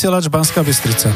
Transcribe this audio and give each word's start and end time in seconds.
vysielač 0.00 0.32
Banská 0.32 0.64
Bystrica. 0.64 1.12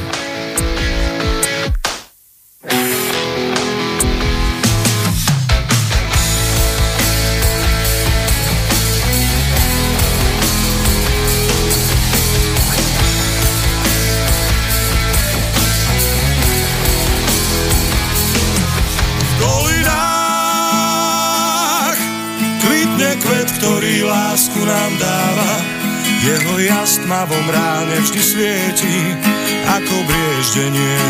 Tmavom 27.24 27.48
ráne 27.48 28.04
vždy 28.04 28.20
svieti, 28.20 29.16
ako 29.64 29.96
brieždenie. 30.04 31.00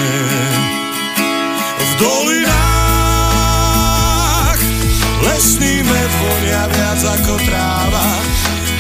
V 1.75 1.91
dolinách 1.98 2.54
lesný 5.26 5.82
med 5.82 6.10
vonia 6.22 6.70
viac 6.70 7.02
ako 7.19 7.34
tráva. 7.42 8.06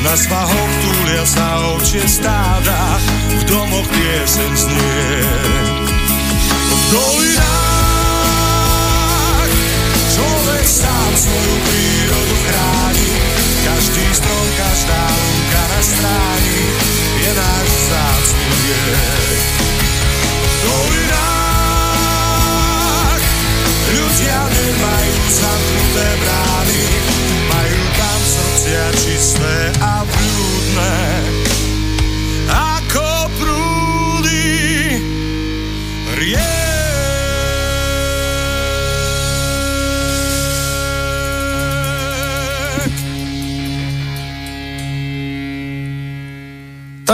Na 0.06 0.14
svahoch 0.14 0.74
túlia 0.78 1.26
sa 1.26 1.74
ovčie 1.74 2.06
stáda, 2.06 3.02
v 3.34 3.42
domoch 3.50 3.82
pieseň 3.90 4.50
znie. 4.54 5.26
V 6.70 6.82
dolinách 6.94 7.50
človek 10.06 10.66
sám 10.70 11.12
svoju 11.18 11.54
prírodu 11.66 12.36
chráni, 12.46 13.10
každý 13.66 14.06
strom, 14.22 14.46
každá 14.54 15.02
lúka 15.02 15.62
na 15.66 15.82
stráni 15.82 16.94
je 17.24 17.32
náš 17.32 17.68
vzácný 17.72 18.48
viek. 18.60 19.40
V 20.44 20.54
dolinách 20.68 21.64
ľudia 23.96 24.40
nemajú 24.52 25.16
zamknuté 25.32 26.06
brány, 26.20 26.84
majú 27.48 27.80
tam 27.96 28.20
srdcia 28.20 28.84
čisté 29.00 29.72
a 29.80 29.93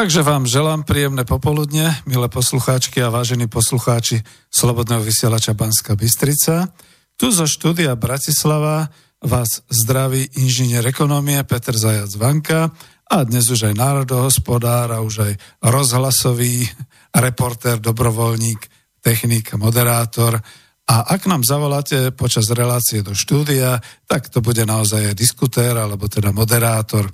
Takže 0.01 0.25
vám 0.25 0.49
želám 0.49 0.81
príjemné 0.89 1.29
popoludne, 1.29 1.93
milé 2.09 2.25
poslucháčky 2.33 3.05
a 3.05 3.13
vážení 3.13 3.53
poslucháči 3.53 4.25
Slobodného 4.49 5.05
vysielača 5.05 5.53
Banska 5.53 5.93
Bystrica. 5.93 6.73
Tu 7.21 7.29
zo 7.29 7.45
štúdia 7.45 7.93
Bratislava 8.01 8.89
vás 9.21 9.61
zdraví 9.69 10.25
inžinier 10.41 10.89
ekonomie 10.89 11.37
Peter 11.45 11.77
Zajac 11.77 12.17
Vanka 12.17 12.73
a 13.13 13.17
dnes 13.29 13.45
už 13.53 13.69
aj 13.69 13.75
národohospodár 13.77 14.89
a 14.89 15.05
už 15.05 15.15
aj 15.21 15.33
rozhlasový 15.69 16.65
reportér, 17.13 17.77
dobrovoľník, 17.77 18.61
technik, 19.05 19.53
moderátor. 19.61 20.41
A 20.89 21.13
ak 21.13 21.29
nám 21.29 21.45
zavoláte 21.45 22.09
počas 22.17 22.49
relácie 22.49 23.05
do 23.05 23.13
štúdia, 23.13 23.77
tak 24.09 24.33
to 24.33 24.41
bude 24.41 24.65
naozaj 24.65 25.13
aj 25.13 25.21
diskutér 25.21 25.77
alebo 25.77 26.09
teda 26.09 26.33
moderátor. 26.33 27.13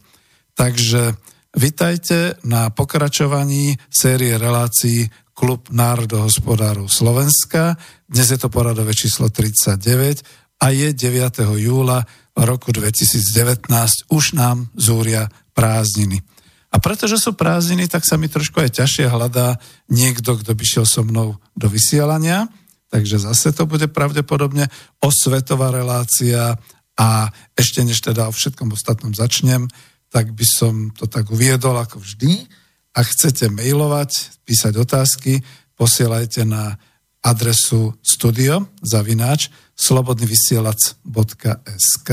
Takže 0.54 1.34
Vitajte 1.56 2.36
na 2.44 2.68
pokračovaní 2.68 3.80
série 3.88 4.36
relácií 4.36 5.08
Klub 5.32 5.72
národohospodárov 5.72 6.84
Slovenska. 6.84 7.80
Dnes 8.04 8.28
je 8.28 8.36
to 8.36 8.52
poradové 8.52 8.92
číslo 8.92 9.32
39 9.32 10.20
a 10.60 10.66
je 10.68 10.92
9. 10.92 11.56
júla 11.56 12.04
roku 12.36 12.76
2019. 12.76 13.72
Už 14.12 14.36
nám 14.36 14.68
zúria 14.76 15.32
prázdniny. 15.56 16.20
A 16.68 16.76
pretože 16.76 17.16
sú 17.16 17.32
prázdniny, 17.32 17.88
tak 17.88 18.04
sa 18.04 18.20
mi 18.20 18.28
trošku 18.28 18.60
aj 18.60 18.76
ťažšie 18.76 19.08
hľadá 19.08 19.56
niekto, 19.88 20.36
kto 20.36 20.52
by 20.52 20.60
šiel 20.60 20.84
so 20.84 21.08
mnou 21.08 21.40
do 21.56 21.72
vysielania. 21.72 22.52
Takže 22.92 23.16
zase 23.16 23.56
to 23.56 23.64
bude 23.64 23.88
pravdepodobne 23.96 24.68
osvetová 25.00 25.72
relácia 25.72 26.60
a 27.00 27.32
ešte 27.56 27.80
než 27.80 28.04
teda 28.04 28.28
o 28.28 28.32
všetkom 28.36 28.76
ostatnom 28.76 29.16
začnem, 29.16 29.72
tak 30.16 30.32
by 30.32 30.48
som 30.48 30.88
to 30.96 31.04
tak 31.04 31.28
uviedol 31.28 31.76
ako 31.76 32.00
vždy. 32.00 32.48
Ak 32.96 33.12
chcete 33.12 33.52
mailovať, 33.52 34.40
písať 34.48 34.80
otázky, 34.80 35.44
posielajte 35.76 36.48
na 36.48 36.80
adresu 37.20 37.92
studio 38.00 38.64
zavináč 38.80 39.52
slobodnyvysielac.sk 39.76 42.10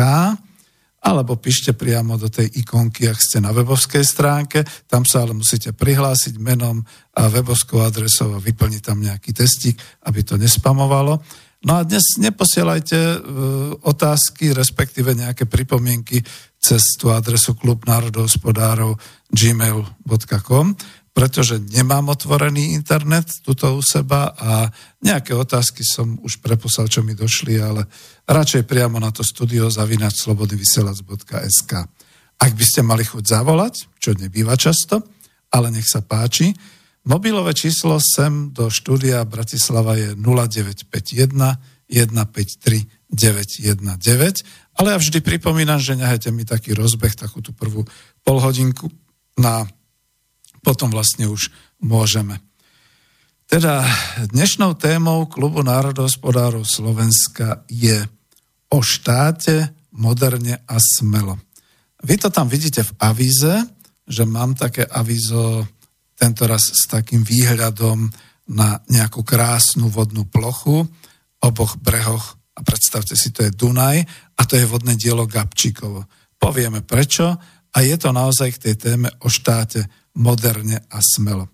alebo 1.04 1.36
píšte 1.40 1.72
priamo 1.72 2.20
do 2.20 2.28
tej 2.28 2.52
ikonky, 2.60 3.08
ak 3.08 3.20
ste 3.20 3.40
na 3.40 3.56
webovskej 3.56 4.04
stránke, 4.04 4.64
tam 4.92 5.08
sa 5.08 5.24
ale 5.24 5.32
musíte 5.36 5.72
prihlásiť 5.72 6.40
menom 6.44 6.84
a 7.16 7.28
webovskou 7.32 7.80
adresou 7.84 8.36
a 8.36 8.44
vyplniť 8.44 8.82
tam 8.84 9.00
nejaký 9.00 9.32
testík, 9.32 9.80
aby 10.08 10.24
to 10.28 10.36
nespamovalo. 10.36 11.24
No 11.64 11.80
a 11.80 11.88
dnes 11.88 12.20
neposielajte 12.20 13.00
e, 13.00 13.18
otázky, 13.88 14.52
respektíve 14.52 15.16
nejaké 15.16 15.48
pripomienky 15.48 16.20
cez 16.64 16.96
tú 16.96 17.12
adresu 17.12 17.60
klub 17.60 17.84
národohospodárov 17.84 18.96
gmail.com, 19.28 20.66
pretože 21.12 21.60
nemám 21.60 22.10
otvorený 22.10 22.72
internet 22.74 23.28
tuto 23.44 23.76
u 23.76 23.84
seba 23.84 24.32
a 24.34 24.72
nejaké 25.04 25.36
otázky 25.36 25.84
som 25.84 26.18
už 26.24 26.40
preposlal, 26.40 26.88
čo 26.88 27.04
mi 27.04 27.14
došli, 27.14 27.60
ale 27.60 27.86
radšej 28.26 28.64
priamo 28.64 28.98
na 28.98 29.12
to 29.12 29.22
studio 29.22 29.68
zavínať 29.68 30.16
slobodnyvysielac.sk. 30.24 31.72
Ak 32.40 32.52
by 32.56 32.66
ste 32.66 32.82
mali 32.82 33.04
chuť 33.06 33.24
zavolať, 33.28 34.00
čo 34.00 34.16
nebýva 34.16 34.56
často, 34.56 35.04
ale 35.54 35.70
nech 35.70 35.86
sa 35.86 36.02
páči, 36.02 36.50
mobilové 37.06 37.54
číslo 37.54 38.00
sem 38.02 38.50
do 38.56 38.72
štúdia 38.72 39.22
Bratislava 39.28 40.00
je 40.00 40.16
0951 40.16 41.84
153 41.94 43.04
919 43.14 44.63
ale 44.78 44.94
ja 44.94 44.98
vždy 44.98 45.22
pripomínam, 45.22 45.78
že 45.78 45.98
nehajte 45.98 46.30
mi 46.34 46.46
taký 46.46 46.74
rozbeh, 46.74 47.14
takú 47.14 47.42
tú 47.42 47.54
prvú 47.54 47.86
polhodinku 48.26 48.90
na 49.38 49.66
potom 50.64 50.90
vlastne 50.90 51.28
už 51.28 51.52
môžeme. 51.84 52.40
Teda 53.46 53.84
dnešnou 54.32 54.74
témou 54.80 55.28
Klubu 55.28 55.62
národohospodárov 55.62 56.64
Slovenska 56.64 57.68
je 57.68 58.02
o 58.72 58.80
štáte 58.82 59.76
moderne 59.94 60.58
a 60.66 60.80
smelo. 60.80 61.38
Vy 62.02 62.18
to 62.18 62.34
tam 62.34 62.50
vidíte 62.50 62.82
v 62.82 62.96
avíze, 62.98 63.54
že 64.08 64.24
mám 64.26 64.58
také 64.58 64.88
avizo 64.88 65.68
tento 66.18 66.48
raz 66.48 66.64
s 66.74 66.90
takým 66.90 67.22
výhľadom 67.22 68.10
na 68.50 68.82
nejakú 68.90 69.24
krásnu 69.24 69.88
vodnú 69.92 70.26
plochu, 70.28 70.88
oboch 71.44 71.78
brehoch 71.80 72.40
a 72.54 72.60
predstavte 72.62 73.18
si, 73.18 73.34
to 73.34 73.44
je 73.44 73.52
Dunaj 73.52 73.98
a 74.38 74.42
to 74.46 74.58
je 74.58 74.70
vodné 74.70 74.94
dielo 74.94 75.26
Gabčíkovo. 75.26 76.06
Povieme 76.38 76.86
prečo 76.86 77.26
a 77.74 77.78
je 77.82 77.96
to 77.98 78.14
naozaj 78.14 78.58
k 78.58 78.62
tej 78.70 78.76
téme 78.78 79.10
o 79.26 79.28
štáte 79.30 79.90
moderne 80.14 80.78
a 80.94 81.02
smelo. 81.02 81.50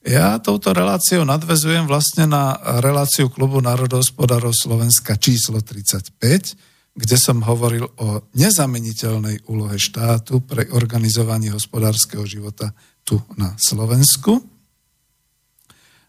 Ja 0.00 0.40
touto 0.40 0.72
reláciou 0.72 1.28
nadvezujem 1.28 1.84
vlastne 1.84 2.24
na 2.24 2.56
reláciu 2.80 3.28
Klubu 3.28 3.60
národohospodárov 3.60 4.54
Slovenska 4.56 5.20
číslo 5.20 5.60
35, 5.60 6.16
kde 6.96 7.16
som 7.20 7.44
hovoril 7.44 7.84
o 8.00 8.24
nezameniteľnej 8.32 9.44
úlohe 9.52 9.76
štátu 9.76 10.40
pre 10.40 10.72
organizovanie 10.72 11.52
hospodárskeho 11.52 12.24
života 12.24 12.72
tu 13.04 13.20
na 13.36 13.52
Slovensku. 13.60 14.40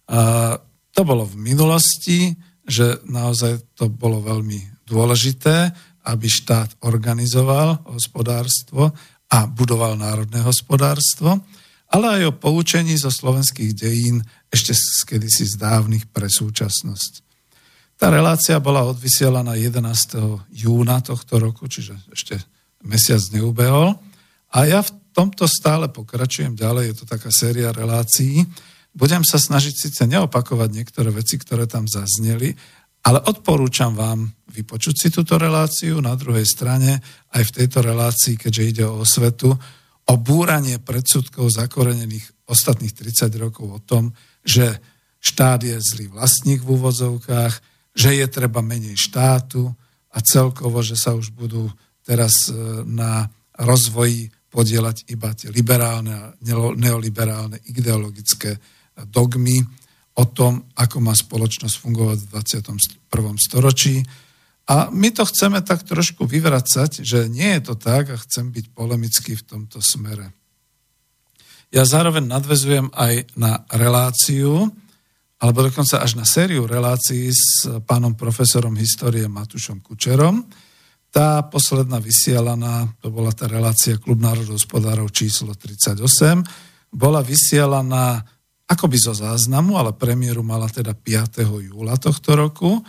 A 0.07 0.55
to 0.91 1.01
bolo 1.03 1.27
v 1.27 1.35
minulosti, 1.39 2.31
že 2.67 3.01
naozaj 3.07 3.77
to 3.77 3.89
bolo 3.89 4.21
veľmi 4.21 4.85
dôležité, 4.85 5.71
aby 6.05 6.27
štát 6.27 6.81
organizoval 6.85 7.85
hospodárstvo 7.89 8.93
a 9.31 9.37
budoval 9.47 9.95
národné 9.97 10.41
hospodárstvo 10.41 11.41
ale 11.91 12.05
aj 12.07 12.21
o 12.31 12.37
poučení 12.39 12.95
zo 12.95 13.11
slovenských 13.11 13.75
dejín 13.75 14.23
ešte 14.47 14.71
z 14.71 15.03
kedysi 15.03 15.43
z 15.43 15.59
dávnych 15.59 16.07
pre 16.07 16.31
súčasnosť. 16.31 17.27
Tá 17.99 18.09
relácia 18.09 18.57
bola 18.63 18.87
odvysielaná 18.87 19.59
11. 19.59 19.83
júna 20.49 21.03
tohto 21.03 21.37
roku, 21.37 21.67
čiže 21.67 21.93
ešte 22.09 22.39
mesiac 22.81 23.21
neubehol. 23.35 23.93
A 24.55 24.65
ja 24.65 24.81
v 24.81 24.89
tomto 25.13 25.45
stále 25.45 25.91
pokračujem 25.91 26.55
ďalej, 26.55 26.83
je 26.91 26.95
to 27.03 27.05
taká 27.05 27.29
séria 27.29 27.69
relácií. 27.75 28.41
Budem 28.91 29.23
sa 29.23 29.39
snažiť 29.39 29.73
síce 29.75 30.03
neopakovať 30.03 30.69
niektoré 30.71 31.09
veci, 31.15 31.39
ktoré 31.39 31.63
tam 31.63 31.87
zazneli, 31.87 32.51
ale 33.01 33.23
odporúčam 33.23 33.95
vám 33.97 34.29
vypočuť 34.51 34.95
si 34.95 35.07
túto 35.09 35.39
reláciu. 35.39 36.03
Na 36.03 36.13
druhej 36.13 36.45
strane 36.45 37.01
aj 37.33 37.43
v 37.49 37.55
tejto 37.63 37.81
relácii, 37.81 38.37
keďže 38.37 38.63
ide 38.67 38.83
o 38.85 39.01
osvetu, 39.01 39.49
o 40.05 40.13
búranie 40.19 40.77
predsudkov 40.77 41.49
zakorenených 41.55 42.45
ostatných 42.45 42.91
30 42.91 43.31
rokov 43.39 43.65
o 43.71 43.79
tom, 43.79 44.11
že 44.43 44.77
štát 45.23 45.63
je 45.63 45.77
zlý 45.79 46.11
vlastník 46.11 46.59
v 46.61 46.75
úvodzovkách, 46.75 47.53
že 47.95 48.09
je 48.19 48.25
treba 48.27 48.59
menej 48.59 48.99
štátu 48.99 49.71
a 50.11 50.17
celkovo, 50.19 50.83
že 50.83 50.99
sa 50.99 51.15
už 51.15 51.31
budú 51.31 51.71
teraz 52.03 52.49
e, 52.49 52.83
na 52.83 53.29
rozvoji 53.55 54.27
podielať 54.51 55.07
iba 55.07 55.31
tie 55.31 55.47
liberálne 55.47 56.11
a 56.11 56.35
neoliberálne 56.75 57.63
ideologické 57.71 58.59
dogmy 59.07 59.63
o 60.17 60.25
tom, 60.27 60.67
ako 60.75 60.97
má 60.99 61.15
spoločnosť 61.15 61.75
fungovať 61.79 62.17
v 62.21 62.29
21. 62.35 63.37
storočí 63.39 64.03
a 64.71 64.87
my 64.87 65.09
to 65.11 65.27
chceme 65.27 65.59
tak 65.65 65.83
trošku 65.83 66.23
vyvracať, 66.23 67.01
že 67.01 67.27
nie 67.27 67.59
je 67.59 67.61
to 67.71 67.75
tak 67.75 68.13
a 68.13 68.21
chcem 68.23 68.53
byť 68.53 68.65
polemický 68.71 69.35
v 69.35 69.43
tomto 69.43 69.81
smere. 69.81 70.31
Ja 71.71 71.87
zároveň 71.87 72.27
nadvezujem 72.27 72.91
aj 72.91 73.31
na 73.39 73.63
reláciu, 73.71 74.67
alebo 75.39 75.59
dokonca 75.65 76.03
až 76.03 76.19
na 76.19 76.27
sériu 76.27 76.67
relácií 76.67 77.31
s 77.31 77.65
pánom 77.87 78.13
profesorom 78.13 78.75
histórie 78.75 79.25
Matušom 79.25 79.79
Kučerom. 79.79 80.45
Tá 81.11 81.43
posledná 81.47 81.99
vysielaná, 81.99 82.87
to 83.03 83.11
bola 83.11 83.35
tá 83.35 83.47
relácia 83.47 83.99
Klub 83.99 84.19
národohospodárov 84.19 85.11
číslo 85.11 85.55
38, 85.55 85.99
bola 86.91 87.19
vysielaná 87.23 88.23
akoby 88.71 88.95
zo 88.95 89.11
záznamu, 89.11 89.75
ale 89.75 89.91
premiéru 89.91 90.39
mala 90.47 90.71
teda 90.71 90.95
5. 90.95 91.43
júla 91.43 91.99
tohto 91.99 92.39
roku 92.39 92.79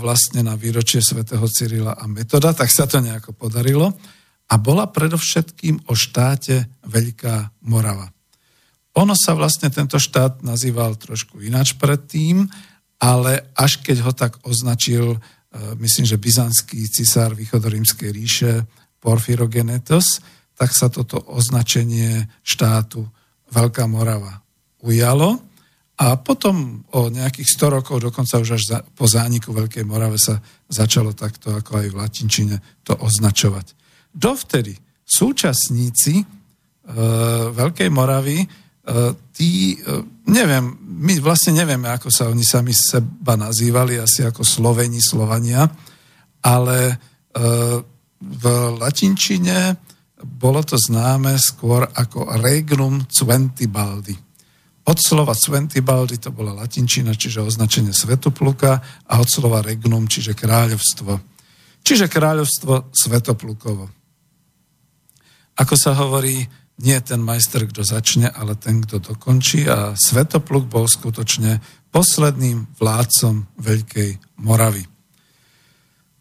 vlastne 0.00 0.40
na 0.40 0.56
výročie 0.56 1.04
svätého 1.04 1.44
Cyrila 1.44 1.92
a 1.92 2.08
Metoda, 2.08 2.56
tak 2.56 2.72
sa 2.72 2.88
to 2.88 3.04
nejako 3.04 3.36
podarilo. 3.36 3.92
A 4.48 4.54
bola 4.56 4.88
predovšetkým 4.88 5.88
o 5.88 5.94
štáte 5.96 6.68
Veľká 6.84 7.52
Morava. 7.68 8.08
Ono 8.96 9.16
sa 9.16 9.32
vlastne 9.32 9.72
tento 9.72 9.96
štát 9.96 10.44
nazýval 10.44 11.00
trošku 11.00 11.40
ináč 11.40 11.72
predtým, 11.76 12.44
ale 13.00 13.48
až 13.56 13.80
keď 13.80 13.96
ho 14.04 14.12
tak 14.12 14.36
označil, 14.44 15.16
e, 15.16 15.18
myslím, 15.80 16.04
že 16.04 16.20
byzantský 16.20 16.84
cisár 16.92 17.32
východorímskej 17.32 18.10
ríše 18.12 18.52
Porfirogenetos, 19.00 20.20
tak 20.52 20.76
sa 20.76 20.92
toto 20.92 21.24
označenie 21.32 22.28
štátu 22.44 23.08
Veľká 23.48 23.88
Morava 23.88 24.42
ujalo 24.82 25.52
a 26.02 26.18
potom 26.18 26.82
o 26.96 27.12
nejakých 27.12 27.48
100 27.62 27.76
rokov, 27.78 27.96
dokonca 28.02 28.40
už 28.42 28.58
až 28.58 28.62
za, 28.66 28.78
po 28.82 29.06
zániku 29.06 29.54
Veľkej 29.54 29.86
Morave 29.86 30.18
sa 30.18 30.40
začalo 30.66 31.14
takto 31.14 31.54
ako 31.54 31.78
aj 31.78 31.86
v 31.92 31.98
latinčine 32.00 32.56
to 32.82 32.96
označovať. 32.96 33.76
Dovtedy 34.10 34.74
súčasníci 35.04 36.14
e, 36.18 36.24
Veľkej 37.54 37.90
Moravy, 37.92 38.42
e, 38.42 38.46
tí, 39.30 39.76
e, 39.76 40.02
neviem, 40.32 40.74
my 40.82 41.22
vlastne 41.22 41.54
nevieme, 41.54 41.92
ako 41.92 42.08
sa 42.10 42.32
oni 42.32 42.42
sami 42.42 42.74
seba 42.74 43.38
nazývali, 43.38 44.00
asi 44.00 44.26
ako 44.26 44.42
Sloveni, 44.42 44.98
Slovania, 44.98 45.68
ale 46.42 46.78
e, 46.88 46.94
v 48.22 48.44
latinčine 48.74 49.76
bolo 50.22 50.62
to 50.62 50.78
známe 50.78 51.34
skôr 51.38 51.84
ako 51.84 52.38
regnum 52.38 53.06
Cventibaldi 53.06 54.21
od 54.82 54.98
slova 54.98 55.34
Sventibaldi 55.34 56.18
to 56.18 56.34
bola 56.34 56.58
latinčina, 56.58 57.14
čiže 57.14 57.42
označenie 57.46 57.94
Svetopluka 57.94 58.82
a 59.06 59.14
od 59.22 59.28
slova 59.30 59.62
regnum, 59.62 60.10
čiže 60.10 60.34
kráľovstvo. 60.34 61.22
Čiže 61.82 62.10
kráľovstvo 62.10 62.90
Svetoplukovo. 62.90 63.86
Ako 65.58 65.74
sa 65.78 65.94
hovorí, 65.94 66.42
nie 66.82 66.98
ten 67.04 67.22
majster, 67.22 67.68
kto 67.68 67.86
začne, 67.86 68.26
ale 68.26 68.58
ten, 68.58 68.82
kto 68.82 68.98
dokončí 68.98 69.68
a 69.70 69.94
Svetopluk 69.94 70.66
bol 70.66 70.90
skutočne 70.90 71.62
posledným 71.92 72.74
vládcom 72.80 73.46
Veľkej 73.60 74.18
Moravy. 74.42 74.82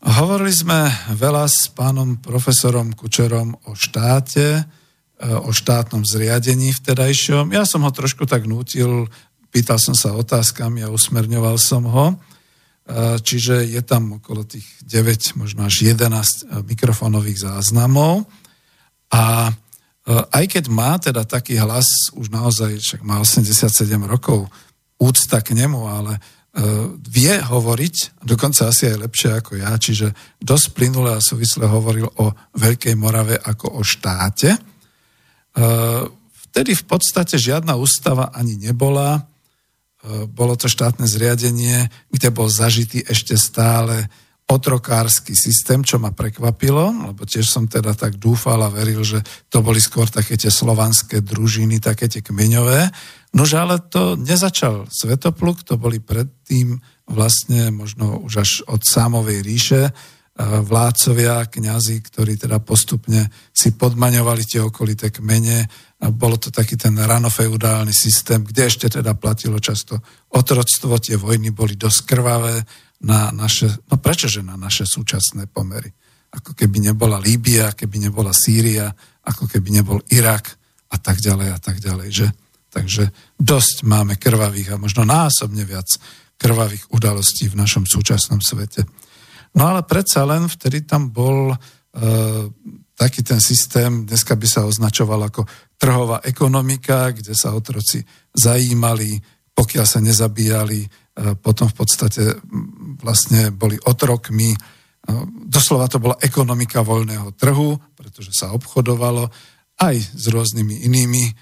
Hovorili 0.01 0.53
sme 0.53 0.89
veľa 1.13 1.45
s 1.45 1.69
pánom 1.73 2.17
profesorom 2.19 2.93
Kučerom 2.93 3.53
o 3.69 3.77
štáte, 3.77 4.65
o 5.21 5.53
štátnom 5.53 6.01
zriadení 6.01 6.73
vtedajšom. 6.73 7.53
Ja 7.53 7.61
som 7.63 7.85
ho 7.85 7.91
trošku 7.93 8.25
tak 8.25 8.49
nútil, 8.49 9.05
pýtal 9.53 9.77
som 9.77 9.93
sa 9.93 10.17
otázkami 10.17 10.81
a 10.81 10.89
usmerňoval 10.89 11.61
som 11.61 11.85
ho. 11.85 12.17
E, 12.91 13.19
čiže 13.21 13.67
je 13.67 13.81
tam 13.85 14.17
okolo 14.17 14.47
tých 14.47 14.65
9, 14.83 15.37
možno 15.37 15.67
až 15.67 15.85
11 15.85 16.01
e, 16.01 16.65
mikrofónových 16.65 17.45
záznamov. 17.45 18.25
A 19.13 19.47
e, 19.47 19.53
aj 20.11 20.45
keď 20.57 20.63
má 20.71 20.97
teda 20.97 21.27
taký 21.27 21.61
hlas, 21.61 21.85
už 22.17 22.33
naozaj, 22.33 22.81
však 22.81 23.01
má 23.05 23.21
87 23.21 23.69
rokov, 24.09 24.49
úcta 24.97 25.41
k 25.41 25.53
nemu, 25.57 25.81
ale 25.87 26.13
vie 27.07 27.31
hovoriť, 27.31 28.27
dokonca 28.27 28.67
asi 28.67 28.91
aj 28.91 29.07
lepšie 29.07 29.29
ako 29.39 29.63
ja, 29.63 29.71
čiže 29.71 30.11
dosť 30.35 30.75
plynule 30.75 31.15
a 31.15 31.23
súvisle 31.23 31.63
hovoril 31.63 32.03
o 32.19 32.27
Veľkej 32.59 32.91
Morave 32.99 33.39
ako 33.39 33.79
o 33.79 33.81
štáte. 33.87 34.59
Eh, 35.51 36.03
vtedy 36.51 36.71
v 36.75 36.85
podstate 36.87 37.35
žiadna 37.35 37.75
ústava 37.75 38.31
ani 38.31 38.55
nebola. 38.55 39.19
Eh, 39.19 40.25
bolo 40.31 40.55
to 40.55 40.71
štátne 40.71 41.03
zriadenie, 41.03 41.91
kde 42.07 42.29
bol 42.31 42.47
zažitý 42.47 43.03
ešte 43.03 43.35
stále 43.35 44.07
otrokársky 44.51 45.31
systém, 45.31 45.79
čo 45.79 45.95
ma 45.95 46.11
prekvapilo, 46.11 46.91
lebo 47.11 47.23
tiež 47.23 47.47
som 47.47 47.71
teda 47.71 47.95
tak 47.95 48.19
dúfal 48.19 48.59
a 48.59 48.67
veril, 48.67 48.99
že 48.99 49.23
to 49.47 49.63
boli 49.63 49.79
skôr 49.79 50.11
také 50.11 50.35
tie 50.35 50.51
slovanské 50.51 51.23
družiny, 51.23 51.79
také 51.79 52.11
tie 52.11 52.19
kmeňové. 52.19 52.91
Nože 53.31 53.55
ale 53.55 53.79
to 53.79 54.19
nezačal 54.19 54.91
Svetopluk, 54.91 55.63
to 55.63 55.79
boli 55.79 56.03
predtým 56.03 56.83
vlastne 57.07 57.71
možno 57.71 58.19
už 58.27 58.33
až 58.43 58.51
od 58.67 58.83
sámovej 58.83 59.39
ríše, 59.39 59.81
vládcovia, 60.43 61.45
kňazi, 61.47 62.01
ktorí 62.01 62.37
teda 62.37 62.57
postupne 62.63 63.29
si 63.51 63.75
podmaňovali 63.75 64.43
tie 64.45 64.61
okolité 64.63 65.13
kmene. 65.13 65.65
A 66.01 66.09
bolo 66.09 66.41
to 66.41 66.49
taký 66.49 66.75
ten 66.79 66.97
ranofeudálny 66.97 67.93
systém, 67.93 68.41
kde 68.41 68.65
ešte 68.65 68.87
teda 68.89 69.13
platilo 69.13 69.61
často 69.61 70.01
otroctvo, 70.33 70.97
tie 70.97 71.19
vojny 71.19 71.53
boli 71.53 71.77
dosť 71.77 71.99
krvavé 72.09 72.55
na 73.05 73.29
naše, 73.29 73.69
no 73.89 73.97
prečože 73.97 74.41
na 74.41 74.57
naše 74.57 74.85
súčasné 74.85 75.49
pomery. 75.49 75.89
Ako 76.31 76.57
keby 76.57 76.79
nebola 76.79 77.19
Líbia, 77.19 77.75
keby 77.75 78.07
nebola 78.07 78.31
Sýria, 78.31 78.89
ako 79.27 79.45
keby 79.45 79.81
nebol 79.81 79.99
Irak 80.09 80.57
a 80.89 80.97
tak 80.97 81.21
ďalej 81.21 81.49
a 81.53 81.59
tak 81.59 81.77
ďalej, 81.77 82.09
že? 82.09 82.27
Takže 82.71 83.35
dosť 83.35 83.83
máme 83.83 84.15
krvavých 84.15 84.73
a 84.73 84.81
možno 84.81 85.03
násobne 85.03 85.67
viac 85.67 85.91
krvavých 86.39 86.89
udalostí 86.89 87.51
v 87.51 87.59
našom 87.59 87.85
súčasnom 87.85 88.39
svete. 88.39 88.87
No 89.55 89.63
ale 89.67 89.83
predsa 89.83 90.23
len 90.23 90.47
vtedy 90.47 90.87
tam 90.87 91.11
bol 91.11 91.51
e, 91.51 91.57
taký 92.95 93.25
ten 93.25 93.41
systém, 93.41 94.05
dneska 94.05 94.37
by 94.37 94.47
sa 94.47 94.69
označoval 94.69 95.27
ako 95.27 95.43
trhová 95.75 96.21
ekonomika, 96.21 97.09
kde 97.11 97.33
sa 97.33 97.57
otroci 97.57 98.05
zajímali, 98.31 99.17
pokiaľ 99.51 99.85
sa 99.89 99.99
nezabíjali, 99.99 100.85
potom 101.41 101.67
v 101.67 101.75
podstate 101.75 102.23
vlastne 103.01 103.51
boli 103.51 103.75
otrokmi. 103.75 104.55
Doslova 105.49 105.89
to 105.91 105.99
bola 105.99 106.15
ekonomika 106.21 106.85
voľného 106.85 107.35
trhu, 107.35 107.75
pretože 107.97 108.31
sa 108.31 108.53
obchodovalo 108.55 109.27
aj 109.81 109.97
s 109.97 110.25
rôznymi 110.29 110.85
inými 110.85 111.23
e, 111.25 111.33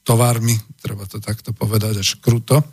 tovármi, 0.00 0.56
treba 0.80 1.04
to 1.04 1.20
takto 1.20 1.52
povedať 1.52 2.00
až 2.00 2.16
kruto. 2.16 2.64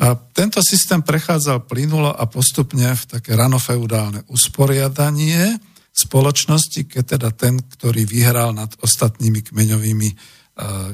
A 0.00 0.16
tento 0.16 0.64
systém 0.64 1.04
prechádzal 1.04 1.68
plynulo 1.68 2.08
a 2.08 2.24
postupne 2.24 2.96
v 2.96 3.04
také 3.04 3.36
ranofeudálne 3.36 4.24
usporiadanie 4.32 5.60
spoločnosti, 5.92 6.88
keď 6.88 7.04
teda 7.20 7.28
ten, 7.36 7.60
ktorý 7.60 8.08
vyhral 8.08 8.56
nad 8.56 8.72
ostatnými 8.80 9.44
kmeňovými 9.44 10.08
e, 10.08 10.14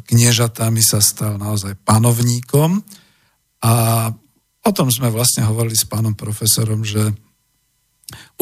kniežatami, 0.02 0.82
sa 0.82 0.98
stal 0.98 1.38
naozaj 1.38 1.78
panovníkom. 1.86 2.82
A 3.62 3.72
o 4.66 4.70
tom 4.74 4.90
sme 4.90 5.14
vlastne 5.14 5.46
hovorili 5.46 5.78
s 5.78 5.86
pánom 5.86 6.18
profesorom, 6.18 6.82
že 6.82 7.14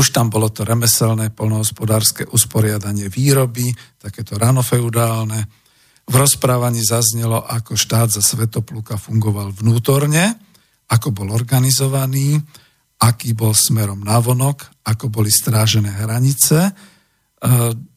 už 0.00 0.16
tam 0.16 0.32
bolo 0.32 0.48
to 0.48 0.64
remeselné 0.64 1.28
polnohospodárske 1.28 2.24
usporiadanie 2.32 3.12
výroby, 3.12 3.68
takéto 4.00 4.40
ranofeudálne. 4.40 5.44
V 6.04 6.14
rozprávaní 6.16 6.80
zaznelo, 6.80 7.44
ako 7.44 7.76
štát 7.76 8.08
za 8.12 8.24
Svetopluka 8.24 8.96
fungoval 8.96 9.52
vnútorne, 9.52 10.53
ako 10.90 11.08
bol 11.12 11.28
organizovaný, 11.32 12.36
aký 13.00 13.36
bol 13.36 13.52
smerom 13.52 14.04
navonok, 14.04 14.84
ako 14.84 15.08
boli 15.08 15.32
strážené 15.32 15.92
hranice. 15.92 16.68
E, 16.68 16.72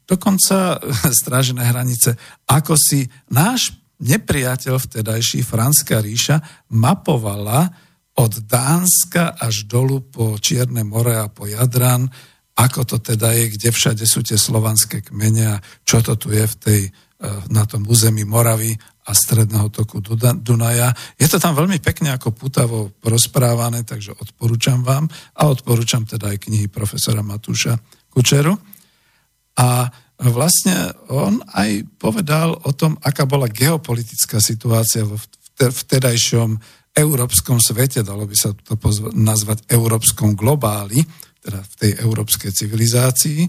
dokonca 0.08 0.80
strážené 1.22 1.64
hranice, 1.68 2.16
ako 2.48 2.76
si 2.80 3.08
náš 3.32 3.76
nepriateľ 3.98 4.78
vtedajší 4.78 5.42
Franská 5.42 6.00
ríša 6.00 6.38
mapovala 6.70 7.70
od 8.18 8.34
Dánska 8.46 9.38
až 9.38 9.70
dolu 9.70 10.02
po 10.10 10.38
Čierne 10.42 10.82
more 10.82 11.18
a 11.18 11.30
po 11.30 11.46
Jadran, 11.46 12.10
ako 12.58 12.82
to 12.90 12.98
teda 12.98 13.38
je, 13.38 13.54
kde 13.54 13.70
všade 13.70 14.06
sú 14.10 14.26
tie 14.26 14.38
slovanské 14.38 15.06
kmene 15.06 15.58
a 15.58 15.62
čo 15.86 16.02
to 16.02 16.18
tu 16.18 16.34
je 16.34 16.42
v 16.42 16.56
tej, 16.58 16.82
eh, 16.90 17.30
na 17.54 17.70
tom 17.70 17.86
území 17.86 18.26
Moravy 18.26 18.74
a 19.08 19.12
stredného 19.16 19.72
toku 19.72 20.04
Dunaja. 20.04 20.92
Je 21.16 21.32
to 21.32 21.40
tam 21.40 21.56
veľmi 21.56 21.80
pekne 21.80 22.12
ako 22.12 22.36
putavo 22.36 22.92
rozprávané, 23.00 23.88
takže 23.88 24.12
odporúčam 24.12 24.84
vám 24.84 25.08
a 25.40 25.48
odporúčam 25.48 26.04
teda 26.04 26.36
aj 26.36 26.44
knihy 26.44 26.68
profesora 26.68 27.24
Matúša 27.24 27.80
Kučeru. 28.12 28.52
A 29.58 29.88
vlastne 30.20 30.92
on 31.08 31.40
aj 31.56 31.88
povedal 31.96 32.52
o 32.52 32.72
tom, 32.76 33.00
aká 33.00 33.24
bola 33.24 33.48
geopolitická 33.48 34.44
situácia 34.44 35.08
v 35.08 35.16
vtedajšom 35.58 36.60
európskom 36.98 37.62
svete, 37.62 38.02
dalo 38.02 38.26
by 38.26 38.36
sa 38.36 38.52
to 38.54 38.76
pozva- 38.76 39.14
nazvať 39.14 39.70
európskom 39.70 40.34
globáli, 40.34 41.06
teda 41.42 41.62
v 41.64 41.74
tej 41.80 41.92
európskej 42.02 42.52
civilizácii, 42.52 43.46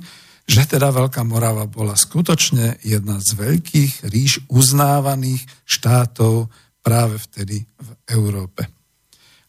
že 0.48 0.64
teda 0.64 0.88
Veľká 0.88 1.28
Morava 1.28 1.68
bola 1.68 1.92
skutočne 1.92 2.80
jedna 2.80 3.20
z 3.20 3.36
veľkých 3.36 4.08
ríš 4.08 4.48
uznávaných 4.48 5.44
štátov 5.68 6.48
práve 6.80 7.20
vtedy 7.20 7.68
v 7.68 7.88
Európe. 8.08 8.64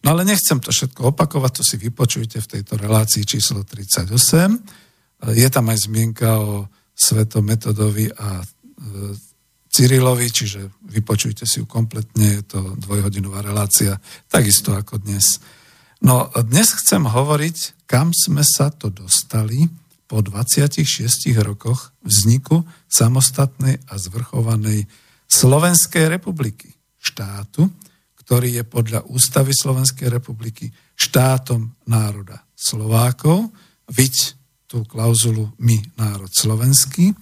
No 0.04 0.12
ale 0.12 0.28
nechcem 0.28 0.60
to 0.60 0.76
všetko 0.76 1.16
opakovať, 1.16 1.52
to 1.60 1.64
si 1.64 1.76
vypočujte 1.80 2.44
v 2.44 2.52
tejto 2.52 2.76
relácii 2.76 3.24
číslo 3.24 3.64
38. 3.64 4.12
Je 5.32 5.48
tam 5.48 5.66
aj 5.72 5.80
zmienka 5.88 6.40
o 6.40 6.68
Svetometodovi 6.96 8.12
a 8.20 8.44
e, 8.44 8.46
Cyrilovi, 9.72 10.28
čiže 10.28 10.84
vypočujte 10.92 11.48
si 11.48 11.64
ju 11.64 11.66
kompletne, 11.68 12.40
je 12.40 12.44
to 12.44 12.60
dvojhodinová 12.76 13.40
relácia, 13.40 13.96
takisto 14.28 14.76
ako 14.76 15.00
dnes. 15.00 15.40
No 16.04 16.28
dnes 16.44 16.76
chcem 16.76 17.08
hovoriť, 17.08 17.88
kam 17.88 18.12
sme 18.12 18.44
sa 18.44 18.72
to 18.72 18.92
dostali 18.92 19.68
po 20.10 20.26
26 20.26 21.38
rokoch 21.46 21.94
vzniku 22.02 22.66
samostatnej 22.90 23.78
a 23.86 23.94
zvrchovanej 24.02 24.90
Slovenskej 25.30 26.10
republiky. 26.10 26.74
Štátu, 26.98 27.70
ktorý 28.18 28.60
je 28.60 28.64
podľa 28.66 29.06
ústavy 29.06 29.54
Slovenskej 29.54 30.10
republiky 30.10 30.74
štátom 30.98 31.78
národa 31.86 32.42
Slovákov, 32.58 33.54
viď 33.94 34.34
tú 34.66 34.82
klauzulu 34.90 35.54
my 35.62 35.78
národ 35.96 36.30
slovenský, 36.34 37.14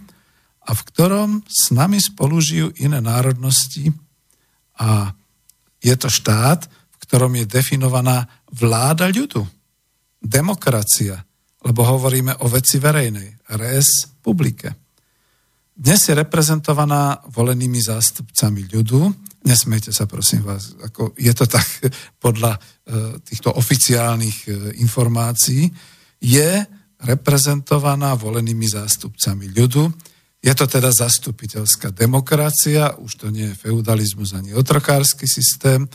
a 0.67 0.72
v 0.75 0.82
ktorom 0.91 1.29
s 1.48 1.72
nami 1.72 1.96
spolužijú 1.96 2.75
iné 2.84 3.00
národnosti 3.00 3.88
a 4.75 5.15
je 5.79 5.96
to 5.96 6.12
štát, 6.12 6.67
v 6.67 6.96
ktorom 7.08 7.32
je 7.39 7.48
definovaná 7.48 8.27
vláda 8.51 9.08
ľudu, 9.08 9.48
demokracia, 10.20 11.24
lebo 11.66 11.82
hovoríme 11.82 12.44
o 12.44 12.48
veci 12.52 12.78
verejnej, 12.78 13.50
res 13.58 14.14
publike. 14.22 14.76
Dnes 15.78 16.10
je 16.10 16.14
reprezentovaná 16.18 17.22
volenými 17.30 17.78
zástupcami 17.78 18.66
ľudu. 18.70 19.02
Nesmejte 19.46 19.94
sa, 19.94 20.10
prosím 20.10 20.42
vás, 20.42 20.74
ako 20.82 21.14
je 21.18 21.34
to 21.34 21.46
tak 21.46 21.68
podľa 22.26 22.58
e, 22.58 22.60
týchto 23.22 23.54
oficiálnych 23.54 24.38
e, 24.46 24.52
informácií. 24.82 25.70
Je 26.22 26.66
reprezentovaná 26.98 28.18
volenými 28.18 28.66
zástupcami 28.66 29.54
ľudu 29.54 29.86
je 30.38 30.54
to 30.54 30.66
teda 30.70 30.94
zastupiteľská 30.94 31.90
demokracia, 31.92 32.94
už 33.02 33.12
to 33.18 33.28
nie 33.34 33.50
je 33.52 33.60
feudalizmus 33.68 34.38
ani 34.38 34.54
otrokársky 34.54 35.26
systém. 35.26 35.90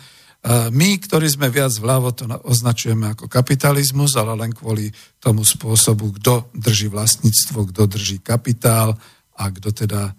My, 0.50 0.98
ktorí 0.98 1.30
sme 1.30 1.54
viac 1.54 1.70
vľavo, 1.78 2.10
to 2.18 2.26
označujeme 2.26 3.14
ako 3.14 3.30
kapitalizmus, 3.30 4.18
ale 4.18 4.34
len 4.34 4.50
kvôli 4.50 4.90
tomu 5.22 5.46
spôsobu, 5.46 6.18
kto 6.18 6.50
drží 6.50 6.90
vlastníctvo, 6.90 7.70
kto 7.70 7.82
drží 7.86 8.18
kapitál 8.18 8.98
a 9.38 9.44
kto 9.54 9.70
teda 9.70 10.10
e, 10.10 10.12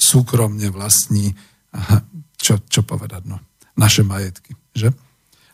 súkromne 0.00 0.72
vlastní, 0.72 1.36
čo, 2.40 2.64
čo 2.64 2.88
povedať, 2.88 3.28
no, 3.28 3.36
naše 3.76 4.00
majetky. 4.00 4.56
Že? 4.72 4.96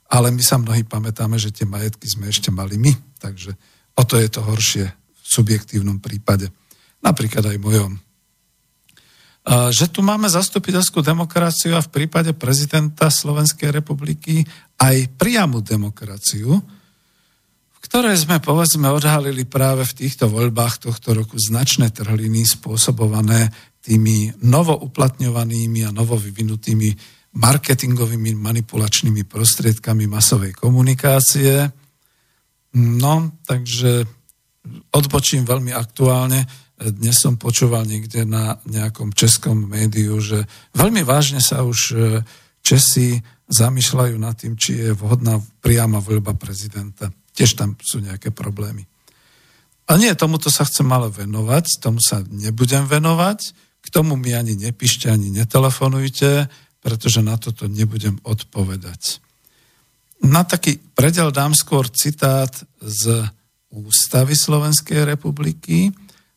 Ale 0.07 0.31
my 0.31 0.43
sa 0.47 0.55
mnohí 0.55 0.87
pamätáme, 0.87 1.35
že 1.35 1.50
tie 1.50 1.67
majetky 1.67 2.07
sme 2.07 2.31
ešte 2.31 2.55
mali 2.55 2.79
my, 2.79 2.95
takže 3.19 3.59
o 3.99 4.02
to 4.07 4.23
je 4.23 4.29
to 4.31 4.38
horšie 4.47 4.87
v 4.87 5.26
subjektívnom 5.26 5.99
prípade. 5.99 6.47
Napríklad 7.02 7.43
aj 7.43 7.59
mojom 7.59 7.99
že 9.47 9.91
tu 9.91 10.07
máme 10.07 10.31
zastupiteľskú 10.31 11.03
demokraciu 11.03 11.75
a 11.75 11.83
v 11.83 11.91
prípade 11.91 12.31
prezidenta 12.31 13.11
Slovenskej 13.11 13.75
republiky 13.75 14.47
aj 14.79 15.19
priamu 15.19 15.59
demokraciu, 15.59 16.63
v 17.75 17.79
ktorej 17.83 18.23
sme 18.23 18.39
povedzme 18.39 18.87
odhalili 18.87 19.43
práve 19.43 19.83
v 19.83 20.07
týchto 20.07 20.31
voľbách 20.31 20.87
tohto 20.87 21.19
roku 21.19 21.35
značné 21.43 21.91
trhliny 21.91 22.47
spôsobované 22.47 23.51
tými 23.83 24.31
novouplatňovanými 24.47 25.91
a 25.91 25.91
novovyvinutými 25.91 27.21
marketingovými 27.35 28.39
manipulačnými 28.39 29.27
prostriedkami 29.27 30.07
masovej 30.07 30.55
komunikácie. 30.55 31.67
No, 32.79 33.15
takže 33.43 34.07
odbočím 34.95 35.43
veľmi 35.43 35.75
aktuálne 35.75 36.47
dnes 36.91 37.15
som 37.21 37.39
počúval 37.39 37.87
niekde 37.87 38.27
na 38.27 38.59
nejakom 38.67 39.15
českom 39.15 39.71
médiu, 39.71 40.19
že 40.19 40.49
veľmi 40.75 41.07
vážne 41.07 41.39
sa 41.39 41.62
už 41.62 41.79
e, 41.93 41.97
Česi 42.62 43.19
zamýšľajú 43.51 44.17
nad 44.19 44.35
tým, 44.39 44.55
či 44.57 44.79
je 44.79 44.91
vhodná 44.97 45.39
priama 45.61 46.03
voľba 46.03 46.35
prezidenta. 46.35 47.11
Tiež 47.37 47.55
tam 47.55 47.77
sú 47.79 48.01
nejaké 48.01 48.33
problémy. 48.33 48.87
A 49.91 49.99
nie, 49.99 50.15
tomuto 50.15 50.49
sa 50.49 50.65
chcem 50.65 50.87
ale 50.89 51.12
venovať, 51.12 51.83
tomu 51.83 51.99
sa 52.01 52.23
nebudem 52.31 52.87
venovať, 52.87 53.53
k 53.83 53.87
tomu 53.91 54.15
mi 54.15 54.33
ani 54.33 54.55
nepíšte, 54.55 55.11
ani 55.11 55.29
netelefonujte, 55.35 56.47
pretože 56.81 57.21
na 57.21 57.35
toto 57.37 57.67
nebudem 57.67 58.17
odpovedať. 58.23 59.19
Na 60.23 60.47
taký 60.47 60.79
predel 60.95 61.35
dám 61.35 61.51
skôr 61.53 61.91
citát 61.91 62.55
z 62.79 63.27
Ústavy 63.75 64.39
Slovenskej 64.39 65.03
republiky, 65.03 65.91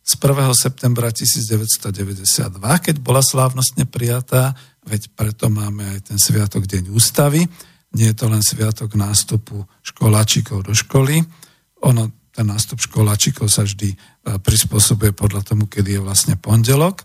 z 0.06 0.14
1. 0.22 0.54
septembra 0.54 1.10
1992, 1.10 2.62
keď 2.62 2.96
bola 3.02 3.18
slávnostne 3.18 3.90
prijatá, 3.90 4.54
veď 4.86 5.10
preto 5.18 5.50
máme 5.50 5.82
aj 5.98 6.14
ten 6.14 6.18
sviatok 6.22 6.62
Deň 6.62 6.94
ústavy. 6.94 7.42
Nie 7.90 8.14
je 8.14 8.16
to 8.22 8.30
len 8.30 8.38
sviatok 8.38 8.94
nástupu 8.94 9.66
školáčikov 9.82 10.62
do 10.62 10.78
školy. 10.78 11.26
Ono, 11.82 12.30
ten 12.30 12.46
nástup 12.46 12.78
školáčikov 12.86 13.50
sa 13.50 13.66
vždy 13.66 13.90
e, 13.90 13.96
prispôsobuje 14.38 15.10
podľa 15.10 15.42
tomu, 15.42 15.66
kedy 15.66 15.98
je 15.98 16.04
vlastne 16.06 16.38
pondelok. 16.38 17.02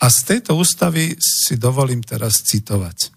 A 0.00 0.08
z 0.08 0.18
tejto 0.32 0.56
ústavy 0.56 1.20
si 1.20 1.60
dovolím 1.60 2.00
teraz 2.00 2.40
citovať. 2.48 3.12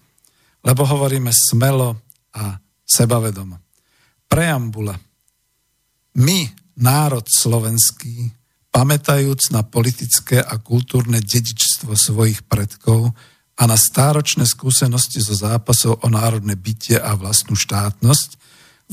Lebo 0.60 0.84
hovoríme 0.84 1.32
smelo 1.32 1.96
a 2.36 2.60
sebavedomo. 2.84 3.56
Preambula. 4.28 4.92
My, 6.20 6.38
národ 6.76 7.24
slovenský, 7.24 8.41
pamätajúc 8.72 9.52
na 9.52 9.60
politické 9.62 10.40
a 10.40 10.56
kultúrne 10.56 11.20
dedičstvo 11.20 11.92
svojich 11.92 12.48
predkov 12.48 13.12
a 13.60 13.62
na 13.68 13.76
stáročné 13.76 14.48
skúsenosti 14.48 15.20
zo 15.20 15.36
zápasov 15.36 16.00
o 16.00 16.08
národné 16.08 16.56
bytie 16.56 16.96
a 16.96 17.12
vlastnú 17.12 17.52
štátnosť, 17.52 18.40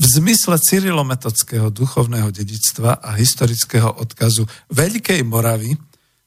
v 0.00 0.04
zmysle 0.04 0.56
cyrilometodského 0.56 1.68
duchovného 1.68 2.32
dedičstva 2.32 3.04
a 3.04 3.10
historického 3.20 4.00
odkazu 4.00 4.48
Veľkej 4.72 5.20
Moravy, 5.28 5.76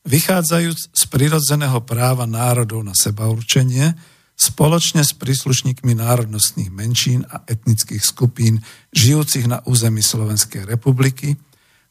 vychádzajúc 0.05 0.93
z 0.93 1.03
prirodzeného 1.09 1.81
práva 1.81 2.29
národov 2.29 2.85
na 2.85 2.93
seba 2.93 3.25
určenie, 3.31 3.95
spoločne 4.37 5.01
s 5.01 5.15
príslušníkmi 5.17 5.93
národnostných 5.97 6.69
menšín 6.73 7.25
a 7.29 7.45
etnických 7.49 8.03
skupín 8.03 8.61
žijúcich 8.93 9.45
na 9.49 9.61
území 9.65 10.05
Slovenskej 10.05 10.69
republiky, 10.69 11.37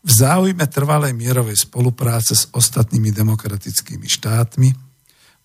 v 0.03 0.11
záujme 0.11 0.67
trvalej 0.67 1.15
mierovej 1.15 1.63
spolupráce 1.63 2.35
s 2.35 2.51
ostatnými 2.51 3.15
demokratickými 3.15 4.11
štátmi, 4.11 4.69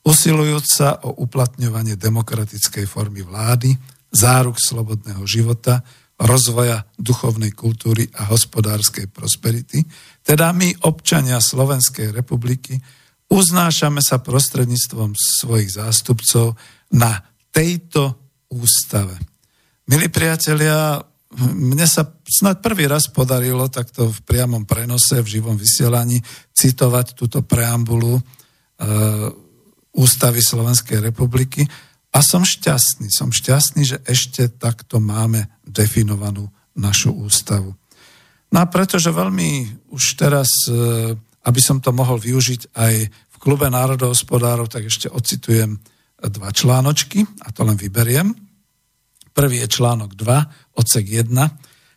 usilujúc 0.02 0.66
sa 0.66 0.98
o 1.06 1.22
uplatňovanie 1.22 1.94
demokratickej 1.94 2.90
formy 2.90 3.22
vlády, 3.22 3.78
záruk 4.10 4.58
slobodného 4.58 5.22
života, 5.30 5.86
rozvoja 6.18 6.82
duchovnej 6.98 7.54
kultúry 7.54 8.10
a 8.18 8.34
hospodárskej 8.34 9.14
prosperity, 9.14 9.86
teda 10.26 10.50
my, 10.50 10.74
občania 10.90 11.38
Slovenskej 11.38 12.10
republiky, 12.10 12.82
uznášame 13.30 14.02
sa 14.02 14.18
prostredníctvom 14.18 15.14
svojich 15.14 15.78
zástupcov 15.78 16.58
na 16.98 17.22
tejto 17.54 18.18
ústave. 18.50 19.14
Milí 19.86 20.10
priatelia, 20.10 20.98
mne 21.38 21.86
sa 21.86 22.02
snad 22.26 22.66
prvý 22.66 22.90
raz 22.90 23.06
podarilo 23.14 23.70
takto 23.70 24.10
v 24.10 24.20
priamom 24.26 24.66
prenose, 24.66 25.22
v 25.22 25.38
živom 25.38 25.54
vysielaní 25.54 26.18
citovať 26.58 27.14
túto 27.14 27.46
preambulu 27.46 28.18
e, 28.18 28.22
Ústavy 29.94 30.42
Slovenskej 30.42 30.98
republiky 30.98 31.62
a 32.10 32.20
som 32.26 32.42
šťastný, 32.42 33.14
som 33.14 33.30
šťastný, 33.30 33.82
že 33.86 33.98
ešte 34.10 34.50
takto 34.50 34.98
máme 34.98 35.46
definovanú 35.62 36.50
našu 36.74 37.14
ústavu. 37.14 37.78
No 38.50 38.58
a 38.64 38.66
pretože 38.66 39.14
veľmi 39.14 39.84
už 39.94 40.18
teraz, 40.18 40.50
e, 40.70 41.14
aby 41.46 41.62
som 41.62 41.78
to 41.78 41.94
mohol 41.94 42.18
využiť 42.18 42.74
aj 42.74 42.94
v 43.14 43.36
klube 43.38 43.70
národohospodárov, 43.70 44.66
tak 44.74 44.90
ešte 44.90 45.06
ocitujem 45.14 45.78
dva 46.18 46.50
článočky 46.50 47.22
a 47.46 47.54
to 47.54 47.62
len 47.62 47.78
vyberiem. 47.78 48.47
Prvý 49.38 49.62
je 49.62 49.70
článok 49.70 50.18
2, 50.18 50.82
odsek 50.82 51.06
1. 51.14 51.30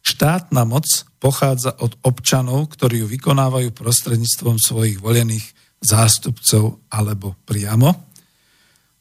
Štátna 0.05 0.69
moc 0.69 0.85
pochádza 1.17 1.73
od 1.81 1.97
občanov, 2.05 2.69
ktorí 2.77 3.01
ju 3.01 3.09
vykonávajú 3.09 3.73
prostredníctvom 3.73 4.61
svojich 4.61 5.01
volených 5.01 5.49
zástupcov 5.81 6.85
alebo 6.93 7.41
priamo. 7.49 7.97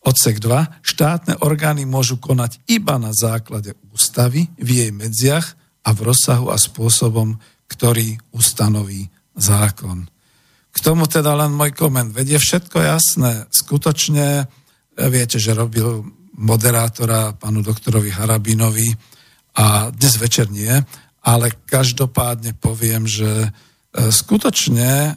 Odsek 0.07 0.39
2. 0.39 0.87
Štátne 0.87 1.43
orgány 1.43 1.83
môžu 1.83 2.15
konať 2.15 2.63
iba 2.71 2.95
na 2.95 3.11
základe 3.11 3.75
ústavy, 3.91 4.47
v 4.55 4.87
jej 4.87 4.91
medziach 4.95 5.59
a 5.83 5.91
v 5.91 6.07
rozsahu 6.07 6.47
a 6.47 6.55
spôsobom, 6.55 7.35
ktorý 7.67 8.15
ustanoví 8.31 9.11
zákon. 9.35 10.07
K 10.71 10.77
tomu 10.79 11.11
teda 11.11 11.35
len 11.35 11.51
môj 11.51 11.75
koment. 11.75 12.15
Vedie 12.15 12.39
všetko 12.39 12.79
jasné. 12.79 13.51
Skutočne 13.51 14.47
e, 14.95 15.03
viete, 15.11 15.35
že 15.43 15.51
robil 15.51 16.18
moderátora 16.39 17.35
panu 17.35 17.59
doktorovi 17.59 18.15
Harabinovi 18.15 18.95
a 19.59 19.91
dnes 19.91 20.15
večer 20.15 20.47
nie, 20.47 20.71
ale 21.19 21.51
každopádne 21.67 22.55
poviem, 22.55 23.03
že 23.03 23.27
e, 23.27 23.49
skutočne, 24.07 24.89
e, 24.89 25.11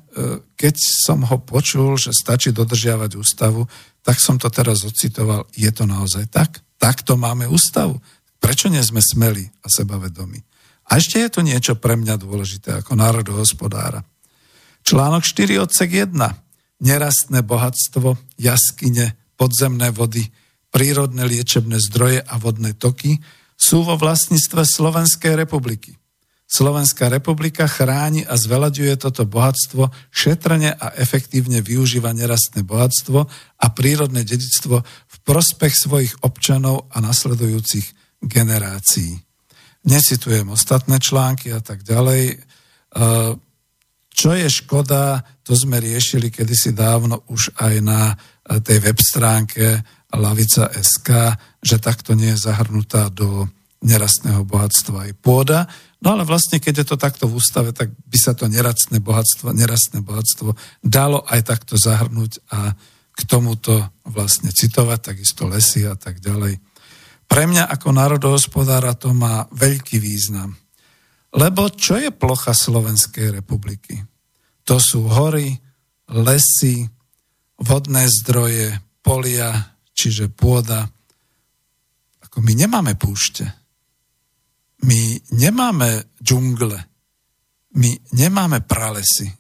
keď 0.59 0.75
som 1.07 1.23
ho 1.23 1.39
počul, 1.39 1.95
že 1.95 2.11
stačí 2.11 2.51
dodržiavať 2.51 3.15
ústavu, 3.15 3.71
tak 4.03 4.19
som 4.19 4.35
to 4.35 4.51
teraz 4.51 4.83
ocitoval. 4.83 5.47
Je 5.55 5.71
to 5.71 5.87
naozaj 5.87 6.27
tak? 6.27 6.59
Takto 6.75 7.15
máme 7.15 7.47
ústavu. 7.47 8.03
Prečo 8.43 8.67
nie 8.67 8.83
sme 8.83 8.99
smeli 8.99 9.47
a 9.63 9.71
sebavedomí? 9.71 10.43
A 10.91 10.99
ešte 10.99 11.23
je 11.23 11.31
tu 11.31 11.41
niečo 11.47 11.79
pre 11.79 11.95
mňa 11.95 12.19
dôležité 12.19 12.83
ako 12.83 12.99
národohospodára. 12.99 14.03
Článok 14.83 15.23
4 15.23 15.63
odsek 15.63 16.11
1. 16.11 16.19
Nerastné 16.83 17.47
bohatstvo, 17.47 18.19
jaskyne, 18.35 19.15
podzemné 19.39 19.95
vody, 19.95 20.27
prírodné 20.73 21.29
liečebné 21.29 21.77
zdroje 21.79 22.25
a 22.25 22.35
vodné 22.41 22.73
toky 22.73 23.21
sú 23.55 23.85
vo 23.85 23.95
vlastníctve 24.01 24.65
Slovenskej 24.65 25.37
republiky. 25.37 25.95
Slovenská 26.53 27.09
republika 27.09 27.65
chráni 27.65 28.29
a 28.29 28.37
zvelaďuje 28.37 29.01
toto 29.01 29.25
bohatstvo, 29.25 29.89
šetrne 30.13 30.77
a 30.77 30.93
efektívne 31.01 31.65
využíva 31.65 32.13
nerastné 32.13 32.61
bohatstvo 32.61 33.25
a 33.57 33.67
prírodné 33.73 34.21
dedictvo 34.21 34.85
v 34.85 35.17
prospech 35.25 35.73
svojich 35.73 36.13
občanov 36.21 36.93
a 36.93 37.01
nasledujúcich 37.01 38.21
generácií. 38.21 39.17
Nesitujem 39.89 40.53
ostatné 40.53 41.01
články 41.01 41.57
a 41.57 41.65
tak 41.65 41.89
ďalej. 41.89 42.37
E, 42.37 42.37
čo 44.13 44.31
je 44.37 44.49
škoda, 44.53 45.25
to 45.41 45.57
sme 45.57 45.81
riešili 45.81 46.29
kedysi 46.29 46.77
dávno 46.77 47.25
už 47.33 47.57
aj 47.57 47.75
na 47.81 48.13
tej 48.61 48.79
web 48.85 48.99
stránke 49.01 49.81
Lavica.sk, 50.13 51.09
že 51.65 51.77
takto 51.81 52.13
nie 52.13 52.37
je 52.37 52.45
zahrnutá 52.49 53.09
do 53.09 53.49
nerastného 53.83 54.47
bohatstva 54.47 55.11
aj 55.11 55.13
pôda. 55.19 55.67
No 56.03 56.15
ale 56.15 56.23
vlastne, 56.27 56.63
keď 56.63 56.83
je 56.83 56.87
to 56.95 56.97
takto 56.99 57.27
v 57.27 57.39
ústave, 57.39 57.71
tak 57.75 57.91
by 57.91 58.19
sa 58.19 58.35
to 58.35 58.47
nerastné 58.47 59.03
bohatstvo, 59.03 59.55
nerastné 59.55 60.03
bohatstvo 60.03 60.55
dalo 60.83 61.23
aj 61.27 61.41
takto 61.47 61.75
zahrnúť 61.79 62.43
a 62.51 62.75
k 63.13 63.21
tomuto 63.29 63.93
vlastne 64.09 64.51
citovať, 64.51 64.99
takisto 65.13 65.45
lesy 65.47 65.85
a 65.85 65.95
tak 65.99 66.23
ďalej. 66.23 66.59
Pre 67.29 67.45
mňa 67.49 67.69
ako 67.71 67.89
národohospodára 67.97 68.93
to 68.97 69.13
má 69.13 69.47
veľký 69.53 70.01
význam. 70.01 70.57
Lebo 71.33 71.73
čo 71.73 71.97
je 71.97 72.13
plocha 72.13 72.53
Slovenskej 72.53 73.33
republiky? 73.41 74.05
To 74.69 74.77
sú 74.77 75.09
hory, 75.09 75.57
lesy, 76.13 76.85
vodné 77.57 78.05
zdroje, 78.21 78.77
polia, 79.01 79.72
čiže 79.93 80.33
pôda. 80.33 80.89
Ako 82.25 82.41
my 82.41 82.53
nemáme 82.57 82.97
púšte. 82.97 83.45
My 84.83 85.15
nemáme 85.31 86.11
džungle, 86.19 86.79
my 87.79 87.91
nemáme 88.19 88.67
pralesy. 88.67 89.31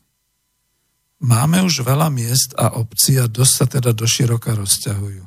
Máme 1.23 1.63
už 1.63 1.83
veľa 1.87 2.11
miest 2.11 2.55
a 2.59 2.79
obcí 2.79 3.19
a 3.19 3.31
dosť 3.31 3.55
sa 3.55 3.67
teda 3.67 3.91
do 3.95 4.07
široka 4.07 4.55
rozťahujú. 4.55 5.23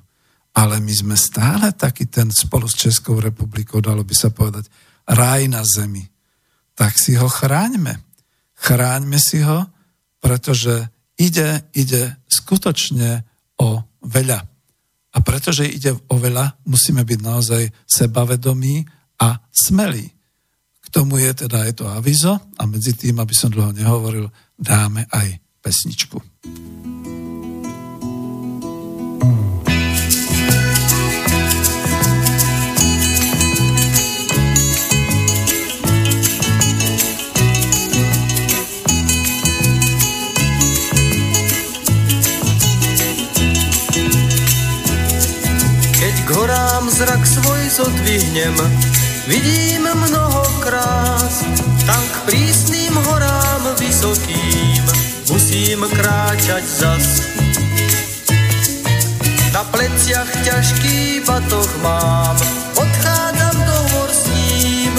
Ale 0.55 0.79
my 0.79 0.93
sme 0.95 1.15
stále 1.19 1.75
taký 1.75 2.07
ten 2.07 2.31
spolu 2.31 2.67
s 2.67 2.79
Českou 2.79 3.19
republikou, 3.19 3.83
dalo 3.83 4.07
by 4.07 4.15
sa 4.15 4.31
povedať, 4.31 4.71
ráj 5.03 5.51
na 5.51 5.63
zemi. 5.67 6.03
Tak 6.75 6.95
si 6.95 7.15
ho 7.19 7.27
chráňme. 7.27 7.99
Chráňme 8.55 9.19
si 9.19 9.43
ho, 9.43 9.67
pretože 10.23 10.88
ide, 11.19 11.67
ide 11.75 12.23
skutočne 12.27 13.23
o 13.59 13.83
veľa. 14.03 14.54
A 15.15 15.23
pretože 15.23 15.63
ide 15.63 15.95
o 15.95 16.15
veľa, 16.19 16.67
musíme 16.67 17.08
byť 17.08 17.19
naozaj 17.23 17.63
sebavedomí 17.88 18.84
a 19.23 19.39
smelý. 19.47 20.12
K 20.84 20.88
tomu 20.91 21.23
je 21.23 21.32
teda 21.47 21.71
aj 21.71 21.71
to 21.80 21.86
avizo 21.88 22.36
a 22.36 22.63
medzi 22.67 22.93
tým, 22.93 23.23
aby 23.23 23.32
som 23.32 23.51
dlho 23.51 23.71
nehovoril, 23.71 24.28
dáme 24.60 25.08
aj 25.08 25.39
pesničku. 25.63 26.19
Zodvihnem, 47.75 48.55
Vidím 49.27 49.83
mnoho 49.83 50.43
krás, 50.59 51.43
tam 51.85 52.03
k 52.13 52.15
prísnym 52.25 52.93
horám 52.95 53.63
vysokým 53.79 54.83
musím 55.27 55.83
kráčať 55.89 56.63
zas. 56.63 57.07
Na 59.51 59.63
pleciach 59.67 60.29
ťažký 60.45 61.25
batoh 61.27 61.71
mám, 61.81 62.38
odchádzam 62.79 63.57
do 63.65 63.77
hor 63.91 64.09
s 64.13 64.23
ním, 64.29 64.93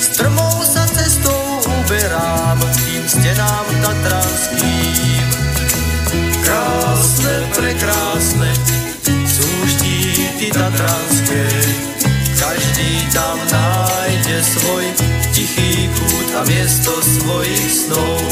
strmou 0.00 0.64
sa 0.64 0.88
cestou 0.88 1.60
uberám 1.66 2.58
tým 2.88 3.04
stenám 3.04 3.66
tatranským. 3.84 5.26
Krásne, 6.40 7.34
prekrásne 7.52 8.50
sú 9.28 9.48
štíty 9.68 10.48
tatranské, 10.50 11.44
každý 12.38 13.10
tam 13.10 13.38
nájde 13.50 14.38
svoj 14.46 14.84
tichý 15.34 15.90
kút 15.90 16.28
a 16.38 16.46
miesto 16.46 16.94
svojich 17.02 17.66
snov. 17.66 18.22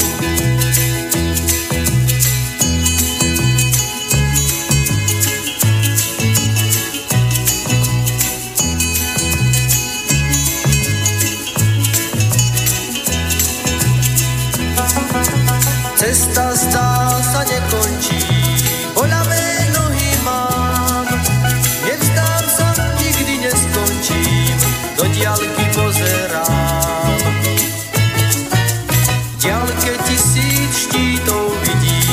Cesta 15.99 16.55
zdá 16.55 16.91
sa 17.19 17.41
nekončí 17.43 17.96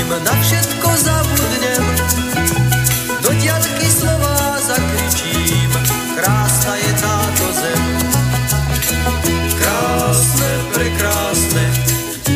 na 0.08 0.34
všetko 0.42 0.88
zabudnem, 0.96 1.84
do 3.24 3.30
diaľky 3.40 3.88
slova 3.88 4.60
zakričím, 4.60 5.70
krásna 6.16 6.74
je 6.76 6.92
táto 7.00 7.46
zem. 7.56 7.82
Krásne, 9.56 10.50
prekrásne, 10.76 11.64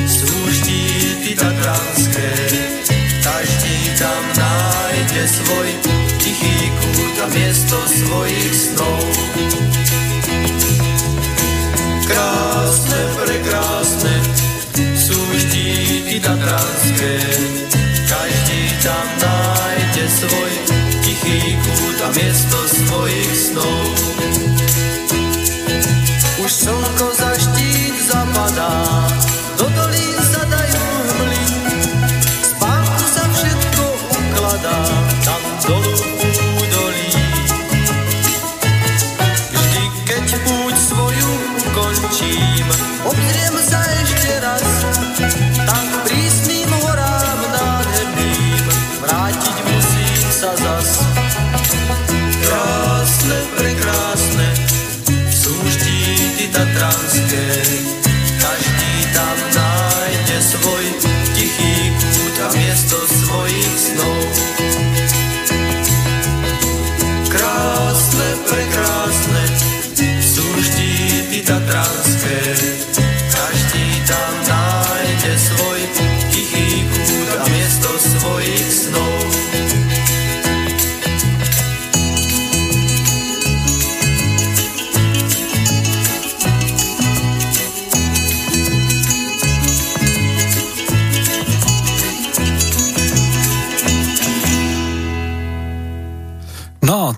sú 0.08 0.32
štíty 0.48 1.36
tatranské, 1.36 2.30
každý 3.20 3.76
tam 4.00 4.22
nájde 4.32 5.22
svoj 5.28 5.68
tichý 6.24 6.72
kút 6.72 7.16
a 7.20 7.26
miesto 7.36 7.76
svojich 7.84 8.54
snov. 8.56 9.04
Krásne, 12.08 13.00
prekrásne, 13.20 14.14
sú 14.96 15.18
štíty 15.36 16.16
tatranské, 16.22 17.37
miesto 22.14 22.57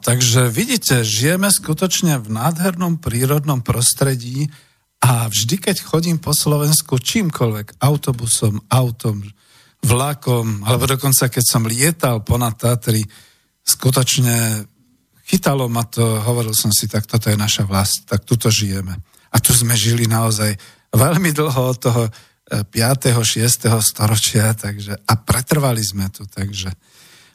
takže 0.00 0.48
vidíte, 0.48 1.04
žijeme 1.04 1.52
skutočne 1.52 2.18
v 2.18 2.28
nádhernom 2.32 2.98
prírodnom 2.98 3.60
prostredí 3.60 4.50
a 5.00 5.28
vždy, 5.28 5.56
keď 5.60 5.76
chodím 5.80 6.18
po 6.20 6.36
Slovensku 6.36 7.00
čímkoľvek, 7.00 7.80
autobusom, 7.80 8.60
autom, 8.68 9.24
vlakom, 9.80 10.60
alebo 10.68 10.84
dokonca 10.84 11.32
keď 11.32 11.44
som 11.44 11.64
lietal 11.64 12.20
ponad 12.20 12.60
Tatry, 12.60 13.00
skutočne 13.64 14.68
chytalo 15.24 15.70
ma 15.72 15.86
to, 15.86 16.20
hovoril 16.20 16.52
som 16.52 16.68
si, 16.74 16.84
tak 16.90 17.08
toto 17.08 17.32
je 17.32 17.38
naša 17.38 17.64
vlast, 17.64 18.04
tak 18.04 18.28
tuto 18.28 18.52
žijeme. 18.52 18.98
A 19.30 19.36
tu 19.38 19.54
sme 19.54 19.78
žili 19.78 20.04
naozaj 20.10 20.58
veľmi 20.92 21.30
dlho 21.30 21.62
od 21.70 21.78
toho 21.78 22.02
5. 22.50 22.66
6. 22.66 23.70
storočia, 23.78 24.50
takže, 24.58 24.98
a 25.06 25.12
pretrvali 25.14 25.80
sme 25.86 26.10
tu, 26.10 26.26
takže 26.26 26.74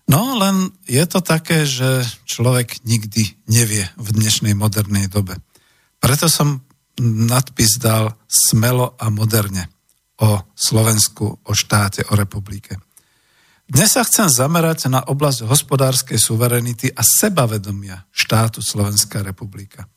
No 0.05 0.37
len 0.37 0.69
je 0.85 1.01
to 1.09 1.19
také, 1.25 1.65
že 1.65 2.05
človek 2.29 2.85
nikdy 2.85 3.25
nevie 3.49 3.89
v 3.97 4.07
dnešnej 4.13 4.53
modernej 4.53 5.09
dobe. 5.09 5.41
Preto 5.97 6.29
som 6.29 6.61
nadpis 7.01 7.81
dal 7.81 8.13
smelo 8.29 8.93
a 9.01 9.09
moderne 9.09 9.67
o 10.21 10.45
Slovensku, 10.55 11.41
o 11.43 11.51
štáte, 11.51 12.05
o 12.07 12.13
republike. 12.15 12.77
Dnes 13.65 13.97
sa 13.97 14.05
chcem 14.05 14.29
zamerať 14.29 14.93
na 14.93 15.01
oblasť 15.01 15.49
hospodárskej 15.49 16.21
suverenity 16.21 16.93
a 16.93 17.01
sebavedomia 17.01 18.05
štátu 18.13 18.61
Slovenská 18.61 19.25
republika. 19.25 19.89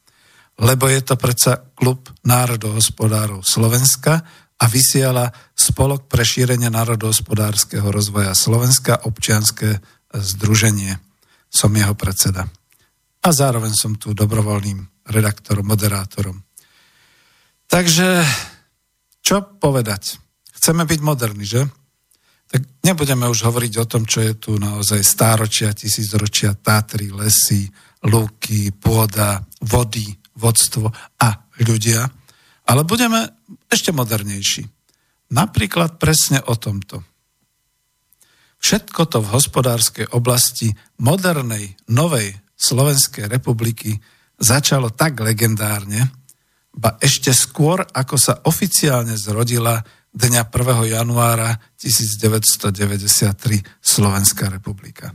Lebo 0.58 0.88
je 0.88 1.04
to 1.04 1.20
predsa 1.20 1.68
klub 1.76 2.08
národohospodárov 2.24 3.44
Slovenska 3.44 4.24
a 4.58 4.64
vysiela 4.66 5.30
Spolok 5.54 6.08
pre 6.10 6.24
šírenie 6.24 6.72
národohospodárskeho 6.72 7.92
rozvoja 7.92 8.32
Slovenska 8.34 9.04
občianské 9.06 9.78
združenie. 10.12 10.96
Som 11.48 11.72
jeho 11.76 11.96
predseda. 11.96 12.44
A 13.24 13.28
zároveň 13.32 13.72
som 13.72 13.96
tu 13.96 14.12
dobrovoľným 14.12 15.08
redaktorom, 15.08 15.64
moderátorom. 15.64 16.44
Takže, 17.68 18.24
čo 19.24 19.44
povedať? 19.60 20.20
Chceme 20.52 20.84
byť 20.84 21.00
moderní, 21.00 21.44
že? 21.44 21.64
Tak 22.48 22.84
nebudeme 22.84 23.28
už 23.28 23.44
hovoriť 23.44 23.72
o 23.76 23.88
tom, 23.88 24.08
čo 24.08 24.24
je 24.24 24.32
tu 24.36 24.56
naozaj 24.56 25.04
stáročia, 25.04 25.76
tisícročia, 25.76 26.56
Tatry, 26.56 27.12
lesy, 27.12 27.68
lúky, 28.08 28.72
pôda, 28.72 29.44
vody, 29.60 30.08
vodstvo 30.38 30.88
a 31.20 31.28
ľudia, 31.60 32.08
ale 32.68 32.82
budeme 32.88 33.44
ešte 33.68 33.92
modernejší. 33.92 34.64
Napríklad 35.34 36.00
presne 36.00 36.40
o 36.48 36.56
tomto. 36.56 37.04
Všetko 38.58 39.06
to 39.06 39.18
v 39.22 39.32
hospodárskej 39.32 40.06
oblasti 40.12 40.74
modernej, 40.98 41.78
novej 41.88 42.34
Slovenskej 42.58 43.30
republiky 43.30 43.94
začalo 44.38 44.90
tak 44.90 45.18
legendárne, 45.22 46.10
ba 46.74 46.94
ešte 47.02 47.34
skôr, 47.34 47.82
ako 47.82 48.16
sa 48.18 48.38
oficiálne 48.46 49.18
zrodila 49.18 49.82
dňa 50.14 50.42
1. 50.50 50.94
januára 50.94 51.58
1993 51.78 53.62
Slovenská 53.82 54.46
republika. 54.50 55.14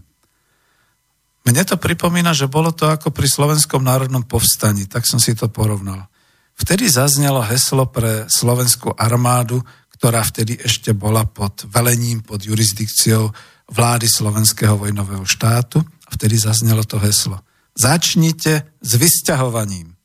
Mne 1.43 1.63
to 1.67 1.75
pripomína, 1.75 2.31
že 2.31 2.47
bolo 2.47 2.71
to 2.71 2.87
ako 2.87 3.11
pri 3.11 3.27
Slovenskom 3.27 3.83
národnom 3.83 4.23
povstaní, 4.23 4.87
tak 4.87 5.03
som 5.03 5.19
si 5.19 5.35
to 5.35 5.51
porovnal. 5.51 6.07
Vtedy 6.55 6.87
zaznelo 6.87 7.43
heslo 7.43 7.89
pre 7.89 8.29
slovenskú 8.31 8.95
armádu, 8.95 9.59
ktorá 10.03 10.19
vtedy 10.19 10.59
ešte 10.59 10.91
bola 10.91 11.23
pod 11.23 11.63
velením, 11.71 12.27
pod 12.27 12.43
jurisdikciou 12.43 13.31
vlády 13.71 14.03
Slovenského 14.11 14.75
vojnového 14.75 15.23
štátu. 15.23 15.79
A 15.79 16.09
vtedy 16.19 16.35
zaznelo 16.35 16.83
to 16.83 16.99
heslo. 16.99 17.39
Začnite 17.71 18.67
s 18.83 18.91
vysťahovaním. 18.99 19.95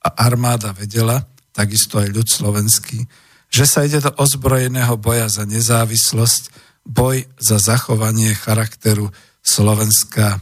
A 0.00 0.08
armáda 0.24 0.72
vedela, 0.72 1.28
takisto 1.52 2.00
aj 2.00 2.08
ľud 2.08 2.24
slovenský, 2.24 3.04
že 3.52 3.68
sa 3.68 3.84
ide 3.84 4.00
do 4.00 4.16
ozbrojeného 4.16 4.96
boja 4.96 5.28
za 5.28 5.44
nezávislosť, 5.44 6.48
boj 6.88 7.28
za 7.36 7.60
zachovanie 7.60 8.32
charakteru 8.32 9.12
Slovenska 9.44 10.40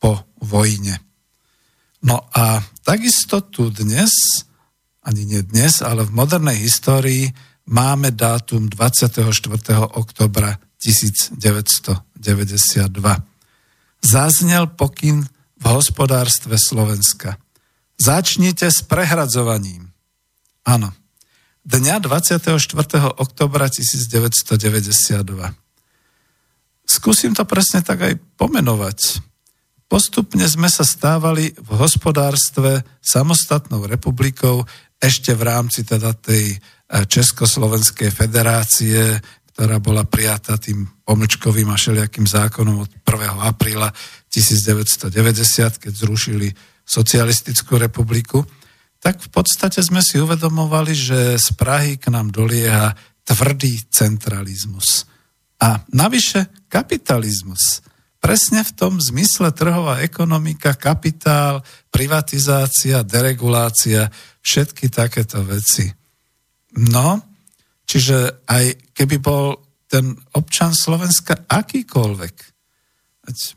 po 0.00 0.24
vojne. 0.40 1.04
No 2.00 2.24
a 2.32 2.64
takisto 2.80 3.44
tu 3.44 3.68
dnes, 3.68 4.08
ani 5.04 5.28
nie 5.28 5.44
dnes, 5.44 5.84
ale 5.84 6.08
v 6.08 6.16
modernej 6.16 6.56
histórii 6.64 7.28
máme 7.66 8.10
dátum 8.10 8.68
24. 8.68 9.22
oktobra 9.94 10.58
1992. 10.82 12.02
Zaznel 14.02 14.66
pokyn 14.74 15.22
v 15.62 15.64
hospodárstve 15.70 16.58
Slovenska. 16.58 17.38
Začnite 18.02 18.66
s 18.66 18.82
prehradzovaním. 18.82 19.94
Áno. 20.66 20.90
Dňa 21.62 22.02
24. 22.02 22.50
oktobra 23.14 23.70
1992. 23.70 25.54
Skúsim 26.82 27.30
to 27.38 27.46
presne 27.46 27.86
tak 27.86 28.02
aj 28.02 28.18
pomenovať. 28.34 29.22
Postupne 29.86 30.42
sme 30.50 30.66
sa 30.66 30.82
stávali 30.82 31.54
v 31.54 31.70
hospodárstve 31.78 32.82
samostatnou 32.98 33.86
republikou 33.86 34.66
ešte 35.02 35.34
v 35.34 35.42
rámci 35.42 35.82
teda 35.82 36.14
tej 36.14 36.54
Československej 36.86 38.14
federácie, 38.14 39.18
ktorá 39.52 39.82
bola 39.82 40.06
prijatá 40.06 40.56
tým 40.56 40.86
pomlčkovým 41.02 41.68
a 41.68 41.76
všelijakým 41.76 42.24
zákonom 42.24 42.86
od 42.86 42.90
1. 43.02 43.42
apríla 43.42 43.90
1990, 44.30 45.82
keď 45.82 45.92
zrušili 45.92 46.48
socialistickú 46.86 47.76
republiku, 47.76 48.46
tak 49.02 49.18
v 49.18 49.28
podstate 49.34 49.82
sme 49.82 49.98
si 49.98 50.22
uvedomovali, 50.22 50.94
že 50.94 51.18
z 51.36 51.48
Prahy 51.58 51.98
k 51.98 52.14
nám 52.14 52.30
dolieha 52.30 52.94
tvrdý 53.26 53.82
centralizmus. 53.90 55.04
A 55.58 55.82
navyše 55.90 56.46
kapitalizmus. 56.70 57.82
Presne 58.22 58.62
v 58.62 58.72
tom 58.78 59.02
zmysle 59.02 59.50
trhová 59.50 59.98
ekonomika, 59.98 60.78
kapitál, 60.78 61.66
privatizácia, 61.90 63.02
deregulácia, 63.02 64.06
všetky 64.46 64.86
takéto 64.94 65.42
veci. 65.42 65.90
No, 66.78 67.18
čiže 67.82 68.46
aj 68.46 68.94
keby 68.94 69.18
bol 69.18 69.58
ten 69.90 70.14
občan 70.38 70.70
Slovenska 70.70 71.50
akýkoľvek, 71.50 72.34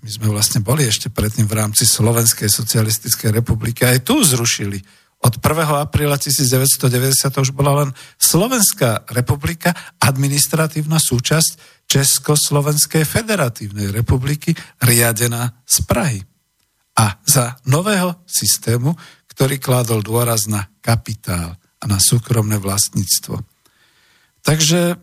my 0.01 0.10
sme 0.10 0.28
vlastne 0.30 0.62
boli 0.65 0.86
ešte 0.86 1.13
predtým 1.13 1.45
v 1.45 1.58
rámci 1.58 1.86
Slovenskej 1.86 2.49
socialistickej 2.49 3.34
republiky, 3.34 3.86
aj 3.86 4.01
tu 4.01 4.21
zrušili 4.21 4.82
od 5.23 5.34
1. 5.39 5.86
apríla 5.88 6.19
1990 6.19 7.32
to 7.32 7.39
už 7.41 7.56
bola 7.56 7.86
len 7.86 7.89
Slovenská 8.19 9.08
republika, 9.15 9.71
administratívna 9.97 10.99
súčasť 10.99 11.84
Československej 11.86 13.06
federatívnej 13.06 13.93
republiky, 13.93 14.54
riadená 14.82 15.56
z 15.63 15.78
Prahy. 15.86 16.19
A 16.95 17.19
za 17.28 17.60
nového 17.67 18.23
systému, 18.25 18.95
ktorý 19.32 19.60
kládol 19.60 19.99
dôraz 19.99 20.47
na 20.47 20.71
kapitál 20.80 21.60
a 21.60 21.86
na 21.86 21.99
súkromné 21.99 22.56
vlastníctvo. 22.56 23.43
Takže 24.45 24.95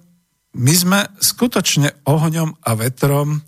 my 0.56 0.72
sme 0.72 1.00
skutočne 1.20 2.04
ohňom 2.08 2.60
a 2.64 2.70
vetrom 2.76 3.44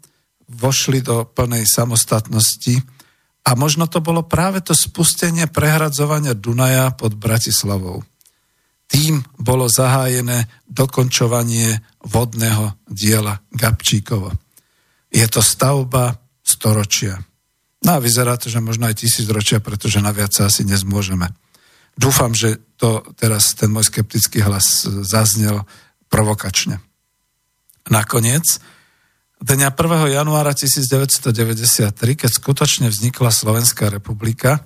vošli 0.49 1.01
do 1.01 1.25
plnej 1.25 1.65
samostatnosti 1.65 2.94
a 3.45 3.51
možno 3.53 3.85
to 3.85 4.01
bolo 4.01 4.25
práve 4.25 4.65
to 4.65 4.73
spustenie 4.73 5.45
prehradzovania 5.47 6.33
Dunaja 6.33 6.97
pod 6.97 7.13
Bratislavou. 7.13 8.01
Tým 8.89 9.21
bolo 9.37 9.69
zahájené 9.69 10.49
dokončovanie 10.65 11.81
vodného 12.05 12.81
diela 12.89 13.41
Gabčíkovo. 13.53 14.33
Je 15.13 15.25
to 15.29 15.45
stavba 15.45 16.17
storočia. 16.41 17.21
No 17.85 18.01
a 18.01 18.03
vyzerá 18.03 18.41
to, 18.41 18.49
že 18.49 18.65
možno 18.65 18.89
aj 18.89 19.05
tisíc 19.05 19.29
ročia, 19.29 19.61
pretože 19.61 20.01
na 20.01 20.13
viac 20.13 20.33
sa 20.33 20.49
asi 20.49 20.65
nezmôžeme. 20.65 21.29
Dúfam, 21.95 22.33
že 22.33 22.59
to 22.81 23.05
teraz 23.15 23.53
ten 23.55 23.69
môj 23.69 23.93
skeptický 23.93 24.41
hlas 24.41 24.89
zaznel 25.05 25.69
provokačne. 26.09 26.81
Nakoniec, 27.93 28.59
dňa 29.45 29.77
1. 29.77 30.17
januára 30.17 30.57
1993, 30.57 31.93
keď 32.17 32.31
skutočne 32.33 32.89
vznikla 32.89 33.29
Slovenská 33.29 33.93
republika, 33.93 34.65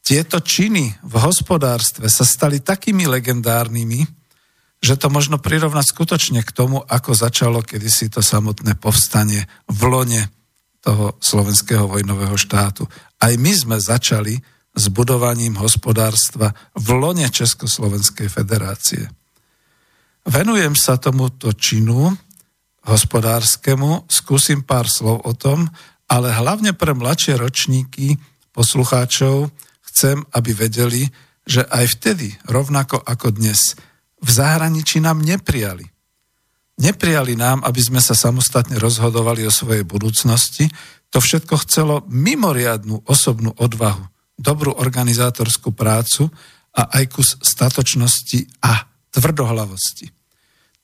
tieto 0.00 0.38
činy 0.38 0.94
v 1.02 1.14
hospodárstve 1.18 2.06
sa 2.06 2.22
stali 2.22 2.62
takými 2.62 3.10
legendárnymi, 3.10 4.06
že 4.80 4.94
to 4.94 5.10
možno 5.10 5.42
prirovnať 5.42 5.90
skutočne 5.90 6.40
k 6.46 6.54
tomu, 6.54 6.80
ako 6.86 7.18
začalo 7.18 7.60
kedysi 7.66 8.08
to 8.08 8.22
samotné 8.22 8.78
povstanie 8.78 9.44
v 9.66 9.80
lone 9.90 10.22
toho 10.80 11.18
slovenského 11.20 11.84
vojnového 11.84 12.38
štátu. 12.38 12.88
Aj 13.20 13.34
my 13.36 13.52
sme 13.52 13.76
začali 13.76 14.38
s 14.70 14.84
budovaním 14.88 15.58
hospodárstva 15.58 16.54
v 16.78 16.88
lone 16.94 17.26
Československej 17.26 18.30
federácie. 18.30 19.04
Venujem 20.24 20.78
sa 20.78 20.96
tomuto 20.96 21.52
činu, 21.52 22.29
hospodárskemu, 22.84 24.08
skúsim 24.08 24.64
pár 24.64 24.88
slov 24.88 25.24
o 25.24 25.32
tom, 25.36 25.68
ale 26.10 26.32
hlavne 26.34 26.74
pre 26.74 26.96
mladšie 26.96 27.38
ročníky 27.38 28.18
poslucháčov 28.50 29.52
chcem, 29.90 30.22
aby 30.34 30.50
vedeli, 30.54 31.06
že 31.46 31.66
aj 31.66 31.98
vtedy, 31.98 32.34
rovnako 32.46 32.98
ako 33.02 33.34
dnes, 33.34 33.76
v 34.20 34.28
zahraničí 34.28 35.00
nám 35.00 35.22
neprijali. 35.24 35.88
Neprijali 36.80 37.36
nám, 37.36 37.60
aby 37.64 37.80
sme 37.80 38.00
sa 38.00 38.16
samostatne 38.16 38.80
rozhodovali 38.80 39.44
o 39.44 39.52
svojej 39.52 39.84
budúcnosti. 39.84 40.68
To 41.12 41.20
všetko 41.20 41.54
chcelo 41.68 41.94
mimoriadnú 42.08 43.04
osobnú 43.04 43.52
odvahu, 43.60 44.00
dobrú 44.40 44.72
organizátorskú 44.72 45.76
prácu 45.76 46.32
a 46.72 46.96
aj 46.96 47.04
kus 47.12 47.36
statočnosti 47.44 48.64
a 48.64 48.88
tvrdohlavosti. 49.12 50.08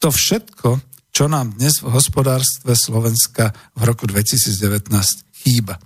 To 0.02 0.12
všetko 0.12 0.95
čo 1.16 1.32
nám 1.32 1.56
dnes 1.56 1.80
v 1.80 1.88
hospodárstve 1.96 2.76
Slovenska 2.76 3.48
v 3.72 3.88
roku 3.88 4.04
2019 4.04 4.92
chýba. 5.32 5.80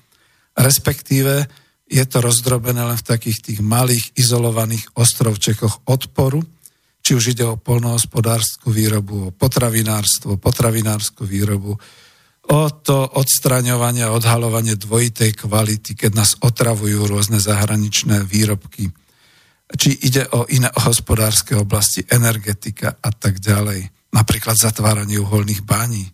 Respektíve 0.58 1.46
je 1.86 2.04
to 2.10 2.18
rozdrobené 2.18 2.82
len 2.82 2.98
v 2.98 3.06
takých 3.06 3.38
tých 3.38 3.60
malých, 3.62 4.10
izolovaných 4.18 4.90
ostrovčekoch 4.98 5.86
odporu, 5.86 6.42
či 6.98 7.14
už 7.14 7.38
ide 7.38 7.46
o 7.46 7.54
polnohospodárskú 7.54 8.74
výrobu, 8.74 9.30
o 9.30 9.34
potravinárstvo, 9.34 10.34
potravinárskú 10.34 11.22
výrobu, 11.22 11.78
o 12.50 12.62
to 12.82 12.98
odstraňovanie 12.98 14.10
a 14.10 14.14
odhalovanie 14.18 14.74
dvojitej 14.74 15.46
kvality, 15.46 15.94
keď 15.94 16.10
nás 16.10 16.34
otravujú 16.42 17.06
rôzne 17.06 17.38
zahraničné 17.38 18.26
výrobky, 18.26 18.90
či 19.78 19.94
ide 19.94 20.26
o 20.34 20.50
iné 20.50 20.74
hospodárske 20.74 21.54
oblasti, 21.54 22.02
energetika 22.10 22.98
a 22.98 23.14
tak 23.14 23.38
ďalej. 23.38 23.99
Napríklad 24.10 24.58
zatváranie 24.58 25.22
uholných 25.22 25.62
bání, 25.62 26.04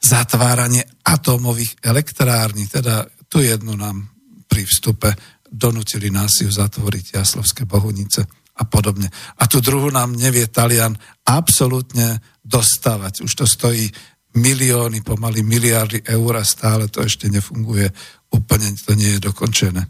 zatváranie 0.00 0.84
atómových 1.04 1.76
elektrární, 1.84 2.66
teda 2.68 3.04
tu 3.28 3.40
jednu 3.40 3.76
nám 3.76 4.08
pri 4.48 4.64
vstupe 4.64 5.12
donutili 5.54 6.10
nás 6.10 6.42
ju 6.42 6.50
zatvoriť 6.50 7.14
Jaslovské 7.14 7.62
bohunice 7.64 8.26
a 8.54 8.62
podobne. 8.66 9.10
A 9.38 9.46
tu 9.46 9.58
druhú 9.58 9.90
nám 9.90 10.14
nevie 10.14 10.46
Talian 10.46 10.94
absolútne 11.26 12.22
dostávať. 12.42 13.22
Už 13.26 13.32
to 13.34 13.46
stojí 13.46 13.90
milióny, 14.34 15.02
pomaly 15.02 15.46
miliardy 15.46 16.02
eur 16.06 16.38
a 16.38 16.44
stále 16.46 16.90
to 16.90 17.02
ešte 17.02 17.30
nefunguje. 17.30 17.86
Úplne 18.34 18.74
to 18.82 18.98
nie 18.98 19.18
je 19.18 19.20
dokončené. 19.30 19.82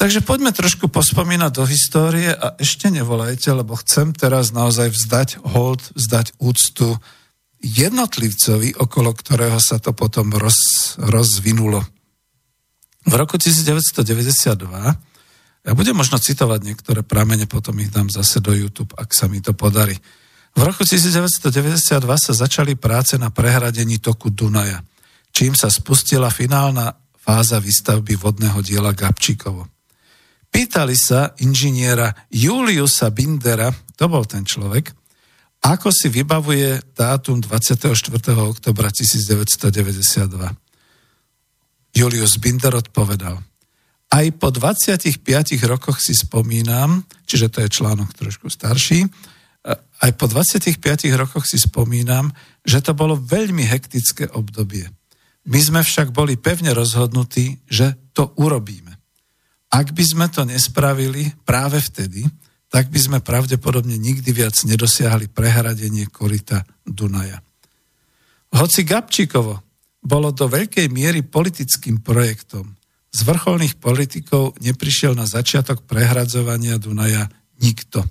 Takže 0.00 0.24
poďme 0.24 0.48
trošku 0.48 0.88
pospomínať 0.88 1.60
do 1.60 1.68
histórie 1.68 2.32
a 2.32 2.56
ešte 2.56 2.88
nevolajte, 2.88 3.52
lebo 3.52 3.76
chcem 3.76 4.16
teraz 4.16 4.48
naozaj 4.48 4.96
vzdať 4.96 5.44
hold, 5.44 5.92
vzdať 5.92 6.40
úctu 6.40 6.96
jednotlivcovi, 7.60 8.80
okolo 8.80 9.12
ktorého 9.12 9.60
sa 9.60 9.76
to 9.76 9.92
potom 9.92 10.32
roz, 10.32 10.56
rozvinulo. 10.96 11.84
V 13.04 13.12
roku 13.12 13.36
1992, 13.36 14.56
ja 15.68 15.72
budem 15.76 15.92
možno 15.92 16.16
citovať 16.16 16.60
niektoré 16.64 17.04
pramene, 17.04 17.44
potom 17.44 17.76
ich 17.84 17.92
dám 17.92 18.08
zase 18.08 18.40
do 18.40 18.56
YouTube, 18.56 18.96
ak 18.96 19.12
sa 19.12 19.28
mi 19.28 19.44
to 19.44 19.52
podarí. 19.52 20.00
V 20.56 20.64
roku 20.64 20.80
1992 20.80 21.76
sa 22.16 22.32
začali 22.32 22.72
práce 22.72 23.20
na 23.20 23.28
prehradení 23.28 24.00
toku 24.00 24.32
Dunaja, 24.32 24.80
čím 25.28 25.52
sa 25.52 25.68
spustila 25.68 26.32
finálna 26.32 26.96
fáza 27.20 27.60
výstavby 27.60 28.16
vodného 28.16 28.64
diela 28.64 28.96
Gabčíkovo. 28.96 29.79
Pýtali 30.50 30.98
sa 30.98 31.30
inžiniera 31.40 32.10
Juliusa 32.30 33.10
Bindera, 33.14 33.70
to 33.94 34.10
bol 34.10 34.26
ten 34.26 34.42
človek, 34.42 34.90
ako 35.60 35.92
si 35.92 36.08
vybavuje 36.08 36.96
dátum 36.96 37.38
24. 37.38 37.92
oktobra 38.34 38.90
1992. 38.90 40.56
Julius 41.90 42.38
Binder 42.38 42.74
odpovedal, 42.74 43.42
aj 44.10 44.26
po 44.42 44.50
25 44.50 45.22
rokoch 45.70 46.02
si 46.02 46.18
spomínam, 46.18 47.06
čiže 47.26 47.50
to 47.50 47.62
je 47.62 47.68
článok 47.70 48.10
trošku 48.14 48.50
starší, 48.50 49.06
aj 50.00 50.10
po 50.16 50.26
25 50.26 50.80
rokoch 51.14 51.46
si 51.46 51.60
spomínam, 51.60 52.32
že 52.64 52.80
to 52.80 52.96
bolo 52.96 53.14
veľmi 53.14 53.68
hektické 53.68 54.32
obdobie. 54.32 54.88
My 55.46 55.60
sme 55.60 55.84
však 55.84 56.10
boli 56.10 56.40
pevne 56.40 56.72
rozhodnutí, 56.72 57.60
že 57.68 58.10
to 58.16 58.32
urobíme. 58.40 58.89
Ak 59.70 59.94
by 59.94 60.04
sme 60.04 60.26
to 60.26 60.42
nespravili 60.42 61.30
práve 61.46 61.78
vtedy, 61.78 62.26
tak 62.70 62.90
by 62.90 62.98
sme 62.98 63.18
pravdepodobne 63.22 63.98
nikdy 63.98 64.30
viac 64.30 64.54
nedosiahli 64.66 65.30
prehradenie 65.30 66.06
korita 66.10 66.62
Dunaja. 66.86 67.42
Hoci 68.50 68.82
Gabčíkovo 68.82 69.62
bolo 70.02 70.34
do 70.34 70.50
veľkej 70.50 70.90
miery 70.90 71.22
politickým 71.22 72.02
projektom, 72.02 72.80
z 73.10 73.20
vrcholných 73.26 73.82
politikov 73.82 74.54
neprišiel 74.62 75.18
na 75.18 75.26
začiatok 75.26 75.82
prehradzovania 75.82 76.78
Dunaja 76.78 77.26
nikto. 77.58 78.06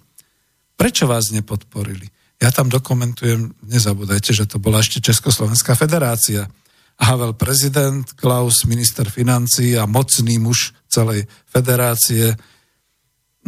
Prečo 0.76 1.08
vás 1.08 1.32
nepodporili? 1.32 2.04
Ja 2.40 2.52
tam 2.52 2.68
dokumentujem, 2.68 3.56
nezabúdajte, 3.64 4.32
že 4.36 4.48
to 4.48 4.60
bola 4.60 4.84
ešte 4.84 5.00
Československá 5.04 5.76
federácia. 5.76 6.48
Havel 7.00 7.32
prezident, 7.36 8.04
Klaus 8.20 8.68
minister 8.68 9.08
financí 9.08 9.80
a 9.80 9.88
mocný 9.88 10.36
muž 10.40 10.76
celej 10.90 11.30
federácie. 11.46 12.34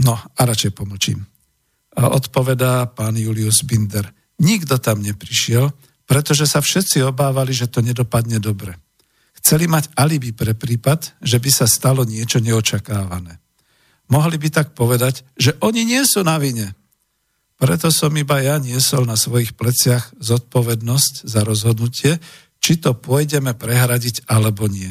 No 0.05 0.15
a 0.15 0.41
radšej 0.41 0.71
pomlčím. 0.77 1.25
A 1.97 2.13
odpovedá 2.13 2.87
pán 2.87 3.17
Julius 3.17 3.65
Binder. 3.67 4.07
Nikto 4.39 4.79
tam 4.79 5.03
neprišiel, 5.03 5.73
pretože 6.07 6.47
sa 6.47 6.63
všetci 6.63 7.03
obávali, 7.03 7.51
že 7.51 7.67
to 7.67 7.83
nedopadne 7.83 8.39
dobre. 8.39 8.77
Chceli 9.41 9.65
mať 9.65 9.91
alibi 9.97 10.31
pre 10.31 10.53
prípad, 10.53 11.19
že 11.19 11.41
by 11.41 11.49
sa 11.49 11.65
stalo 11.65 12.05
niečo 12.05 12.37
neočakávané. 12.39 13.41
Mohli 14.07 14.37
by 14.37 14.49
tak 14.53 14.77
povedať, 14.77 15.25
že 15.33 15.57
oni 15.65 15.83
nie 15.83 16.03
sú 16.05 16.21
na 16.21 16.37
vine, 16.37 16.77
preto 17.61 17.93
som 17.93 18.09
iba 18.17 18.41
ja 18.41 18.57
niesol 18.57 19.05
na 19.05 19.13
svojich 19.13 19.53
pleciach 19.53 20.17
zodpovednosť 20.17 21.29
za 21.29 21.45
rozhodnutie, 21.45 22.17
či 22.57 22.81
to 22.81 22.97
pôjdeme 22.97 23.53
prehradiť 23.53 24.25
alebo 24.25 24.65
nie. 24.65 24.89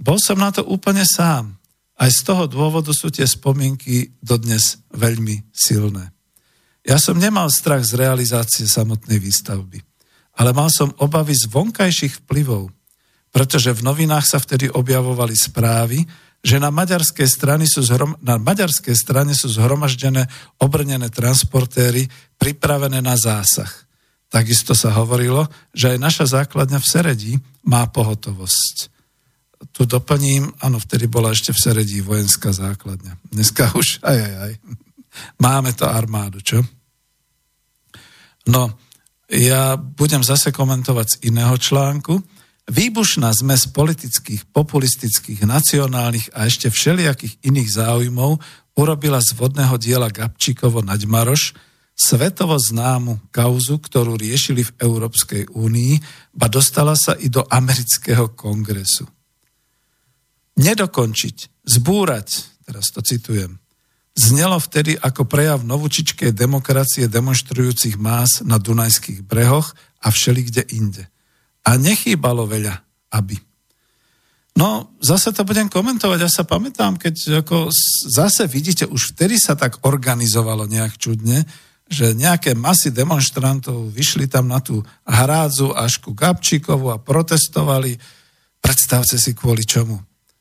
Bol 0.00 0.16
som 0.16 0.40
na 0.40 0.48
to 0.48 0.64
úplne 0.64 1.04
sám. 1.04 1.60
Aj 2.00 2.08
z 2.08 2.24
toho 2.24 2.48
dôvodu 2.48 2.88
sú 2.96 3.12
tie 3.12 3.28
spomienky 3.28 4.16
dodnes 4.24 4.80
veľmi 4.96 5.52
silné. 5.52 6.16
Ja 6.80 6.96
som 6.96 7.20
nemal 7.20 7.52
strach 7.52 7.84
z 7.84 8.00
realizácie 8.00 8.64
samotnej 8.64 9.20
výstavby, 9.20 9.84
ale 10.40 10.56
mal 10.56 10.72
som 10.72 10.96
obavy 10.96 11.36
z 11.36 11.44
vonkajších 11.52 12.24
vplyvov, 12.24 12.72
pretože 13.28 13.68
v 13.76 13.84
novinách 13.84 14.24
sa 14.24 14.40
vtedy 14.40 14.72
objavovali 14.72 15.36
správy, 15.36 16.08
že 16.40 16.56
na 16.56 16.72
maďarskej, 16.72 17.28
strane 17.28 17.68
sú 17.68 17.84
zhrom, 17.84 18.16
na 18.24 18.40
maďarskej 18.40 18.96
strane 18.96 19.36
sú 19.36 19.52
zhromaždené 19.52 20.24
obrnené 20.56 21.12
transportéry 21.12 22.08
pripravené 22.40 23.04
na 23.04 23.12
zásah. 23.20 23.68
Takisto 24.32 24.72
sa 24.72 24.96
hovorilo, 24.96 25.44
že 25.76 25.92
aj 25.92 25.98
naša 26.00 26.24
základňa 26.40 26.80
v 26.80 26.88
Seredí 26.88 27.32
má 27.60 27.84
pohotovosť. 27.92 28.99
Tu 29.60 29.84
doplním, 29.84 30.48
áno, 30.64 30.80
vtedy 30.80 31.04
bola 31.04 31.36
ešte 31.36 31.52
v 31.52 31.60
Seredí 31.60 32.00
vojenská 32.00 32.48
základňa. 32.52 33.20
Dneska 33.28 33.76
už, 33.76 34.00
aj, 34.00 34.16
aj, 34.16 34.34
aj. 34.48 34.52
Máme 35.36 35.76
to 35.76 35.84
armádu, 35.84 36.40
čo? 36.40 36.64
No, 38.48 38.72
ja 39.28 39.76
budem 39.76 40.24
zase 40.24 40.48
komentovať 40.50 41.06
z 41.06 41.16
iného 41.28 41.54
článku, 41.60 42.18
Výbušná 42.70 43.34
zmes 43.34 43.66
politických, 43.66 44.46
populistických, 44.54 45.42
nacionálnych 45.42 46.30
a 46.30 46.46
ešte 46.46 46.70
všelijakých 46.70 47.42
iných 47.42 47.66
záujmov 47.66 48.38
urobila 48.78 49.18
z 49.18 49.34
vodného 49.34 49.74
diela 49.74 50.06
Gabčíkovo 50.06 50.78
Naďmaroš 50.78 51.58
svetovo 51.98 52.54
známu 52.54 53.34
kauzu, 53.34 53.82
ktorú 53.82 54.14
riešili 54.14 54.62
v 54.62 54.86
Európskej 54.86 55.50
únii, 55.50 55.98
ba 56.30 56.46
dostala 56.46 56.94
sa 56.94 57.18
i 57.18 57.26
do 57.26 57.42
amerického 57.50 58.38
kongresu. 58.38 59.10
Nedokončiť, 60.60 61.64
zbúrať, 61.64 62.28
teraz 62.68 62.92
to 62.92 63.00
citujem, 63.00 63.56
znelo 64.12 64.60
vtedy 64.60 65.00
ako 65.00 65.24
prejav 65.24 65.64
novúčičkej 65.64 66.36
demokracie 66.36 67.08
demonstrujúcich 67.08 67.96
más 67.96 68.44
na 68.44 68.60
Dunajských 68.60 69.24
brehoch 69.24 69.72
a 70.04 70.12
všelikde 70.12 70.68
inde– 70.76 71.08
a 71.66 71.76
nechýbalo 71.76 72.48
veľa, 72.48 72.74
aby. 73.12 73.36
No, 74.56 74.98
zase 74.98 75.30
to 75.30 75.46
budem 75.46 75.70
komentovať. 75.70 76.18
Ja 76.20 76.30
sa 76.30 76.44
pamätám, 76.44 76.98
keď 76.98 77.44
ako 77.46 77.70
zase 78.10 78.50
vidíte, 78.50 78.88
už 78.88 79.14
vtedy 79.14 79.38
sa 79.38 79.54
tak 79.54 79.80
organizovalo 79.86 80.66
nejak 80.66 80.98
čudne, 80.98 81.46
že 81.90 82.14
nejaké 82.14 82.54
masy 82.54 82.94
demonstrantov 82.94 83.90
vyšli 83.90 84.30
tam 84.30 84.50
na 84.50 84.62
tú 84.62 84.82
hrádzu 85.06 85.74
až 85.74 85.98
ku 85.98 86.14
Gabčíkovu 86.14 86.90
a 86.90 87.02
protestovali. 87.02 87.98
Predstavte 88.60 89.18
si 89.18 89.34
kvôli 89.34 89.66
čomu 89.66 89.98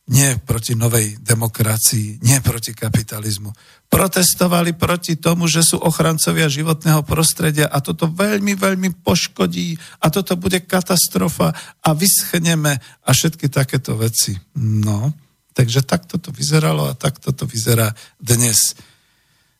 nie 0.09 0.41
proti 0.41 0.73
novej 0.73 1.21
demokracii, 1.21 2.25
nie 2.25 2.41
proti 2.41 2.73
kapitalizmu. 2.73 3.53
Protestovali 3.89 4.73
proti 4.73 5.21
tomu, 5.21 5.45
že 5.45 5.61
sú 5.61 5.77
ochrancovia 5.77 6.49
životného 6.49 7.05
prostredia 7.05 7.69
a 7.69 7.77
toto 7.77 8.09
veľmi, 8.09 8.57
veľmi 8.57 8.89
poškodí 9.05 9.77
a 10.01 10.09
toto 10.09 10.33
bude 10.33 10.65
katastrofa 10.65 11.53
a 11.85 11.89
vyschneme 11.93 12.73
a 13.05 13.09
všetky 13.13 13.53
takéto 13.53 13.93
veci. 14.01 14.33
No, 14.57 15.13
takže 15.53 15.85
takto 15.85 16.17
to 16.17 16.33
vyzeralo 16.33 16.89
a 16.89 16.97
takto 16.97 17.29
to 17.29 17.45
vyzerá 17.45 17.93
dnes. 18.17 18.73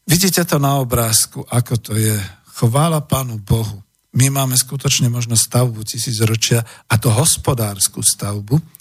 Vidíte 0.09 0.41
to 0.49 0.57
na 0.57 0.81
obrázku, 0.81 1.45
ako 1.45 1.77
to 1.77 1.93
je. 1.93 2.17
Chvála 2.57 3.05
Pánu 3.05 3.37
Bohu. 3.37 3.85
My 4.17 4.33
máme 4.33 4.57
skutočne 4.57 5.13
možno 5.13 5.37
stavbu 5.37 5.85
tisícročia 5.85 6.65
a 6.89 6.97
to 6.97 7.13
hospodárskú 7.13 8.01
stavbu, 8.01 8.78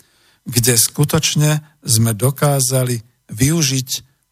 kde 0.48 0.74
skutočne 0.80 1.60
sme 1.84 2.16
dokázali 2.16 3.04
využiť 3.28 3.88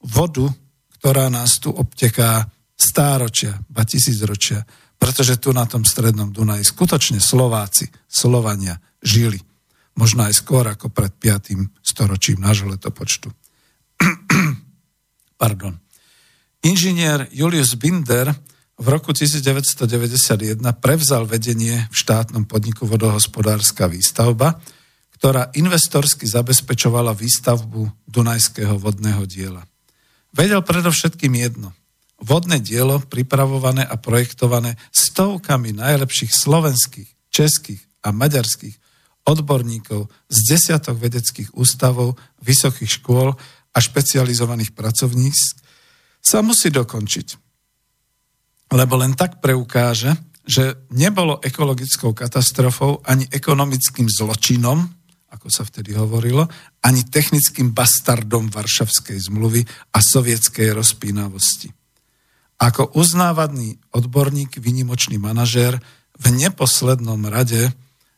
vodu, 0.09 0.49
ktorá 0.97 1.29
nás 1.29 1.61
tu 1.61 1.69
obteká 1.69 2.49
stáročia, 2.73 3.61
ba 3.69 3.85
tisícročia, 3.85 4.65
pretože 4.97 5.37
tu 5.37 5.53
na 5.53 5.69
tom 5.69 5.85
strednom 5.85 6.33
Dunaji 6.33 6.65
skutočne 6.65 7.21
Slováci, 7.21 7.93
Slovania 8.09 8.81
žili. 9.05 9.37
Možno 9.97 10.25
aj 10.25 10.41
skôr 10.41 10.65
ako 10.65 10.89
pred 10.89 11.13
5. 11.13 11.85
storočím 11.85 12.41
nášho 12.41 12.69
letopočtu. 12.69 13.29
Pardon. 15.41 15.77
Inžinier 16.65 17.29
Julius 17.33 17.77
Binder 17.77 18.33
v 18.77 18.87
roku 18.93 19.13
1991 19.13 20.61
prevzal 20.81 21.25
vedenie 21.25 21.89
v 21.89 21.97
štátnom 21.97 22.45
podniku 22.45 22.85
vodohospodárska 22.85 23.89
výstavba, 23.89 24.61
ktorá 25.17 25.49
investorsky 25.57 26.29
zabezpečovala 26.29 27.17
výstavbu 27.17 27.89
Dunajského 28.05 28.77
vodného 28.77 29.25
diela. 29.25 29.65
Vedel 30.37 30.61
predovšetkým 30.61 31.33
jedno. 31.41 31.73
Vodné 32.21 32.61
dielo, 32.61 33.01
pripravované 33.01 33.85
a 33.85 33.97
projektované 33.97 34.77
stovkami 34.93 35.73
najlepších 35.77 36.33
slovenských, 36.33 37.09
českých 37.33 37.81
a 38.05 38.13
maďarských 38.13 38.77
odborníkov 39.27 40.09
z 40.29 40.39
desiatok 40.49 40.97
vedeckých 41.01 41.57
ústavov, 41.57 42.17
vysokých 42.41 43.01
škôl 43.01 43.35
a 43.73 43.79
špecializovaných 43.81 44.73
pracovníc, 44.73 45.37
sa 46.23 46.41
musí 46.41 46.73
dokončiť. 46.73 47.29
Lebo 48.73 48.95
len 48.99 49.15
tak 49.15 49.39
preukáže, 49.43 50.15
že 50.47 50.87
nebolo 50.95 51.43
ekologickou 51.43 52.15
katastrofou 52.15 53.03
ani 53.03 53.27
ekonomickým 53.31 54.07
zločinom, 54.07 54.87
ako 55.31 55.49
sa 55.51 55.67
vtedy 55.67 55.95
hovorilo, 55.99 56.47
ani 56.87 57.03
technickým 57.07 57.75
bastardom 57.75 58.49
Varšavskej 58.51 59.27
zmluvy 59.27 59.67
a 59.95 59.99
sovietskej 59.99 60.71
rozpínavosti. 60.73 61.75
Ako 62.57 62.97
uznávaný 62.97 63.77
odborník, 63.93 64.57
vynimočný 64.57 65.21
manažér, 65.21 65.77
v 66.17 66.27
neposlednom 66.33 67.21
rade 67.29 67.69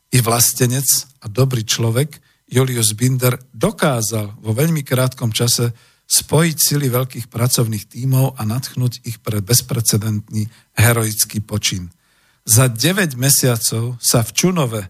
i 0.09 0.17
vlastenec 0.23 0.87
a 1.19 1.27
dobrý 1.27 1.67
človek 1.67 2.23
Julius 2.47 2.95
Binder 2.95 3.37
dokázal 3.51 4.39
vo 4.39 4.51
veľmi 4.55 4.81
krátkom 4.81 5.35
čase 5.35 5.75
spojiť 6.09 6.57
sily 6.57 6.89
veľkých 6.89 7.29
pracovných 7.29 7.85
tímov 7.85 8.33
a 8.33 8.41
natchnúť 8.41 9.05
ich 9.05 9.21
pre 9.21 9.45
bezprecedentný 9.45 10.49
heroický 10.73 11.45
počin. 11.45 11.93
Za 12.49 12.65
9 12.65 13.13
mesiacov 13.13 14.01
sa 14.01 14.25
v 14.25 14.31
Čunove 14.33 14.81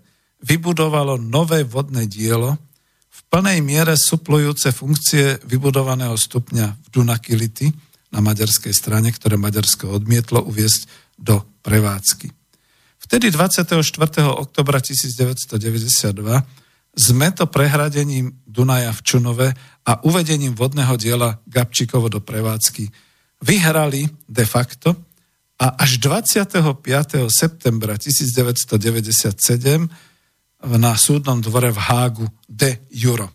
vybudovalo 0.44 1.20
nové 1.20 1.64
vodné 1.68 2.08
dielo, 2.08 2.56
v 3.10 3.20
plnej 3.28 3.60
miere 3.62 4.00
suplujúce 4.00 4.72
funkcie 4.72 5.44
vybudovaného 5.44 6.16
stupňa 6.16 6.66
v 6.82 6.88
Dunakility 6.90 7.68
na 8.10 8.24
maďarskej 8.24 8.74
strane, 8.74 9.14
ktoré 9.14 9.38
Maďarsko 9.38 9.92
odmietlo 9.92 10.42
uviesť 10.48 10.88
do 11.20 11.44
prevádzky. 11.62 12.32
Vtedy 13.00 13.32
24. 13.34 13.80
oktobra 14.34 14.82
1992 14.82 16.44
sme 16.98 17.32
to 17.32 17.46
prehradením 17.46 18.34
Dunaja 18.44 18.92
v 18.92 19.02
Čunove 19.06 19.54
a 19.86 19.92
uvedením 20.04 20.58
vodného 20.58 20.98
diela 20.98 21.40
Gabčíkovo 21.46 22.10
do 22.10 22.20
prevádzky 22.20 22.90
vyhrali 23.46 24.10
de 24.28 24.46
facto 24.46 24.96
a 25.60 25.76
až 25.80 26.00
25. 26.00 27.30
septembra 27.30 27.96
1997 27.96 29.90
na 30.68 31.00
súdnom 31.00 31.40
dvore 31.40 31.72
v 31.72 31.80
Hágu 31.80 32.26
de 32.48 32.84
Juro. 32.92 33.32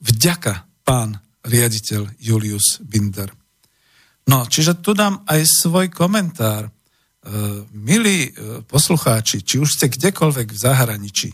Vďaka 0.00 0.84
pán 0.84 1.20
riaditeľ 1.44 2.16
Julius 2.16 2.80
Binder. 2.80 3.28
No, 4.24 4.48
čiže 4.48 4.80
tu 4.80 4.96
dám 4.96 5.20
aj 5.28 5.44
svoj 5.44 5.92
komentár. 5.92 6.64
E, 6.64 6.70
milí 7.76 8.32
e, 8.32 8.64
poslucháči, 8.64 9.44
či 9.44 9.60
už 9.60 9.76
ste 9.76 9.92
kdekoľvek 9.92 10.48
v 10.48 10.60
zahraničí, 10.60 11.30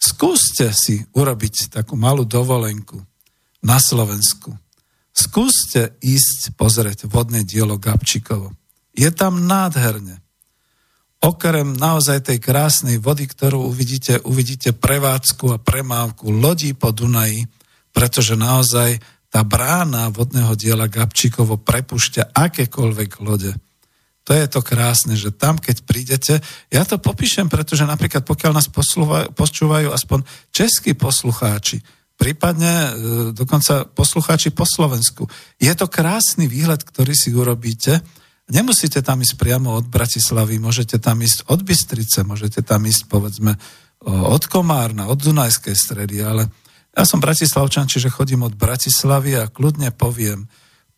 skúste 0.00 0.72
si 0.72 1.04
urobiť 1.12 1.68
takú 1.68 1.92
malú 2.00 2.24
dovolenku 2.24 2.96
na 3.60 3.76
Slovensku. 3.76 4.56
Skúste 5.12 6.00
ísť 6.00 6.56
pozrieť 6.56 7.04
vodné 7.04 7.44
dielo 7.44 7.76
Gabčíkovo. 7.76 8.56
Je 8.96 9.12
tam 9.12 9.44
nádherne 9.44 10.21
okrem 11.22 11.78
naozaj 11.78 12.26
tej 12.26 12.38
krásnej 12.42 12.98
vody, 12.98 13.30
ktorú 13.30 13.70
uvidíte, 13.70 14.18
uvidíte 14.26 14.74
prevádzku 14.74 15.54
a 15.54 15.62
premávku 15.62 16.34
lodí 16.34 16.74
po 16.74 16.90
Dunaji, 16.90 17.46
pretože 17.94 18.34
naozaj 18.34 18.98
tá 19.32 19.46
brána 19.46 20.12
vodného 20.12 20.52
diela 20.58 20.90
Gabčíkovo 20.90 21.62
prepušťa 21.62 22.36
akékoľvek 22.36 23.10
lode. 23.24 23.54
To 24.22 24.30
je 24.34 24.46
to 24.46 24.60
krásne, 24.62 25.18
že 25.18 25.34
tam, 25.34 25.58
keď 25.58 25.76
prídete, 25.82 26.34
ja 26.70 26.82
to 26.86 26.98
popíšem, 27.02 27.50
pretože 27.50 27.82
napríklad 27.82 28.22
pokiaľ 28.22 28.52
nás 28.54 28.68
počúvajú 29.34 29.88
aspoň 29.90 30.22
českí 30.54 30.94
poslucháči, 30.94 31.82
prípadne 32.14 32.70
e, 32.70 32.90
dokonca 33.34 33.88
poslucháči 33.90 34.54
po 34.54 34.62
Slovensku, 34.62 35.26
je 35.58 35.72
to 35.74 35.90
krásny 35.90 36.46
výhľad, 36.46 36.86
ktorý 36.86 37.14
si 37.18 37.34
urobíte, 37.34 37.98
Nemusíte 38.52 39.00
tam 39.00 39.24
ísť 39.24 39.40
priamo 39.40 39.72
od 39.80 39.88
Bratislavy, 39.88 40.60
môžete 40.60 41.00
tam 41.00 41.24
ísť 41.24 41.48
od 41.48 41.64
Bystrice, 41.64 42.20
môžete 42.20 42.60
tam 42.60 42.84
ísť 42.84 43.08
povedzme 43.08 43.56
od 44.04 44.44
Komárna, 44.44 45.08
od 45.08 45.24
Dunajskej 45.24 45.72
stredy, 45.72 46.20
ale 46.20 46.52
ja 46.92 47.08
som 47.08 47.24
Bratislavčan, 47.24 47.88
čiže 47.88 48.12
chodím 48.12 48.44
od 48.44 48.52
Bratislavy 48.52 49.40
a 49.40 49.48
kľudne 49.48 49.96
poviem, 49.96 50.44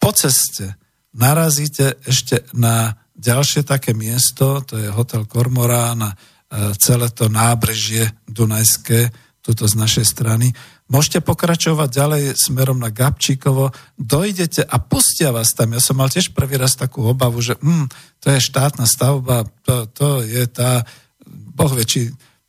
po 0.02 0.10
ceste 0.10 0.74
narazíte 1.14 2.02
ešte 2.02 2.42
na 2.58 2.98
ďalšie 3.14 3.62
také 3.62 3.94
miesto, 3.94 4.58
to 4.66 4.74
je 4.74 4.90
hotel 4.90 5.22
Kormorán 5.22 6.02
a 6.02 6.10
e, 6.10 6.16
celé 6.74 7.06
to 7.14 7.30
nábrežie 7.30 8.10
Dunajské, 8.26 9.14
tuto 9.44 9.70
z 9.70 9.78
našej 9.78 10.06
strany. 10.08 10.50
Môžete 10.94 11.26
pokračovať 11.26 11.90
ďalej 11.90 12.22
smerom 12.38 12.78
na 12.78 12.86
Gabčíkovo, 12.86 13.74
dojdete 13.98 14.62
a 14.62 14.78
pustia 14.78 15.34
vás 15.34 15.50
tam. 15.50 15.74
Ja 15.74 15.82
som 15.82 15.98
mal 15.98 16.06
tiež 16.06 16.30
prvý 16.30 16.54
raz 16.54 16.78
takú 16.78 17.02
obavu, 17.10 17.42
že 17.42 17.58
mm, 17.58 17.90
to 18.22 18.30
je 18.30 18.38
štátna 18.38 18.86
stavba, 18.86 19.42
to, 19.66 19.90
to 19.90 20.22
je 20.22 20.46
tá, 20.46 20.86
boh 21.26 21.74
vie, 21.74 21.82
či 21.82 22.00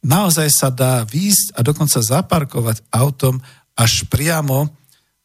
naozaj 0.05 0.45
sa 0.53 0.69
dá 0.69 1.01
výjsť 1.09 1.57
a 1.57 1.65
dokonca 1.65 2.05
zaparkovať 2.05 2.85
autom 2.93 3.41
až 3.73 4.05
priamo, 4.13 4.69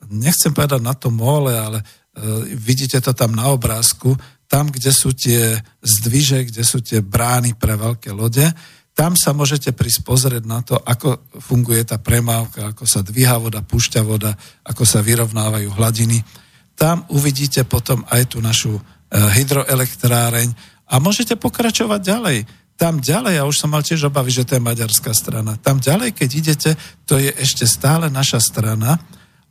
nechcem 0.08 0.56
povedať 0.56 0.80
na 0.80 0.96
tom 0.96 1.20
mole, 1.20 1.52
ale 1.52 1.84
e, 1.84 2.56
vidíte 2.56 3.04
to 3.04 3.12
tam 3.12 3.36
na 3.36 3.52
obrázku, 3.52 4.16
tam, 4.48 4.72
kde 4.72 4.96
sú 4.96 5.12
tie 5.12 5.60
zdviže, 5.84 6.48
kde 6.48 6.64
sú 6.64 6.80
tie 6.80 7.04
brány 7.04 7.52
pre 7.52 7.76
veľké 7.76 8.16
lode, 8.16 8.48
tam 8.94 9.16
sa 9.16 9.32
môžete 9.32 9.72
prísť 9.72 10.04
pozrieť 10.04 10.44
na 10.44 10.60
to, 10.60 10.76
ako 10.76 11.24
funguje 11.40 11.86
tá 11.86 11.96
premávka, 11.96 12.74
ako 12.74 12.84
sa 12.84 13.00
dvíha 13.00 13.38
voda, 13.40 13.64
púšťa 13.64 14.02
voda, 14.04 14.34
ako 14.66 14.82
sa 14.84 15.00
vyrovnávajú 15.00 15.72
hladiny. 15.72 16.20
Tam 16.76 17.06
uvidíte 17.08 17.64
potom 17.64 18.04
aj 18.10 18.36
tú 18.36 18.44
našu 18.44 18.76
e, 18.76 18.82
hydroelektráreň 19.16 20.52
a 20.90 20.94
môžete 20.98 21.38
pokračovať 21.38 22.00
ďalej. 22.02 22.38
Tam 22.80 22.96
ďalej, 22.96 23.36
ja 23.36 23.44
už 23.44 23.56
som 23.60 23.68
mal 23.68 23.84
tiež 23.84 24.08
obavy, 24.08 24.32
že 24.32 24.48
to 24.48 24.56
je 24.56 24.64
maďarská 24.64 25.12
strana. 25.12 25.60
Tam 25.60 25.76
ďalej, 25.76 26.16
keď 26.16 26.30
idete, 26.32 26.70
to 27.04 27.20
je 27.20 27.28
ešte 27.36 27.68
stále 27.68 28.08
naša 28.08 28.40
strana 28.40 28.96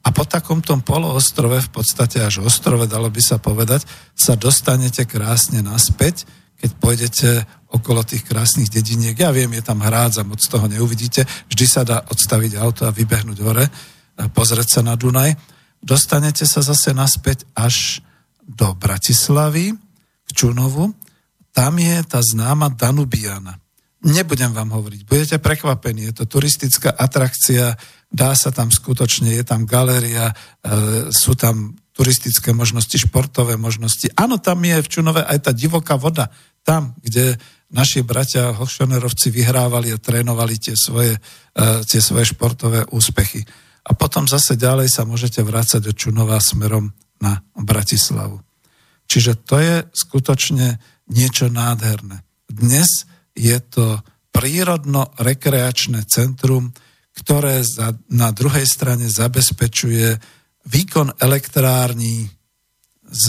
a 0.01 0.09
po 0.09 0.25
takom 0.25 0.63
tom 0.65 0.81
poloostrove, 0.81 1.61
v 1.61 1.71
podstate 1.73 2.23
až 2.23 2.41
ostrove, 2.41 2.89
dalo 2.89 3.11
by 3.11 3.21
sa 3.21 3.37
povedať, 3.37 3.85
sa 4.17 4.33
dostanete 4.33 5.05
krásne 5.05 5.61
naspäť, 5.61 6.25
keď 6.59 6.69
pôjdete 6.75 7.29
okolo 7.71 8.03
tých 8.03 8.27
krásnych 8.27 8.67
dediniek. 8.67 9.15
Ja 9.15 9.31
viem, 9.31 9.55
je 9.55 9.63
tam 9.63 9.79
hrádza, 9.79 10.27
moc 10.27 10.43
toho 10.43 10.67
neuvidíte. 10.67 11.23
Vždy 11.47 11.65
sa 11.65 11.81
dá 11.87 12.03
odstaviť 12.11 12.59
auto 12.59 12.83
a 12.83 12.93
vybehnúť 12.93 13.39
hore, 13.41 13.65
a 14.19 14.27
pozrieť 14.27 14.67
sa 14.67 14.81
na 14.83 14.99
Dunaj. 14.99 15.39
Dostanete 15.79 16.43
sa 16.43 16.59
zase 16.59 16.91
naspäť 16.91 17.47
až 17.55 18.03
do 18.43 18.75
Bratislavy, 18.75 19.71
k 20.27 20.29
Čunovu. 20.35 20.91
Tam 21.55 21.79
je 21.79 21.97
tá 22.05 22.19
známa 22.19 22.69
Danubiana. 22.69 23.57
Nebudem 23.99 24.55
vám 24.55 24.71
hovoriť, 24.71 25.03
budete 25.03 25.37
prekvapení, 25.43 26.07
je 26.07 26.23
to 26.23 26.39
turistická 26.39 26.95
atrakcia, 26.95 27.75
dá 28.07 28.31
sa 28.31 28.47
tam 28.47 28.71
skutočne, 28.71 29.35
je 29.35 29.43
tam 29.43 29.67
galéria, 29.67 30.31
e, 30.31 31.11
sú 31.11 31.35
tam 31.35 31.75
turistické 31.91 32.55
možnosti, 32.55 32.95
športové 32.95 33.59
možnosti. 33.59 34.07
Áno, 34.15 34.39
tam 34.39 34.63
je 34.63 34.79
v 34.79 34.87
Čunove 34.87 35.19
aj 35.19 35.39
tá 35.43 35.51
divoká 35.51 35.99
voda, 35.99 36.31
tam, 36.69 36.93
kde 37.01 37.33
naši 37.73 38.05
bratia 38.05 38.53
hochšonerovci 38.53 39.33
vyhrávali 39.33 39.89
a 39.89 39.97
trénovali 39.97 40.61
tie 40.61 40.77
svoje, 40.77 41.17
e, 41.17 41.81
tie 41.89 41.97
svoje 41.97 42.29
športové 42.29 42.85
úspechy. 42.93 43.41
A 43.89 43.97
potom 43.97 44.29
zase 44.29 44.53
ďalej 44.53 44.93
sa 44.93 45.01
môžete 45.01 45.41
vrácať 45.41 45.89
do 45.89 45.93
Čunova 45.97 46.37
smerom 46.37 46.93
na 47.17 47.41
Bratislavu. 47.57 48.37
Čiže 49.09 49.33
to 49.41 49.57
je 49.57 49.75
skutočne 49.89 50.77
niečo 51.09 51.49
nádherné. 51.49 52.21
Dnes 52.45 53.09
je 53.33 53.57
to 53.65 53.97
prírodno-rekreačné 54.29 56.05
centrum, 56.05 56.69
ktoré 57.17 57.65
za, 57.65 57.97
na 58.13 58.29
druhej 58.29 58.69
strane 58.69 59.09
zabezpečuje 59.09 60.21
výkon 60.69 61.17
elektrární 61.17 62.29
z 63.09 63.25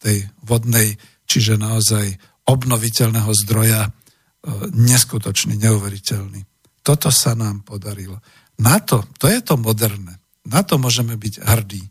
tej 0.00 0.24
vodnej, 0.40 0.96
čiže 1.28 1.60
naozaj 1.60 2.16
obnoviteľného 2.48 3.30
zdroja 3.44 3.86
e, 3.86 3.90
neskutočný, 4.72 5.60
neuveriteľný. 5.60 6.40
Toto 6.80 7.12
sa 7.12 7.36
nám 7.36 7.68
podarilo. 7.68 8.24
Na 8.58 8.80
to, 8.80 9.04
to 9.20 9.28
je 9.28 9.44
to 9.44 9.60
moderné. 9.60 10.16
Na 10.48 10.64
to 10.64 10.80
môžeme 10.80 11.14
byť 11.14 11.44
hrdí. 11.44 11.84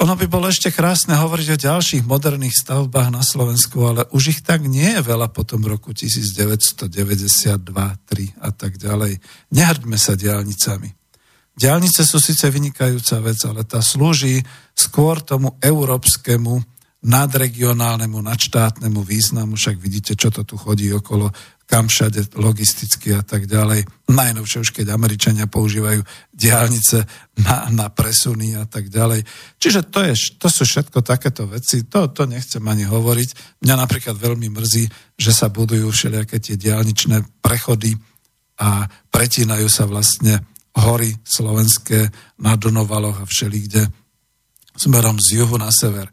Ono 0.00 0.16
by 0.16 0.26
bolo 0.32 0.48
ešte 0.48 0.72
krásne 0.72 1.12
hovoriť 1.12 1.48
o 1.52 1.62
ďalších 1.68 2.08
moderných 2.08 2.56
stavbách 2.56 3.12
na 3.12 3.20
Slovensku, 3.20 3.84
ale 3.84 4.08
už 4.16 4.32
ich 4.32 4.40
tak 4.40 4.64
nie 4.64 4.96
je 4.96 5.04
veľa 5.04 5.28
po 5.28 5.44
tom 5.44 5.60
roku 5.60 5.92
1992, 5.92 6.80
3 7.60 7.68
a 8.40 8.48
tak 8.48 8.80
ďalej. 8.80 9.20
Nehrďme 9.52 10.00
sa 10.00 10.16
diálnicami. 10.16 10.88
Diálnice 11.52 12.08
sú 12.08 12.16
síce 12.16 12.48
vynikajúca 12.48 13.20
vec, 13.20 13.44
ale 13.44 13.68
tá 13.68 13.84
slúži 13.84 14.40
skôr 14.72 15.20
tomu 15.20 15.60
európskemu 15.60 16.64
nadregionálnemu, 17.00 18.20
nadštátnemu 18.20 19.00
významu, 19.00 19.56
však 19.56 19.76
vidíte, 19.80 20.12
čo 20.16 20.28
to 20.28 20.44
tu 20.44 20.60
chodí 20.60 20.92
okolo 20.92 21.32
kam 21.70 21.86
všade 21.86 22.34
logisticky 22.34 23.14
a 23.14 23.22
tak 23.22 23.46
ďalej. 23.46 23.86
Najnovšie 24.10 24.58
už 24.58 24.70
keď 24.74 24.90
Američania 24.90 25.46
používajú 25.46 26.02
diálnice 26.34 27.06
na, 27.46 27.70
na 27.70 27.86
presuny 27.86 28.58
a 28.58 28.66
tak 28.66 28.90
ďalej. 28.90 29.22
Čiže 29.62 29.86
to, 29.86 30.02
je, 30.02 30.34
to 30.34 30.50
sú 30.50 30.66
všetko 30.66 30.98
takéto 31.06 31.46
veci, 31.46 31.86
to, 31.86 32.10
to 32.10 32.26
nechcem 32.26 32.66
ani 32.66 32.90
hovoriť. 32.90 33.62
Mňa 33.62 33.74
napríklad 33.78 34.18
veľmi 34.18 34.50
mrzí, 34.50 34.90
že 35.14 35.30
sa 35.30 35.46
budujú 35.46 35.86
všelijaké 35.94 36.42
tie 36.42 36.58
diálničné 36.58 37.38
prechody 37.38 37.94
a 38.58 38.90
pretínajú 39.14 39.70
sa 39.70 39.86
vlastne 39.86 40.42
hory 40.74 41.14
slovenské 41.22 42.10
na 42.42 42.58
Donovaloch 42.58 43.22
a 43.22 43.30
všelikde 43.30 43.86
smerom 44.74 45.22
z 45.22 45.38
juhu 45.38 45.54
na 45.54 45.70
sever. 45.70 46.10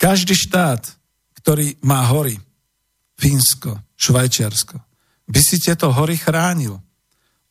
Každý 0.00 0.32
štát, 0.32 0.96
ktorý 1.44 1.76
má 1.84 2.08
hory, 2.08 2.40
Fínsko, 3.20 3.76
Švajčiarsko, 4.00 4.80
by 5.28 5.40
si 5.44 5.60
tieto 5.60 5.92
hory 5.92 6.16
chránil. 6.16 6.80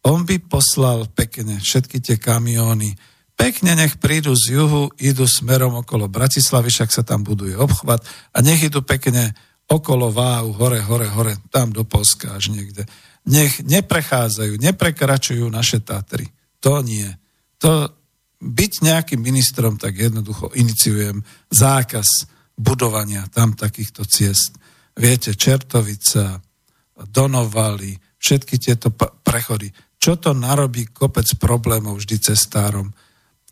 On 0.01 0.25
by 0.25 0.41
poslal 0.41 1.05
pekne 1.13 1.61
všetky 1.61 2.01
tie 2.01 2.17
kamióny, 2.17 2.97
pekne 3.37 3.77
nech 3.77 4.01
prídu 4.01 4.33
z 4.33 4.57
juhu, 4.57 4.89
idú 4.97 5.29
smerom 5.29 5.77
okolo 5.77 6.09
Bratislavy, 6.09 6.73
však 6.73 6.89
sa 6.89 7.03
tam 7.05 7.21
buduje 7.21 7.53
obchvat 7.53 8.01
a 8.33 8.37
nech 8.41 8.65
idú 8.65 8.81
pekne 8.81 9.37
okolo 9.69 10.09
Váhu, 10.09 10.49
hore, 10.57 10.81
hore, 10.81 11.05
hore, 11.05 11.37
tam 11.53 11.69
do 11.69 11.85
Polska 11.85 12.33
až 12.33 12.49
niekde. 12.49 12.89
Nech 13.29 13.61
neprechádzajú, 13.61 14.57
neprekračujú 14.57 15.45
naše 15.53 15.85
Tatry. 15.85 16.25
To 16.65 16.81
nie. 16.81 17.05
To 17.61 17.93
byť 18.41 18.71
nejakým 18.81 19.21
ministrom, 19.21 19.77
tak 19.77 19.99
jednoducho 19.99 20.49
iniciujem 20.57 21.21
zákaz 21.53 22.38
budovania 22.59 23.23
tam 23.31 23.55
takýchto 23.55 24.03
ciest. 24.03 24.59
Viete, 24.99 25.31
Čertovica, 25.31 26.43
donovali, 27.07 27.95
všetky 28.19 28.59
tieto 28.59 28.91
prechody. 29.23 29.71
Čo 29.95 30.19
to 30.19 30.35
narobí 30.35 30.91
kopec 30.91 31.27
problémov 31.39 32.03
vždy 32.03 32.19
cestárom. 32.19 32.91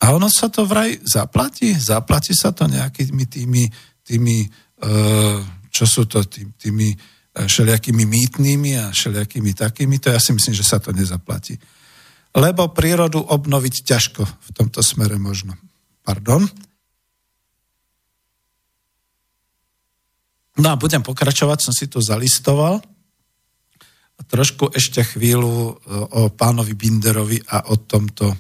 A 0.03 0.11
ono 0.11 0.27
sa 0.27 0.51
to 0.51 0.67
vraj 0.67 0.99
zaplatí? 1.07 1.71
Zaplatí 1.71 2.35
sa 2.35 2.51
to 2.51 2.67
nejakými 2.67 3.25
tými, 3.31 3.63
tými 4.03 4.43
e, 4.43 4.87
čo 5.71 5.85
sú 5.87 6.03
to, 6.03 6.27
tými, 6.27 6.51
tými 6.59 6.87
všelijakými 7.45 8.03
mýtnými 8.05 8.71
a 8.81 8.89
všelijakými 8.89 9.53
takými, 9.53 10.01
to 10.01 10.09
ja 10.09 10.17
si 10.17 10.33
myslím, 10.33 10.55
že 10.57 10.65
sa 10.65 10.81
to 10.81 10.89
nezaplatí. 10.89 11.53
Lebo 12.33 12.73
prírodu 12.73 13.21
obnoviť 13.21 13.75
ťažko 13.85 14.21
v 14.25 14.49
tomto 14.53 14.81
smere 14.81 15.21
možno. 15.21 15.53
Pardon. 16.01 16.49
No 20.57 20.73
a 20.73 20.79
budem 20.79 21.05
pokračovať, 21.05 21.57
som 21.61 21.73
si 21.73 21.85
tu 21.85 22.01
zalistoval 22.01 22.81
trošku 24.25 24.73
ešte 24.73 25.05
chvíľu 25.05 25.55
e, 25.55 25.73
o 25.93 26.21
pánovi 26.33 26.73
Binderovi 26.73 27.37
a 27.53 27.69
o 27.69 27.77
tomto 27.77 28.33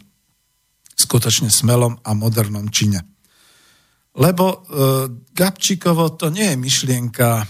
skutočne 0.97 1.53
smelom 1.53 2.01
a 2.01 2.11
modernom 2.17 2.67
čine. 2.73 3.05
Lebo 4.17 4.45
e, 4.49 4.57
Gabčíkovo 5.31 6.17
to 6.17 6.33
nie 6.33 6.53
je 6.53 6.57
myšlienka 6.57 7.45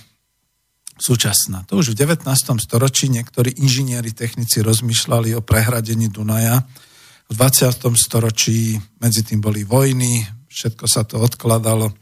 súčasná. 0.97 1.63
To 1.71 1.79
už 1.79 1.95
v 1.95 2.03
19. 2.03 2.27
storočí 2.59 3.07
niektorí 3.07 3.55
inžinieri, 3.63 4.11
technici 4.11 4.59
rozmýšľali 4.59 5.37
o 5.37 5.45
prehradení 5.45 6.11
Dunaja. 6.11 6.67
V 7.27 7.33
20. 7.33 7.87
storočí 7.95 8.75
medzi 8.99 9.21
tým 9.23 9.39
boli 9.39 9.63
vojny, 9.63 10.25
všetko 10.51 10.85
sa 10.89 11.07
to 11.07 11.21
odkladalo. 11.21 11.93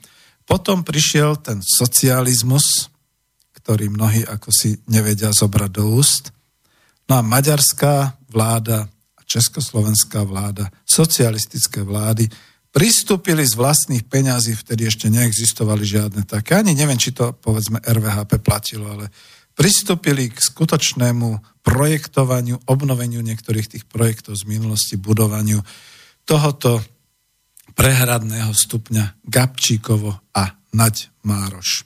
Potom 0.45 0.85
prišiel 0.85 1.41
ten 1.41 1.59
socializmus, 1.61 2.93
ktorý 3.57 3.89
mnohí 3.89 4.21
ako 4.21 4.49
si 4.53 4.77
nevedia 4.85 5.33
zobrať 5.33 5.71
do 5.73 5.97
úst. 5.97 6.29
No 7.09 7.17
a 7.17 7.21
maďarská 7.25 8.21
vláda 8.29 8.85
a 9.17 9.21
československá 9.25 10.21
vláda, 10.21 10.69
socialistické 10.85 11.81
vlády 11.81 12.29
pristúpili 12.69 13.41
z 13.47 13.55
vlastných 13.55 14.05
peňazí, 14.05 14.53
vtedy 14.53 14.85
ešte 14.85 15.07
neexistovali 15.07 15.81
žiadne 15.87 16.27
také, 16.27 16.59
ani 16.59 16.75
neviem, 16.75 16.99
či 16.99 17.15
to 17.15 17.31
povedzme 17.31 17.79
RVHP 17.81 18.37
platilo, 18.43 18.91
ale 18.91 19.09
pristúpili 19.55 20.27
k 20.27 20.37
skutočnému 20.37 21.63
projektovaniu, 21.63 22.67
obnoveniu 22.67 23.23
niektorých 23.23 23.71
tých 23.71 23.85
projektov 23.87 24.35
z 24.35 24.43
minulosti, 24.45 24.99
budovaniu 24.99 25.63
tohoto 26.27 26.83
prehradného 27.75 28.55
stupňa 28.55 29.21
Gabčíkovo 29.27 30.15
a 30.33 30.43
Naď 30.73 31.11
Mároš. 31.27 31.83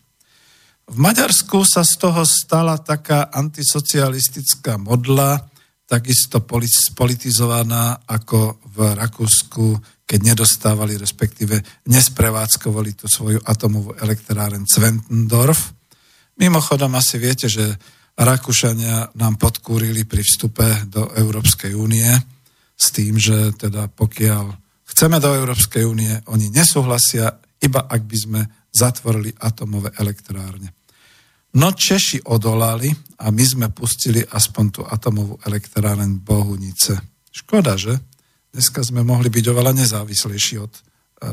V 0.90 0.98
Maďarsku 0.98 1.62
sa 1.70 1.86
z 1.86 2.02
toho 2.02 2.26
stala 2.26 2.82
taká 2.82 3.30
antisocialistická 3.30 4.82
modla, 4.82 5.38
takisto 5.86 6.42
politizovaná 6.98 8.06
ako 8.10 8.58
v 8.74 8.78
Rakúsku, 8.98 9.78
keď 10.10 10.34
nedostávali, 10.34 10.98
respektíve 10.98 11.86
nesprevádzkovali 11.86 12.98
tú 12.98 13.06
svoju 13.06 13.38
atomovú 13.46 13.94
elektráren 14.02 14.66
Zwentendorf. 14.66 15.78
Mimochodom 16.42 16.94
asi 16.98 17.22
viete, 17.22 17.46
že 17.46 17.78
Rakúšania 18.18 19.14
nám 19.14 19.38
podkúrili 19.38 20.10
pri 20.10 20.26
vstupe 20.26 20.90
do 20.90 21.14
Európskej 21.14 21.78
únie 21.78 22.10
s 22.74 22.90
tým, 22.90 23.16
že 23.22 23.54
teda 23.54 23.94
pokiaľ 23.94 24.69
chceme 24.90 25.22
do 25.22 25.30
Európskej 25.34 25.86
únie, 25.86 26.12
oni 26.30 26.50
nesúhlasia, 26.50 27.38
iba 27.62 27.86
ak 27.86 28.02
by 28.04 28.18
sme 28.18 28.42
zatvorili 28.74 29.34
atomové 29.38 29.94
elektrárne. 29.98 30.74
No 31.58 31.74
Češi 31.74 32.30
odolali 32.30 32.94
a 33.26 33.34
my 33.34 33.46
sme 33.46 33.68
pustili 33.74 34.22
aspoň 34.22 34.66
tú 34.70 34.82
atomovú 34.86 35.42
elektráren 35.50 36.22
Bohunice. 36.22 37.02
Škoda, 37.34 37.74
že? 37.74 37.98
Dneska 38.54 38.86
sme 38.86 39.02
mohli 39.02 39.34
byť 39.34 39.46
oveľa 39.50 39.74
nezávislejší 39.74 40.56
od 40.62 40.74
e, 40.74 40.82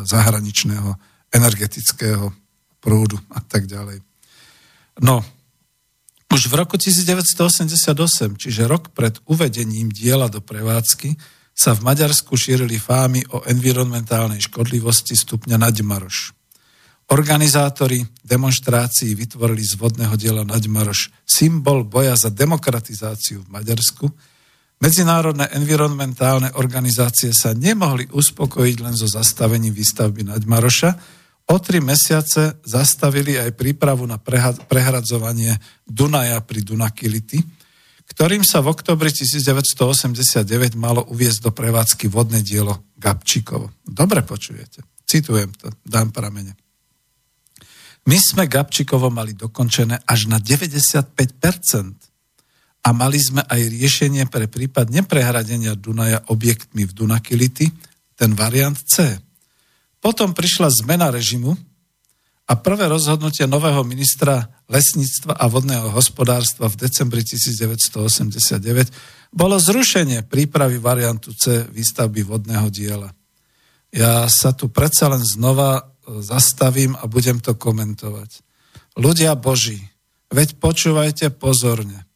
zahraničného 0.09 0.91
energetického 1.33 2.33
prúdu 2.81 3.21
a 3.33 3.45
tak 3.45 3.69
ďalej. 3.69 4.01
No, 5.05 5.21
už 6.33 6.49
v 6.49 6.55
roku 6.65 6.81
1988, 6.81 8.41
čiže 8.41 8.69
rok 8.69 8.93
pred 8.97 9.21
uvedením 9.29 9.93
diela 9.93 10.33
do 10.33 10.41
prevádzky, 10.41 11.17
sa 11.57 11.73
v 11.73 11.89
Maďarsku 11.89 12.37
šírili 12.37 12.77
fámy 12.77 13.25
o 13.33 13.41
environmentálnej 13.49 14.45
škodlivosti 14.45 15.17
stupňa 15.17 15.57
Naďmaroš. 15.57 16.37
Organizátori 17.07 18.05
demonstrácií 18.21 19.17
vytvorili 19.17 19.65
z 19.65 19.81
vodného 19.81 20.13
diela 20.21 20.45
Naďmaroš 20.45 21.15
symbol 21.25 21.89
boja 21.89 22.13
za 22.19 22.29
demokratizáciu 22.29 23.47
v 23.47 23.49
Maďarsku. 23.57 24.05
Medzinárodné 24.83 25.49
environmentálne 25.57 26.53
organizácie 26.61 27.33
sa 27.33 27.57
nemohli 27.57 28.11
uspokojiť 28.13 28.77
len 28.85 28.93
so 28.93 29.09
zastavením 29.09 29.73
výstavby 29.73 30.29
Naďmaroša. 30.29 30.91
O 31.47 31.57
tri 31.63 31.79
mesiace 31.79 32.61
zastavili 32.67 33.39
aj 33.39 33.55
prípravu 33.55 34.05
na 34.05 34.19
prehradzovanie 34.67 35.57
Dunaja 35.87 36.43
pri 36.43 36.61
Dunakility, 36.67 37.39
ktorým 38.07 38.47
sa 38.47 38.63
v 38.63 38.71
oktobri 38.71 39.11
1989 39.11 40.47
malo 40.79 41.03
uviezť 41.11 41.43
do 41.43 41.51
prevádzky 41.51 42.07
vodné 42.07 42.41
dielo 42.41 42.87
Gabčíkovo. 42.97 43.83
Dobre 43.83 44.23
počujete. 44.23 44.87
Citujem 45.07 45.51
to, 45.55 45.71
dám 45.83 46.15
pramene. 46.15 46.55
My 48.07 48.19
sme 48.23 48.47
Gabčíkovo 48.47 49.11
mali 49.11 49.35
dokončené 49.35 50.07
až 50.07 50.31
na 50.31 50.39
95% 50.39 52.87
a 52.87 52.89
mali 52.95 53.19
sme 53.19 53.43
aj 53.43 53.61
riešenie 53.67 54.31
pre 54.31 54.47
prípad 54.47 54.95
neprehradenia 54.95 55.75
Dunaja 55.75 56.23
objektmi 56.31 56.87
v 56.87 56.95
Dunakility, 56.95 57.67
ten 58.15 58.39
variant 58.39 58.79
C. 58.79 59.19
Potom 59.99 60.31
prišla 60.31 60.71
zmena 60.71 61.11
režimu 61.11 61.59
a 62.47 62.55
prvé 62.55 62.87
rozhodnutie 62.87 63.51
nového 63.51 63.83
ministra 63.83 64.47
lesníctva 64.71 65.35
a 65.35 65.51
vodného 65.51 65.91
hospodárstva 65.91 66.71
v 66.71 66.79
decembri 66.79 67.27
1989 67.27 69.35
bolo 69.35 69.59
zrušenie 69.59 70.23
prípravy 70.31 70.79
variantu 70.79 71.35
C 71.35 71.67
výstavby 71.67 72.23
vodného 72.23 72.71
diela. 72.71 73.11
Ja 73.91 74.31
sa 74.31 74.55
tu 74.55 74.71
predsa 74.71 75.11
len 75.11 75.27
znova 75.27 75.91
zastavím 76.07 76.95
a 76.95 77.11
budem 77.11 77.43
to 77.43 77.59
komentovať. 77.59 78.47
Ľudia 78.95 79.35
Boží, 79.35 79.83
veď 80.31 80.63
počúvajte 80.63 81.35
pozorne. 81.35 82.07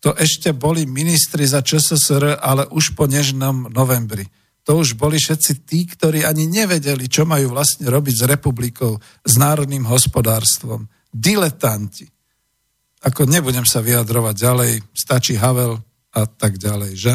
To 0.00 0.16
ešte 0.16 0.52
boli 0.52 0.84
ministri 0.84 1.48
za 1.48 1.64
ČSSR, 1.64 2.40
ale 2.40 2.68
už 2.72 2.96
po 2.96 3.08
nežnom 3.08 3.72
novembri. 3.72 4.28
To 4.64 4.80
už 4.80 4.96
boli 4.96 5.20
všetci 5.20 5.68
tí, 5.68 5.84
ktorí 5.84 6.24
ani 6.24 6.48
nevedeli, 6.48 7.04
čo 7.04 7.28
majú 7.28 7.52
vlastne 7.52 7.84
robiť 7.88 8.14
s 8.16 8.24
republikou, 8.24 8.96
s 9.20 9.34
národným 9.36 9.84
hospodárstvom. 9.84 10.88
Diletanti. 11.12 12.08
Ako 13.04 13.28
nebudem 13.28 13.68
sa 13.68 13.84
vyjadrovať 13.84 14.34
ďalej, 14.34 14.72
stačí 14.96 15.36
Havel 15.36 15.76
a 16.16 16.24
tak 16.24 16.56
ďalej, 16.56 16.92
že? 16.96 17.12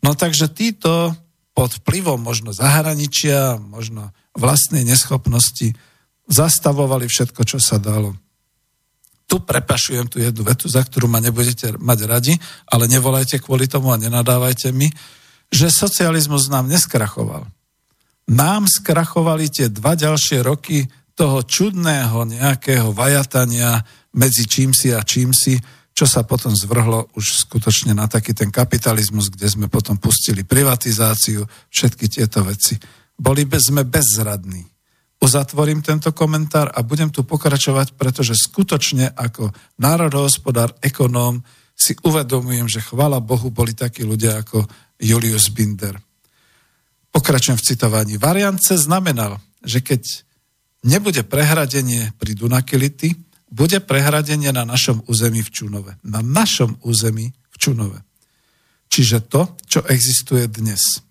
No 0.00 0.16
takže 0.16 0.48
títo 0.48 1.12
pod 1.52 1.76
vplyvom 1.84 2.16
možno 2.16 2.56
zahraničia, 2.56 3.60
možno 3.60 4.16
vlastnej 4.32 4.80
neschopnosti 4.80 5.76
zastavovali 6.24 7.04
všetko, 7.04 7.42
čo 7.44 7.60
sa 7.60 7.76
dalo. 7.76 8.16
Tu 9.28 9.36
prepašujem 9.36 10.08
tú 10.08 10.18
jednu 10.18 10.42
vetu, 10.42 10.66
za 10.72 10.80
ktorú 10.80 11.06
ma 11.06 11.20
nebudete 11.20 11.76
mať 11.76 11.98
radi, 12.08 12.34
ale 12.66 12.88
nevolajte 12.88 13.44
kvôli 13.44 13.68
tomu 13.68 13.92
a 13.92 14.00
nenadávajte 14.00 14.72
mi, 14.72 14.88
že 15.50 15.68
socializmus 15.68 16.46
nám 16.46 16.70
neskrachoval. 16.70 17.46
Nám 18.30 18.70
skrachovali 18.70 19.50
tie 19.50 19.66
dva 19.66 19.98
ďalšie 19.98 20.46
roky 20.46 20.86
toho 21.18 21.42
čudného 21.42 22.24
nejakého 22.24 22.94
vajatania 22.94 23.82
medzi 24.14 24.46
čímsi 24.46 24.94
a 24.94 25.02
čímsi, 25.02 25.58
čo 25.90 26.06
sa 26.06 26.22
potom 26.24 26.54
zvrhlo 26.54 27.12
už 27.18 27.44
skutočne 27.44 27.92
na 27.92 28.06
taký 28.06 28.32
ten 28.32 28.48
kapitalizmus, 28.48 29.28
kde 29.28 29.50
sme 29.50 29.66
potom 29.66 29.98
pustili 29.98 30.46
privatizáciu, 30.46 31.44
všetky 31.68 32.06
tieto 32.08 32.46
veci. 32.46 32.78
Boli 33.18 33.44
bez, 33.44 33.68
sme 33.68 33.84
bezradní. 33.84 34.64
Uzatvorím 35.20 35.84
tento 35.84 36.16
komentár 36.16 36.72
a 36.72 36.80
budem 36.80 37.12
tu 37.12 37.28
pokračovať, 37.28 37.92
pretože 38.00 38.32
skutočne 38.32 39.12
ako 39.12 39.52
národohospodár, 39.76 40.72
ekonóm 40.80 41.44
si 41.76 41.92
uvedomujem, 42.00 42.64
že 42.64 42.80
chvala 42.80 43.20
Bohu 43.20 43.52
boli 43.52 43.76
takí 43.76 44.00
ľudia 44.00 44.40
ako 44.40 44.64
Julius 45.00 45.48
Binder. 45.48 45.96
Pokračujem 47.10 47.58
v 47.58 47.66
citovaní. 47.66 48.14
Variance 48.20 48.76
znamenal, 48.78 49.42
že 49.64 49.82
keď 49.82 50.04
nebude 50.86 51.26
prehradenie 51.26 52.14
pri 52.20 52.32
Dunakility, 52.38 53.18
bude 53.50 53.82
prehradenie 53.82 54.54
na 54.54 54.62
našom 54.62 55.02
území 55.10 55.42
v 55.42 55.50
Čunove. 55.50 55.92
Na 56.06 56.22
našom 56.22 56.78
území 56.86 57.34
v 57.34 57.56
Čunove. 57.58 57.98
Čiže 58.86 59.26
to, 59.26 59.58
čo 59.66 59.82
existuje 59.90 60.46
dnes. 60.46 61.02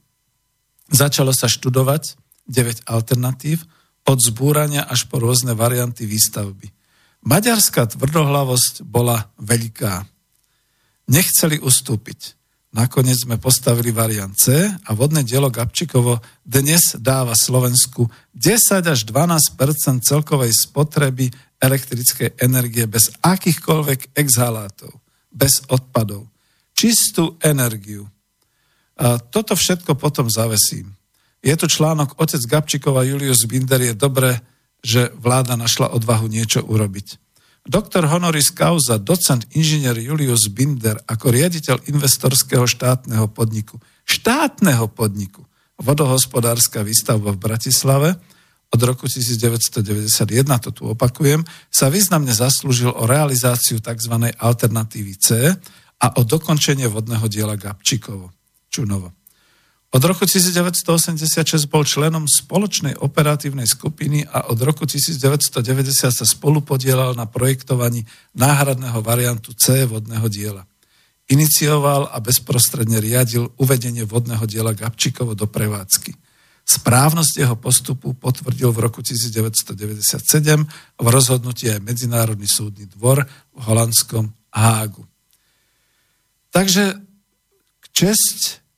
Začalo 0.88 1.36
sa 1.36 1.52
študovať 1.52 2.16
9 2.48 2.88
alternatív 2.88 3.68
od 4.08 4.18
zbúrania 4.18 4.88
až 4.88 5.06
po 5.06 5.20
rôzne 5.22 5.54
varianty 5.54 6.08
výstavby. 6.08 6.72
Maďarská 7.28 7.92
tvrdohlavosť 7.92 8.88
bola 8.88 9.28
veľká. 9.38 10.08
Nechceli 11.12 11.60
ustúpiť. 11.60 12.39
Nakoniec 12.70 13.26
sme 13.26 13.42
postavili 13.42 13.90
variant 13.90 14.38
C 14.38 14.54
a 14.62 14.90
vodné 14.94 15.26
dielo 15.26 15.50
Gabčikovo 15.50 16.22
dnes 16.46 16.94
dáva 17.02 17.34
Slovensku 17.34 18.06
10 18.38 18.86
až 18.86 19.10
12% 19.10 20.06
celkovej 20.06 20.54
spotreby 20.54 21.34
elektrickej 21.58 22.38
energie 22.38 22.86
bez 22.86 23.10
akýchkoľvek 23.26 24.14
exhalátov, 24.14 24.94
bez 25.34 25.66
odpadov. 25.74 26.30
Čistú 26.78 27.42
energiu. 27.42 28.06
A 29.02 29.18
toto 29.18 29.58
všetko 29.58 29.98
potom 29.98 30.30
zavesím. 30.30 30.94
Je 31.42 31.58
to 31.58 31.66
článok 31.66 32.22
Otec 32.22 32.46
Gabčíkova 32.46 33.02
Julius 33.02 33.50
Binder. 33.50 33.82
Je 33.82 33.98
dobré, 33.98 34.46
že 34.86 35.10
vláda 35.18 35.58
našla 35.58 35.90
odvahu 35.90 36.30
niečo 36.30 36.62
urobiť. 36.62 37.29
Doktor 37.70 38.10
honoris 38.10 38.50
causa, 38.50 38.98
docent 38.98 39.46
inžinier 39.54 39.94
Julius 39.94 40.50
Binder 40.50 40.98
ako 41.06 41.30
riaditeľ 41.30 41.86
investorského 41.86 42.66
štátneho 42.66 43.30
podniku, 43.30 43.78
štátneho 44.10 44.90
podniku, 44.90 45.46
vodohospodárska 45.78 46.82
výstavba 46.82 47.30
v 47.30 47.38
Bratislave 47.38 48.18
od 48.74 48.80
roku 48.82 49.06
1991, 49.06 49.86
to 50.66 50.70
tu 50.74 50.84
opakujem, 50.90 51.46
sa 51.70 51.94
významne 51.94 52.34
zaslúžil 52.34 52.90
o 52.90 53.06
realizáciu 53.06 53.78
tzv. 53.78 54.34
alternatívy 54.34 55.14
C 55.22 55.54
a 56.02 56.08
o 56.18 56.26
dokončenie 56.26 56.90
vodného 56.90 57.30
diela 57.30 57.54
Gabčíkovo. 57.54 58.34
Čunovo. 58.74 59.19
Od 59.90 60.04
roku 60.06 60.22
1986 60.22 61.66
bol 61.66 61.82
členom 61.82 62.30
spoločnej 62.30 63.02
operatívnej 63.02 63.66
skupiny 63.66 64.22
a 64.22 64.54
od 64.54 64.62
roku 64.62 64.86
1990 64.86 66.14
sa 66.14 66.26
spolupodielal 66.30 67.18
na 67.18 67.26
projektovaní 67.26 68.06
náhradného 68.38 69.02
variantu 69.02 69.50
C 69.58 69.90
vodného 69.90 70.30
diela. 70.30 70.62
Inicioval 71.30 72.06
a 72.14 72.22
bezprostredne 72.22 73.02
riadil 73.02 73.50
uvedenie 73.58 74.06
vodného 74.06 74.46
diela 74.46 74.78
Gabčíkovo 74.78 75.34
do 75.34 75.50
prevádzky. 75.50 76.14
Správnosť 76.70 77.34
jeho 77.42 77.58
postupu 77.58 78.14
potvrdil 78.14 78.70
v 78.70 78.86
roku 78.86 79.02
1997 79.02 79.74
v 81.02 81.08
rozhodnutí 81.10 81.66
aj 81.66 81.82
Medzinárodný 81.82 82.46
súdny 82.46 82.86
dvor 82.94 83.26
v 83.58 83.62
holandskom 83.66 84.30
Hágu. 84.54 85.02
Takže 86.54 86.94
česť 87.90 88.69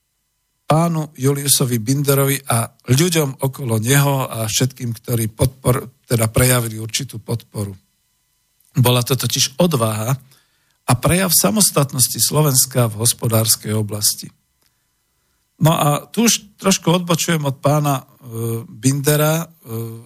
pánu 0.71 1.11
Juliusovi 1.19 1.83
Binderovi 1.83 2.39
a 2.47 2.71
ľuďom 2.87 3.43
okolo 3.43 3.75
neho 3.83 4.23
a 4.23 4.47
všetkým, 4.47 4.95
ktorí 4.95 5.27
podpor, 5.27 5.83
teda 6.07 6.31
prejavili 6.31 6.79
určitú 6.79 7.19
podporu. 7.19 7.75
Bola 8.79 9.03
to 9.03 9.19
totiž 9.19 9.59
odvaha 9.59 10.15
a 10.87 10.91
prejav 10.95 11.27
samostatnosti 11.35 12.15
Slovenska 12.23 12.87
v 12.87 13.03
hospodárskej 13.03 13.75
oblasti. 13.75 14.31
No 15.59 15.75
a 15.75 16.07
tu 16.07 16.31
už 16.31 16.55
trošku 16.55 17.03
odbočujem 17.03 17.43
od 17.43 17.59
pána 17.59 18.01
e, 18.01 18.03
Bindera. 18.65 19.43
E, 19.43 19.47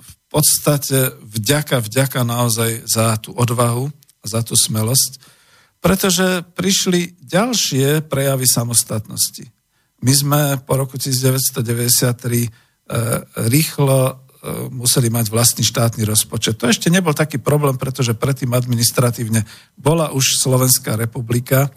v 0.02 0.14
podstate 0.28 1.14
vďaka, 1.22 1.80
vďaka 1.80 2.26
naozaj 2.26 2.90
za 2.90 3.16
tú 3.22 3.38
odvahu 3.38 3.88
a 3.94 4.26
za 4.26 4.42
tú 4.42 4.58
smelosť, 4.58 5.22
pretože 5.80 6.44
prišli 6.58 7.22
ďalšie 7.24 8.04
prejavy 8.10 8.50
samostatnosti. 8.50 9.55
My 10.04 10.14
sme 10.14 10.40
po 10.64 10.76
roku 10.76 11.00
1993 11.00 12.12
e, 12.44 12.50
rýchlo 13.48 14.26
museli 14.70 15.10
mať 15.10 15.34
vlastný 15.34 15.66
štátny 15.66 16.06
rozpočet. 16.06 16.62
To 16.62 16.70
ešte 16.70 16.94
nebol 16.94 17.18
taký 17.18 17.42
problém, 17.42 17.82
pretože 17.82 18.14
predtým 18.14 18.54
administratívne 18.54 19.42
bola 19.74 20.14
už 20.14 20.38
Slovenská 20.38 20.94
republika 20.94 21.74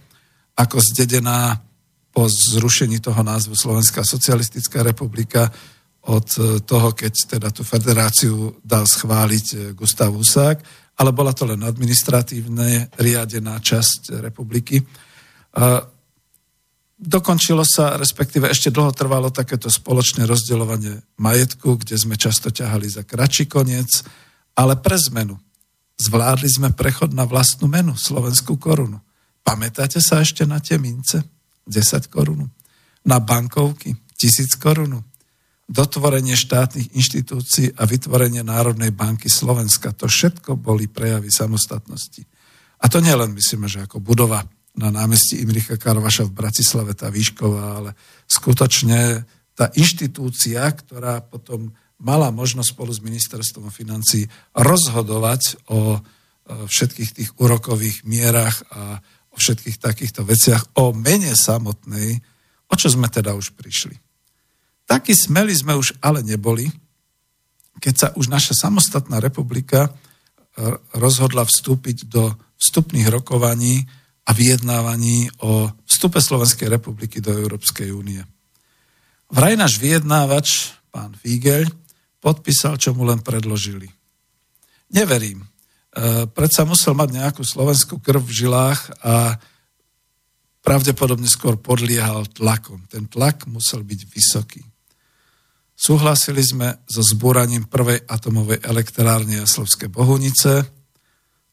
ako 0.52 0.76
zdedená 0.82 1.64
po 2.12 2.26
zrušení 2.26 2.98
toho 2.98 3.22
názvu 3.22 3.54
Slovenská 3.54 4.02
socialistická 4.02 4.82
republika 4.82 5.48
od 6.08 6.28
e, 6.34 6.58
toho, 6.64 6.92
keď 6.96 7.38
teda 7.38 7.48
tú 7.54 7.62
federáciu 7.62 8.58
dal 8.64 8.88
schváliť 8.88 9.46
e, 9.54 9.56
Gustav 9.76 10.10
Husák, 10.10 10.58
ale 10.98 11.10
bola 11.14 11.30
to 11.30 11.46
len 11.46 11.62
administratívne 11.62 12.90
riadená 12.98 13.62
časť 13.62 14.18
republiky. 14.18 14.82
Dokončilo 16.98 17.62
sa, 17.62 17.94
respektíve 17.94 18.50
ešte 18.50 18.74
dlho 18.74 18.90
trvalo 18.90 19.30
takéto 19.30 19.70
spoločné 19.70 20.26
rozdeľovanie 20.26 21.14
majetku, 21.22 21.78
kde 21.78 21.94
sme 21.94 22.18
často 22.18 22.50
ťahali 22.50 22.90
za 22.90 23.06
kratší 23.06 23.46
koniec, 23.46 24.02
ale 24.58 24.74
pre 24.82 24.98
zmenu. 25.06 25.38
Zvládli 25.94 26.50
sme 26.50 26.74
prechod 26.74 27.14
na 27.14 27.22
vlastnú 27.22 27.70
menu, 27.70 27.94
slovenskú 27.94 28.58
korunu. 28.58 28.98
Pamätáte 29.46 30.02
sa 30.02 30.26
ešte 30.26 30.42
na 30.42 30.58
tie 30.58 30.74
mince? 30.74 31.22
10 31.70 32.10
korún. 32.10 32.50
Na 33.06 33.22
bankovky 33.22 33.94
1000 34.18 34.58
korún. 34.58 34.98
Dotvorenie 35.70 36.34
štátnych 36.34 36.98
inštitúcií 36.98 37.78
a 37.78 37.86
vytvorenie 37.86 38.42
Národnej 38.42 38.90
banky 38.90 39.30
Slovenska. 39.30 39.94
To 39.94 40.10
všetko 40.10 40.58
boli 40.58 40.90
prejavy 40.90 41.30
samostatnosti. 41.30 42.26
A 42.82 42.90
to 42.90 42.98
nielen, 42.98 43.38
myslíme, 43.38 43.70
že 43.70 43.86
ako 43.86 44.02
budova 44.02 44.42
na 44.78 44.94
námestí 44.94 45.42
Imricha 45.42 45.74
Karvaša 45.74 46.30
v 46.30 46.36
Bratislave, 46.38 46.94
tá 46.94 47.10
výšková, 47.10 47.82
ale 47.82 47.90
skutočne 48.30 49.26
tá 49.58 49.74
inštitúcia, 49.74 50.62
ktorá 50.70 51.18
potom 51.18 51.74
mala 51.98 52.30
možnosť 52.30 52.78
spolu 52.78 52.94
s 52.94 53.02
ministerstvom 53.02 53.74
financí 53.74 54.30
rozhodovať 54.54 55.66
o 55.74 55.98
všetkých 56.46 57.10
tých 57.10 57.30
úrokových 57.42 58.06
mierach 58.06 58.62
a 58.70 59.02
všetkých 59.38 59.78
takýchto 59.78 60.26
veciach, 60.26 60.74
o 60.82 60.90
mene 60.90 61.30
samotnej, 61.32 62.18
o 62.66 62.74
čo 62.74 62.90
sme 62.90 63.06
teda 63.06 63.38
už 63.38 63.54
prišli. 63.54 63.94
Takí 64.84 65.14
smeli 65.14 65.54
sme 65.54 65.78
už 65.78 65.94
ale 66.02 66.26
neboli, 66.26 66.66
keď 67.78 67.94
sa 67.94 68.08
už 68.18 68.26
naša 68.26 68.58
samostatná 68.58 69.22
republika 69.22 69.86
e, 69.86 69.90
rozhodla 70.98 71.46
vstúpiť 71.46 72.10
do 72.10 72.34
vstupných 72.58 73.06
rokovaní 73.06 73.86
a 74.28 74.30
vyjednávaní 74.36 75.32
o 75.40 75.72
vstupe 75.88 76.20
Slovenskej 76.20 76.68
republiky 76.68 77.24
do 77.24 77.32
Európskej 77.32 77.88
únie. 77.88 78.20
Vraj 79.32 79.56
náš 79.56 79.80
vyjednávač, 79.80 80.76
pán 80.92 81.16
Fígel, 81.16 81.64
podpísal, 82.20 82.76
čo 82.76 82.92
mu 82.92 83.08
len 83.08 83.24
predložili. 83.24 83.88
Neverím, 84.92 85.48
E, 85.98 86.28
predsa 86.30 86.62
musel 86.62 86.94
mať 86.94 87.16
nejakú 87.16 87.42
slovenskú 87.42 87.98
krv 87.98 88.22
v 88.22 88.36
žilách 88.44 88.80
a 89.02 89.34
pravdepodobne 90.62 91.26
skôr 91.26 91.58
podliehal 91.58 92.28
tlakom. 92.30 92.86
Ten 92.86 93.10
tlak 93.10 93.50
musel 93.50 93.82
byť 93.82 94.00
vysoký. 94.06 94.62
Súhlasili 95.78 96.42
sme 96.42 96.84
so 96.86 97.02
zbúraním 97.02 97.66
prvej 97.66 98.04
atomovej 98.04 98.62
elektrárne 98.62 99.42
Jaslovské 99.42 99.90
Bohunice. 99.90 100.66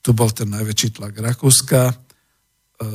Tu 0.05 0.13
bol 0.13 0.29
ten 0.29 0.51
najväčší 0.51 1.01
tlak 1.01 1.17
Rakúska. 1.17 2.04
E, 2.75 2.85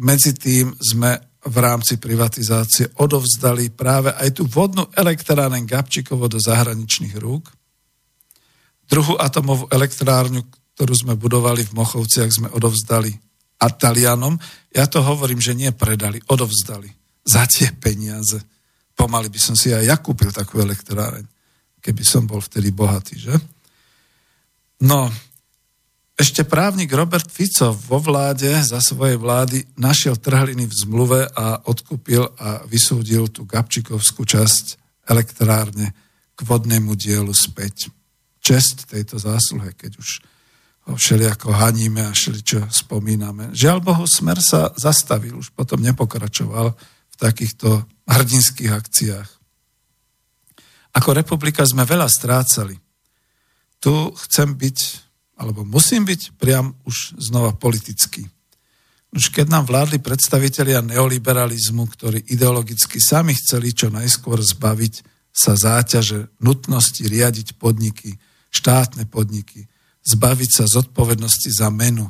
medzi 0.00 0.32
tým 0.36 0.72
sme 0.78 1.18
v 1.40 1.56
rámci 1.56 1.96
privatizácie 1.96 3.00
odovzdali 3.00 3.72
práve 3.72 4.12
aj 4.12 4.40
tú 4.40 4.44
vodnú 4.44 4.88
elektráren 4.92 5.64
Gabčíkovo 5.64 6.28
do 6.28 6.36
zahraničných 6.36 7.16
rúk 7.16 7.48
Druhú 8.90 9.14
atomovú 9.14 9.70
elektrárňu, 9.70 10.42
ktorú 10.74 10.94
sme 10.98 11.14
budovali 11.14 11.62
v 11.62 11.78
Mochovciach, 11.78 12.26
sme 12.26 12.48
odovzdali 12.50 13.14
Atalianom. 13.62 14.34
Ja 14.74 14.90
to 14.90 14.98
hovorím, 15.06 15.38
že 15.38 15.54
nie 15.54 15.70
predali, 15.70 16.18
odovzdali. 16.26 16.90
Za 17.22 17.46
tie 17.46 17.70
peniaze. 17.70 18.42
Pomaly 18.98 19.30
by 19.30 19.38
som 19.38 19.54
si 19.54 19.70
aj 19.70 19.86
ja 19.86 19.96
kúpil 20.02 20.34
takú 20.34 20.58
elektráreň, 20.58 21.22
keby 21.78 22.02
som 22.02 22.26
bol 22.26 22.42
vtedy 22.42 22.74
bohatý, 22.74 23.14
že? 23.14 23.34
No, 24.82 25.06
ešte 26.20 26.44
právnik 26.44 26.92
Robert 26.92 27.32
Fico 27.32 27.72
vo 27.72 27.96
vláde 27.96 28.52
za 28.60 28.76
svojej 28.84 29.16
vlády 29.16 29.64
našiel 29.80 30.20
trhliny 30.20 30.68
v 30.68 30.74
zmluve 30.84 31.24
a 31.32 31.64
odkúpil 31.64 32.28
a 32.36 32.60
vysúdil 32.68 33.32
tú 33.32 33.48
Gabčikovskú 33.48 34.28
časť 34.28 34.76
elektrárne 35.08 35.96
k 36.36 36.40
vodnému 36.44 36.92
dielu 36.92 37.32
späť 37.32 37.88
čest 38.44 38.84
tejto 38.92 39.16
zásluhe, 39.16 39.72
keď 39.72 39.96
už 39.96 40.08
ho 40.88 40.94
všelijako 40.96 41.56
haníme 41.56 42.04
a 42.04 42.12
všeličo 42.12 42.68
spomíname. 42.68 43.56
Žiaľ 43.56 43.78
Bohu, 43.80 44.04
Smer 44.04 44.44
sa 44.44 44.76
zastavil, 44.76 45.40
už 45.40 45.56
potom 45.56 45.80
nepokračoval 45.80 46.76
v 46.76 47.16
takýchto 47.16 47.88
hrdinských 48.04 48.72
akciách. 48.76 49.28
Ako 51.00 51.16
republika 51.16 51.64
sme 51.64 51.88
veľa 51.88 52.12
strácali. 52.12 52.76
Tu 53.80 53.94
chcem 54.28 54.52
byť, 54.52 54.78
alebo 55.40 55.64
musím 55.64 56.04
byť 56.04 56.36
priam 56.36 56.76
už 56.84 57.16
znova 57.16 57.56
politický. 57.56 58.28
Už 59.10 59.32
keď 59.32 59.48
nám 59.48 59.64
vládli 59.66 59.98
predstavitelia 59.98 60.84
neoliberalizmu, 60.84 61.88
ktorí 61.96 62.28
ideologicky 62.28 63.00
sami 63.00 63.32
chceli 63.34 63.72
čo 63.72 63.88
najskôr 63.88 64.38
zbaviť 64.38 64.94
sa 65.32 65.56
záťaže 65.56 66.30
nutnosti 66.44 67.00
riadiť 67.00 67.56
podniky, 67.56 68.20
štátne 68.52 69.08
podniky, 69.08 69.66
zbaviť 70.04 70.50
sa 70.52 70.64
zodpovednosti 70.68 71.50
za 71.50 71.72
menu, 71.72 72.06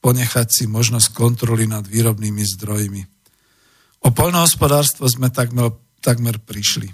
ponechať 0.00 0.48
si 0.48 0.64
možnosť 0.64 1.12
kontroly 1.12 1.68
nad 1.68 1.84
výrobnými 1.84 2.40
zdrojmi. 2.56 3.02
O 4.00 4.08
poľnohospodárstvo 4.08 5.04
sme 5.12 5.28
takmer, 5.28 5.76
takmer 6.00 6.40
prišli. 6.40 6.88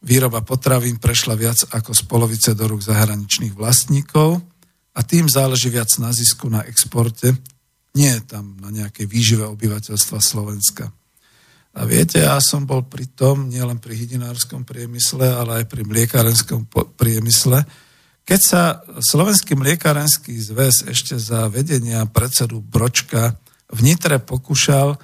Výroba 0.00 0.42
potravín 0.42 0.98
prešla 0.98 1.38
viac 1.38 1.60
ako 1.70 1.94
z 1.94 2.02
polovice 2.08 2.50
do 2.56 2.66
rúk 2.66 2.82
zahraničných 2.82 3.54
vlastníkov 3.54 4.42
a 4.94 5.00
tým 5.06 5.30
záleží 5.30 5.70
viac 5.70 5.90
na 6.02 6.10
zisku 6.10 6.50
na 6.50 6.66
exporte, 6.66 7.34
nie 7.94 8.14
tam 8.26 8.58
na 8.62 8.70
nejakej 8.70 9.06
výžive 9.06 9.44
obyvateľstva 9.46 10.18
Slovenska. 10.22 10.90
A 11.70 11.86
viete, 11.86 12.18
ja 12.18 12.38
som 12.42 12.66
bol 12.66 12.82
pri 12.82 13.06
tom, 13.06 13.46
nielen 13.46 13.78
pri 13.78 13.94
hydinárskom 13.94 14.66
priemysle, 14.66 15.22
ale 15.22 15.62
aj 15.62 15.64
pri 15.70 15.86
mliekárenskom 15.86 16.66
priemysle. 16.98 17.62
Keď 18.26 18.40
sa 18.42 18.82
Slovenský 18.98 19.54
mliekárenský 19.54 20.34
zväz 20.34 20.90
ešte 20.90 21.14
za 21.14 21.46
vedenia 21.46 22.02
predsedu 22.10 22.58
Bročka 22.58 23.38
v 23.70 23.86
Nitre 23.86 24.18
pokúšal 24.18 24.94
e, 24.94 24.98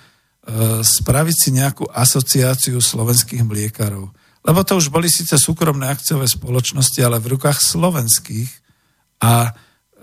spraviť 0.83 1.37
si 1.39 1.51
nejakú 1.55 1.87
asociáciu 1.87 2.83
slovenských 2.83 3.47
mliekárov. 3.47 4.11
Lebo 4.47 4.61
to 4.63 4.79
už 4.79 4.91
boli 4.91 5.07
síce 5.11 5.39
súkromné 5.39 5.91
akciové 5.91 6.27
spoločnosti, 6.27 6.99
ale 7.03 7.23
v 7.23 7.35
rukách 7.35 7.63
slovenských 7.63 8.51
a 9.23 9.55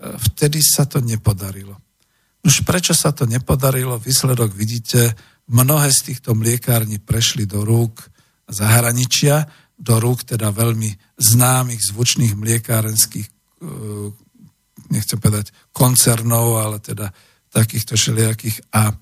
vtedy 0.03 0.59
sa 0.59 0.83
to 0.83 0.99
nepodarilo. 0.99 1.79
Už 2.43 2.67
prečo 2.67 2.91
sa 2.91 3.15
to 3.15 3.23
nepodarilo, 3.23 3.95
výsledok 3.99 4.51
vidíte, 4.51 5.15
Mnohé 5.51 5.91
z 5.91 6.13
týchto 6.13 6.39
mliekární 6.39 7.03
prešli 7.03 7.43
do 7.43 7.67
rúk 7.67 8.07
zahraničia, 8.47 9.43
do 9.75 9.99
rúk 9.99 10.23
teda 10.23 10.55
veľmi 10.55 11.19
známych, 11.19 11.83
zvučných 11.91 12.31
mliekárenských, 12.39 13.27
e, 13.27 13.33
nechcem 14.87 15.19
povedať 15.19 15.51
koncernov, 15.75 16.63
ale 16.63 16.79
teda 16.79 17.11
takýchto 17.51 17.99
všelijakých. 17.99 18.71
A, 18.71 18.95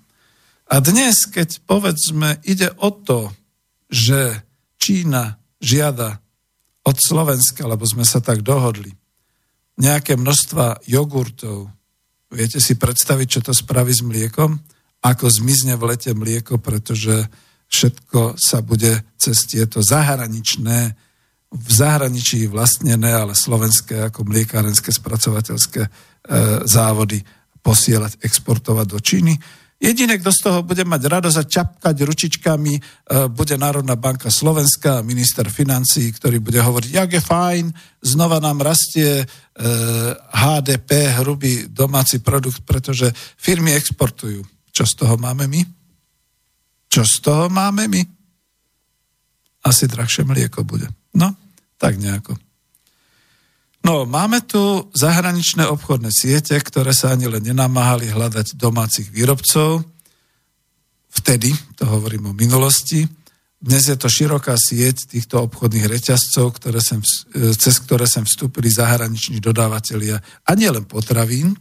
a 0.66 0.76
dnes, 0.82 1.30
keď 1.30 1.62
povedzme, 1.70 2.42
ide 2.42 2.74
o 2.82 2.90
to, 2.90 3.30
že 3.86 4.42
Čína 4.82 5.38
žiada 5.62 6.18
od 6.82 6.98
Slovenska, 6.98 7.70
lebo 7.70 7.86
sme 7.86 8.02
sa 8.02 8.18
tak 8.18 8.42
dohodli, 8.42 8.98
nejaké 9.82 10.14
množstva 10.14 10.86
jogurtov, 10.86 11.74
viete 12.30 12.62
si 12.62 12.78
predstaviť, 12.78 13.28
čo 13.28 13.42
to 13.42 13.54
spraví 13.58 13.90
s 13.90 14.06
mliekom? 14.06 14.62
Ako 15.02 15.26
zmizne 15.34 15.74
v 15.82 15.90
lete 15.90 16.14
mlieko, 16.14 16.62
pretože 16.62 17.26
všetko 17.74 18.38
sa 18.38 18.62
bude 18.62 19.02
cez 19.18 19.50
tieto 19.50 19.82
zahraničné, 19.82 20.94
v 21.52 21.68
zahraničí 21.68 22.48
vlastnené, 22.48 23.12
ale 23.12 23.36
slovenské 23.36 24.08
ako 24.08 24.24
mliekárenské 24.24 24.88
spracovateľské 24.88 25.82
e, 25.84 25.90
závody 26.64 27.20
posielať, 27.60 28.24
exportovať 28.24 28.88
do 28.88 29.00
Číny. 29.04 29.34
Jediný, 29.82 30.22
kto 30.22 30.30
z 30.30 30.40
toho 30.46 30.60
bude 30.62 30.86
mať 30.86 31.02
radosť 31.10 31.38
a 31.42 31.50
čapkať 31.50 31.96
ručičkami, 32.06 32.74
e, 32.78 32.82
bude 33.34 33.58
Národná 33.58 33.98
banka 33.98 34.30
Slovenska, 34.30 35.02
minister 35.02 35.50
financí, 35.50 36.06
ktorý 36.14 36.38
bude 36.38 36.62
hovoriť, 36.62 36.90
jak 36.94 37.10
je 37.18 37.22
fajn, 37.26 37.66
znova 38.06 38.38
nám 38.38 38.62
rastie 38.62 39.26
HDP, 40.38 40.90
e, 41.02 41.14
hrubý 41.18 41.54
domáci 41.66 42.22
produkt, 42.22 42.62
pretože 42.62 43.10
firmy 43.42 43.74
exportujú. 43.74 44.46
Čo 44.70 44.86
z 44.86 44.94
toho 45.02 45.18
máme 45.18 45.50
my? 45.50 45.62
Čo 46.86 47.02
z 47.02 47.16
toho 47.26 47.46
máme 47.50 47.90
my? 47.90 48.02
Asi 49.66 49.90
drahšie 49.90 50.30
mlieko 50.30 50.62
bude. 50.62 50.94
No, 51.18 51.34
tak 51.82 51.98
nejako. 51.98 52.38
No, 53.82 54.06
máme 54.06 54.46
tu 54.46 54.90
zahraničné 54.94 55.66
obchodné 55.66 56.14
siete, 56.14 56.54
ktoré 56.54 56.94
sa 56.94 57.18
ani 57.18 57.26
len 57.26 57.42
nenamáhali 57.42 58.14
hľadať 58.14 58.54
domácich 58.54 59.10
výrobcov. 59.10 59.82
Vtedy, 61.12 61.52
to 61.76 61.90
hovorím 61.90 62.32
o 62.32 62.38
minulosti, 62.38 63.10
dnes 63.62 63.86
je 63.86 63.94
to 63.94 64.10
široká 64.10 64.58
sieť 64.58 65.06
týchto 65.06 65.46
obchodných 65.46 65.86
reťazcov, 65.86 66.58
ktoré 66.58 66.82
sem, 66.82 66.98
cez 67.54 67.76
ktoré 67.86 68.10
sem 68.10 68.26
vstúpili 68.26 68.74
zahraniční 68.74 69.38
dodávateľia 69.38 70.18
a 70.18 70.52
nielen 70.58 70.90
potravín. 70.90 71.54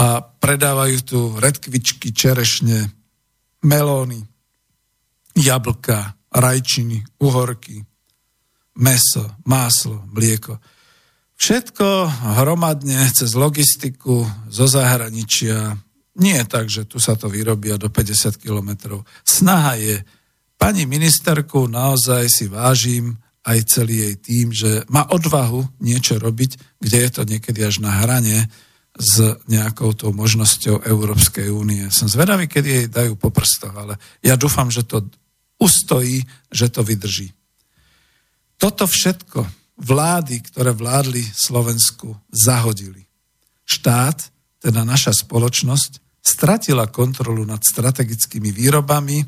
A 0.00 0.20
predávajú 0.24 0.96
tu 1.04 1.18
redkvičky, 1.36 2.16
čerešne, 2.16 2.92
melóny, 3.64 4.24
jablka, 5.36 6.16
rajčiny, 6.32 7.04
uhorky, 7.20 7.84
meso, 8.76 9.24
máslo, 9.44 10.04
mlieko. 10.12 10.60
Všetko 11.36 12.08
hromadne 12.40 12.96
cez 13.12 13.36
logistiku 13.36 14.24
zo 14.48 14.64
zahraničia. 14.64 15.76
Nie 16.16 16.40
je 16.40 16.46
tak, 16.48 16.66
že 16.72 16.88
tu 16.88 16.96
sa 16.96 17.12
to 17.12 17.28
vyrobia 17.28 17.76
do 17.76 17.92
50 17.92 18.40
kilometrov. 18.40 19.04
Snaha 19.20 19.76
je, 19.76 20.00
pani 20.56 20.88
ministerku 20.88 21.68
naozaj 21.68 22.24
si 22.32 22.48
vážim 22.48 23.20
aj 23.44 23.58
celý 23.68 23.94
jej 24.00 24.14
tým, 24.16 24.46
že 24.50 24.82
má 24.88 25.06
odvahu 25.12 25.62
niečo 25.78 26.16
robiť, 26.16 26.80
kde 26.80 26.98
je 27.04 27.10
to 27.12 27.22
niekedy 27.28 27.60
až 27.62 27.84
na 27.84 28.00
hrane 28.02 28.48
s 28.96 29.20
nejakou 29.44 29.92
tou 29.92 30.10
možnosťou 30.16 30.88
Európskej 30.88 31.52
únie. 31.52 31.84
Som 31.92 32.08
zvedavý, 32.08 32.48
kedy 32.48 32.68
jej 32.68 32.86
dajú 32.88 33.14
po 33.20 33.28
ale 33.76 34.00
ja 34.24 34.40
dúfam, 34.40 34.72
že 34.72 34.88
to 34.88 35.04
ustojí, 35.60 36.24
že 36.48 36.72
to 36.72 36.80
vydrží. 36.80 37.28
Toto 38.56 38.88
všetko 38.88 39.44
vlády, 39.76 40.40
ktoré 40.40 40.72
vládli 40.72 41.20
Slovensku, 41.20 42.16
zahodili. 42.32 43.04
Štát, 43.68 44.32
teda 44.60 44.82
naša 44.82 45.12
spoločnosť, 45.12 46.00
stratila 46.24 46.90
kontrolu 46.90 47.46
nad 47.46 47.62
strategickými 47.62 48.50
výrobami, 48.50 49.22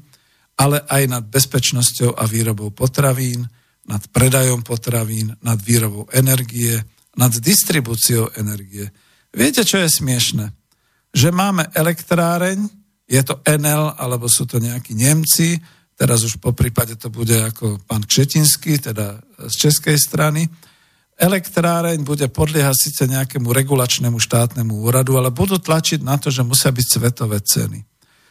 ale 0.58 0.82
aj 0.90 1.02
nad 1.06 1.24
bezpečnosťou 1.28 2.18
a 2.18 2.26
výrobou 2.26 2.74
potravín, 2.74 3.46
nad 3.86 4.02
predajom 4.10 4.66
potravín, 4.66 5.38
nad 5.40 5.56
výrobou 5.62 6.10
energie, 6.10 6.74
nad 7.14 7.30
distribúciou 7.30 8.34
energie. 8.34 8.90
Viete, 9.30 9.62
čo 9.62 9.78
je 9.78 9.88
smiešne? 9.88 10.50
Že 11.14 11.28
máme 11.30 11.70
elektráreň, 11.72 12.58
je 13.08 13.22
to 13.24 13.40
Enel, 13.46 13.94
alebo 13.96 14.28
sú 14.28 14.44
to 14.44 14.60
nejakí 14.60 14.92
Nemci, 14.92 15.56
teraz 15.98 16.22
už 16.22 16.38
po 16.38 16.54
prípade 16.54 16.94
to 16.94 17.10
bude 17.10 17.34
ako 17.34 17.82
pán 17.82 18.06
Kšetinský, 18.06 18.78
teda 18.78 19.18
z 19.50 19.54
českej 19.66 19.98
strany. 19.98 20.46
Elektráreň 21.18 22.06
bude 22.06 22.30
podliehať 22.30 22.76
síce 22.78 23.02
nejakému 23.10 23.50
regulačnému 23.50 24.22
štátnemu 24.22 24.86
úradu, 24.86 25.18
ale 25.18 25.34
budú 25.34 25.58
tlačiť 25.58 26.06
na 26.06 26.14
to, 26.14 26.30
že 26.30 26.46
musia 26.46 26.70
byť 26.70 26.86
svetové 26.86 27.42
ceny. 27.42 27.82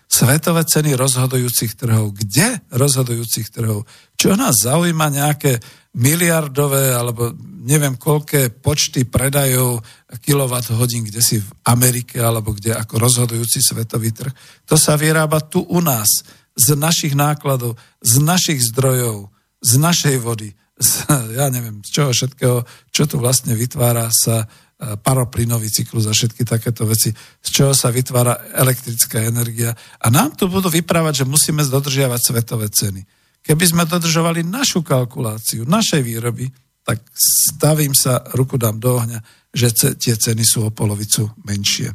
Svetové 0.07 0.63
ceny 0.63 0.95
rozhodujúcich 0.95 1.75
trhov. 1.75 2.15
Kde 2.15 2.63
rozhodujúcich 2.71 3.51
trhov? 3.51 3.83
Čo 4.15 4.39
nás 4.39 4.55
zaujíma 4.63 5.11
nejaké 5.11 5.59
miliardové 5.99 6.95
alebo 6.95 7.35
neviem 7.67 7.99
koľké 7.99 8.55
počty 8.63 9.03
predajov 9.03 9.83
kilowatt 10.23 10.71
hodín, 10.71 11.03
kde 11.03 11.19
si 11.19 11.43
v 11.43 11.49
Amerike 11.67 12.23
alebo 12.23 12.55
kde 12.55 12.71
ako 12.71 12.95
rozhodujúci 12.95 13.59
svetový 13.59 14.15
trh. 14.15 14.31
To 14.71 14.79
sa 14.79 14.95
vyrába 14.95 15.43
tu 15.43 15.59
u 15.67 15.83
nás 15.83 16.23
z 16.57 16.73
našich 16.73 17.13
nákladov, 17.13 17.77
z 18.01 18.17
našich 18.17 18.59
zdrojov, 18.73 19.29
z 19.61 19.71
našej 19.77 20.17
vody, 20.17 20.57
z, 20.77 20.89
ja 21.37 21.53
neviem, 21.53 21.85
z 21.85 21.89
čoho 21.93 22.09
všetkého, 22.09 22.65
čo 22.89 23.03
tu 23.05 23.21
vlastne 23.21 23.53
vytvára 23.53 24.09
sa 24.09 24.45
e, 24.45 24.47
paroplynový 24.97 25.69
cyklus 25.69 26.09
a 26.09 26.17
všetky 26.17 26.43
takéto 26.45 26.89
veci, 26.89 27.13
z 27.41 27.49
čoho 27.53 27.73
sa 27.77 27.93
vytvára 27.93 28.57
elektrická 28.57 29.21
energia. 29.21 29.77
A 30.01 30.09
nám 30.09 30.33
tu 30.33 30.49
budú 30.49 30.73
vyprávať, 30.73 31.23
že 31.23 31.29
musíme 31.29 31.61
dodržiavať 31.61 32.21
svetové 32.21 32.67
ceny. 32.73 33.05
Keby 33.45 33.63
sme 33.63 33.83
dodržovali 33.87 34.43
našu 34.43 34.83
kalkuláciu, 34.83 35.63
našej 35.63 36.01
výroby, 36.03 36.51
tak 36.83 37.03
stavím 37.15 37.91
sa, 37.95 38.23
ruku 38.35 38.55
dám 38.55 38.79
do 38.79 38.97
ohňa, 38.97 39.19
že 39.51 39.71
tie 39.95 40.15
ceny 40.15 40.43
sú 40.43 40.67
o 40.67 40.71
polovicu 40.71 41.31
menšie. 41.43 41.91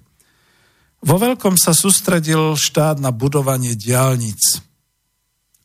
Vo 1.02 1.16
veľkom 1.18 1.58
sa 1.58 1.74
sústredil 1.74 2.54
štát 2.54 3.02
na 3.02 3.10
budovanie 3.10 3.74
diálnic, 3.74 4.38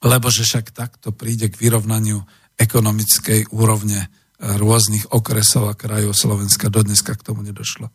lebo 0.02 0.34
že 0.34 0.42
však 0.42 0.74
takto 0.74 1.14
príde 1.14 1.54
k 1.54 1.60
vyrovnaniu 1.62 2.26
ekonomickej 2.58 3.54
úrovne 3.54 4.10
rôznych 4.42 5.14
okresov 5.14 5.70
a 5.70 5.78
krajov 5.78 6.18
Slovenska. 6.18 6.74
Dodneska 6.74 7.14
k 7.14 7.26
tomu 7.26 7.46
nedošlo. 7.46 7.90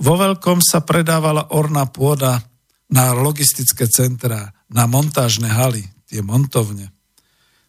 Vo 0.00 0.14
veľkom 0.16 0.64
sa 0.64 0.80
predávala 0.80 1.52
orná 1.52 1.84
pôda 1.88 2.40
na 2.88 3.12
logistické 3.12 3.84
centrá, 3.88 4.52
na 4.72 4.88
montážne 4.88 5.48
haly, 5.48 5.84
tie 6.08 6.24
montovne. 6.24 6.88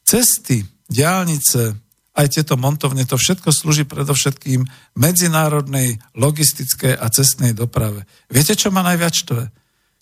Cesty, 0.04 0.64
diálnice, 0.88 1.76
aj 2.18 2.28
tieto 2.36 2.58
montovne, 2.58 3.06
to 3.06 3.16
všetko 3.16 3.54
slúži 3.54 3.86
predovšetkým 3.86 4.66
medzinárodnej, 4.98 6.02
logistickej 6.18 6.98
a 6.98 7.06
cestnej 7.08 7.54
doprave. 7.54 8.04
Viete, 8.28 8.58
čo 8.58 8.74
ma 8.74 8.82
najviac 8.82 9.14
štve? 9.14 9.44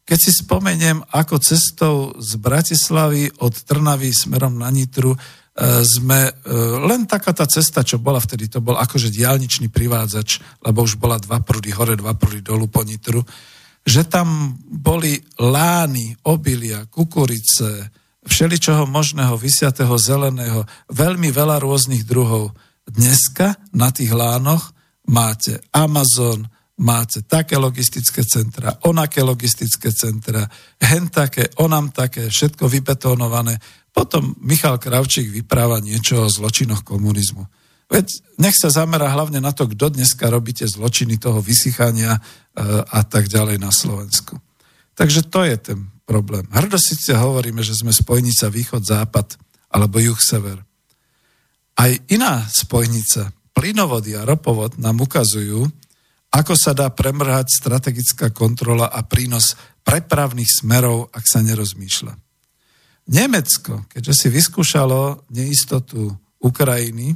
Keď 0.08 0.20
si 0.24 0.32
spomeniem, 0.32 1.04
ako 1.12 1.36
cestou 1.44 2.16
z 2.16 2.40
Bratislavy 2.40 3.28
od 3.44 3.52
Trnavy 3.52 4.16
smerom 4.16 4.56
na 4.56 4.72
Nitru 4.72 5.12
e, 5.12 5.20
sme, 5.84 6.32
e, 6.32 6.54
len 6.88 7.04
taká 7.04 7.36
tá 7.36 7.44
cesta, 7.44 7.84
čo 7.84 8.00
bola 8.00 8.24
vtedy, 8.24 8.48
to 8.48 8.64
bol 8.64 8.80
akože 8.80 9.12
diálničný 9.12 9.68
privádzač, 9.68 10.64
lebo 10.64 10.88
už 10.88 10.96
bola 10.96 11.20
dva 11.20 11.44
prúdy 11.44 11.76
hore, 11.76 12.00
dva 12.00 12.16
prúdy 12.16 12.40
dolu 12.40 12.72
po 12.72 12.88
Nitru, 12.88 13.20
že 13.84 14.08
tam 14.08 14.56
boli 14.64 15.20
lány, 15.44 16.16
obilia, 16.32 16.88
kukurice, 16.88 17.92
všeličoho 18.28 18.86
možného, 18.86 19.40
vysiatého 19.40 19.96
zeleného, 19.96 20.68
veľmi 20.92 21.32
veľa 21.32 21.64
rôznych 21.64 22.04
druhov. 22.04 22.54
Dneska 22.84 23.56
na 23.74 23.90
tých 23.90 24.12
lánoch 24.12 24.76
máte 25.08 25.64
Amazon, 25.72 26.46
máte 26.78 27.26
také 27.26 27.58
logistické 27.58 28.22
centra, 28.28 28.78
onaké 28.86 29.24
logistické 29.26 29.90
centra, 29.96 30.46
hen 30.78 31.10
také, 31.10 31.50
onam 31.58 31.90
také, 31.90 32.30
všetko 32.30 32.70
vybetonované. 32.70 33.58
Potom 33.90 34.38
Michal 34.46 34.78
Kravčík 34.78 35.34
vypráva 35.34 35.82
niečo 35.82 36.22
o 36.22 36.30
zločinoch 36.30 36.86
komunizmu. 36.86 37.42
Veď 37.88 38.08
nech 38.38 38.54
sa 38.54 38.68
zamera 38.68 39.08
hlavne 39.10 39.40
na 39.40 39.56
to, 39.56 39.66
kto 39.66 39.96
dneska 39.96 40.28
robíte 40.28 40.68
zločiny 40.68 41.16
toho 41.18 41.40
vysychania 41.40 42.20
e, 42.20 42.22
a 42.84 43.02
tak 43.08 43.32
ďalej 43.32 43.64
na 43.64 43.72
Slovensku. 43.72 44.36
Takže 44.92 45.32
to 45.32 45.48
je 45.48 45.56
ten 45.56 45.80
problém. 46.08 46.48
Hrdo 46.48 46.80
síce 46.80 47.12
hovoríme, 47.12 47.60
že 47.60 47.76
sme 47.76 47.92
spojnica 47.92 48.48
východ-západ 48.48 49.36
alebo 49.76 50.00
juh-sever. 50.00 50.64
Aj 51.76 51.92
iná 52.08 52.48
spojnica, 52.48 53.36
plynovody 53.52 54.16
a 54.16 54.24
ropovod 54.24 54.80
nám 54.80 55.04
ukazujú, 55.04 55.68
ako 56.32 56.54
sa 56.56 56.72
dá 56.72 56.88
premrhať 56.88 57.52
strategická 57.52 58.32
kontrola 58.32 58.88
a 58.88 59.04
prínos 59.04 59.60
prepravných 59.84 60.64
smerov, 60.64 61.12
ak 61.12 61.24
sa 61.28 61.44
nerozmýšľa. 61.44 62.16
Nemecko, 63.08 63.88
keďže 63.88 64.14
si 64.16 64.28
vyskúšalo 64.32 65.28
neistotu 65.32 66.12
Ukrajiny, 66.44 67.16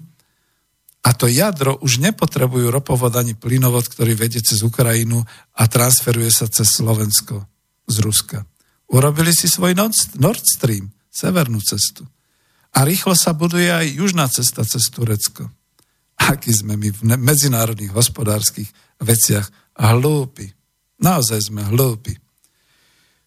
a 1.02 1.18
to 1.18 1.26
jadro 1.26 1.82
už 1.82 1.98
nepotrebujú 1.98 2.70
ropovod 2.70 3.18
ani 3.18 3.34
plynovod, 3.34 3.90
ktorý 3.90 4.14
vedie 4.14 4.38
cez 4.46 4.62
Ukrajinu 4.62 5.26
a 5.58 5.64
transferuje 5.66 6.30
sa 6.30 6.46
cez 6.46 6.78
Slovensko 6.78 7.42
z 7.90 7.96
Ruska. 8.06 8.46
Urobili 8.92 9.32
si 9.32 9.48
svoj 9.48 9.72
Nord 10.20 10.44
Stream, 10.44 10.92
severnú 11.08 11.64
cestu. 11.64 12.04
A 12.76 12.84
rýchlo 12.84 13.16
sa 13.16 13.32
buduje 13.32 13.72
aj 13.72 13.88
južná 13.88 14.28
cesta 14.28 14.68
cez 14.68 14.88
Turecko. 14.92 15.48
Aký 16.20 16.52
sme 16.52 16.76
my 16.76 16.92
v 16.92 17.02
medzinárodných 17.20 17.96
hospodárskych 17.96 18.68
veciach 19.00 19.48
hlúpi. 19.76 20.52
Naozaj 21.02 21.52
sme 21.52 21.66
hlúpi. 21.66 22.14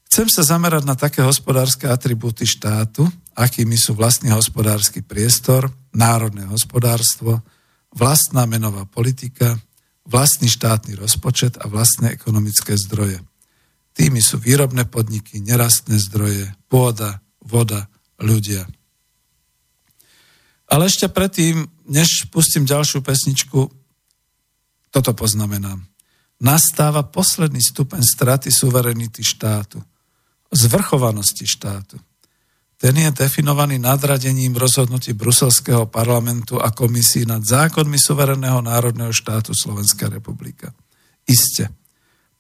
Chcem 0.07 0.31
sa 0.31 0.47
zamerať 0.47 0.87
na 0.87 0.95
také 0.95 1.27
hospodárske 1.27 1.91
atribúty 1.91 2.47
štátu, 2.47 3.03
akými 3.35 3.75
sú 3.75 3.99
vlastný 3.99 4.31
hospodársky 4.31 5.03
priestor, 5.03 5.67
národné 5.91 6.47
hospodárstvo, 6.47 7.43
vlastná 7.91 8.47
menová 8.47 8.87
politika, 8.87 9.59
vlastný 10.07 10.47
štátny 10.47 10.95
rozpočet 10.95 11.59
a 11.59 11.67
vlastné 11.67 12.15
ekonomické 12.15 12.79
zdroje. 12.79 13.19
Tými 13.95 14.19
sú 14.19 14.43
výrobné 14.43 14.91
podniky, 14.91 15.39
nerastné 15.39 16.03
zdroje, 16.03 16.51
pôda, 16.67 17.23
voda, 17.39 17.87
ľudia. 18.19 18.67
Ale 20.67 20.91
ešte 20.91 21.07
predtým, 21.07 21.71
než 21.87 22.27
pustím 22.35 22.67
ďalšiu 22.67 23.07
pesničku, 23.07 23.71
toto 24.91 25.11
poznamenám. 25.15 25.79
Nastáva 26.43 27.07
posledný 27.07 27.63
stupeň 27.63 28.03
straty 28.03 28.51
suverenity 28.51 29.23
štátu, 29.23 29.79
zvrchovanosti 30.51 31.47
štátu. 31.47 31.99
Ten 32.75 32.99
je 32.99 33.11
definovaný 33.15 33.79
nadradením 33.79 34.59
rozhodnutí 34.59 35.15
Bruselského 35.15 35.87
parlamentu 35.87 36.59
a 36.59 36.75
komisí 36.75 37.23
nad 37.23 37.41
zákonmi 37.47 37.97
suvereného 37.97 38.59
národného 38.61 39.15
štátu 39.15 39.55
Slovenská 39.55 40.11
republika. 40.11 40.75
Isté, 41.25 41.71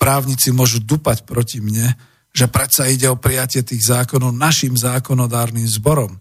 právnici 0.04 0.52
môžu 0.52 0.84
dupať 0.84 1.24
proti 1.24 1.64
mne, 1.64 1.96
že 2.28 2.44
predsa 2.52 2.92
ide 2.92 3.08
o 3.08 3.16
prijatie 3.16 3.64
tých 3.64 3.88
zákonov 3.88 4.36
našim 4.36 4.76
zákonodárnym 4.76 5.64
zborom. 5.64 6.20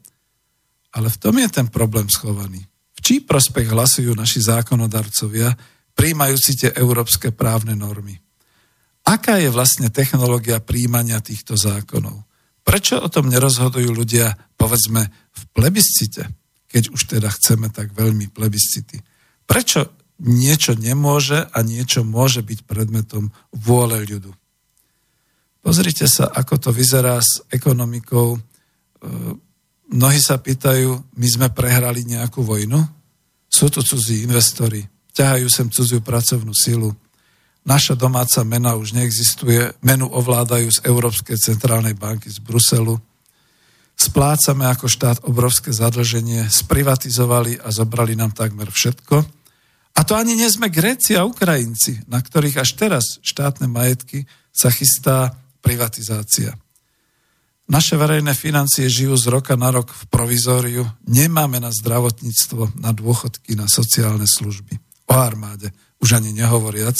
Ale 0.95 1.11
v 1.11 1.19
tom 1.19 1.35
je 1.35 1.49
ten 1.51 1.67
problém 1.67 2.07
schovaný. 2.07 2.63
V 2.95 2.99
čí 3.03 3.19
prospech 3.19 3.67
hlasujú 3.67 4.15
naši 4.15 4.39
zákonodarcovia, 4.39 5.51
príjmajúci 5.99 6.51
tie 6.55 6.69
európske 6.79 7.35
právne 7.35 7.75
normy? 7.75 8.15
Aká 9.03 9.35
je 9.43 9.51
vlastne 9.51 9.91
technológia 9.91 10.63
príjmania 10.63 11.19
týchto 11.19 11.59
zákonov? 11.59 12.23
Prečo 12.63 13.03
o 13.03 13.11
tom 13.11 13.27
nerozhodujú 13.27 13.91
ľudia, 13.91 14.31
povedzme, 14.55 15.11
v 15.11 15.41
plebiscite, 15.51 16.23
keď 16.71 16.83
už 16.87 17.19
teda 17.19 17.27
chceme 17.27 17.67
tak 17.67 17.91
veľmi 17.91 18.31
plebiscity? 18.31 19.03
Prečo 19.43 20.02
niečo 20.23 20.73
nemôže 20.79 21.45
a 21.51 21.59
niečo 21.61 22.07
môže 22.07 22.41
byť 22.41 22.63
predmetom 22.63 23.29
vôle 23.51 24.01
ľudu? 24.07 24.31
Pozrite 25.63 26.07
sa, 26.07 26.27
ako 26.31 26.59
to 26.59 26.69
vyzerá 26.75 27.19
s 27.19 27.39
ekonomikou. 27.51 28.35
E, 28.35 28.39
mnohí 29.91 30.19
sa 30.19 30.39
pýtajú, 30.39 31.15
my 31.15 31.27
sme 31.27 31.47
prehrali 31.51 32.03
nejakú 32.03 32.43
vojnu? 32.43 32.79
Sú 33.47 33.67
tu 33.71 33.79
cudzí 33.83 34.27
investori, 34.27 34.83
ťahajú 35.15 35.47
sem 35.47 35.67
cudziu 35.71 36.03
pracovnú 36.03 36.51
silu, 36.51 36.91
Naša 37.63 37.95
domáca 37.95 38.43
mena 38.43 38.75
už 38.75 38.91
neexistuje, 38.91 39.71
menu 39.79 40.11
ovládajú 40.11 40.67
z 40.67 40.79
Európskej 40.83 41.39
centrálnej 41.39 41.95
banky 41.95 42.27
z 42.27 42.43
Bruselu. 42.43 42.99
Splácame 43.95 44.67
ako 44.67 44.91
štát 44.91 45.23
obrovské 45.23 45.71
zadlženie, 45.71 46.51
sprivatizovali 46.51 47.63
a 47.63 47.71
zobrali 47.71 48.19
nám 48.19 48.35
takmer 48.35 48.67
všetko. 48.67 49.23
A 49.93 50.01
to 50.01 50.17
ani 50.17 50.33
nie 50.33 50.49
sme 50.49 50.73
Gréci 50.73 51.13
a 51.13 51.25
Ukrajinci, 51.25 52.01
na 52.09 52.17
ktorých 52.17 52.57
až 52.61 52.69
teraz 52.73 53.05
štátne 53.21 53.69
majetky 53.69 54.25
sa 54.49 54.73
chystá 54.73 55.37
privatizácia. 55.61 56.57
Naše 57.63 57.95
verejné 57.95 58.35
financie 58.35 58.91
žijú 58.91 59.15
z 59.15 59.31
roka 59.31 59.55
na 59.55 59.71
rok 59.71 59.87
v 59.87 60.03
provizóriu, 60.11 60.83
nemáme 61.07 61.63
na 61.63 61.71
zdravotníctvo, 61.71 62.75
na 62.75 62.91
dôchodky, 62.91 63.55
na 63.55 63.71
sociálne 63.71 64.27
služby. 64.27 64.75
O 65.07 65.15
armáde, 65.15 65.71
už 66.03 66.19
ani 66.19 66.35
nehovoriac, 66.35 66.99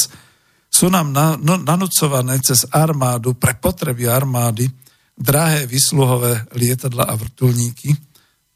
sú 0.74 0.90
nám 0.90 1.14
no, 1.14 1.60
nanúcované 1.62 2.42
cez 2.42 2.66
armádu, 2.74 3.38
pre 3.38 3.54
potreby 3.54 4.10
armády, 4.10 4.66
drahé 5.14 5.70
vysluhové 5.70 6.50
lietadla 6.58 7.06
a 7.06 7.14
vrtulníky. 7.14 7.94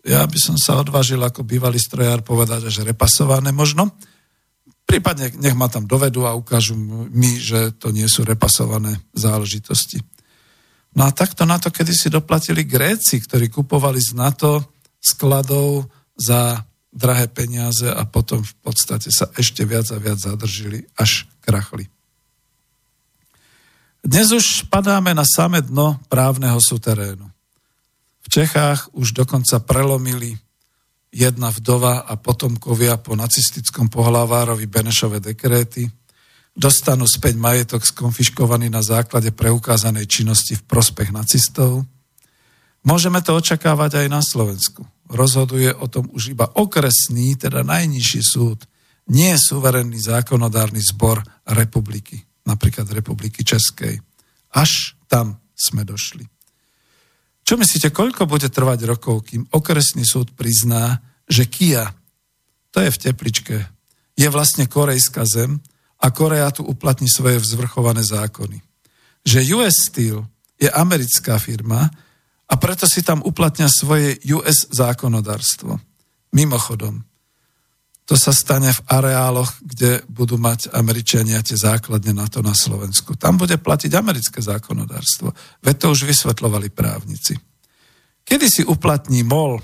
Ja 0.01 0.25
by 0.25 0.39
som 0.41 0.57
sa 0.57 0.81
odvážil 0.81 1.21
ako 1.21 1.45
bývalý 1.45 1.77
strojár 1.77 2.25
povedať, 2.25 2.73
že 2.73 2.87
repasované 2.87 3.53
možno. 3.53 3.93
Prípadne 4.87 5.35
nech 5.35 5.51
ma 5.51 5.67
tam 5.67 5.83
dovedú 5.83 6.23
a 6.23 6.31
ukážu 6.31 6.79
mi, 7.11 7.35
že 7.35 7.75
to 7.75 7.91
nie 7.91 8.07
sú 8.07 8.23
repasované 8.23 9.03
záležitosti. 9.11 9.99
No 10.95 11.05
a 11.05 11.11
takto 11.11 11.43
na 11.43 11.59
to 11.59 11.67
kedysi 11.69 12.07
doplatili 12.07 12.63
Gréci, 12.63 13.19
ktorí 13.19 13.51
kupovali 13.51 13.99
z 13.99 14.15
NATO 14.15 14.63
skladov 14.97 15.91
za 16.15 16.63
drahé 16.87 17.27
peniaze 17.27 17.85
a 17.85 18.07
potom 18.07 18.41
v 18.41 18.53
podstate 18.63 19.11
sa 19.11 19.29
ešte 19.35 19.67
viac 19.67 19.91
a 19.91 19.99
viac 19.99 20.17
zadržili, 20.17 20.87
až 20.97 21.27
krachli. 21.43 21.85
Dnes 24.01 24.31
už 24.31 24.71
padáme 24.71 25.11
na 25.11 25.27
samé 25.27 25.61
dno 25.61 25.99
právneho 26.07 26.57
suterénu. 26.63 27.27
V 28.23 28.27
Čechách 28.31 28.87
už 28.95 29.11
dokonca 29.11 29.59
prelomili 29.59 30.39
jedna 31.11 31.49
vdova 31.49 32.03
a 32.03 32.13
potomkovia 32.19 32.99
po 32.99 33.15
nacistickom 33.15 33.87
pohlavárovi 33.87 34.67
Benešové 34.67 35.23
dekréty, 35.23 35.87
dostanú 36.57 37.05
späť 37.05 37.37
majetok 37.37 37.85
skonfiškovaný 37.85 38.67
na 38.67 38.81
základe 38.81 39.31
preukázanej 39.31 40.09
činnosti 40.09 40.57
v 40.57 40.65
prospech 40.65 41.13
nacistov. 41.13 41.85
Môžeme 42.83 43.21
to 43.21 43.35
očakávať 43.37 44.05
aj 44.05 44.07
na 44.09 44.21
Slovensku. 44.23 44.85
Rozhoduje 45.07 45.71
o 45.71 45.87
tom 45.87 46.11
už 46.11 46.35
iba 46.35 46.47
okresný, 46.47 47.39
teda 47.39 47.63
najnižší 47.63 48.21
súd, 48.23 48.67
nie 49.07 49.31
suverénny 49.39 49.95
zákonodárny 49.99 50.83
zbor 50.83 51.23
republiky 51.47 52.27
napríklad 52.47 52.87
Republiky 52.95 53.43
Českej. 53.43 53.99
Až 54.55 54.95
tam 55.11 55.43
sme 55.51 55.83
došli. 55.83 56.23
Čo 57.47 57.55
myslíte, 57.55 57.95
koľko 57.95 58.27
bude 58.27 58.51
trvať 58.51 58.83
rokov, 58.83 59.31
kým 59.31 59.47
okresný 59.55 60.03
súd 60.03 60.35
prizná, 60.35 60.99
že 61.31 61.47
Kia, 61.47 61.95
to 62.75 62.83
je 62.83 62.91
v 62.91 63.01
tepličke, 63.07 63.57
je 64.19 64.27
vlastne 64.27 64.67
korejská 64.67 65.23
zem 65.23 65.63
a 66.03 66.11
Korea 66.11 66.51
tu 66.51 66.67
uplatní 66.67 67.07
svoje 67.07 67.39
vzvrchované 67.39 68.03
zákony. 68.03 68.59
Že 69.23 69.55
US 69.55 69.79
Steel 69.87 70.27
je 70.59 70.67
americká 70.67 71.39
firma 71.39 71.87
a 72.51 72.53
preto 72.59 72.83
si 72.83 72.99
tam 72.99 73.23
uplatňa 73.23 73.71
svoje 73.71 74.19
US 74.35 74.67
zákonodárstvo. 74.67 75.79
Mimochodom, 76.35 77.06
to 78.07 78.15
sa 78.15 78.31
stane 78.31 78.71
v 78.71 78.83
areáloch, 78.87 79.59
kde 79.59 79.99
budú 80.07 80.39
mať 80.39 80.71
Američania 80.71 81.43
tie 81.43 81.59
základne 81.59 82.15
na 82.15 82.31
to 82.31 82.39
na 82.39 82.55
Slovensku. 82.55 83.19
Tam 83.19 83.35
bude 83.35 83.59
platiť 83.59 83.91
americké 83.99 84.39
zákonodárstvo. 84.39 85.35
Veď 85.59 85.75
to 85.75 85.87
už 85.91 86.07
vysvetlovali 86.07 86.71
právnici. 86.71 87.35
Kedy 88.23 88.47
si 88.47 88.63
uplatní 88.63 89.27
MOL, 89.27 89.59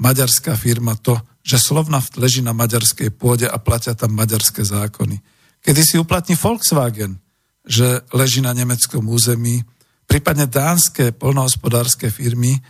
maďarská 0.00 0.56
firma, 0.56 0.96
to, 0.96 1.20
že 1.44 1.60
Slovnaft 1.60 2.16
leží 2.16 2.40
na 2.40 2.56
maďarskej 2.56 3.12
pôde 3.12 3.44
a 3.44 3.60
platia 3.60 3.92
tam 3.92 4.16
maďarské 4.16 4.64
zákony. 4.64 5.20
Kedy 5.60 5.82
si 5.84 6.00
uplatní 6.00 6.40
Volkswagen, 6.40 7.20
že 7.68 8.00
leží 8.16 8.40
na 8.40 8.56
nemeckom 8.56 9.04
území, 9.04 9.60
prípadne 10.08 10.48
dánske 10.48 11.12
polnohospodárske 11.12 12.08
firmy, 12.08 12.56
e, 12.56 12.60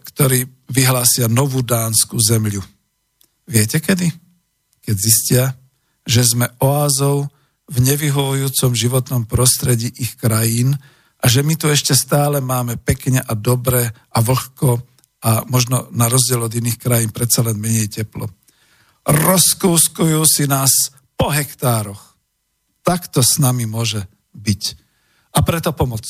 ktorí 0.00 0.48
vyhlásia 0.72 1.28
novú 1.28 1.60
dánsku 1.60 2.16
zemľu 2.16 2.79
Viete 3.50 3.82
kedy? 3.82 4.06
Keď 4.86 4.96
zistia, 4.96 5.58
že 6.06 6.22
sme 6.22 6.46
oázou 6.62 7.26
v 7.66 7.76
nevyhovujúcom 7.82 8.72
životnom 8.78 9.26
prostredí 9.26 9.90
ich 9.98 10.14
krajín 10.14 10.78
a 11.18 11.24
že 11.26 11.42
my 11.42 11.58
tu 11.58 11.66
ešte 11.66 11.98
stále 11.98 12.38
máme 12.38 12.78
pekne 12.78 13.18
a 13.18 13.34
dobre 13.34 13.90
a 13.90 14.18
vlhko 14.22 14.78
a 15.20 15.44
možno 15.50 15.90
na 15.90 16.06
rozdiel 16.06 16.46
od 16.46 16.54
iných 16.54 16.78
krajín 16.78 17.10
predsa 17.10 17.42
len 17.42 17.58
menej 17.58 17.90
teplo. 17.90 18.30
Rozkúskujú 19.04 20.22
si 20.24 20.46
nás 20.46 20.94
po 21.18 21.28
hektároch. 21.28 22.16
Tak 22.86 23.12
to 23.12 23.20
s 23.20 23.36
nami 23.42 23.66
môže 23.66 24.06
byť. 24.32 24.62
A 25.36 25.44
preto 25.44 25.74
pomoc. 25.74 26.06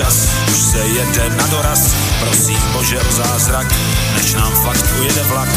Čas, 0.00 0.28
už 0.50 0.58
se 0.58 0.78
jede 0.78 1.30
na 1.36 1.46
doraz. 1.46 1.94
Prosím 2.20 2.60
Bože 2.72 3.00
o 3.00 3.12
zázrak, 3.12 3.66
než 4.16 4.34
nám 4.34 4.52
fakt 4.64 4.84
ujede 5.00 5.22
vlak. 5.22 5.48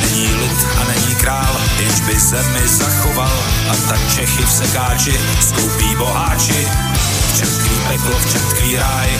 Není 0.00 0.26
lid 0.26 0.66
a 0.80 0.84
není 0.88 1.14
král, 1.14 1.60
jenž 1.78 2.00
by 2.00 2.20
zemi 2.20 2.68
zachoval. 2.68 3.38
A 3.70 3.74
tak 3.88 4.00
Čechy 4.14 4.42
v 4.42 4.52
sekáči 4.52 5.20
skoupí 5.40 5.96
boháči. 5.96 6.68
V 7.28 7.38
čem 7.38 7.48
peklo, 7.88 8.18
v 8.18 8.32
čem 8.32 8.42
ráj, 8.78 9.10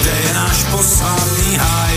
kde 0.00 0.10
je 0.10 0.34
náš 0.34 0.64
posvátný 0.70 1.56
háj. 1.56 1.94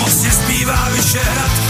Mocně 0.00 0.30
zpívá 0.30 0.88
Vyšehrad, 0.92 1.63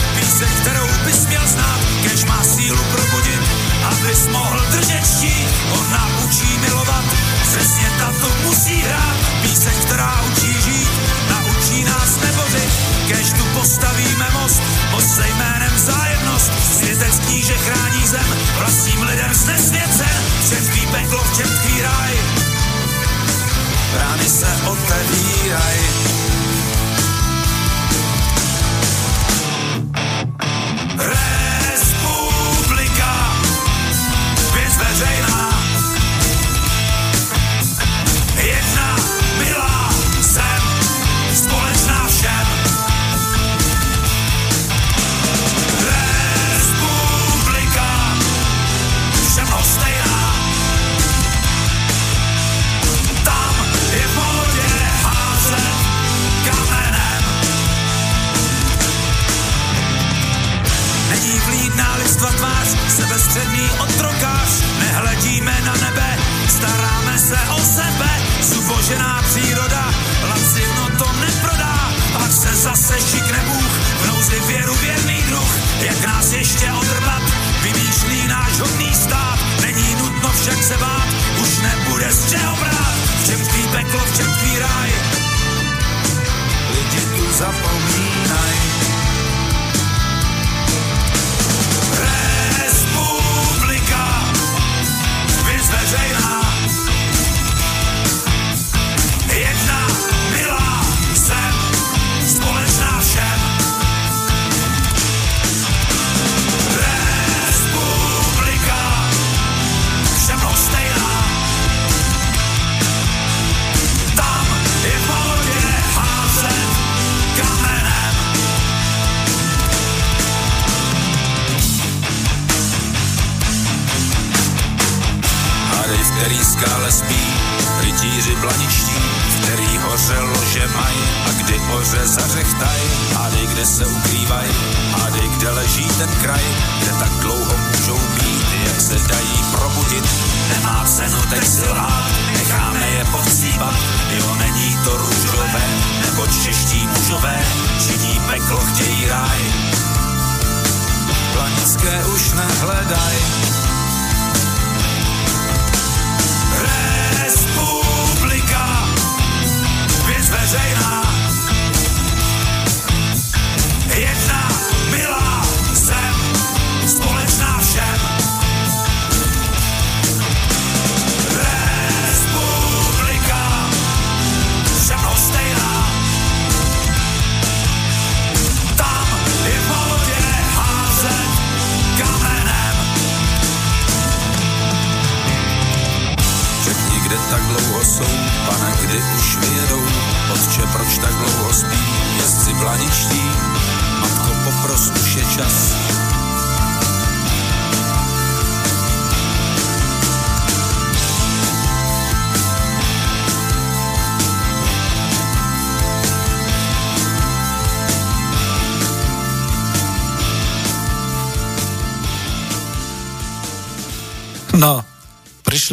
píseň, 0.45 0.61
kterou 0.61 0.89
bys 1.05 1.27
měl 1.27 1.47
znát, 1.47 1.81
kež 2.03 2.25
má 2.25 2.45
sílu 2.45 2.83
probudit, 2.93 3.41
abys 3.85 4.27
mohl 4.27 4.61
držet 4.71 5.07
štít, 5.07 5.49
on 5.73 5.87
naučí 5.91 6.59
milovat, 6.59 7.05
přesně 7.43 7.91
tato 7.99 8.29
musí 8.45 8.81
hrát, 8.81 9.17
píseň, 9.43 9.73
která 9.85 10.23
učí 10.33 10.53
žít, 10.53 10.91
naučí 11.31 11.85
nás 11.85 12.17
nebořit, 12.23 12.71
kež 13.09 13.33
tu 13.33 13.45
postavíme 13.59 14.27
most, 14.33 14.63
most 14.91 15.15
se 15.17 15.29
jménem 15.29 15.73
vzájemnost, 15.75 16.53
světec 16.79 17.19
kníže 17.27 17.55
chrání 17.55 18.07
zem, 18.07 18.27
vlastním 18.59 19.03
lidem 19.03 19.35
znesvěcen, 19.35 20.23
v 20.41 20.49
čem 20.49 20.65
tkví 20.65 20.87
peklo, 20.87 21.25
v 21.25 21.37
čem 21.37 21.49
tkví 21.49 21.83
ráj, 21.83 22.13
brány 23.93 24.29
se 24.29 24.49
otevírají. 24.67 26.14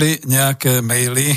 Prišli 0.01 0.33
nejaké 0.33 0.81
maily, 0.81 1.29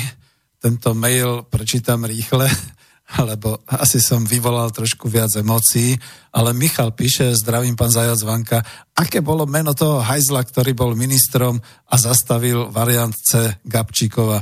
tento 0.57 0.97
mail 0.97 1.45
prečítam 1.45 2.01
rýchle, 2.01 2.49
lebo 3.29 3.61
asi 3.69 4.01
som 4.01 4.25
vyvolal 4.25 4.73
trošku 4.73 5.05
viac 5.05 5.29
emócií, 5.37 5.93
ale 6.33 6.49
Michal 6.49 6.89
píše, 6.97 7.29
zdravím 7.37 7.77
pán 7.77 7.93
Zajac 7.93 8.17
Vanka, 8.25 8.65
aké 8.97 9.21
bolo 9.21 9.45
meno 9.45 9.77
toho 9.77 10.01
hajzla, 10.01 10.41
ktorý 10.41 10.73
bol 10.73 10.97
ministrom 10.97 11.61
a 11.61 11.95
zastavil 12.01 12.73
variant 12.73 13.13
C 13.13 13.53
Gabčíkova. 13.61 14.41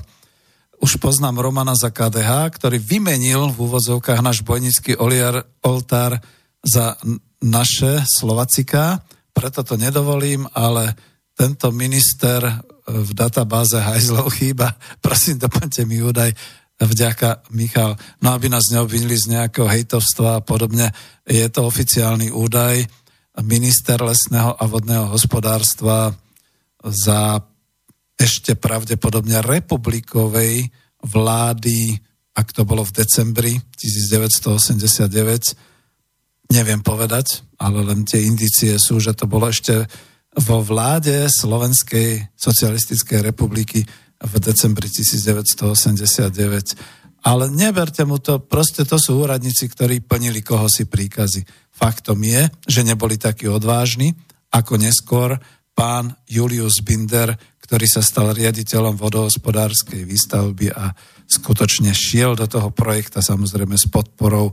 Už 0.79 1.03
poznám 1.03 1.43
Romana 1.43 1.75
za 1.75 1.91
KDH, 1.91 2.47
ktorý 2.47 2.79
vymenil 2.79 3.51
v 3.51 3.59
úvodzovkách 3.59 4.23
náš 4.23 4.39
bojnický 4.47 4.95
oliar, 5.03 5.43
oltár 5.67 6.23
za 6.63 6.95
naše 7.43 8.07
Slovacika, 8.07 9.03
preto 9.35 9.67
to 9.67 9.75
nedovolím, 9.75 10.47
ale 10.55 10.95
tento 11.35 11.75
minister 11.75 12.71
v 12.87 13.11
databáze 13.15 13.79
hajzlov 13.79 14.33
chýba. 14.35 14.75
Prosím, 14.99 15.39
doplňte 15.39 15.87
mi 15.87 16.03
údaj 16.03 16.35
vďaka 16.81 17.47
Michal. 17.55 17.95
No 18.19 18.35
aby 18.35 18.49
nás 18.49 18.67
neobvinili 18.71 19.15
z 19.15 19.39
nejakého 19.39 19.69
hejtovstva 19.69 20.35
a 20.39 20.43
podobne, 20.43 20.91
je 21.23 21.47
to 21.47 21.63
oficiálny 21.63 22.33
údaj. 22.33 22.83
Minister 23.41 23.97
lesného 23.97 24.53
a 24.53 24.63
vodného 24.69 25.09
hospodárstva 25.09 26.13
za 26.83 27.41
ešte 28.13 28.53
pravdepodobne 28.53 29.41
republikovej 29.41 30.69
vlády, 31.01 31.97
ak 32.37 32.53
to 32.53 32.61
bolo 32.61 32.85
v 32.85 32.93
decembri 32.93 33.57
1989, 33.81 36.53
neviem 36.53 36.85
povedať, 36.85 37.41
ale 37.57 37.81
len 37.81 38.05
tie 38.05 38.21
indície 38.21 38.77
sú, 38.77 39.01
že 39.01 39.17
to 39.17 39.25
bolo 39.25 39.49
ešte 39.49 39.89
vo 40.33 40.65
vláde 40.65 41.29
Slovenskej 41.29 42.33
socialistickej 42.33 43.21
republiky 43.21 43.85
v 44.23 44.33
decembri 44.39 44.89
1989. 44.89 47.03
Ale 47.23 47.47
neberte 47.47 48.03
mu 48.03 48.19
to, 48.19 48.43
proste 48.43 48.83
to 48.83 48.99
sú 48.99 49.23
úradníci, 49.23 49.71
ktorí 49.71 50.03
plnili 50.03 50.43
koho 50.43 50.67
si 50.67 50.89
príkazy. 50.89 51.45
Faktom 51.71 52.19
je, 52.23 52.51
že 52.67 52.83
neboli 52.83 53.15
takí 53.15 53.47
odvážni, 53.47 54.11
ako 54.51 54.75
neskôr 54.75 55.39
pán 55.73 56.13
Julius 56.27 56.83
Binder, 56.83 57.31
ktorý 57.63 57.87
sa 57.87 58.03
stal 58.03 58.35
riaditeľom 58.35 58.99
vodohospodárskej 58.99 60.03
výstavby 60.03 60.75
a 60.75 60.91
skutočne 61.25 61.95
šiel 61.95 62.35
do 62.35 62.45
toho 62.45 62.69
projekta 62.69 63.23
samozrejme 63.23 63.79
s 63.79 63.87
podporou 63.87 64.51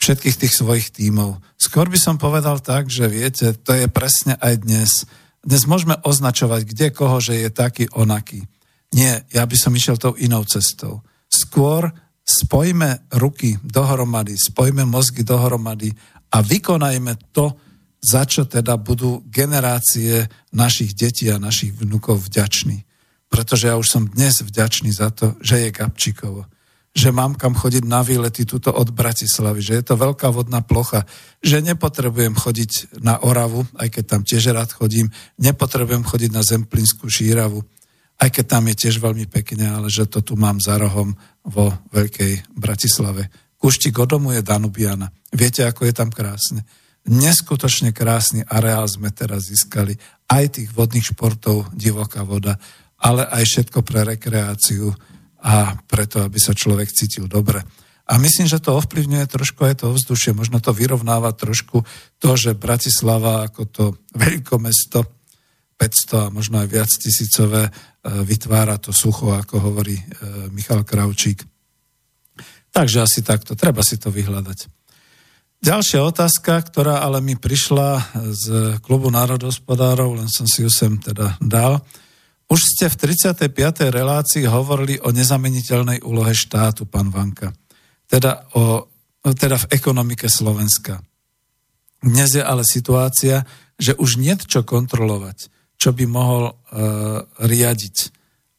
všetkých 0.00 0.36
tých 0.40 0.54
svojich 0.56 0.88
tímov. 0.96 1.38
Skôr 1.60 1.86
by 1.92 1.98
som 2.00 2.16
povedal 2.16 2.58
tak, 2.64 2.88
že 2.88 3.06
viete, 3.06 3.52
to 3.52 3.76
je 3.76 3.86
presne 3.86 4.34
aj 4.40 4.64
dnes. 4.64 4.90
Dnes 5.44 5.62
môžeme 5.68 6.00
označovať 6.00 6.64
kde 6.64 6.86
koho, 6.90 7.20
že 7.20 7.36
je 7.36 7.48
taký 7.52 7.84
onaký. 7.92 8.48
Nie, 8.96 9.22
ja 9.30 9.44
by 9.44 9.56
som 9.60 9.76
išiel 9.76 10.00
tou 10.00 10.16
inou 10.16 10.42
cestou. 10.48 11.04
Skôr 11.30 11.92
spojme 12.24 13.06
ruky 13.20 13.60
dohromady, 13.62 14.34
spojme 14.34 14.88
mozgy 14.88 15.22
dohromady 15.22 15.92
a 16.32 16.42
vykonajme 16.42 17.30
to, 17.30 17.54
za 18.00 18.24
čo 18.24 18.48
teda 18.48 18.80
budú 18.80 19.20
generácie 19.28 20.24
našich 20.56 20.96
detí 20.96 21.28
a 21.28 21.36
našich 21.36 21.76
vnúkov 21.76 22.24
vďační. 22.24 22.88
Pretože 23.28 23.68
ja 23.68 23.76
už 23.76 23.86
som 23.86 24.08
dnes 24.08 24.40
vďačný 24.40 24.90
za 24.90 25.12
to, 25.12 25.36
že 25.44 25.68
je 25.68 25.76
Gabčíkovo. 25.76 26.48
Že 26.90 27.14
mám 27.14 27.38
kam 27.38 27.54
chodiť 27.54 27.86
na 27.86 28.02
výlety 28.02 28.42
tuto 28.42 28.74
od 28.74 28.90
Bratislavy, 28.90 29.62
že 29.62 29.78
je 29.78 29.84
to 29.86 29.94
veľká 29.94 30.26
vodná 30.34 30.58
plocha, 30.58 31.06
že 31.38 31.62
nepotrebujem 31.62 32.34
chodiť 32.34 32.98
na 32.98 33.22
Oravu, 33.22 33.62
aj 33.78 33.88
keď 33.94 34.04
tam 34.06 34.22
tiež 34.26 34.50
rád 34.50 34.74
chodím, 34.74 35.06
nepotrebujem 35.38 36.02
chodiť 36.02 36.30
na 36.34 36.42
Zemplínsku 36.42 37.06
šíravu, 37.06 37.62
aj 38.18 38.28
keď 38.34 38.44
tam 38.44 38.66
je 38.68 38.74
tiež 38.74 38.98
veľmi 38.98 39.30
pekne, 39.30 39.70
ale 39.70 39.86
že 39.86 40.10
to 40.10 40.18
tu 40.20 40.34
mám 40.34 40.58
za 40.58 40.76
rohom 40.82 41.14
vo 41.46 41.70
Veľkej 41.94 42.58
Bratislave. 42.58 43.30
Kuštík 43.56 43.94
od 44.02 44.08
domu 44.10 44.34
je 44.34 44.42
Danubiana. 44.42 45.14
Viete, 45.30 45.62
ako 45.62 45.86
je 45.86 45.94
tam 45.94 46.10
krásne 46.10 46.66
neskutočne 47.08 47.96
krásny 47.96 48.44
areál 48.44 48.84
sme 48.84 49.08
teraz 49.14 49.48
získali, 49.48 49.96
aj 50.28 50.60
tých 50.60 50.70
vodných 50.74 51.10
športov, 51.14 51.72
divoká 51.72 52.26
voda, 52.26 52.60
ale 53.00 53.24
aj 53.24 53.44
všetko 53.46 53.80
pre 53.80 54.04
rekreáciu 54.04 54.92
a 55.40 55.76
preto, 55.88 56.24
aby 56.24 56.36
sa 56.36 56.52
človek 56.52 56.92
cítil 56.92 57.26
dobre. 57.28 57.64
A 58.10 58.18
myslím, 58.18 58.50
že 58.50 58.58
to 58.58 58.74
ovplyvňuje 58.74 59.26
trošku 59.30 59.62
aj 59.62 59.84
to 59.84 59.94
ovzdušie, 59.94 60.34
možno 60.34 60.58
to 60.58 60.74
vyrovnáva 60.74 61.30
trošku 61.30 61.86
to, 62.18 62.30
že 62.34 62.58
Bratislava 62.58 63.46
ako 63.46 63.62
to 63.70 63.84
veľkomesto, 64.18 65.06
500 65.78 66.26
a 66.28 66.32
možno 66.34 66.60
aj 66.60 66.68
viac 66.68 66.90
tisícové, 66.92 67.70
e, 67.70 67.70
vytvára 68.04 68.76
to 68.76 68.92
sucho, 68.92 69.32
ako 69.32 69.62
hovorí 69.62 69.96
e, 69.96 70.04
Michal 70.52 70.84
Kravčík. 70.84 71.40
Takže 72.70 73.00
asi 73.00 73.24
takto, 73.24 73.56
treba 73.56 73.80
si 73.80 73.96
to 73.96 74.12
vyhľadať. 74.12 74.68
Ďalšia 75.60 76.00
otázka, 76.04 76.56
ktorá 76.66 77.04
ale 77.04 77.20
mi 77.20 77.36
prišla 77.36 78.16
z 78.32 78.44
klubu 78.80 79.12
národospodárov, 79.12 80.16
len 80.16 80.28
som 80.32 80.48
si 80.48 80.64
ju 80.64 80.70
sem 80.72 80.96
teda 80.96 81.36
dal. 81.40 81.84
Už 82.50 82.60
ste 82.66 82.90
v 82.90 83.14
35. 83.14 83.46
relácii 83.94 84.42
hovorili 84.50 84.98
o 84.98 85.14
nezameniteľnej 85.14 86.02
úlohe 86.02 86.34
štátu, 86.34 86.82
pán 86.82 87.14
Vanka. 87.14 87.54
Teda, 88.10 88.42
o, 88.58 88.90
teda 89.22 89.54
v 89.54 89.70
ekonomike 89.70 90.26
Slovenska. 90.26 90.98
Dnes 92.02 92.34
je 92.34 92.42
ale 92.42 92.66
situácia, 92.66 93.46
že 93.78 93.94
už 93.94 94.18
nie 94.18 94.34
čo 94.34 94.66
kontrolovať, 94.66 95.46
čo 95.78 95.94
by 95.94 96.04
mohol 96.10 96.50
e, 96.50 96.52
riadiť. 97.38 97.96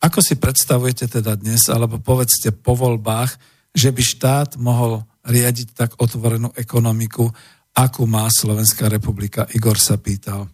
Ako 0.07 0.23
si 0.23 0.39
predstavujete 0.39 1.11
teda 1.11 1.35
dnes, 1.35 1.67
alebo 1.67 1.99
povedzte 1.99 2.55
po 2.55 2.79
voľbách, 2.79 3.35
že 3.75 3.91
by 3.91 4.01
štát 4.01 4.49
mohol 4.55 5.03
riadiť 5.27 5.75
tak 5.75 5.91
otvorenú 5.99 6.55
ekonomiku, 6.55 7.27
akú 7.75 8.07
má 8.07 8.31
Slovenská 8.31 8.87
republika. 8.87 9.51
Igor 9.51 9.75
sa 9.75 9.99
pýtal. 9.99 10.47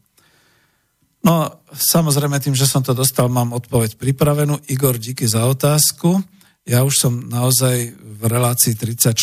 No, 1.25 1.49
samozrejme, 1.73 2.37
tým, 2.37 2.53
že 2.53 2.69
som 2.69 2.85
to 2.85 2.93
dostal, 2.93 3.27
mám 3.27 3.55
odpoveď 3.55 3.97
pripravenú. 3.97 4.61
Igor, 4.69 4.97
díky 4.97 5.25
za 5.25 5.49
otázku. 5.49 6.21
Ja 6.67 6.83
už 6.83 6.93
som 6.99 7.13
naozaj 7.25 7.95
v 7.95 8.21
relácii 8.27 8.75
34 8.75 9.15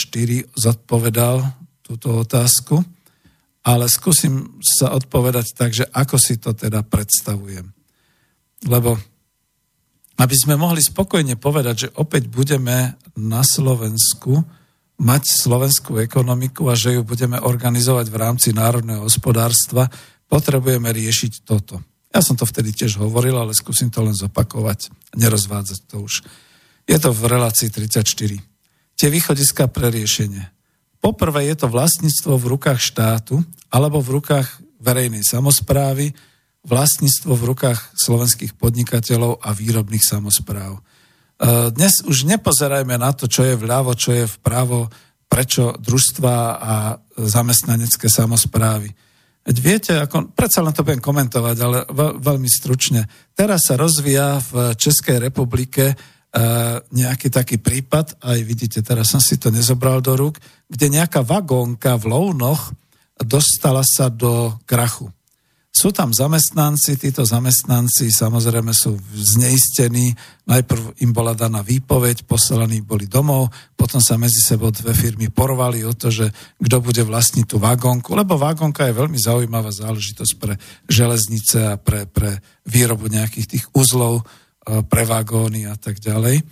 zodpovedal 0.57 1.45
túto 1.85 2.25
otázku, 2.25 2.81
ale 3.65 3.85
skúsim 3.93 4.57
sa 4.65 4.97
odpovedať 4.97 5.47
tak, 5.53 5.71
že 5.77 5.85
ako 5.93 6.17
si 6.17 6.41
to 6.41 6.57
teda 6.57 6.81
predstavujem. 6.85 7.69
Lebo 8.65 8.97
aby 10.15 10.35
sme 10.39 10.55
mohli 10.55 10.79
spokojne 10.79 11.35
povedať, 11.35 11.75
že 11.77 11.93
opäť 11.99 12.31
budeme 12.31 12.95
na 13.19 13.43
Slovensku 13.43 14.47
mať 14.95 15.23
slovenskú 15.27 15.99
ekonomiku 15.99 16.71
a 16.71 16.79
že 16.79 16.95
ju 16.95 17.03
budeme 17.03 17.35
organizovať 17.43 18.07
v 18.15 18.21
rámci 18.21 18.49
národného 18.55 19.03
hospodárstva, 19.03 19.91
potrebujeme 20.29 20.91
riešiť 20.91 21.45
toto. 21.45 21.81
Ja 22.15 22.23
som 22.23 22.39
to 22.39 22.47
vtedy 22.47 22.71
tiež 22.71 23.03
hovoril, 23.03 23.35
ale 23.35 23.59
skúsim 23.59 23.91
to 23.91 24.05
len 24.07 24.15
zopakovať, 24.15 24.91
nerozvádzať 25.19 25.81
to 25.91 26.07
už. 26.07 26.23
Je 26.87 26.99
to 27.01 27.11
v 27.11 27.23
relácii 27.27 27.73
34. 27.73 28.39
Tie 28.95 29.09
východiska 29.11 29.67
pre 29.67 29.91
riešenie. 29.91 30.47
Poprvé 31.03 31.51
je 31.51 31.57
to 31.59 31.67
vlastníctvo 31.69 32.39
v 32.39 32.49
rukách 32.55 32.81
štátu 32.81 33.43
alebo 33.69 33.99
v 33.99 34.23
rukách 34.23 34.47
verejnej 34.79 35.27
samozprávy, 35.27 36.15
vlastníctvo 36.65 37.33
v 37.35 37.45
rukách 37.53 37.81
slovenských 37.99 38.57
podnikateľov 38.57 39.43
a 39.43 39.53
výrobných 39.53 40.05
samozpráv. 40.05 40.79
E, 40.79 40.81
dnes 41.77 42.01
už 42.07 42.25
nepozerajme 42.25 42.97
na 42.97 43.13
to, 43.13 43.29
čo 43.29 43.45
je 43.45 43.59
vľavo, 43.59 43.93
čo 43.99 44.17
je 44.17 44.25
vpravo, 44.25 44.89
prečo 45.29 45.77
družstva 45.77 46.37
a 46.57 46.75
zamestnanecké 47.19 48.07
samozprávy. 48.09 48.93
Veď 49.45 49.57
viete, 49.61 49.93
ako, 50.01 50.33
predsa 50.33 50.65
len 50.65 50.73
to 50.73 50.81
budem 50.81 51.05
komentovať, 51.05 51.57
ale 51.61 51.79
veľmi 52.17 52.49
stručne. 52.49 53.05
Teraz 53.37 53.69
sa 53.69 53.77
rozvíja 53.77 54.41
v 54.41 54.73
Českej 54.73 55.21
republike 55.21 55.93
e, 55.93 55.95
nejaký 56.81 57.29
taký 57.29 57.61
prípad, 57.61 58.25
aj 58.25 58.41
vidíte, 58.41 58.81
teraz 58.81 59.13
som 59.13 59.21
si 59.21 59.37
to 59.37 59.53
nezobral 59.53 60.01
do 60.01 60.17
rúk, 60.17 60.41
kde 60.73 60.97
nejaká 60.97 61.21
vagónka 61.21 62.01
v 62.01 62.09
Lounoch 62.09 62.73
dostala 63.21 63.85
sa 63.85 64.09
do 64.09 64.57
krachu. 64.65 65.13
Sú 65.75 65.91
tam 65.91 66.15
zamestnanci, 66.15 66.95
títo 66.95 67.27
zamestnanci 67.27 68.07
samozrejme 68.15 68.71
sú 68.71 68.95
zneistení, 69.11 70.15
najprv 70.47 71.03
im 71.03 71.11
bola 71.11 71.35
daná 71.35 71.67
výpoveď, 71.67 72.31
poslaní 72.31 72.79
boli 72.79 73.11
domov, 73.11 73.51
potom 73.75 73.99
sa 73.99 74.15
medzi 74.15 74.39
sebou 74.39 74.71
dve 74.71 74.95
firmy 74.95 75.35
porvali 75.35 75.83
o 75.83 75.91
to, 75.91 76.15
že 76.15 76.31
kto 76.63 76.79
bude 76.79 77.03
vlastniť 77.03 77.51
tú 77.51 77.59
vagónku, 77.59 78.15
lebo 78.15 78.39
vagónka 78.39 78.87
je 78.87 78.95
veľmi 78.95 79.19
zaujímavá 79.19 79.75
záležitosť 79.75 80.33
pre 80.39 80.55
železnice 80.87 81.67
a 81.67 81.75
pre, 81.75 82.07
pre 82.07 82.39
výrobu 82.71 83.11
nejakých 83.11 83.59
tých 83.59 83.65
uzlov, 83.75 84.23
e, 84.23 84.79
pre 84.87 85.03
vagóny 85.03 85.67
a 85.67 85.75
tak 85.75 85.99
ďalej. 85.99 86.47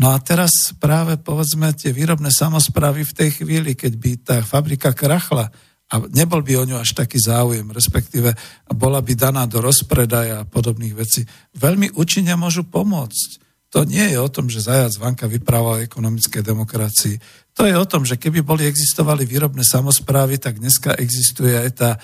No 0.00 0.16
a 0.16 0.16
teraz 0.24 0.72
práve 0.80 1.20
povedzme 1.20 1.68
tie 1.76 1.92
výrobné 1.92 2.32
samozprávy 2.32 3.04
v 3.04 3.12
tej 3.12 3.30
chvíli, 3.44 3.76
keď 3.76 3.92
by 3.92 4.10
tá 4.24 4.36
fabrika 4.40 4.96
krachla, 4.96 5.52
a 5.92 6.00
nebol 6.10 6.40
by 6.40 6.52
o 6.58 6.64
ňu 6.64 6.76
až 6.80 6.96
taký 6.96 7.20
záujem, 7.20 7.68
respektíve 7.68 8.32
bola 8.72 9.04
by 9.04 9.12
daná 9.12 9.44
do 9.44 9.60
rozpredaja 9.60 10.42
a 10.42 10.48
podobných 10.48 10.96
vecí, 10.96 11.28
veľmi 11.60 11.92
účinne 11.94 12.32
môžu 12.40 12.64
pomôcť. 12.64 13.44
To 13.74 13.82
nie 13.82 14.06
je 14.14 14.18
o 14.22 14.30
tom, 14.30 14.46
že 14.46 14.62
zajac 14.62 14.94
Vanka 15.02 15.26
vypráva 15.26 15.76
o 15.76 15.82
ekonomickej 15.82 16.46
demokracii. 16.46 17.18
To 17.58 17.66
je 17.66 17.74
o 17.74 17.82
tom, 17.82 18.06
že 18.06 18.22
keby 18.22 18.46
boli 18.46 18.70
existovali 18.70 19.26
výrobné 19.26 19.66
samozprávy, 19.66 20.38
tak 20.38 20.62
dneska 20.62 20.94
existuje 20.94 21.58
aj 21.58 21.70
tá 21.74 21.90
e, 21.94 21.98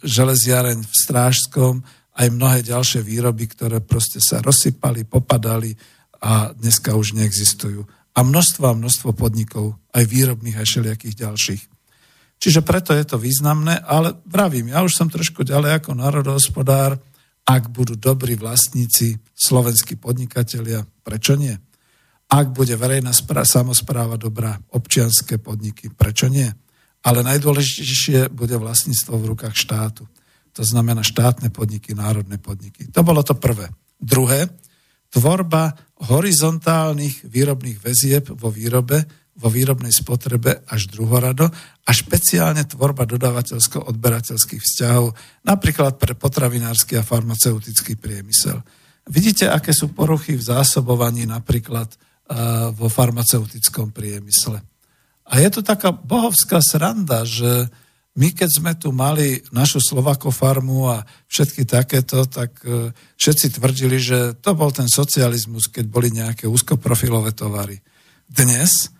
železiareň 0.00 0.80
v 0.80 0.94
Strážskom, 0.96 1.84
aj 2.16 2.32
mnohé 2.32 2.64
ďalšie 2.64 3.04
výroby, 3.04 3.52
ktoré 3.52 3.84
proste 3.84 4.16
sa 4.24 4.40
rozsypali, 4.40 5.04
popadali 5.04 5.76
a 6.24 6.56
dneska 6.56 6.96
už 6.96 7.12
neexistujú. 7.20 7.84
A 8.16 8.24
množstvo 8.24 8.64
a 8.64 8.72
množstvo 8.72 9.12
podnikov, 9.12 9.76
aj 9.92 10.08
výrobných, 10.08 10.56
aj 10.56 10.66
všelijakých 10.72 11.16
ďalších. 11.20 11.75
Čiže 12.36 12.60
preto 12.60 12.92
je 12.92 13.04
to 13.04 13.16
významné, 13.16 13.80
ale 13.82 14.20
vravím, 14.28 14.70
ja 14.70 14.84
už 14.84 14.92
som 14.92 15.08
trošku 15.08 15.42
ďalej 15.42 15.80
ako 15.80 15.96
národohospodár, 15.96 17.00
ak 17.46 17.70
budú 17.70 17.94
dobrí 17.94 18.34
vlastníci, 18.34 19.22
slovenskí 19.32 19.96
podnikatelia, 19.96 20.82
prečo 21.06 21.38
nie? 21.38 21.54
Ak 22.26 22.50
bude 22.50 22.74
verejná 22.74 23.14
spra- 23.14 23.46
samozpráva 23.46 24.18
dobrá, 24.18 24.58
občianské 24.74 25.38
podniky, 25.38 25.94
prečo 25.94 26.26
nie? 26.26 26.50
Ale 27.06 27.22
najdôležitejšie 27.22 28.34
bude 28.34 28.58
vlastníctvo 28.58 29.14
v 29.14 29.28
rukách 29.30 29.54
štátu. 29.54 30.10
To 30.58 30.62
znamená 30.66 31.06
štátne 31.06 31.54
podniky, 31.54 31.94
národné 31.94 32.42
podniky. 32.42 32.90
To 32.90 33.06
bolo 33.06 33.22
to 33.22 33.38
prvé. 33.38 33.70
Druhé, 34.02 34.50
tvorba 35.14 35.78
horizontálnych 36.02 37.22
výrobných 37.30 37.78
väzieb 37.78 38.34
vo 38.34 38.50
výrobe 38.50 39.06
vo 39.36 39.52
výrobnej 39.52 39.92
spotrebe 39.92 40.64
až 40.64 40.88
druhorado 40.88 41.52
a 41.84 41.90
špeciálne 41.92 42.64
tvorba 42.64 43.04
dodávateľsko-odberateľských 43.04 44.62
vzťahov, 44.64 45.12
napríklad 45.44 46.00
pre 46.00 46.16
potravinársky 46.16 46.96
a 46.96 47.04
farmaceutický 47.04 48.00
priemysel. 48.00 48.64
Vidíte, 49.06 49.46
aké 49.46 49.70
sú 49.76 49.92
poruchy 49.92 50.34
v 50.34 50.42
zásobovaní 50.42 51.28
napríklad 51.28 51.86
uh, 51.86 52.72
vo 52.74 52.88
farmaceutickom 52.90 53.92
priemysle. 53.92 54.58
A 55.26 55.34
je 55.38 55.48
to 55.52 55.60
taká 55.60 55.92
bohovská 55.92 56.58
sranda, 56.64 57.22
že 57.22 57.68
my 58.16 58.32
keď 58.32 58.50
sme 58.50 58.72
tu 58.80 58.96
mali 58.96 59.44
našu 59.52 59.78
Slovakofarmu 59.84 60.88
a 60.88 61.04
všetky 61.28 61.68
takéto, 61.68 62.24
tak 62.24 62.56
uh, 62.64 62.88
všetci 63.20 63.60
tvrdili, 63.60 64.00
že 64.00 64.32
to 64.40 64.56
bol 64.56 64.72
ten 64.72 64.88
socializmus, 64.88 65.68
keď 65.68 65.84
boli 65.86 66.08
nejaké 66.08 66.48
úzkoprofilové 66.48 67.36
tovary. 67.36 67.78
Dnes 68.26 68.95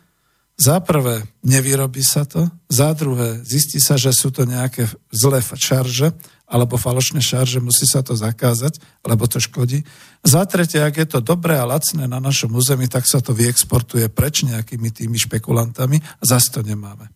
za 0.56 0.80
prvé, 0.80 1.28
nevyrobí 1.44 2.00
sa 2.00 2.24
to. 2.24 2.48
Za 2.72 2.96
druhé, 2.96 3.44
zistí 3.44 3.76
sa, 3.76 4.00
že 4.00 4.08
sú 4.16 4.32
to 4.32 4.48
nejaké 4.48 4.88
zlé 5.12 5.44
šarže 5.44 6.16
alebo 6.48 6.80
falošné 6.80 7.20
šarže, 7.20 7.60
musí 7.60 7.84
sa 7.84 8.00
to 8.06 8.16
zakázať, 8.16 8.78
lebo 9.04 9.26
to 9.28 9.36
škodí. 9.42 9.84
Za 10.22 10.46
tretie, 10.48 10.80
ak 10.80 10.96
je 10.96 11.06
to 11.12 11.20
dobré 11.20 11.58
a 11.58 11.68
lacné 11.68 12.06
na 12.08 12.22
našom 12.22 12.54
území, 12.54 12.88
tak 12.88 13.04
sa 13.04 13.18
to 13.20 13.34
vyexportuje 13.34 14.08
preč 14.08 14.46
nejakými 14.46 14.88
tými 14.94 15.18
špekulantami 15.18 15.98
a 16.00 16.22
zase 16.24 16.54
to 16.54 16.64
nemáme. 16.64 17.10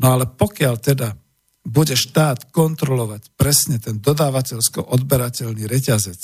No 0.00 0.14
ale 0.16 0.24
pokiaľ 0.30 0.74
teda 0.80 1.18
bude 1.66 1.98
štát 1.98 2.54
kontrolovať 2.54 3.34
presne 3.36 3.76
ten 3.82 3.98
dodávateľsko-odberateľný 3.98 5.66
reťazec, 5.68 6.22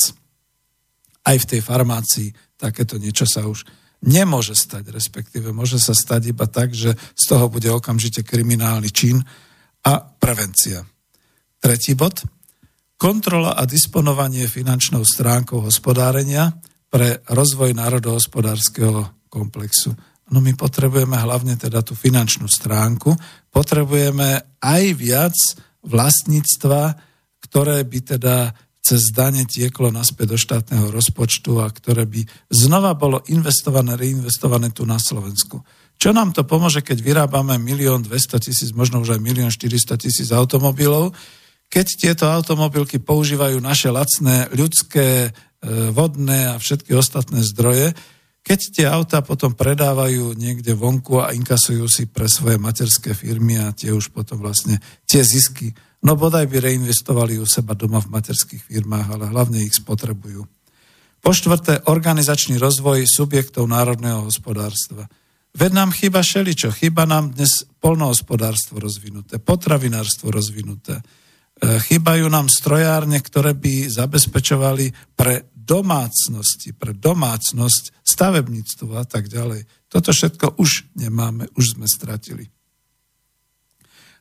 aj 1.21 1.37
v 1.37 1.49
tej 1.49 1.61
farmácii 1.61 2.29
takéto 2.57 2.97
niečo 2.97 3.29
sa 3.29 3.45
už 3.45 3.67
nemôže 4.05 4.56
stať, 4.56 4.93
respektíve 4.93 5.52
môže 5.52 5.77
sa 5.77 5.93
stať 5.93 6.32
iba 6.32 6.48
tak, 6.48 6.72
že 6.72 6.97
z 6.97 7.24
toho 7.28 7.52
bude 7.52 7.68
okamžite 7.68 8.24
kriminálny 8.24 8.89
čin 8.89 9.20
a 9.85 9.93
prevencia. 10.01 10.85
Tretí 11.60 11.93
bod. 11.93 12.24
Kontrola 13.01 13.56
a 13.56 13.64
disponovanie 13.64 14.44
finančnou 14.44 15.05
stránkou 15.05 15.64
hospodárenia 15.64 16.52
pre 16.93 17.24
rozvoj 17.28 17.72
národohospodárskeho 17.72 19.28
komplexu. 19.32 19.97
No 20.31 20.44
my 20.44 20.52
potrebujeme 20.55 21.16
hlavne 21.16 21.56
teda 21.56 21.81
tú 21.81 21.97
finančnú 21.97 22.47
stránku, 22.47 23.16
potrebujeme 23.51 24.60
aj 24.62 24.82
viac 24.94 25.36
vlastníctva, 25.82 26.97
ktoré 27.40 27.82
by 27.82 27.98
teda 28.16 28.36
cez 28.81 29.12
dane 29.12 29.44
tieklo 29.44 29.93
naspäť 29.93 30.35
do 30.35 30.39
štátneho 30.40 30.89
rozpočtu 30.89 31.61
a 31.61 31.69
ktoré 31.69 32.09
by 32.09 32.24
znova 32.48 32.97
bolo 32.97 33.20
investované, 33.28 33.94
reinvestované 33.94 34.73
tu 34.73 34.89
na 34.89 34.97
Slovensku. 34.97 35.61
Čo 36.01 36.16
nám 36.16 36.32
to 36.32 36.48
pomôže, 36.48 36.81
keď 36.81 37.05
vyrábame 37.05 37.61
milión 37.61 38.01
200 38.01 38.40
tisíc, 38.40 38.73
možno 38.73 39.05
už 39.05 39.15
aj 39.16 39.20
milión 39.20 39.52
400 39.52 40.01
tisíc 40.01 40.32
automobilov, 40.32 41.12
keď 41.70 41.86
tieto 41.86 42.24
automobilky 42.27 42.98
používajú 42.98 43.61
naše 43.61 43.93
lacné 43.93 44.48
ľudské, 44.57 45.28
e, 45.28 45.31
vodné 45.93 46.51
a 46.51 46.59
všetky 46.59 46.97
ostatné 46.97 47.44
zdroje, 47.44 47.93
keď 48.40 48.61
tie 48.73 48.86
autá 48.89 49.20
potom 49.20 49.52
predávajú 49.52 50.32
niekde 50.32 50.73
vonku 50.73 51.20
a 51.20 51.36
inkasujú 51.36 51.85
si 51.86 52.09
pre 52.09 52.24
svoje 52.27 52.57
materské 52.57 53.12
firmy 53.12 53.61
a 53.61 53.77
tie 53.77 53.93
už 53.93 54.11
potom 54.11 54.40
vlastne 54.40 54.81
tie 55.05 55.20
zisky 55.20 55.77
No 56.01 56.16
bodaj 56.16 56.48
by 56.48 56.64
reinvestovali 56.64 57.36
u 57.36 57.44
seba 57.44 57.77
doma 57.77 58.01
v 58.01 58.09
materských 58.09 58.64
firmách, 58.64 59.06
ale 59.20 59.24
hlavne 59.28 59.60
ich 59.60 59.77
spotrebujú. 59.77 60.48
Po 61.20 61.31
štvrté, 61.36 61.85
organizačný 61.93 62.56
rozvoj 62.56 63.05
subjektov 63.05 63.68
národného 63.68 64.24
hospodárstva. 64.24 65.05
Veď 65.52 65.70
nám 65.77 65.90
chýba 65.93 66.24
šeličo, 66.24 66.72
chýba 66.72 67.05
nám 67.05 67.36
dnes 67.36 67.68
polnohospodárstvo 67.85 68.81
rozvinuté, 68.81 69.36
potravinárstvo 69.36 70.32
rozvinuté. 70.32 70.97
E, 70.97 71.02
chýbajú 71.85 72.32
nám 72.32 72.48
strojárne, 72.48 73.20
ktoré 73.20 73.52
by 73.52 73.93
zabezpečovali 73.93 75.12
pre 75.12 75.52
domácnosti, 75.52 76.72
pre 76.72 76.97
domácnosť, 76.97 78.01
stavebníctvo 78.01 78.97
a 78.97 79.05
tak 79.05 79.28
ďalej. 79.28 79.68
Toto 79.93 80.16
všetko 80.16 80.56
už 80.56 80.97
nemáme, 80.97 81.51
už 81.52 81.77
sme 81.77 81.85
stratili. 81.85 82.48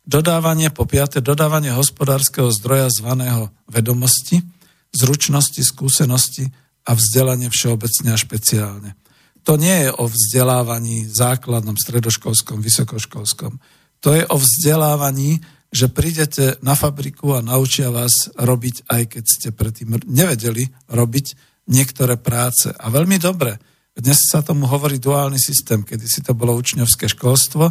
Dodávanie, 0.10 0.73
po 0.73 0.90
piate, 0.90 1.22
dodávanie 1.22 1.69
hospodárskeho 1.69 2.49
zdroja 2.49 2.90
zvaného 2.90 3.53
vedomosti, 3.69 4.41
zručnosti, 4.90 5.61
skúsenosti 5.61 6.49
a 6.90 6.98
vzdelanie 6.98 7.53
všeobecne 7.53 8.10
a 8.10 8.18
špeciálne. 8.18 8.98
To 9.45 9.53
nie 9.53 9.86
je 9.86 9.90
o 9.94 10.10
vzdelávaní 10.10 11.06
základnom, 11.06 11.77
stredoškolskom, 11.77 12.57
vysokoškolskom. 12.57 13.61
To 14.02 14.10
je 14.18 14.26
o 14.26 14.41
vzdelávaní, 14.41 15.45
že 15.69 15.94
prídete 15.94 16.57
na 16.65 16.73
fabriku 16.73 17.38
a 17.38 17.45
naučia 17.45 17.94
vás 17.94 18.34
robiť, 18.34 18.90
aj 18.90 19.14
keď 19.14 19.23
ste 19.30 19.49
predtým 19.53 19.94
nevedeli 20.10 20.73
robiť 20.90 21.38
niektoré 21.69 22.18
práce. 22.18 22.73
A 22.73 22.90
veľmi 22.90 23.22
dobre. 23.22 23.61
Dnes 23.94 24.18
sa 24.26 24.41
tomu 24.41 24.65
hovorí 24.65 24.98
duálny 24.98 25.38
systém, 25.38 25.86
kedy 25.86 26.10
si 26.10 26.26
to 26.26 26.34
bolo 26.34 26.57
učňovské 26.57 27.06
školstvo 27.06 27.69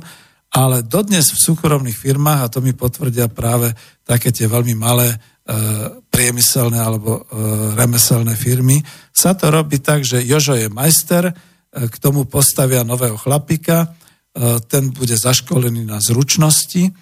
ale 0.49 0.81
dodnes 0.81 1.29
v 1.29 1.43
súkromných 1.53 1.97
firmách, 1.97 2.41
a 2.41 2.51
to 2.53 2.65
mi 2.65 2.73
potvrdia 2.73 3.29
práve 3.29 3.73
také 4.09 4.33
tie 4.33 4.49
veľmi 4.49 4.73
malé 4.73 5.13
e, 5.13 5.17
priemyselné 6.09 6.81
alebo 6.81 7.21
e, 7.21 7.23
remeselné 7.77 8.33
firmy, 8.33 8.81
sa 9.13 9.37
to 9.37 9.53
robí 9.53 9.85
tak, 9.85 10.09
že 10.09 10.25
Jožo 10.25 10.57
je 10.57 10.73
majster, 10.73 11.29
e, 11.29 11.33
k 11.93 11.95
tomu 12.01 12.25
postavia 12.25 12.81
nového 12.85 13.17
chlapika, 13.17 13.93
ten 14.71 14.95
bude 14.95 15.19
zaškolený 15.19 15.83
na 15.83 15.99
zručnosti, 15.99 16.95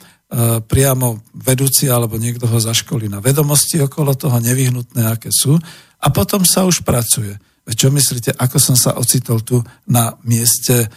priamo 0.73 1.21
vedúci 1.37 1.85
alebo 1.85 2.17
niekto 2.17 2.49
ho 2.49 2.57
zaškolí 2.57 3.13
na 3.13 3.21
vedomosti 3.21 3.77
okolo 3.77 4.17
toho, 4.17 4.41
nevyhnutné, 4.41 5.05
aké 5.05 5.29
sú, 5.29 5.53
a 6.01 6.09
potom 6.09 6.49
sa 6.49 6.65
už 6.65 6.81
pracuje. 6.81 7.37
Čo 7.69 7.93
myslíte, 7.93 8.33
ako 8.41 8.57
som 8.57 8.73
sa 8.73 8.97
ocitol 8.97 9.45
tu 9.45 9.61
na 9.85 10.17
mieste 10.25 10.89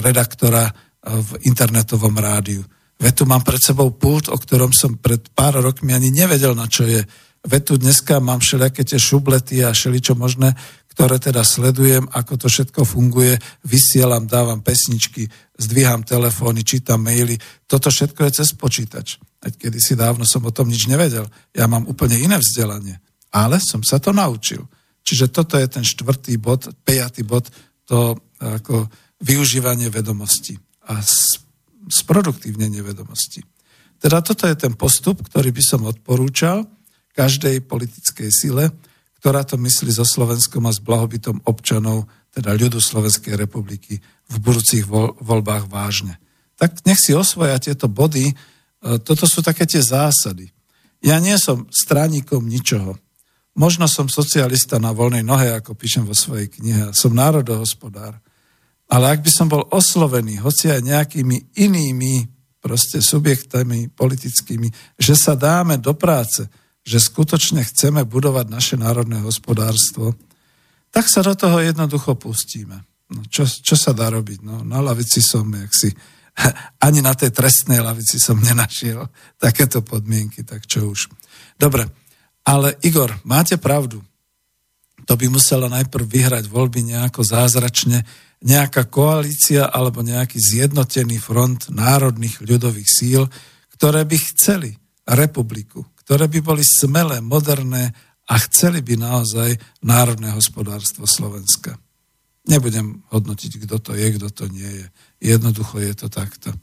redaktora 0.00 0.72
v 1.06 1.30
internetovom 1.46 2.18
rádiu. 2.18 2.66
Veď 2.96 3.22
tu 3.22 3.24
mám 3.28 3.44
pred 3.44 3.60
sebou 3.60 3.92
pult, 3.92 4.32
o 4.32 4.36
ktorom 4.36 4.72
som 4.72 4.96
pred 4.96 5.20
pár 5.36 5.60
rokmi 5.60 5.92
ani 5.92 6.08
nevedel, 6.08 6.56
na 6.56 6.64
čo 6.66 6.88
je. 6.88 7.04
Veď 7.46 7.62
tu 7.62 7.74
dneska 7.78 8.18
mám 8.18 8.40
všelijaké 8.42 8.82
tie 8.82 8.98
šublety 8.98 9.62
a 9.62 9.70
všeličo 9.70 10.16
možné, 10.18 10.56
ktoré 10.96 11.20
teda 11.20 11.44
sledujem, 11.44 12.08
ako 12.08 12.40
to 12.40 12.46
všetko 12.48 12.88
funguje, 12.88 13.36
vysielam, 13.68 14.24
dávam 14.24 14.64
pesničky, 14.64 15.28
zdvíham 15.60 16.02
telefóny, 16.08 16.64
čítam 16.64 17.04
maily. 17.04 17.36
Toto 17.68 17.92
všetko 17.92 18.20
je 18.26 18.30
cez 18.42 18.56
počítač. 18.56 19.20
Kedy 19.44 19.76
si 19.76 19.92
dávno 19.92 20.24
som 20.24 20.40
o 20.48 20.50
tom 20.50 20.72
nič 20.72 20.88
nevedel. 20.88 21.28
Ja 21.52 21.68
mám 21.68 21.84
úplne 21.84 22.16
iné 22.16 22.40
vzdelanie. 22.40 22.96
Ale 23.28 23.60
som 23.60 23.84
sa 23.84 24.00
to 24.00 24.16
naučil. 24.16 24.64
Čiže 25.04 25.28
toto 25.28 25.60
je 25.60 25.68
ten 25.68 25.84
štvrtý 25.84 26.40
bod, 26.40 26.72
piatý 26.82 27.22
bod, 27.22 27.52
to 27.84 28.16
ako 28.40 28.88
využívanie 29.20 29.92
vedomostí 29.92 30.56
a 30.86 31.02
sproduktívnenie 31.90 32.82
vedomosti. 32.82 33.42
Teda 33.96 34.20
toto 34.20 34.44
je 34.46 34.56
ten 34.56 34.76
postup, 34.76 35.24
ktorý 35.24 35.50
by 35.50 35.62
som 35.62 35.88
odporúčal 35.88 36.68
každej 37.16 37.64
politickej 37.64 38.28
sile, 38.28 38.64
ktorá 39.18 39.42
to 39.42 39.56
myslí 39.56 39.90
so 39.90 40.04
Slovenskom 40.04 40.68
a 40.68 40.72
s 40.72 40.78
blahobytom 40.78 41.42
občanov, 41.48 42.06
teda 42.30 42.52
ľudu 42.52 42.78
Slovenskej 42.78 43.34
republiky 43.34 43.98
v 44.28 44.36
budúcich 44.38 44.84
voľbách 45.18 45.72
vážne. 45.72 46.20
Tak 46.60 46.84
nech 46.84 47.00
si 47.00 47.16
osvoja 47.16 47.56
tieto 47.56 47.88
body, 47.88 48.30
e, 48.30 48.34
toto 49.00 49.24
sú 49.24 49.40
také 49.40 49.64
tie 49.64 49.80
zásady. 49.80 50.52
Ja 51.00 51.16
nie 51.16 51.36
som 51.40 51.64
stránikom 51.72 52.44
ničoho. 52.44 53.00
Možno 53.56 53.88
som 53.88 54.12
socialista 54.12 54.76
na 54.76 54.92
voľnej 54.92 55.24
nohe, 55.24 55.48
ako 55.56 55.72
píšem 55.72 56.04
vo 56.04 56.12
svojej 56.12 56.52
knihe. 56.52 56.92
Som 56.92 57.16
národohospodár. 57.16 58.20
Ale 58.86 59.18
ak 59.18 59.20
by 59.26 59.30
som 59.30 59.50
bol 59.50 59.66
oslovený, 59.70 60.38
hoci 60.42 60.70
aj 60.70 60.86
nejakými 60.86 61.58
inými 61.58 62.14
proste 62.62 63.02
subjektami 63.02 63.90
politickými, 63.94 64.98
že 64.98 65.14
sa 65.14 65.34
dáme 65.34 65.78
do 65.78 65.94
práce, 65.94 66.46
že 66.86 67.02
skutočne 67.02 67.66
chceme 67.66 68.06
budovať 68.06 68.46
naše 68.46 68.74
národné 68.78 69.22
hospodárstvo, 69.22 70.14
tak 70.94 71.10
sa 71.10 71.22
do 71.22 71.34
toho 71.34 71.58
jednoducho 71.58 72.14
pustíme. 72.14 72.82
No, 73.10 73.22
čo, 73.26 73.46
čo 73.46 73.74
sa 73.78 73.94
dá 73.94 74.10
robiť? 74.10 74.42
No, 74.42 74.66
na 74.66 74.82
lavici 74.82 75.22
som, 75.22 75.46
jak 75.50 75.70
si, 75.74 75.90
ani 76.86 77.02
na 77.02 77.14
tej 77.14 77.34
trestnej 77.34 77.82
lavici 77.82 78.18
som 78.22 78.38
nenašiel 78.38 79.02
takéto 79.38 79.82
podmienky, 79.82 80.42
tak 80.46 80.66
čo 80.66 80.90
už. 80.90 81.10
Dobre, 81.58 81.86
ale 82.46 82.78
Igor, 82.86 83.14
máte 83.26 83.58
pravdu. 83.58 84.02
To 85.06 85.14
by 85.14 85.26
muselo 85.30 85.70
najprv 85.70 86.02
vyhrať 86.02 86.44
voľby 86.50 86.82
nejako 86.82 87.22
zázračne, 87.22 88.02
nejaká 88.44 88.84
koalícia 88.88 89.68
alebo 89.68 90.04
nejaký 90.04 90.36
zjednotený 90.36 91.16
front 91.20 91.72
národných 91.72 92.44
ľudových 92.44 92.88
síl, 92.88 93.22
ktoré 93.76 94.04
by 94.04 94.16
chceli 94.34 94.76
republiku, 95.08 95.84
ktoré 96.04 96.28
by 96.28 96.40
boli 96.44 96.64
smelé, 96.64 97.24
moderné 97.24 97.96
a 98.26 98.34
chceli 98.48 98.82
by 98.82 98.98
naozaj 98.98 99.56
národné 99.86 100.34
hospodárstvo 100.34 101.06
Slovenska. 101.06 101.78
Nebudem 102.46 103.02
hodnotiť, 103.10 103.66
kto 103.66 103.76
to 103.82 103.92
je, 103.94 104.06
kto 104.18 104.28
to 104.30 104.44
nie 104.50 104.66
je. 104.66 104.86
Jednoducho 105.34 105.82
je 105.82 105.92
to 105.94 106.06
takto. 106.06 106.54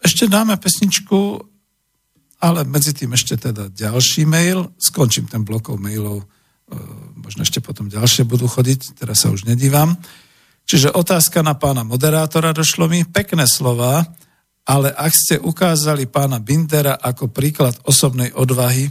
Ešte 0.00 0.24
dáme 0.28 0.56
pesničku, 0.56 1.44
ale 2.40 2.64
medzi 2.64 2.96
tým 2.96 3.12
ešte 3.12 3.36
teda 3.36 3.68
ďalší 3.68 4.24
mail. 4.24 4.72
Skončím 4.80 5.28
ten 5.28 5.44
blokov 5.44 5.76
mailov, 5.76 6.24
možno 7.20 7.46
ešte 7.46 7.62
potom 7.62 7.86
ďalšie 7.86 8.26
budú 8.26 8.50
chodiť, 8.50 8.98
teraz 8.98 9.22
sa 9.22 9.30
už 9.30 9.46
nedívam. 9.46 9.94
Čiže 10.66 10.94
otázka 10.94 11.42
na 11.42 11.58
pána 11.58 11.82
moderátora 11.82 12.54
došlo 12.54 12.86
mi, 12.86 13.02
pekné 13.02 13.46
slova, 13.46 14.06
ale 14.66 14.94
ak 14.94 15.12
ste 15.14 15.36
ukázali 15.42 16.06
pána 16.06 16.38
Bindera 16.38 16.94
ako 16.94 17.30
príklad 17.30 17.74
osobnej 17.82 18.30
odvahy, 18.34 18.90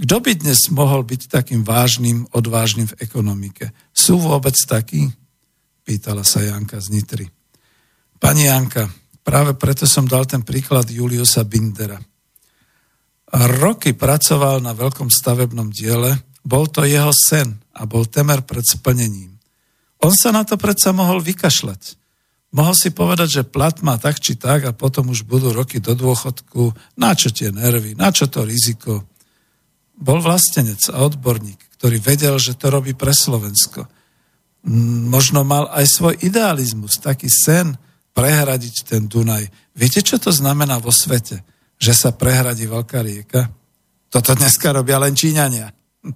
kto 0.00 0.16
by 0.16 0.32
dnes 0.32 0.72
mohol 0.72 1.04
byť 1.04 1.28
takým 1.28 1.60
vážnym, 1.60 2.24
odvážnym 2.32 2.88
v 2.88 2.98
ekonomike? 3.04 3.68
Sú 3.92 4.16
vôbec 4.16 4.56
takí? 4.56 5.12
Pýtala 5.84 6.24
sa 6.24 6.40
Janka 6.40 6.80
z 6.80 6.88
Nitry. 6.88 7.26
Pani 8.16 8.48
Janka, 8.48 8.88
práve 9.20 9.52
preto 9.60 9.84
som 9.84 10.08
dal 10.08 10.24
ten 10.24 10.40
príklad 10.40 10.88
Juliusa 10.88 11.44
Bindera. 11.44 12.00
Roky 13.60 13.92
pracoval 13.92 14.64
na 14.64 14.72
veľkom 14.72 15.12
stavebnom 15.12 15.68
diele, 15.68 16.16
bol 16.44 16.68
to 16.68 16.84
jeho 16.88 17.12
sen 17.12 17.60
a 17.76 17.84
bol 17.84 18.08
temer 18.08 18.44
pred 18.44 18.64
splnením. 18.64 19.36
On 20.00 20.12
sa 20.12 20.32
na 20.32 20.44
to 20.44 20.56
predsa 20.56 20.96
mohol 20.96 21.20
vykašľať. 21.20 22.00
Mohol 22.50 22.74
si 22.74 22.90
povedať, 22.90 23.28
že 23.30 23.42
plat 23.46 23.78
má 23.86 23.94
tak 24.00 24.18
či 24.18 24.34
tak 24.34 24.66
a 24.66 24.74
potom 24.74 25.12
už 25.14 25.22
budú 25.22 25.54
roky 25.54 25.78
do 25.78 25.94
dôchodku. 25.94 26.74
Na 26.98 27.14
čo 27.14 27.30
tie 27.30 27.54
nervy, 27.54 27.94
na 27.94 28.10
čo 28.10 28.26
to 28.26 28.42
riziko? 28.42 29.06
Bol 29.94 30.18
vlastenec 30.18 30.80
a 30.90 31.06
odborník, 31.06 31.78
ktorý 31.78 32.02
vedel, 32.02 32.34
že 32.42 32.58
to 32.58 32.72
robí 32.72 32.96
pre 32.96 33.14
Slovensko. 33.14 33.86
Možno 35.06 35.46
mal 35.46 35.70
aj 35.70 35.86
svoj 35.86 36.14
idealizmus, 36.26 36.98
taký 36.98 37.30
sen 37.30 37.78
prehradiť 38.16 38.74
ten 38.82 39.06
Dunaj. 39.06 39.46
Viete, 39.78 40.02
čo 40.02 40.18
to 40.18 40.34
znamená 40.34 40.82
vo 40.82 40.90
svete? 40.90 41.46
Že 41.78 41.92
sa 41.94 42.10
prehradí 42.10 42.66
veľká 42.66 42.98
rieka? 42.98 43.46
Toto 44.10 44.34
dneska 44.34 44.74
robia 44.74 44.98
len 44.98 45.14
Číňania. 45.14 45.70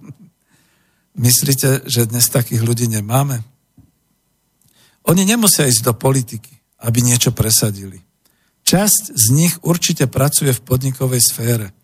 Myslíte, 1.25 1.85
že 1.87 2.09
dnes 2.09 2.27
takých 2.27 2.61
ľudí 2.61 2.89
nemáme? 2.91 3.41
Oni 5.05 5.23
nemusia 5.23 5.69
ísť 5.69 5.85
do 5.85 5.93
politiky, 5.93 6.53
aby 6.81 7.05
niečo 7.05 7.31
presadili. 7.31 8.01
Časť 8.65 9.13
z 9.13 9.25
nich 9.31 9.53
určite 9.61 10.09
pracuje 10.09 10.53
v 10.53 10.63
podnikovej 10.65 11.21
sfére– 11.21 11.67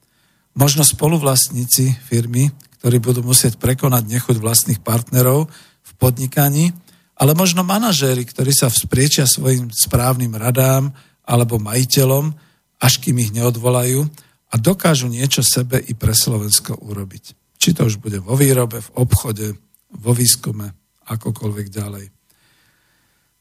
možno 0.55 0.83
spoluvlastníci 0.83 1.95
firmy, 2.03 2.51
ktorí 2.79 2.97
budú 2.99 3.21
musieť 3.23 3.61
prekonať 3.61 4.03
nechuť 4.09 4.35
vlastných 4.41 4.81
partnerov 4.81 5.47
v 5.81 5.91
podnikaní, 6.01 6.73
ale 7.15 7.37
možno 7.37 7.61
manažéri, 7.61 8.25
ktorí 8.25 8.49
sa 8.51 8.67
vzpriečia 8.67 9.29
svojim 9.29 9.69
správnym 9.69 10.33
radám 10.33 10.89
alebo 11.21 11.61
majiteľom, 11.61 12.33
až 12.81 12.97
kým 12.97 13.21
ich 13.21 13.29
neodvolajú 13.29 14.09
a 14.51 14.55
dokážu 14.57 15.05
niečo 15.07 15.45
sebe 15.45 15.77
i 15.77 15.93
pre 15.93 16.17
Slovensko 16.17 16.81
urobiť. 16.81 17.40
Či 17.61 17.77
to 17.77 17.85
už 17.85 18.01
bude 18.01 18.17
vo 18.17 18.33
výrobe, 18.33 18.81
v 18.81 18.89
obchode, 18.97 19.53
vo 19.93 20.11
výskume, 20.17 20.73
akokoľvek 21.05 21.67
ďalej. 21.69 22.05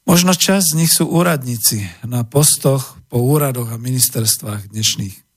Možno 0.05 0.37
čas 0.37 0.69
z 0.69 0.77
nich 0.77 0.93
sú 0.93 1.09
úradníci 1.09 1.81
na 2.05 2.21
postoch 2.21 3.01
po 3.09 3.17
úradoch 3.17 3.73
a 3.73 3.81
ministerstvách 3.81 4.69
dnešných 4.69 5.31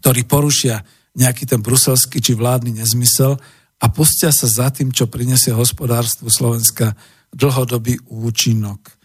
ktorí 0.00 0.24
porušia 0.24 0.80
nejaký 1.12 1.44
ten 1.44 1.60
bruselský 1.60 2.24
či 2.24 2.32
vládny 2.32 2.80
nezmysel 2.80 3.36
a 3.80 3.86
pustia 3.92 4.32
sa 4.32 4.48
za 4.48 4.72
tým, 4.72 4.88
čo 4.88 5.12
prinesie 5.12 5.52
hospodárstvu 5.52 6.32
Slovenska 6.32 6.96
dlhodobý 7.30 8.00
účinok. 8.08 8.96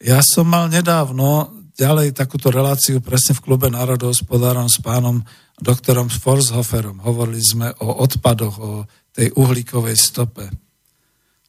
Ja 0.00 0.24
som 0.24 0.48
mal 0.48 0.72
nedávno 0.72 1.52
ďalej 1.78 2.10
takúto 2.10 2.50
reláciu 2.50 2.98
presne 2.98 3.38
v 3.38 3.44
klube 3.46 3.70
národohospodárom 3.70 4.66
s 4.66 4.82
pánom 4.82 5.22
doktorom 5.62 6.10
Forshoferom. 6.10 6.98
Hovorili 7.06 7.38
sme 7.38 7.70
o 7.78 8.02
odpadoch, 8.02 8.56
o 8.58 8.70
tej 9.14 9.30
uhlíkovej 9.38 9.94
stope. 9.94 10.50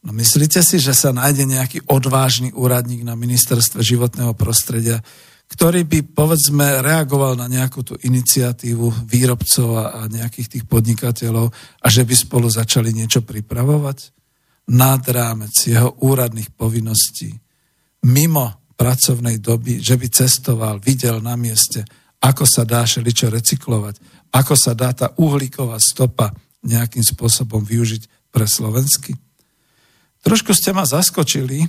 No 0.05 0.13
myslíte 0.13 0.61
si, 0.61 0.77
že 0.77 0.93
sa 0.93 1.09
nájde 1.09 1.49
nejaký 1.49 1.79
odvážny 1.89 2.53
úradník 2.53 3.01
na 3.03 3.17
ministerstve 3.17 3.81
životného 3.81 4.31
prostredia, 4.37 5.01
ktorý 5.49 5.81
by, 5.89 6.13
povedzme, 6.13 6.85
reagoval 6.85 7.33
na 7.33 7.49
nejakú 7.49 7.81
tú 7.81 7.97
iniciatívu 7.97 9.09
výrobcov 9.09 9.69
a 9.81 10.05
nejakých 10.05 10.47
tých 10.55 10.65
podnikateľov 10.69 11.49
a 11.81 11.87
že 11.89 12.05
by 12.05 12.13
spolu 12.13 12.47
začali 12.53 12.93
niečo 12.93 13.25
pripravovať? 13.25 14.13
Nad 14.69 15.01
rámec 15.09 15.49
jeho 15.65 15.97
úradných 16.05 16.53
povinností, 16.53 17.33
mimo 18.05 18.58
pracovnej 18.79 19.43
doby, 19.43 19.83
že 19.83 19.99
by 19.99 20.07
cestoval, 20.07 20.79
videl 20.79 21.19
na 21.19 21.35
mieste, 21.35 21.83
ako 22.23 22.47
sa 22.47 22.63
dá 22.63 22.87
šeličo 22.87 23.27
recyklovať, 23.27 23.99
ako 24.31 24.55
sa 24.55 24.71
dá 24.71 24.95
tá 24.95 25.11
uhlíková 25.19 25.75
stopa 25.83 26.31
nejakým 26.63 27.03
spôsobom 27.03 27.59
využiť 27.59 28.31
pre 28.31 28.47
Slovensky. 28.47 29.19
Trošku 30.23 30.55
ste 30.55 30.71
ma 30.71 30.87
zaskočili, 30.87 31.67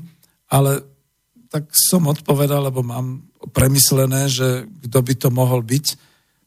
ale 0.51 0.87
tak 1.51 1.67
som 1.75 2.07
odpovedal, 2.07 2.71
lebo 2.71 2.87
mám 2.87 3.27
premyslené, 3.51 4.31
že 4.31 4.71
kto 4.87 4.99
by 5.03 5.15
to 5.19 5.29
mohol 5.35 5.67
byť. 5.67 5.87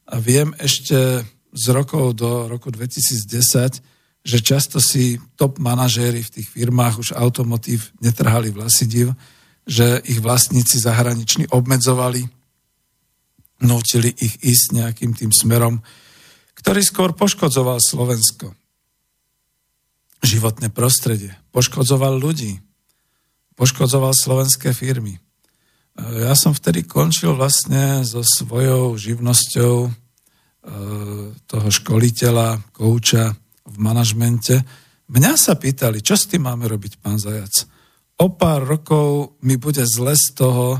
A 0.08 0.20
viem 0.20 0.56
ešte 0.56 1.24
z 1.52 1.64
rokov 1.72 2.16
do 2.16 2.48
roku 2.48 2.72
2010, 2.72 3.84
že 4.24 4.38
často 4.40 4.80
si 4.80 5.20
top 5.36 5.60
manažéri 5.60 6.24
v 6.24 6.32
tých 6.40 6.48
firmách 6.48 6.94
už 7.04 7.08
automotív 7.12 7.92
netrhali 8.00 8.48
vlasidiv, 8.48 9.12
že 9.64 10.00
ich 10.04 10.20
vlastníci 10.20 10.76
zahraniční 10.76 11.48
obmedzovali, 11.48 12.28
nutili 13.64 14.12
ich 14.12 14.36
ísť 14.44 14.66
nejakým 14.76 15.16
tým 15.16 15.32
smerom, 15.32 15.80
ktorý 16.60 16.80
skôr 16.84 17.10
poškodzoval 17.16 17.80
Slovensko. 17.80 18.52
Životné 20.24 20.72
prostredie, 20.72 21.36
poškodzoval 21.52 22.16
ľudí, 22.16 22.60
poškodzoval 23.60 24.16
slovenské 24.16 24.72
firmy. 24.72 25.20
Ja 25.94 26.34
som 26.34 26.56
vtedy 26.56 26.88
končil 26.88 27.36
vlastne 27.36 28.02
so 28.02 28.24
svojou 28.24 28.98
živnosťou 28.98 29.76
e, 29.86 29.90
toho 31.46 31.68
školiteľa, 31.70 32.74
kouča 32.74 33.30
v 33.68 33.76
manažmente. 33.78 34.58
Mňa 35.06 35.32
sa 35.38 35.54
pýtali, 35.54 36.02
čo 36.02 36.18
s 36.18 36.26
tým 36.26 36.50
máme 36.50 36.66
robiť, 36.66 36.98
pán 36.98 37.20
Zajac. 37.20 37.68
O 38.18 38.30
pár 38.30 38.62
rokov 38.62 39.34
mi 39.42 39.58
bude 39.58 39.82
zle 39.82 40.14
z 40.14 40.38
toho, 40.38 40.78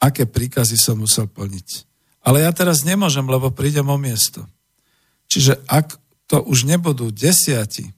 aké 0.00 0.24
príkazy 0.24 0.80
som 0.80 0.96
musel 0.96 1.28
plniť. 1.28 1.84
Ale 2.24 2.44
ja 2.44 2.52
teraz 2.52 2.84
nemôžem, 2.84 3.24
lebo 3.24 3.52
prídem 3.52 3.88
o 3.88 4.00
miesto. 4.00 4.44
Čiže 5.28 5.60
ak 5.68 6.00
to 6.24 6.40
už 6.40 6.64
nebudú 6.64 7.12
desiati, 7.12 7.88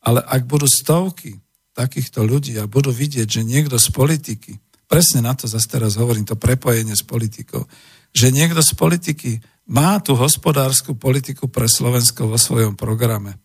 ale 0.00 0.24
ak 0.24 0.48
budú 0.48 0.64
stovky, 0.64 1.36
takýchto 1.76 2.24
ľudí 2.24 2.56
a 2.60 2.68
budú 2.68 2.90
vidieť, 2.90 3.28
že 3.28 3.46
niekto 3.46 3.76
z 3.76 3.88
politiky, 3.92 4.58
presne 4.90 5.24
na 5.24 5.36
to 5.36 5.46
zase 5.46 5.68
teraz 5.70 5.96
hovorím, 5.96 6.26
to 6.26 6.36
prepojenie 6.36 6.96
s 6.96 7.04
politikou, 7.06 7.64
že 8.10 8.34
niekto 8.34 8.60
z 8.60 8.72
politiky 8.74 9.30
má 9.70 10.02
tú 10.02 10.18
hospodárskú 10.18 10.98
politiku 10.98 11.46
pre 11.46 11.70
Slovensko 11.70 12.26
vo 12.26 12.34
svojom 12.34 12.74
programe. 12.74 13.38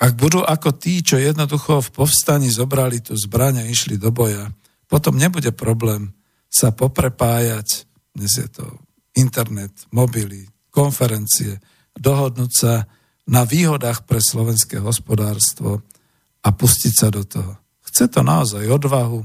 Ak 0.00 0.16
budú 0.16 0.40
ako 0.40 0.72
tí, 0.80 1.04
čo 1.04 1.20
jednoducho 1.20 1.84
v 1.84 1.92
povstaní 1.92 2.48
zobrali 2.48 3.04
tú 3.04 3.12
zbraň 3.14 3.64
a 3.64 3.68
išli 3.68 4.00
do 4.00 4.08
boja, 4.08 4.48
potom 4.88 5.20
nebude 5.20 5.52
problém 5.52 6.16
sa 6.48 6.72
poprepájať, 6.72 7.84
dnes 8.16 8.32
je 8.32 8.48
to 8.48 8.64
internet, 9.14 9.70
mobily, 9.92 10.48
konferencie, 10.72 11.60
dohodnúť 11.94 12.52
sa 12.52 12.88
na 13.28 13.44
výhodách 13.44 14.08
pre 14.08 14.18
slovenské 14.18 14.80
hospodárstvo, 14.80 15.84
a 16.40 16.48
pustiť 16.50 16.92
sa 16.92 17.08
do 17.12 17.22
toho. 17.24 17.52
Chce 17.84 18.08
to 18.08 18.20
naozaj 18.24 18.64
odvahu 18.64 19.20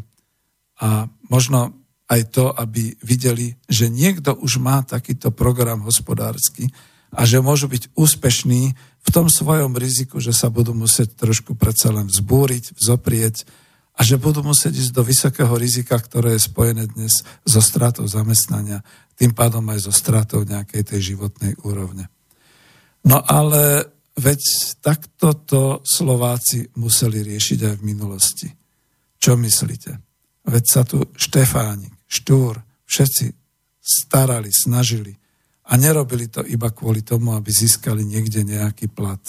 a 0.82 1.08
možno 1.32 1.72
aj 2.06 2.22
to, 2.34 2.52
aby 2.52 2.94
videli, 3.02 3.56
že 3.66 3.90
niekto 3.90 4.36
už 4.36 4.62
má 4.62 4.84
takýto 4.86 5.32
program 5.32 5.82
hospodársky 5.82 6.70
a 7.16 7.24
že 7.24 7.42
môžu 7.42 7.72
byť 7.72 7.96
úspešní 7.96 8.76
v 9.06 9.10
tom 9.14 9.30
svojom 9.30 9.78
riziku, 9.78 10.18
že 10.18 10.34
sa 10.34 10.50
budú 10.50 10.74
musieť 10.74 11.14
trošku 11.14 11.54
predsa 11.54 11.94
len 11.94 12.10
vzbúriť, 12.10 12.74
vzoprieť 12.74 13.46
a 13.96 14.04
že 14.04 14.20
budú 14.20 14.42
musieť 14.42 14.76
ísť 14.76 14.92
do 14.92 15.04
vysokého 15.06 15.54
rizika, 15.56 15.96
ktoré 15.96 16.36
je 16.36 16.50
spojené 16.50 16.90
dnes 16.90 17.22
so 17.46 17.62
stratou 17.62 18.10
zamestnania, 18.10 18.82
tým 19.16 19.32
pádom 19.32 19.64
aj 19.72 19.88
so 19.88 19.94
stratou 19.94 20.44
nejakej 20.44 20.84
tej 20.84 21.16
životnej 21.16 21.56
úrovne. 21.64 22.12
No 23.06 23.22
ale 23.22 23.96
Veď 24.16 24.42
takto 24.80 25.36
to 25.44 25.62
Slováci 25.84 26.72
museli 26.80 27.20
riešiť 27.20 27.60
aj 27.68 27.74
v 27.76 27.84
minulosti. 27.84 28.48
Čo 29.20 29.36
myslíte? 29.36 29.92
Veď 30.48 30.64
sa 30.64 30.82
tu 30.88 31.04
Štefánik, 31.20 31.92
Štúr, 32.08 32.64
všetci 32.88 33.26
starali, 33.84 34.56
snažili 34.56 35.12
a 35.66 35.74
nerobili 35.82 36.30
to 36.30 36.46
iba 36.46 36.70
kvôli 36.70 37.02
tomu, 37.02 37.34
aby 37.34 37.50
získali 37.50 38.06
niekde 38.06 38.46
nejaký 38.46 38.90
plat. 38.90 39.22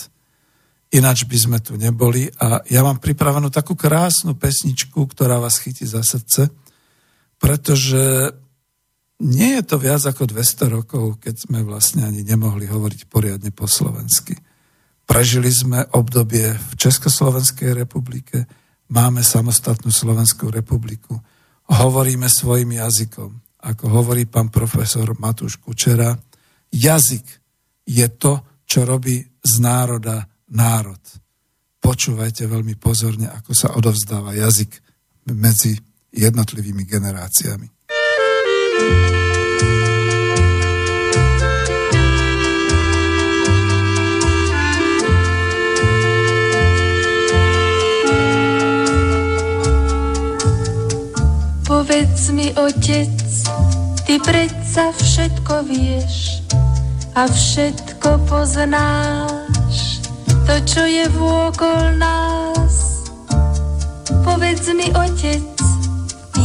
ináč 0.93 1.27
by 1.27 1.37
sme 1.37 1.59
tu 1.61 1.77
neboli. 1.77 2.31
A 2.41 2.63
ja 2.69 2.81
mám 2.81 3.03
pripravenú 3.03 3.51
takú 3.51 3.75
krásnu 3.75 4.39
pesničku, 4.39 5.05
ktorá 5.09 5.41
vás 5.43 5.59
chytí 5.59 5.85
za 5.85 6.01
srdce, 6.01 6.49
pretože 7.37 8.33
nie 9.21 9.57
je 9.61 9.63
to 9.65 9.77
viac 9.81 10.05
ako 10.05 10.29
200 10.29 10.77
rokov, 10.77 11.05
keď 11.25 11.49
sme 11.49 11.65
vlastne 11.65 12.05
ani 12.05 12.21
nemohli 12.21 12.69
hovoriť 12.69 13.09
poriadne 13.09 13.49
po 13.49 13.65
slovensky. 13.65 14.37
Prežili 15.09 15.49
sme 15.49 15.87
obdobie 15.95 16.53
v 16.53 16.73
Československej 16.77 17.73
republike, 17.73 18.45
máme 18.93 19.25
samostatnú 19.25 19.89
Slovenskú 19.89 20.53
republiku, 20.53 21.17
hovoríme 21.71 22.29
svojim 22.29 22.77
jazykom. 22.77 23.31
Ako 23.67 23.87
hovorí 23.89 24.29
pán 24.29 24.53
profesor 24.53 25.17
Matúš 25.19 25.59
Kučera, 25.59 26.15
jazyk 26.73 27.27
je 27.87 28.07
to, 28.19 28.43
čo 28.67 28.83
robí 28.83 29.23
z 29.43 29.55
národa 29.63 30.27
národ. 30.51 31.01
Počúvajte 31.79 32.51
veľmi 32.51 32.75
pozorne, 32.75 33.31
ako 33.31 33.53
sa 33.55 33.69
odovzdáva 33.79 34.35
jazyk 34.35 34.83
medzi 35.31 35.79
jednotlivými 36.11 36.83
generáciami. 36.83 37.69
Povedz 51.67 52.31
mi, 52.31 52.51
otec, 52.55 53.11
ty 54.07 54.23
predsa 54.23 54.95
všetko 54.95 55.67
vieš 55.67 56.47
a 57.19 57.27
všetko 57.27 58.23
poznáš, 58.31 59.99
to, 60.47 60.55
čo 60.63 60.83
je 60.87 61.11
vôkol 61.11 61.99
nás. 61.99 63.03
Povedz 64.23 64.71
mi, 64.79 64.95
otec, 64.95 65.43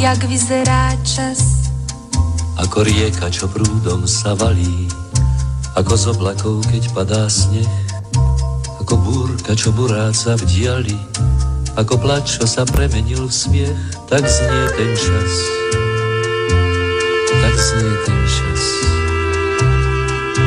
jak 0.01 0.19
vyzerá 0.25 0.97
čas. 1.05 1.69
Ako 2.57 2.81
rieka, 2.81 3.29
čo 3.29 3.45
prúdom 3.45 4.09
sa 4.09 4.33
valí, 4.33 4.89
ako 5.77 5.93
z 5.93 6.05
oblakov, 6.17 6.65
keď 6.65 6.83
padá 6.97 7.29
sneh, 7.29 7.69
ako 8.81 8.97
búrka, 9.05 9.53
čo 9.53 9.69
buráca 9.69 10.33
v 10.33 10.43
diali, 10.49 10.97
ako 11.77 11.93
plač, 12.01 12.41
čo 12.41 12.49
sa 12.49 12.65
premenil 12.65 13.29
v 13.29 13.33
smiech, 13.33 13.81
tak 14.09 14.25
znie 14.25 14.65
ten 14.73 14.91
čas. 14.97 15.33
Tak 17.51 17.59
znie 17.59 17.95
ten 18.07 18.21
čas. 18.31 18.63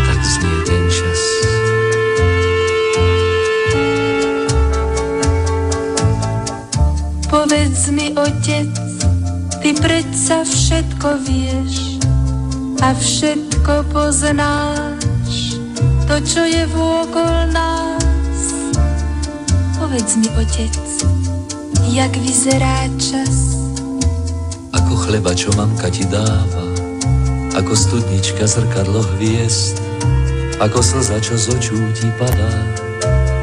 Tak 0.08 0.20
znie 0.24 0.56
ten 0.64 0.84
čas. 0.88 1.20
Povedz 7.28 7.92
mi, 7.92 8.08
otec, 8.16 8.72
ty 9.60 9.76
predsa 9.76 10.48
všetko 10.48 11.08
vieš 11.28 12.00
a 12.80 12.96
všetko 12.96 13.84
poznáš, 13.92 15.60
to, 16.08 16.16
čo 16.24 16.40
je 16.48 16.64
vôkol 16.72 17.52
nás. 17.52 18.44
Povedz 19.76 20.16
mi, 20.16 20.32
otec, 20.40 20.72
jak 21.92 22.16
vyzerá 22.16 22.88
čas. 22.96 23.60
Ako 24.72 25.04
chleba, 25.04 25.36
čo 25.36 25.52
mamka 25.52 25.92
ti 25.92 26.08
dáva, 26.08 26.73
ako 27.54 27.72
studnička 27.76 28.46
zrkadlo 28.50 29.06
hviezd, 29.14 29.78
ako 30.58 30.82
slza, 30.82 31.22
čo 31.22 31.38
z 31.38 31.54
očú 31.54 31.78
ti 31.94 32.10
padá, 32.18 32.50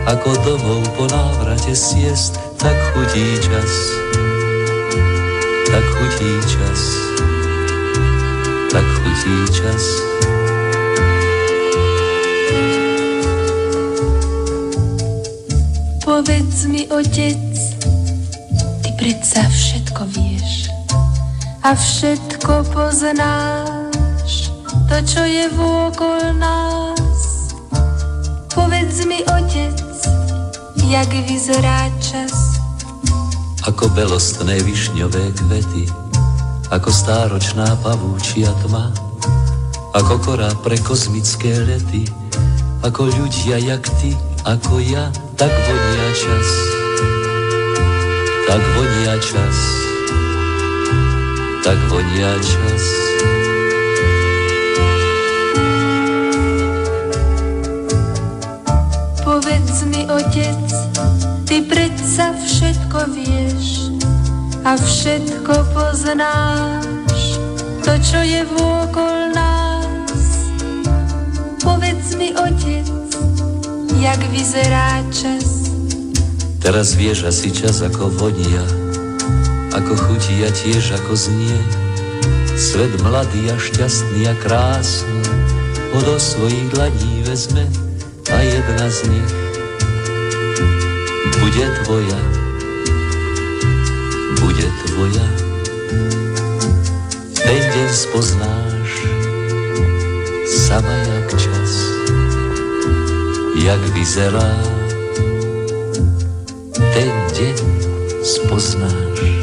ako 0.07 0.35
domov 0.43 0.83
po 0.99 1.07
návrate 1.07 1.71
siest, 1.71 2.35
tak 2.59 2.75
chutí 2.91 3.39
čas, 3.39 3.71
tak 5.71 5.85
chutí 5.95 6.31
čas, 6.43 6.81
tak 8.67 8.85
chutí 8.99 9.35
čas. 9.55 9.83
Povedz 16.03 16.67
mi, 16.67 16.83
otec, 16.91 17.55
predsa 19.01 19.41
všetko 19.49 20.05
vieš 20.13 20.69
a 21.65 21.73
všetko 21.73 22.69
poznáš, 22.69 23.80
to, 24.91 24.97
čo 25.07 25.23
je 25.23 25.47
vôkol 25.55 26.35
nás. 26.35 27.55
Povedz 28.51 29.07
mi, 29.07 29.23
otec, 29.23 29.79
jak 30.91 31.07
vyzerá 31.31 31.87
čas. 32.03 32.59
Ako 33.63 33.87
belostné 33.95 34.59
višňové 34.67 35.31
kvety, 35.39 35.87
ako 36.75 36.91
stáročná 36.91 37.71
pavúčia 37.79 38.51
tma, 38.67 38.91
ako 39.95 40.13
korá 40.19 40.51
pre 40.59 40.75
kozmické 40.83 41.55
lety, 41.63 42.03
ako 42.83 43.07
ľudia 43.15 43.63
jak 43.63 43.87
ty, 44.03 44.11
ako 44.43 44.83
ja, 44.83 45.07
tak 45.39 45.51
vonia 45.55 46.07
čas 46.19 46.49
tak 48.51 48.59
vonia 48.75 49.15
čas, 49.23 49.57
tak 51.63 51.79
vonia 51.87 52.35
čas. 52.43 52.83
Povedz 59.71 59.87
mi, 59.87 60.03
otec, 60.03 60.67
ty 61.47 61.63
predsa 61.63 62.35
všetko 62.35 63.07
vieš 63.15 63.87
a 64.67 64.75
všetko 64.75 65.53
poznáš, 65.71 67.39
to, 67.79 67.95
čo 68.03 68.19
je 68.19 68.43
vôkol 68.51 69.31
nás. 69.31 70.51
Povedz 71.63 72.19
mi, 72.19 72.35
otec, 72.35 72.83
jak 73.95 74.19
vyzerá 74.35 75.07
čas, 75.07 75.71
Teraz 76.59 76.91
vieš 76.99 77.31
asi 77.31 77.47
čas 77.55 77.79
ako 77.79 78.11
vonia, 78.11 78.67
ako 79.71 79.95
chutí 79.95 80.43
a 80.43 80.51
tiež 80.51 80.99
ako 80.99 81.15
znie. 81.15 81.55
Svet 82.59 82.91
mladý 82.99 83.47
a 83.47 83.55
šťastný 83.55 84.27
a 84.27 84.35
krásny 84.35 85.23
ho 85.95 85.99
do 86.03 86.19
svojich 86.19 86.75
dlaní 86.75 87.23
vezme 87.23 87.63
a 88.27 88.35
jedna 88.43 88.91
z 88.91 89.07
nich 89.07 89.40
bude 91.39 91.65
tvoja, 91.83 92.21
bude 94.41 94.67
tvoja. 94.87 95.27
Ten 97.37 97.61
deň 97.71 97.89
spoznáš 97.93 98.91
sama 100.47 100.91
jak 100.91 101.29
čas, 101.39 101.71
jak 103.55 103.81
vyzerá. 103.95 104.51
Ten 106.91 107.11
deň 107.37 107.57
spoznáš 108.23 109.40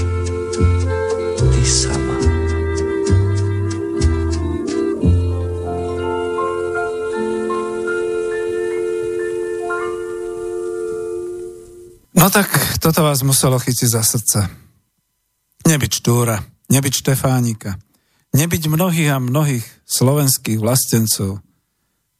toto 12.89 13.05
vás 13.05 13.21
muselo 13.21 13.61
chytiť 13.61 13.89
za 13.93 14.01
srdce. 14.01 14.49
Nebyť 15.69 15.93
Štúra, 16.01 16.41
nebyť 16.73 16.95
Štefánika, 17.05 17.77
nebyť 18.33 18.63
mnohých 18.65 19.13
a 19.13 19.21
mnohých 19.21 19.85
slovenských 19.85 20.57
vlastencov. 20.57 21.37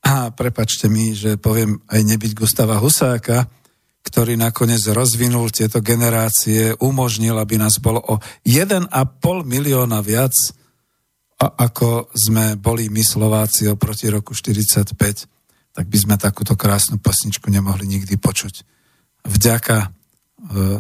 A 0.05 0.29
prepačte 0.29 0.93
mi, 0.93 1.17
že 1.17 1.41
poviem 1.41 1.81
aj 1.89 2.05
nebyť 2.05 2.33
Gustava 2.37 2.77
Husáka, 2.85 3.49
ktorý 4.05 4.37
nakoniec 4.37 4.85
rozvinul 4.93 5.49
tieto 5.49 5.81
generácie, 5.81 6.77
umožnil, 6.85 7.41
aby 7.41 7.57
nás 7.57 7.81
bolo 7.81 8.05
o 8.05 8.21
1,5 8.45 8.93
milióna 9.49 10.05
viac, 10.05 10.37
ako 11.41 12.13
sme 12.13 12.61
boli 12.61 12.93
my 12.93 13.01
Slováci 13.01 13.73
oproti 13.73 14.13
roku 14.13 14.37
45, 14.37 14.93
tak 15.73 15.87
by 15.89 15.97
sme 15.97 16.21
takúto 16.21 16.61
krásnu 16.61 17.01
pesničku 17.01 17.49
nemohli 17.49 17.89
nikdy 17.89 18.21
počuť. 18.21 18.69
Vďaka 19.25 19.98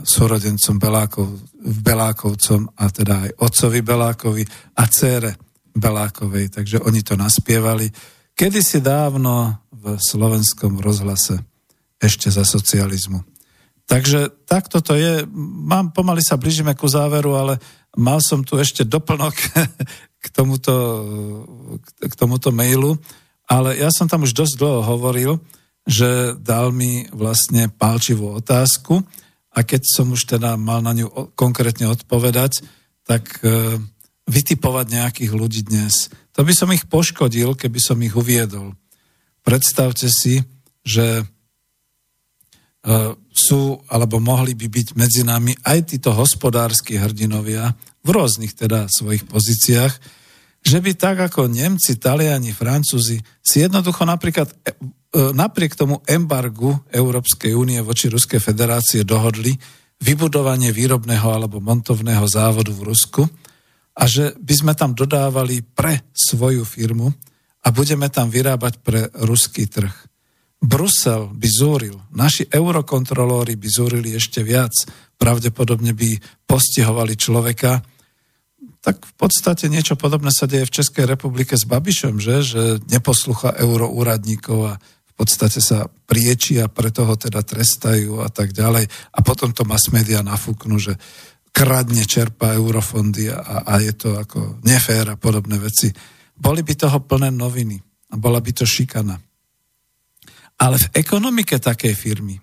súrodencom 0.07 0.77
Belákov, 0.79 1.29
Belákovcom 1.59 2.79
a 2.79 2.87
teda 2.95 3.27
aj 3.27 3.31
otcovi 3.43 3.81
Belákovi 3.83 4.45
a 4.79 4.87
cére 4.87 5.35
Belákovej, 5.75 6.55
takže 6.55 6.79
oni 6.83 7.03
to 7.03 7.19
naspievali. 7.19 7.91
Kedysi 8.39 8.79
dávno 8.79 9.59
v 9.75 9.99
slovenskom 9.99 10.79
rozhlase 10.79 11.43
ešte 11.99 12.31
za 12.31 12.47
socializmu. 12.47 13.23
Takže 13.89 14.47
takto 14.47 14.79
to 14.79 14.95
je. 14.95 15.27
Mám, 15.65 15.91
pomaly 15.91 16.23
sa 16.23 16.39
blížime 16.39 16.77
ku 16.79 16.87
záveru, 16.87 17.35
ale 17.35 17.59
mal 17.97 18.23
som 18.23 18.45
tu 18.47 18.61
ešte 18.61 18.87
doplnok 18.87 19.35
k 20.23 20.27
tomuto, 20.31 20.75
k 21.99 22.15
tomuto 22.15 22.55
mailu, 22.55 22.95
ale 23.49 23.81
ja 23.81 23.91
som 23.91 24.07
tam 24.07 24.23
už 24.23 24.37
dosť 24.37 24.55
dlho 24.61 24.81
hovoril, 24.87 25.41
že 25.89 26.37
dal 26.37 26.71
mi 26.71 27.09
vlastne 27.11 27.73
palčivú 27.73 28.37
otázku 28.37 29.03
a 29.53 29.65
keď 29.65 29.83
som 29.85 30.13
už 30.13 30.39
teda 30.39 30.57
mal 30.61 30.85
na 30.85 30.93
ňu 30.93 31.33
konkrétne 31.35 31.89
odpovedať, 31.89 32.63
tak 33.05 33.41
e, 33.41 33.81
vytipovať 34.29 34.87
nejakých 34.93 35.33
ľudí 35.33 35.65
dnes. 35.65 36.13
To 36.37 36.45
by 36.45 36.53
som 36.53 36.69
ich 36.71 36.85
poškodil, 36.87 37.57
keby 37.57 37.81
som 37.81 37.99
ich 38.05 38.13
uviedol. 38.13 38.77
Predstavte 39.43 40.13
si, 40.13 40.45
že 40.85 41.25
E, 42.79 42.93
sú 43.35 43.85
alebo 43.91 44.17
mohli 44.17 44.55
by 44.55 44.67
byť 44.71 44.89
medzi 44.95 45.27
nami 45.27 45.53
aj 45.67 45.93
títo 45.93 46.15
hospodárski 46.15 46.97
hrdinovia 46.97 47.75
v 48.01 48.09
rôznych 48.09 48.55
teda 48.55 48.89
svojich 48.89 49.29
pozíciách, 49.29 49.93
že 50.63 50.79
by 50.83 50.93
tak 50.99 51.17
ako 51.31 51.49
Nemci, 51.49 51.97
Taliani, 51.97 52.53
Francúzi 52.53 53.23
si 53.41 53.57
jednoducho 53.63 54.05
napríklad 54.05 54.51
e, 54.51 54.55
e, 54.55 54.65
napriek 55.33 55.79
tomu 55.79 56.03
embargu 56.05 56.77
Európskej 56.91 57.55
únie 57.55 57.81
voči 57.81 58.11
Ruskej 58.11 58.43
federácie 58.43 59.07
dohodli 59.07 59.55
vybudovanie 59.99 60.71
výrobného 60.71 61.27
alebo 61.27 61.59
montovného 61.59 62.27
závodu 62.31 62.71
v 62.71 62.87
Rusku 62.87 63.23
a 63.99 64.03
že 64.07 64.35
by 64.39 64.55
sme 64.55 64.73
tam 64.79 64.95
dodávali 64.95 65.63
pre 65.63 66.07
svoju 66.15 66.63
firmu 66.63 67.11
a 67.67 67.69
budeme 67.75 68.07
tam 68.07 68.31
vyrábať 68.31 68.75
pre 68.79 69.11
ruský 69.27 69.67
trh. 69.67 69.91
Brusel 70.59 71.31
by 71.35 71.49
zúril, 71.51 71.99
naši 72.15 72.47
eurokontrolóri 72.51 73.55
by 73.55 73.69
zúrili 73.71 74.15
ešte 74.15 74.43
viac, 74.43 74.75
pravdepodobne 75.19 75.95
by 75.95 76.19
postihovali 76.47 77.15
človeka, 77.15 77.83
tak 78.79 79.03
v 79.03 79.15
podstate 79.19 79.67
niečo 79.67 79.99
podobné 79.99 80.31
sa 80.31 80.47
deje 80.47 80.67
v 80.67 80.75
Českej 80.81 81.05
republike 81.05 81.59
s 81.59 81.67
Babišom, 81.67 82.23
že, 82.23 82.47
že 82.47 82.63
neposlucha 82.87 83.59
euroúradníkov 83.59 84.59
a 84.71 84.75
v 84.79 85.13
podstate 85.19 85.59
sa 85.59 85.91
priečia, 86.07 86.71
preto 86.71 87.03
ho 87.03 87.19
teda 87.19 87.43
trestajú 87.43 88.23
a 88.23 88.31
tak 88.31 88.55
ďalej. 88.55 88.87
A 88.87 89.19
potom 89.27 89.51
to 89.51 89.67
mass 89.67 89.91
media 89.91 90.23
nafúknú, 90.23 90.79
že 90.79 90.95
kradne 91.51 92.07
čerpa 92.07 92.55
eurofondy 92.55 93.35
a, 93.35 93.67
a 93.67 93.83
je 93.83 93.91
to 93.99 94.15
ako 94.15 94.63
nefér 94.63 95.11
a 95.11 95.21
podobné 95.21 95.59
veci. 95.59 95.91
Boli 96.39 96.63
by 96.63 96.75
toho 96.79 97.03
plné 97.03 97.35
noviny 97.35 97.75
a 98.09 98.15
bola 98.15 98.39
by 98.39 98.55
to 98.55 98.63
šikana. 98.63 99.19
Ale 100.59 100.79
v 100.79 100.87
ekonomike 100.95 101.59
takej 101.59 101.95
firmy 101.99 102.39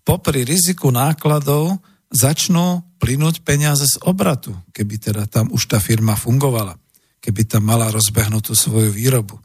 popri 0.00 0.48
riziku 0.48 0.88
nákladov 0.88 1.76
začnú 2.08 2.93
plynúť 3.04 3.44
peniaze 3.44 3.84
z 3.84 4.00
obratu, 4.08 4.56
keby 4.72 4.96
teda 4.96 5.28
tam 5.28 5.52
už 5.52 5.68
tá 5.68 5.76
firma 5.76 6.16
fungovala, 6.16 6.80
keby 7.20 7.44
tam 7.44 7.68
mala 7.68 7.92
rozbehnutú 7.92 8.56
svoju 8.56 8.88
výrobu. 8.88 9.36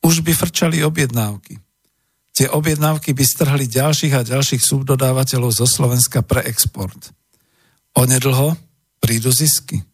Už 0.00 0.24
by 0.24 0.32
frčali 0.32 0.80
objednávky. 0.80 1.60
Tie 2.32 2.48
objednávky 2.48 3.12
by 3.12 3.24
strhli 3.24 3.68
ďalších 3.68 4.16
a 4.16 4.24
ďalších 4.24 4.64
subdodávateľov 4.64 5.52
zo 5.52 5.68
Slovenska 5.68 6.24
pre 6.24 6.48
export. 6.48 7.12
Onedlho 7.92 8.56
prídu 8.96 9.28
zisky. 9.28 9.84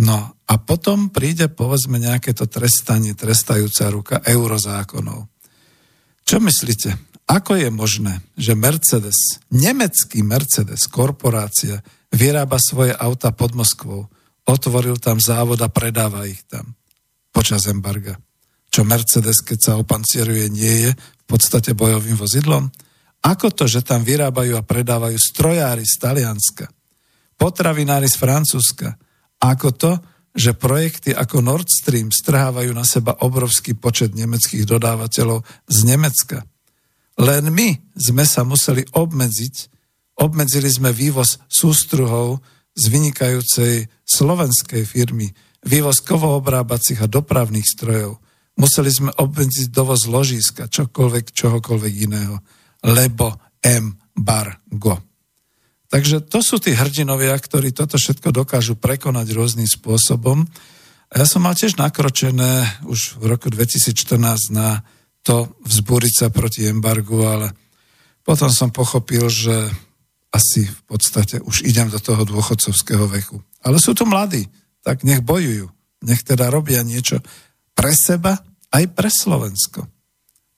No 0.00 0.40
a 0.48 0.54
potom 0.56 1.12
príde 1.12 1.52
povedzme 1.52 2.00
nejaké 2.00 2.32
to 2.32 2.48
trestanie, 2.48 3.12
trestajúca 3.12 3.92
ruka 3.92 4.16
eurozákonov. 4.24 5.28
Čo 6.24 6.40
myslíte? 6.40 6.96
Ako 7.26 7.58
je 7.58 7.68
možné, 7.74 8.22
že 8.38 8.54
Mercedes, 8.54 9.42
nemecký 9.50 10.22
Mercedes, 10.22 10.86
korporácia, 10.86 11.82
vyrába 12.12 12.58
svoje 12.60 12.94
auta 12.94 13.32
pod 13.34 13.56
Moskvou, 13.56 14.06
otvoril 14.46 14.96
tam 15.02 15.18
závod 15.18 15.58
a 15.62 15.68
predáva 15.72 16.26
ich 16.26 16.42
tam 16.46 16.76
počas 17.34 17.68
embarga. 17.68 18.16
Čo 18.72 18.88
Mercedes, 18.88 19.44
keď 19.44 19.58
sa 19.60 19.72
opancieruje, 19.76 20.48
nie 20.48 20.88
je 20.88 20.90
v 20.96 21.24
podstate 21.28 21.76
bojovým 21.76 22.16
vozidlom? 22.16 22.72
Ako 23.26 23.52
to, 23.52 23.68
že 23.68 23.84
tam 23.84 24.06
vyrábajú 24.06 24.56
a 24.56 24.64
predávajú 24.64 25.18
strojári 25.18 25.82
z 25.82 25.94
Talianska, 25.98 26.70
potravinári 27.36 28.06
z 28.08 28.16
Francúzska? 28.16 28.94
Ako 29.42 29.74
to, 29.76 29.92
že 30.36 30.52
projekty 30.52 31.16
ako 31.16 31.40
Nord 31.40 31.68
Stream 31.68 32.12
strhávajú 32.12 32.70
na 32.76 32.84
seba 32.84 33.16
obrovský 33.24 33.72
počet 33.72 34.12
nemeckých 34.12 34.68
dodávateľov 34.68 35.40
z 35.64 35.78
Nemecka. 35.88 36.44
Len 37.16 37.48
my 37.48 37.96
sme 37.96 38.28
sa 38.28 38.44
museli 38.44 38.84
obmedziť, 38.84 39.54
obmedzili 40.16 40.68
sme 40.72 40.92
vývoz 40.92 41.40
sústruhov 41.48 42.40
z 42.76 42.84
vynikajúcej 42.92 43.74
slovenskej 44.04 44.84
firmy, 44.84 45.32
vývoz 45.64 46.04
kovoobrábacích 46.04 47.04
a 47.04 47.10
dopravných 47.10 47.64
strojov. 47.64 48.20
Museli 48.56 48.88
sme 48.88 49.10
obmedziť 49.12 49.68
dovoz 49.68 50.08
ložíska, 50.08 50.68
čokoľvek, 50.68 51.32
čohokoľvek 51.32 51.94
iného, 52.08 52.40
lebo 52.88 53.36
embargo. 53.60 55.00
Takže 55.86 56.24
to 56.26 56.40
sú 56.42 56.58
tí 56.58 56.74
hrdinovia, 56.74 57.36
ktorí 57.36 57.70
toto 57.70 58.00
všetko 58.00 58.32
dokážu 58.32 58.74
prekonať 58.74 59.26
rôznym 59.36 59.68
spôsobom. 59.68 60.44
A 61.12 61.14
ja 61.22 61.26
som 61.28 61.46
mal 61.46 61.54
tiež 61.54 61.78
nakročené 61.78 62.82
už 62.88 63.22
v 63.22 63.24
roku 63.30 63.48
2014 63.52 64.50
na 64.50 64.82
to 65.22 65.54
vzbúriť 65.62 66.12
sa 66.12 66.26
proti 66.30 66.66
embargu, 66.66 67.22
ale 67.22 67.54
potom 68.26 68.50
som 68.50 68.74
pochopil, 68.74 69.30
že 69.30 69.70
asi 70.36 70.68
v 70.68 70.80
podstate 70.84 71.40
už 71.40 71.64
idem 71.64 71.88
do 71.88 71.96
toho 71.96 72.28
dôchodcovského 72.28 73.08
veku. 73.08 73.40
Ale 73.64 73.80
sú 73.80 73.96
tu 73.96 74.04
mladí, 74.04 74.44
tak 74.84 75.00
nech 75.00 75.24
bojujú. 75.24 75.72
Nech 76.04 76.20
teda 76.20 76.52
robia 76.52 76.84
niečo 76.84 77.24
pre 77.72 77.96
seba 77.96 78.36
aj 78.76 78.84
pre 78.92 79.08
Slovensko. 79.08 79.88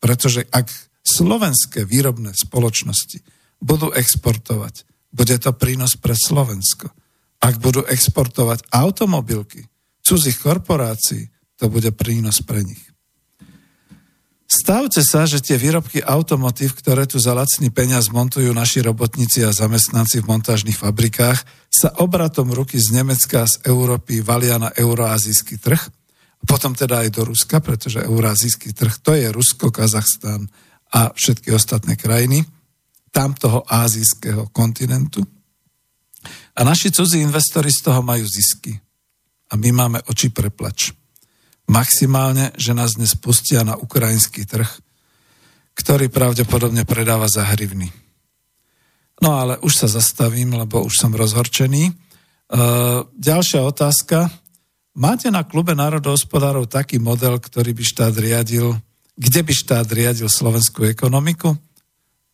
Pretože 0.03 0.43
ak 0.51 0.67
slovenské 1.07 1.87
výrobné 1.87 2.35
spoločnosti 2.35 3.23
budú 3.63 3.95
exportovať 3.95 4.89
bude 5.09 5.37
to 5.41 5.57
prínos 5.57 5.97
pre 5.97 6.13
Slovensko. 6.13 6.93
Ak 7.41 7.57
budú 7.63 7.87
exportovať 7.87 8.69
automobilky 8.75 9.65
cudzích 10.05 10.41
korporácií, 10.43 11.29
to 11.59 11.71
bude 11.73 11.91
prínos 11.95 12.43
pre 12.45 12.63
nich. 12.65 12.83
Stavte 14.49 15.05
sa, 15.05 15.29
že 15.29 15.45
tie 15.45 15.61
výrobky 15.61 16.01
automotív, 16.01 16.73
ktoré 16.81 17.05
tu 17.05 17.21
za 17.21 17.37
lacný 17.37 17.69
peniaz 17.69 18.09
montujú 18.09 18.49
naši 18.57 18.81
robotníci 18.81 19.45
a 19.45 19.53
zamestnanci 19.53 20.25
v 20.25 20.29
montážnych 20.33 20.81
fabrikách, 20.81 21.45
sa 21.69 21.93
obratom 22.01 22.49
ruky 22.49 22.81
z 22.81 22.97
Nemecka 22.97 23.45
a 23.45 23.51
z 23.51 23.61
Európy 23.69 24.25
valia 24.25 24.57
na 24.57 24.73
euroazijský 24.73 25.61
trh, 25.61 25.93
potom 26.49 26.73
teda 26.73 27.05
aj 27.05 27.09
do 27.13 27.29
Ruska, 27.29 27.61
pretože 27.61 28.01
euroazijský 28.01 28.73
trh 28.73 28.95
to 29.05 29.13
je 29.13 29.29
Rusko, 29.29 29.69
Kazachstan 29.69 30.49
a 30.97 31.13
všetky 31.13 31.53
ostatné 31.53 32.01
krajiny– 32.01 32.41
tamtoho 33.19 33.65
azijského 33.67 34.47
kontinentu. 34.53 35.25
A 36.55 36.65
naši 36.65 36.91
cudzí 36.91 37.19
investori 37.19 37.71
z 37.71 37.83
toho 37.83 38.03
majú 38.03 38.27
zisky. 38.27 38.79
A 39.49 39.57
my 39.57 39.71
máme 39.73 39.99
oči 40.07 40.29
preplač. 40.29 40.93
Maximálne, 41.69 42.57
že 42.57 42.73
nás 42.73 42.97
dnes 42.97 43.13
pustia 43.13 43.61
na 43.61 43.77
ukrajinský 43.77 44.49
trh, 44.49 44.69
ktorý 45.77 46.09
pravdepodobne 46.09 46.89
predáva 46.89 47.29
za 47.29 47.45
hrivny. 47.45 47.93
No 49.21 49.37
ale 49.37 49.61
už 49.61 49.85
sa 49.85 49.89
zastavím, 49.91 50.57
lebo 50.57 50.81
už 50.81 50.95
som 50.97 51.13
rozhorčený. 51.13 51.91
E, 51.91 51.93
ďalšia 53.05 53.61
otázka. 53.69 54.33
Máte 54.99 55.29
na 55.29 55.45
klube 55.45 55.77
národohospodárov 55.77 56.67
taký 56.67 56.97
model, 56.99 57.37
ktorý 57.39 57.77
by 57.77 57.85
štát 57.85 58.15
riadil, 58.17 58.75
kde 59.19 59.41
by 59.45 59.53
štát 59.53 59.87
riadil 59.93 60.31
slovenskú 60.31 60.89
ekonomiku? 60.89 61.53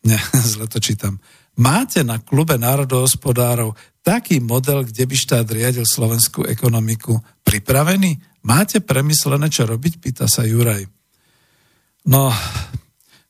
Ne, 0.05 0.17
zle 0.53 0.69
to 0.71 0.79
čítam. 0.79 1.19
Máte 1.59 2.07
na 2.07 2.21
klube 2.21 2.55
národohospodárov 2.55 3.75
taký 4.05 4.39
model, 4.39 4.85
kde 4.85 5.03
by 5.09 5.15
štát 5.17 5.47
riadil 5.49 5.83
slovenskú 5.83 6.45
ekonomiku 6.45 7.17
pripravený? 7.41 8.21
Máte 8.45 8.77
premyslené, 8.77 9.49
čo 9.49 9.65
robiť? 9.65 9.97
Pýta 9.97 10.29
sa 10.29 10.45
Juraj. 10.45 10.85
No, 12.05 12.29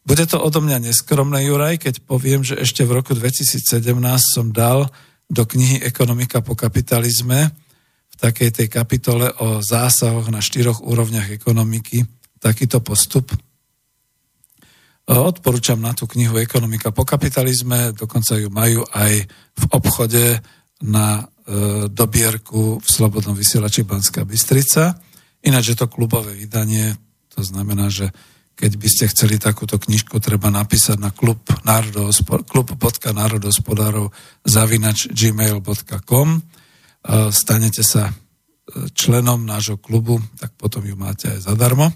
bude 0.04 0.28
to 0.28 0.38
odo 0.44 0.60
mňa 0.60 0.92
neskromné, 0.92 1.48
Juraj, 1.48 1.80
keď 1.80 2.04
poviem, 2.04 2.44
že 2.44 2.60
ešte 2.60 2.84
v 2.84 3.00
roku 3.00 3.16
2017 3.16 3.64
som 4.22 4.52
dal 4.52 4.92
do 5.32 5.44
knihy 5.48 5.82
Ekonomika 5.82 6.44
po 6.44 6.54
kapitalizme 6.54 7.56
v 8.12 8.16
takej 8.20 8.52
tej 8.54 8.68
kapitole 8.68 9.32
o 9.42 9.64
zásahoch 9.64 10.28
na 10.30 10.44
štyroch 10.44 10.84
úrovniach 10.84 11.32
ekonomiky 11.32 12.06
takýto 12.38 12.84
postup. 12.84 13.34
Odporúčam 15.06 15.82
na 15.82 15.98
tú 15.98 16.06
knihu 16.12 16.38
Ekonomika 16.38 16.94
po 16.94 17.08
kapitalizme, 17.08 17.96
dokonca 17.96 18.38
ju 18.38 18.50
majú 18.54 18.86
aj 18.94 19.14
v 19.58 19.64
obchode 19.74 20.42
na 20.82 21.22
e, 21.22 21.24
dobierku 21.94 22.82
v 22.82 22.88
Slobodnom 22.90 23.38
vysielači 23.38 23.86
Banská 23.86 24.26
Bystrica. 24.26 24.98
Ináč 25.46 25.74
je 25.74 25.78
to 25.78 25.86
klubové 25.86 26.34
vydanie, 26.34 26.98
to 27.30 27.46
znamená, 27.46 27.94
že 27.94 28.10
keď 28.56 28.72
by 28.80 28.88
ste 28.88 29.12
chceli 29.12 29.38
takúto 29.38 29.78
knižku, 29.78 30.18
treba 30.24 30.50
napísať 30.50 30.98
na 30.98 31.12
klub, 31.14 31.38
klub.národohospodárov 32.50 34.10
zavinač 34.42 35.12
gmail.com 35.14 36.30
stanete 37.30 37.86
sa 37.86 38.10
e, 38.10 38.14
členom 38.96 39.46
nášho 39.46 39.78
klubu, 39.78 40.18
tak 40.40 40.58
potom 40.58 40.82
ju 40.82 40.98
máte 40.98 41.30
aj 41.30 41.46
zadarmo. 41.46 41.94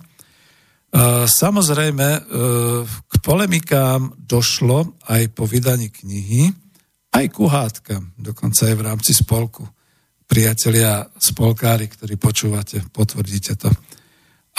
Samozrejme, 1.29 2.07
e, 2.17 2.19
k 2.85 3.13
polemikám 3.21 4.13
došlo 4.17 4.97
aj 5.05 5.29
po 5.37 5.45
vydaní 5.45 5.93
knihy, 5.93 6.49
aj 7.09 7.25
ku 7.33 7.49
hádkam, 7.49 8.13
dokonca 8.15 8.69
aj 8.69 8.75
v 8.77 8.85
rámci 8.85 9.11
spolku. 9.17 9.65
Priatelia 10.29 11.09
spolkári, 11.17 11.89
ktorí 11.89 12.21
počúvate, 12.21 12.85
potvrdíte 12.93 13.57
to. 13.57 13.69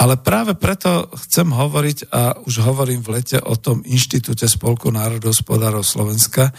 Ale 0.01 0.17
práve 0.19 0.57
preto 0.57 1.13
chcem 1.29 1.47
hovoriť, 1.47 2.11
a 2.11 2.41
už 2.43 2.65
hovorím 2.65 3.05
v 3.05 3.21
lete 3.21 3.39
o 3.39 3.55
tom 3.55 3.85
Inštitúte 3.85 4.49
Spolku 4.49 4.89
národohospodárov 4.89 5.85
Slovenska, 5.85 6.51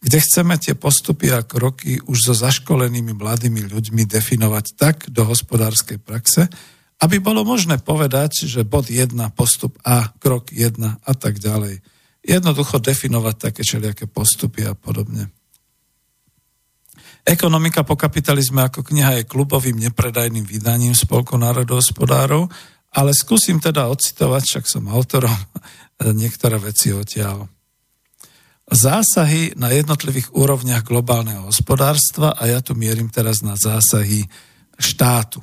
kde 0.00 0.18
chceme 0.22 0.56
tie 0.56 0.72
postupy 0.72 1.28
a 1.28 1.44
kroky 1.44 2.00
už 2.08 2.32
so 2.32 2.34
zaškolenými 2.34 3.12
mladými 3.12 3.68
ľuďmi 3.68 4.08
definovať 4.08 4.66
tak 4.80 4.96
do 5.12 5.28
hospodárskej 5.28 6.00
praxe, 6.00 6.48
aby 7.04 7.20
bolo 7.20 7.44
možné 7.44 7.76
povedať, 7.84 8.48
že 8.48 8.64
bod 8.64 8.88
1, 8.88 9.12
postup 9.36 9.76
A, 9.84 10.08
krok 10.16 10.48
1 10.48 10.80
a 10.80 11.12
tak 11.12 11.36
ďalej. 11.36 11.84
Jednoducho 12.26 12.82
definovať 12.82 13.36
také 13.38 13.62
všelijaké 13.62 14.10
postupy 14.10 14.66
a 14.66 14.74
podobne. 14.74 15.30
Ekonomika 17.22 17.86
po 17.86 17.94
kapitalizme 17.94 18.66
ako 18.66 18.82
kniha 18.82 19.22
je 19.22 19.30
klubovým 19.30 19.78
nepredajným 19.78 20.46
vydaním 20.46 20.94
Spolku 20.94 21.38
národohospodárov, 21.38 22.50
ale 22.94 23.10
skúsim 23.14 23.58
teda 23.62 23.90
ocitovať, 23.90 24.42
však 24.46 24.64
som 24.66 24.90
autorom, 24.90 25.34
niektoré 26.02 26.58
veci 26.58 26.94
odtiaľ. 26.94 27.50
Zásahy 28.66 29.54
na 29.54 29.70
jednotlivých 29.70 30.34
úrovniach 30.34 30.82
globálneho 30.82 31.46
hospodárstva 31.46 32.34
a 32.34 32.50
ja 32.50 32.58
tu 32.58 32.74
mierim 32.74 33.06
teraz 33.06 33.42
na 33.42 33.54
zásahy 33.54 34.26
štátu. 34.74 35.38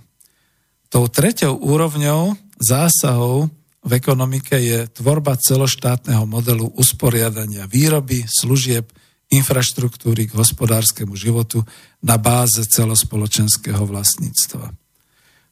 Tou 0.92 1.08
treťou 1.08 1.56
úrovňou 1.64 2.36
zásahov 2.60 3.48
v 3.84 3.92
ekonomike 4.00 4.56
je 4.56 4.88
tvorba 4.96 5.36
celoštátneho 5.36 6.24
modelu 6.24 6.64
usporiadania 6.80 7.68
výroby, 7.68 8.24
služieb, 8.24 8.88
infraštruktúry 9.28 10.32
k 10.32 10.38
hospodárskemu 10.40 11.14
životu 11.20 11.66
na 12.00 12.16
báze 12.16 12.64
celospoločenského 12.64 13.84
vlastníctva. 13.84 14.72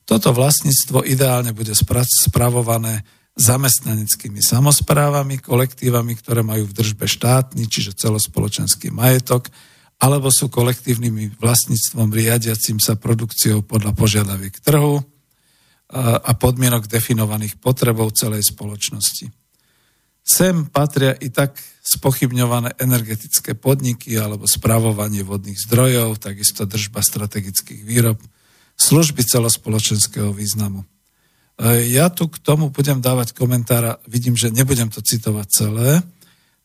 Toto 0.08 0.30
vlastníctvo 0.32 1.04
ideálne 1.08 1.52
bude 1.52 1.76
spravované 1.76 3.04
zamestnaneckými 3.36 4.44
samozprávami, 4.44 5.40
kolektívami, 5.40 6.14
ktoré 6.20 6.44
majú 6.44 6.68
v 6.68 6.76
držbe 6.76 7.08
štátny, 7.08 7.64
čiže 7.68 7.96
celospoločenský 7.96 8.92
majetok, 8.92 9.48
alebo 10.02 10.28
sú 10.34 10.52
kolektívnym 10.52 11.38
vlastníctvom 11.40 12.12
riadiacim 12.12 12.82
sa 12.82 13.00
produkciou 13.00 13.64
podľa 13.64 13.96
požiadaviek 13.96 14.60
trhu, 14.60 15.00
a 16.00 16.32
podmienok 16.40 16.88
definovaných 16.88 17.60
potrebou 17.60 18.08
celej 18.16 18.48
spoločnosti. 18.48 19.28
Sem 20.22 20.70
patria 20.70 21.18
i 21.18 21.34
tak 21.34 21.58
spochybňované 21.82 22.78
energetické 22.78 23.58
podniky 23.58 24.14
alebo 24.16 24.46
spravovanie 24.46 25.26
vodných 25.26 25.58
zdrojov, 25.58 26.22
takisto 26.22 26.70
držba 26.70 27.02
strategických 27.02 27.82
výrob, 27.82 28.22
služby 28.78 29.26
celospoločenského 29.26 30.30
významu. 30.30 30.86
E, 30.86 31.90
ja 31.90 32.14
tu 32.14 32.30
k 32.30 32.38
tomu 32.38 32.70
budem 32.70 33.02
dávať 33.02 33.34
komentára, 33.34 33.98
vidím, 34.06 34.38
že 34.38 34.54
nebudem 34.54 34.94
to 34.94 35.02
citovať 35.02 35.48
celé. 35.50 35.90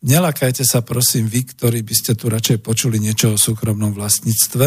Nelakajte 0.05 0.62
sa 0.62 0.85
prosím 0.85 1.27
vy, 1.27 1.48
ktorí 1.57 1.81
by 1.81 1.94
ste 1.97 2.12
tu 2.12 2.28
radšej 2.28 2.61
počuli 2.61 3.01
niečo 3.01 3.32
o 3.32 3.40
súkromnom 3.40 3.97
vlastníctve. 3.97 4.66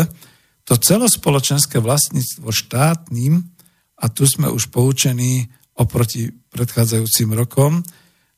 To 0.66 0.74
celospoločenské 0.74 1.78
vlastníctvo 1.78 2.50
štátnym 2.50 3.59
a 4.00 4.06
tu 4.08 4.24
sme 4.24 4.48
už 4.48 4.72
poučení 4.72 5.52
oproti 5.76 6.32
predchádzajúcim 6.32 7.30
rokom, 7.36 7.84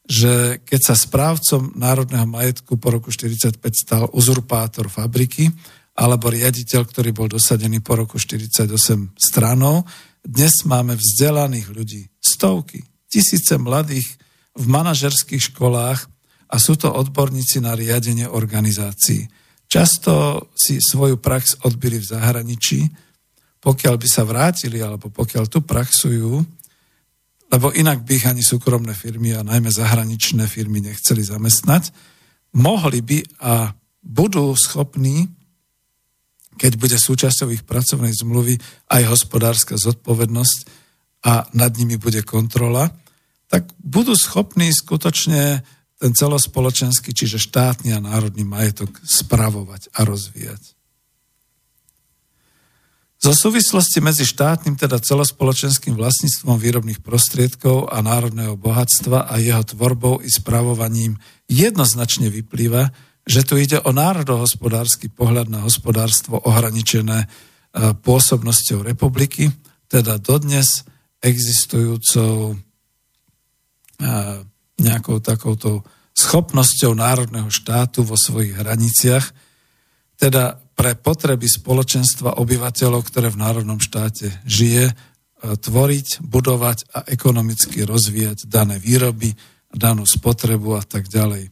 že 0.06 0.60
keď 0.66 0.82
sa 0.82 0.96
správcom 0.98 1.78
národného 1.78 2.26
majetku 2.26 2.76
po 2.82 2.90
roku 2.90 3.14
1945 3.14 3.62
stal 3.72 4.04
uzurpátor 4.12 4.90
fabriky 4.90 5.50
alebo 5.94 6.34
riaditeľ, 6.34 6.82
ktorý 6.90 7.14
bol 7.14 7.30
dosadený 7.30 7.86
po 7.86 7.96
roku 7.96 8.18
1948 8.18 9.14
stranou, 9.16 9.86
dnes 10.22 10.66
máme 10.66 10.98
vzdelaných 10.98 11.68
ľudí, 11.74 12.02
stovky, 12.22 12.86
tisíce 13.10 13.58
mladých 13.58 14.06
v 14.58 14.66
manažerských 14.70 15.54
školách 15.54 16.10
a 16.52 16.56
sú 16.60 16.76
to 16.76 16.92
odborníci 16.92 17.64
na 17.64 17.74
riadenie 17.74 18.28
organizácií. 18.28 19.26
Často 19.72 20.46
si 20.52 20.84
svoju 20.84 21.16
prax 21.24 21.64
odbili 21.64 21.96
v 21.96 22.10
zahraničí, 22.12 22.92
pokiaľ 23.62 23.96
by 23.96 24.08
sa 24.10 24.26
vrátili, 24.26 24.82
alebo 24.82 25.14
pokiaľ 25.14 25.46
tu 25.46 25.62
praxujú, 25.62 26.42
lebo 27.52 27.68
inak 27.76 28.02
by 28.02 28.12
ich 28.18 28.26
ani 28.26 28.42
súkromné 28.42 28.98
firmy 28.98 29.38
a 29.38 29.46
najmä 29.46 29.70
zahraničné 29.70 30.50
firmy 30.50 30.82
nechceli 30.82 31.22
zamestnať, 31.22 31.94
mohli 32.58 33.00
by 33.06 33.18
a 33.44 33.76
budú 34.02 34.56
schopní, 34.58 35.30
keď 36.58 36.72
bude 36.80 36.98
súčasťou 36.98 37.54
ich 37.54 37.64
pracovnej 37.64 38.12
zmluvy 38.18 38.58
aj 38.90 39.04
hospodárska 39.08 39.78
zodpovednosť 39.78 40.60
a 41.28 41.46
nad 41.54 41.72
nimi 41.78 42.02
bude 42.02 42.26
kontrola, 42.26 42.90
tak 43.46 43.70
budú 43.78 44.18
schopní 44.18 44.74
skutočne 44.74 45.62
ten 46.02 46.12
celospoločenský, 46.18 47.14
čiže 47.14 47.38
štátny 47.38 47.94
a 47.94 48.02
národný 48.02 48.42
majetok 48.42 48.90
spravovať 49.06 49.94
a 49.94 50.02
rozvíjať. 50.02 50.81
Zo 53.22 53.38
súvislosti 53.38 54.02
medzi 54.02 54.26
štátnym, 54.26 54.82
teda 54.82 54.98
celospoločenským 54.98 55.94
vlastníctvom 55.94 56.58
výrobných 56.58 57.06
prostriedkov 57.06 57.94
a 57.94 58.02
národného 58.02 58.58
bohatstva 58.58 59.30
a 59.30 59.38
jeho 59.38 59.62
tvorbou 59.62 60.26
i 60.26 60.30
spravovaním 60.34 61.22
jednoznačne 61.46 62.34
vyplýva, 62.34 62.90
že 63.22 63.46
tu 63.46 63.62
ide 63.62 63.78
o 63.78 63.94
národohospodársky 63.94 65.14
pohľad 65.14 65.54
na 65.54 65.62
hospodárstvo 65.62 66.42
ohraničené 66.42 67.20
e, 67.22 67.28
pôsobnosťou 67.94 68.82
republiky, 68.82 69.54
teda 69.86 70.18
dodnes 70.18 70.82
existujúcou 71.22 72.54
e, 72.54 72.56
nejakou 74.82 75.22
takouto 75.22 75.86
schopnosťou 76.18 76.98
národného 76.98 77.54
štátu 77.54 78.02
vo 78.02 78.18
svojich 78.18 78.58
hraniciach, 78.58 79.30
teda 80.18 80.61
pre 80.76 80.98
potreby 80.98 81.46
spoločenstva 81.48 82.40
obyvateľov, 82.42 83.02
ktoré 83.06 83.30
v 83.30 83.42
národnom 83.42 83.78
štáte 83.78 84.32
žije, 84.48 84.92
e, 84.92 84.94
tvoriť, 85.56 86.24
budovať 86.24 86.92
a 86.96 87.00
ekonomicky 87.08 87.84
rozvíjať 87.86 88.50
dané 88.50 88.80
výroby, 88.80 89.36
danú 89.72 90.04
spotrebu 90.04 90.76
a 90.80 90.84
tak 90.84 91.08
ďalej. 91.08 91.52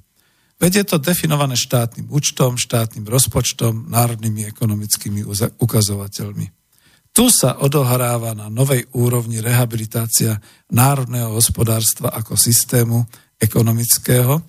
Veď 0.60 0.72
je 0.84 0.86
to 0.92 0.98
definované 1.00 1.56
štátnym 1.56 2.12
účtom, 2.12 2.60
štátnym 2.60 3.08
rozpočtom, 3.08 3.88
národnými 3.88 4.44
ekonomickými 4.52 5.24
ukazovateľmi. 5.56 6.52
Tu 7.16 7.26
sa 7.32 7.58
odohráva 7.64 8.36
na 8.36 8.52
novej 8.52 8.86
úrovni 8.92 9.40
rehabilitácia 9.40 10.36
národného 10.70 11.32
hospodárstva 11.32 12.12
ako 12.12 12.36
systému 12.36 13.08
ekonomického, 13.40 14.44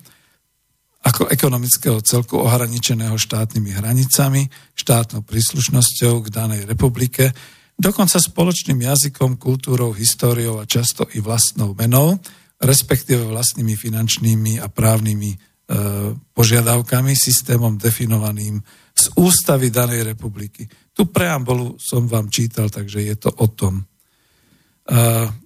ako 1.01 1.33
ekonomického 1.33 1.97
celku 2.05 2.37
ohraničeného 2.37 3.17
štátnymi 3.17 3.73
hranicami, 3.73 4.45
štátnou 4.77 5.25
príslušnosťou 5.25 6.21
k 6.21 6.27
danej 6.29 6.61
republike, 6.69 7.33
dokonca 7.73 8.21
spoločným 8.21 8.85
jazykom, 8.85 9.41
kultúrou, 9.41 9.97
históriou 9.97 10.61
a 10.61 10.69
často 10.69 11.09
i 11.17 11.19
vlastnou 11.23 11.73
menou, 11.73 12.21
respektíve 12.61 13.25
vlastnými 13.25 13.73
finančnými 13.73 14.61
a 14.61 14.69
právnymi 14.69 15.31
e, 15.33 15.37
požiadavkami, 16.37 17.17
systémom 17.17 17.81
definovaným 17.81 18.61
z 18.93 19.03
ústavy 19.17 19.73
danej 19.73 20.13
republiky. 20.13 20.69
Tu 20.93 21.09
preambolu 21.09 21.81
som 21.81 22.05
vám 22.05 22.29
čítal, 22.29 22.69
takže 22.69 23.01
je 23.01 23.15
to 23.17 23.33
o 23.33 23.49
tom. 23.49 23.81
E, 23.81 23.83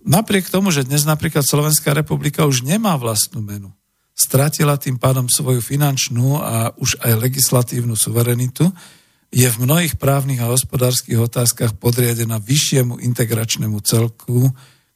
napriek 0.04 0.52
tomu, 0.52 0.76
že 0.76 0.84
dnes 0.84 1.08
napríklad 1.08 1.48
Slovenská 1.48 1.96
republika 1.96 2.44
už 2.44 2.68
nemá 2.68 3.00
vlastnú 3.00 3.40
menu, 3.40 3.72
stratila 4.16 4.80
tým 4.80 4.96
pádom 4.96 5.28
svoju 5.28 5.60
finančnú 5.60 6.40
a 6.40 6.72
už 6.80 7.04
aj 7.04 7.20
legislatívnu 7.20 8.00
suverenitu, 8.00 8.72
je 9.36 9.44
v 9.52 9.62
mnohých 9.68 10.00
právnych 10.00 10.40
a 10.40 10.48
hospodárskych 10.48 11.20
otázkach 11.20 11.76
podriadená 11.76 12.40
vyššiemu 12.40 13.04
integračnému 13.04 13.84
celku, 13.84 14.48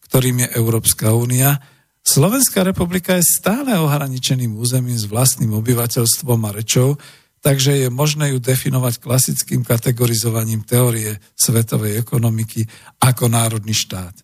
ktorým 0.08 0.48
je 0.48 0.56
Európska 0.56 1.12
únia. 1.12 1.60
Slovenská 2.00 2.64
republika 2.64 3.20
je 3.20 3.28
stále 3.28 3.76
ohraničeným 3.76 4.56
územím 4.56 4.96
s 4.96 5.04
vlastným 5.12 5.52
obyvateľstvom 5.60 6.40
a 6.48 6.56
rečou, 6.56 6.96
takže 7.44 7.84
je 7.84 7.88
možné 7.92 8.32
ju 8.32 8.40
definovať 8.40 9.04
klasickým 9.04 9.68
kategorizovaním 9.68 10.64
teórie 10.64 11.20
svetovej 11.36 12.00
ekonomiky 12.00 12.64
ako 13.04 13.28
národný 13.28 13.76
štát. 13.76 14.16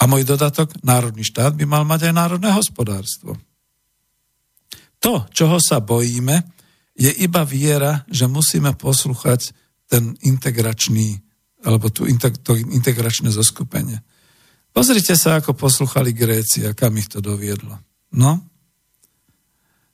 A 0.00 0.08
môj 0.08 0.24
dodatok, 0.24 0.72
národný 0.80 1.28
štát 1.28 1.52
by 1.52 1.68
mal 1.68 1.84
mať 1.84 2.08
aj 2.08 2.14
národné 2.16 2.56
hospodárstvo. 2.56 3.36
To, 5.00 5.24
čoho 5.32 5.56
sa 5.60 5.80
bojíme, 5.80 6.44
je 6.96 7.08
iba 7.24 7.42
viera, 7.48 8.04
že 8.12 8.28
musíme 8.28 8.76
poslúchať 8.76 9.56
ten 9.88 10.14
integračný, 10.20 11.18
alebo 11.64 11.88
tú, 11.88 12.04
to 12.44 12.52
integračné 12.56 13.32
zoskupenie. 13.32 14.04
Pozrite 14.70 15.18
sa, 15.18 15.40
ako 15.40 15.56
posluchali 15.56 16.14
Gréci 16.14 16.62
a 16.68 16.76
kam 16.76 16.94
ich 17.00 17.10
to 17.10 17.18
doviedlo. 17.18 17.80
No, 18.14 18.50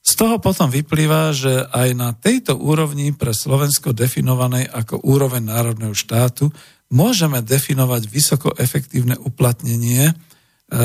z 0.07 0.12
toho 0.15 0.39
potom 0.39 0.70
vyplýva, 0.70 1.35
že 1.35 1.66
aj 1.66 1.89
na 1.99 2.15
tejto 2.15 2.55
úrovni 2.55 3.11
pre 3.11 3.35
Slovensko 3.35 3.91
definovanej 3.91 4.70
ako 4.70 5.03
úroveň 5.03 5.51
národného 5.51 5.99
štátu 5.99 6.55
môžeme 6.95 7.43
definovať 7.43 8.07
vysoko 8.07 8.55
efektívne 8.55 9.19
uplatnenie 9.19 10.07
e, 10.07 10.15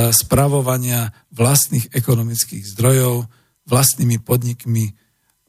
spravovania 0.10 1.14
vlastných 1.30 1.93
ekonomických 1.93 2.65
zdrojov, 2.73 3.30
vlastnými 3.72 4.19
podnikmi, 4.19 4.91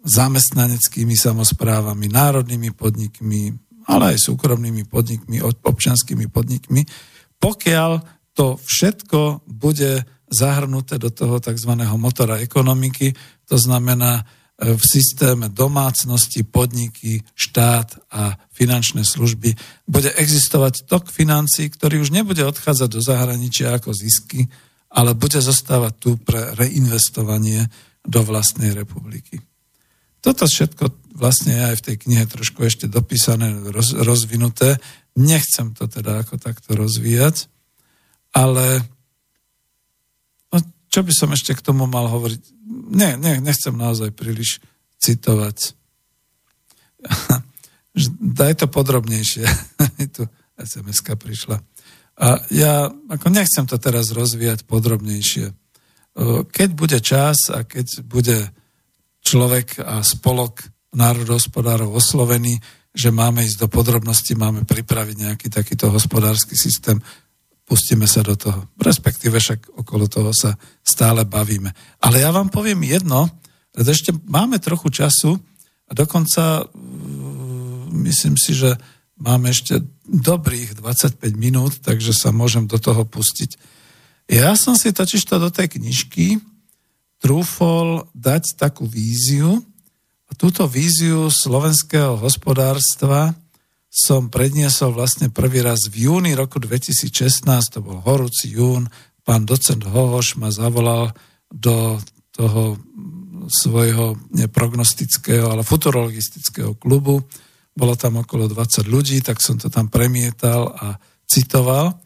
zamestnaneckými 0.07 1.19
samozprávami, 1.19 2.07
národnými 2.07 2.71
podnikmi, 2.71 3.55
ale 3.91 4.15
aj 4.15 4.31
súkromnými 4.31 4.87
podnikmi, 4.87 5.43
občanskými 5.43 6.31
podnikmi, 6.31 6.87
pokiaľ 7.43 7.91
to 8.33 8.59
všetko 8.63 9.43
bude 9.51 10.07
zahrnuté 10.33 10.97
do 10.97 11.13
toho 11.13 11.43
tzv. 11.43 11.73
motora 11.99 12.41
ekonomiky, 12.41 13.13
to 13.45 13.61
znamená 13.61 14.23
e, 14.23 14.73
v 14.73 14.83
systéme 14.83 15.53
domácnosti, 15.53 16.41
podniky, 16.47 17.21
štát 17.37 18.09
a 18.09 18.39
finančné 18.55 19.05
služby 19.05 19.53
bude 19.85 20.09
existovať 20.17 20.89
tok 20.89 21.13
financí, 21.13 21.69
ktorý 21.69 22.01
už 22.01 22.15
nebude 22.15 22.41
odchádzať 22.49 22.89
do 22.89 23.01
zahraničia 23.05 23.77
ako 23.77 23.93
zisky, 23.93 24.49
ale 24.89 25.13
bude 25.13 25.41
zostávať 25.41 25.93
tu 26.01 26.11
pre 26.17 26.57
reinvestovanie 26.57 27.69
do 28.03 28.21
vlastnej 28.27 28.75
republiky. 28.75 29.41
Toto 30.23 30.47
všetko 30.47 31.15
vlastne 31.19 31.55
je 31.55 31.63
aj 31.75 31.77
v 31.83 31.87
tej 31.91 31.97
knihe 32.07 32.25
trošku 32.31 32.63
ešte 32.63 32.87
dopísané, 32.87 33.59
roz, 33.71 33.95
rozvinuté. 33.95 34.79
Nechcem 35.19 35.75
to 35.75 35.91
teda 35.91 36.23
ako 36.23 36.39
takto 36.39 36.79
rozvíjať, 36.79 37.51
ale 38.33 38.87
no, 40.55 40.59
čo 40.89 41.01
by 41.03 41.13
som 41.13 41.35
ešte 41.35 41.59
k 41.59 41.65
tomu 41.65 41.91
mal 41.91 42.07
hovoriť? 42.07 42.41
Nie, 42.95 43.19
nie, 43.19 43.43
nechcem 43.43 43.75
naozaj 43.75 44.15
príliš 44.15 44.63
citovať. 45.03 45.75
Daj 48.39 48.63
to 48.63 48.67
podrobnejšie. 48.71 49.45
tu 50.17 50.23
sms 50.57 51.03
prišla. 51.03 51.61
A 52.23 52.27
ja 52.55 52.93
ako 53.11 53.27
nechcem 53.33 53.67
to 53.67 53.77
teraz 53.83 54.15
rozvíjať 54.15 54.65
podrobnejšie. 54.69 55.51
Keď 56.53 56.69
bude 56.77 56.99
čas 57.01 57.49
a 57.49 57.65
keď 57.65 58.05
bude 58.05 58.53
človek 59.25 59.81
a 59.81 60.05
spolok 60.05 60.67
národohospodárov 60.93 61.89
oslovený, 61.89 62.61
že 62.93 63.09
máme 63.09 63.41
ísť 63.49 63.65
do 63.65 63.69
podrobnosti, 63.73 64.37
máme 64.37 64.69
pripraviť 64.69 65.17
nejaký 65.17 65.49
takýto 65.49 65.89
hospodársky 65.89 66.53
systém, 66.53 67.01
pustíme 67.65 68.05
sa 68.05 68.21
do 68.21 68.37
toho. 68.37 68.69
Respektíve 68.77 69.41
však 69.41 69.73
okolo 69.81 70.05
toho 70.05 70.37
sa 70.37 70.53
stále 70.85 71.25
bavíme. 71.25 71.73
Ale 72.05 72.21
ja 72.21 72.29
vám 72.29 72.53
poviem 72.53 72.85
jedno, 72.85 73.33
ešte 73.73 74.13
máme 74.29 74.61
trochu 74.61 74.93
času 74.93 75.41
a 75.89 75.93
dokonca 75.97 76.69
mm, 76.69 77.89
myslím 78.05 78.37
si, 78.37 78.53
že 78.53 78.77
máme 79.17 79.49
ešte 79.49 79.81
dobrých 80.05 80.77
25 80.77 81.17
minút, 81.41 81.81
takže 81.81 82.13
sa 82.13 82.29
môžem 82.35 82.69
do 82.69 82.77
toho 82.77 83.09
pustiť. 83.09 83.57
Ja 84.31 84.55
som 84.55 84.79
si 84.79 84.95
totiž 84.95 85.23
to 85.27 85.39
do 85.43 85.51
tej 85.51 85.79
knižky 85.79 86.39
trúfol 87.23 88.11
dať 88.15 88.59
takú 88.59 88.87
víziu 88.87 89.63
a 90.27 90.33
túto 90.35 90.67
víziu 90.67 91.31
slovenského 91.31 92.19
hospodárstva 92.19 93.37
som 93.93 94.33
predniesol 94.33 94.97
vlastne 94.97 95.29
prvý 95.29 95.61
raz 95.61 95.85
v 95.93 96.09
júni 96.09 96.33
roku 96.33 96.57
2016, 96.57 97.45
to 97.69 97.85
bol 97.85 98.01
horúci 98.01 98.57
jún, 98.57 98.89
pán 99.21 99.45
docent 99.45 99.85
Hohoš 99.85 100.41
ma 100.41 100.49
zavolal 100.49 101.13
do 101.53 102.01
toho 102.33 102.81
svojho 103.53 104.17
neprognostického, 104.33 105.53
ale 105.53 105.67
futurologistického 105.67 106.73
klubu. 106.81 107.21
Bolo 107.77 107.93
tam 107.93 108.25
okolo 108.25 108.49
20 108.49 108.89
ľudí, 108.89 109.21
tak 109.21 109.45
som 109.45 109.61
to 109.61 109.69
tam 109.69 109.93
premietal 109.93 110.73
a 110.73 110.97
citoval. 111.29 112.01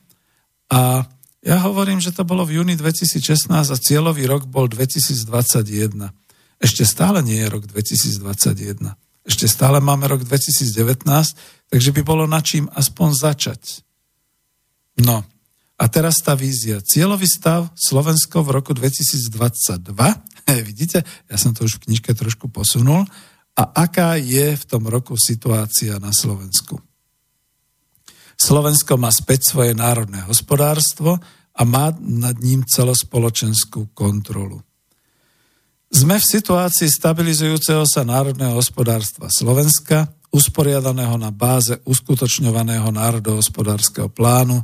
A 0.66 1.06
ja 1.46 1.62
hovorím, 1.62 2.02
že 2.02 2.10
to 2.10 2.26
bolo 2.26 2.42
v 2.42 2.58
júni 2.58 2.74
2016 2.74 3.54
a 3.54 3.76
cieľový 3.78 4.26
rok 4.26 4.50
bol 4.50 4.66
2021. 4.66 6.10
Ešte 6.58 6.82
stále 6.82 7.22
nie 7.22 7.38
je 7.38 7.46
rok 7.46 7.70
2021. 7.70 8.82
Ešte 9.22 9.46
stále 9.46 9.78
máme 9.78 10.10
rok 10.10 10.26
2019, 10.26 11.06
takže 11.70 11.90
by 11.94 12.02
bolo 12.02 12.26
na 12.26 12.42
čím 12.42 12.66
aspoň 12.74 13.08
začať. 13.14 13.62
No, 14.98 15.22
a 15.76 15.84
teraz 15.86 16.18
tá 16.18 16.34
vízia. 16.34 16.82
Cieľový 16.82 17.30
stav 17.30 17.70
Slovensko 17.78 18.42
v 18.42 18.50
roku 18.50 18.74
2022. 18.74 19.86
Vidíte, 20.66 21.06
ja 21.30 21.36
som 21.38 21.54
to 21.54 21.62
už 21.62 21.78
v 21.78 21.82
knižke 21.86 22.10
trošku 22.10 22.50
posunul. 22.50 23.06
A 23.54 23.62
aká 23.86 24.18
je 24.18 24.56
v 24.56 24.64
tom 24.66 24.90
roku 24.90 25.14
situácia 25.14 25.96
na 26.02 26.10
Slovensku? 26.10 26.82
Slovensko 28.46 28.94
má 28.94 29.10
späť 29.10 29.50
svoje 29.50 29.74
národné 29.74 30.22
hospodárstvo 30.22 31.18
a 31.50 31.62
má 31.66 31.90
nad 31.98 32.38
ním 32.38 32.62
celospoločenskú 32.62 33.90
kontrolu. 33.90 34.62
Sme 35.90 36.22
v 36.22 36.30
situácii 36.30 36.86
stabilizujúceho 36.86 37.82
sa 37.82 38.06
národného 38.06 38.54
hospodárstva 38.54 39.26
Slovenska, 39.34 40.14
usporiadaného 40.30 41.18
na 41.18 41.34
báze 41.34 41.74
uskutočňovaného 41.90 42.86
národohospodárskeho 42.94 44.14
plánu 44.14 44.62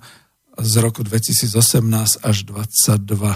z 0.63 0.73
roku 0.79 1.03
2018 1.03 2.23
až 2.23 2.37
2022. 2.47 3.35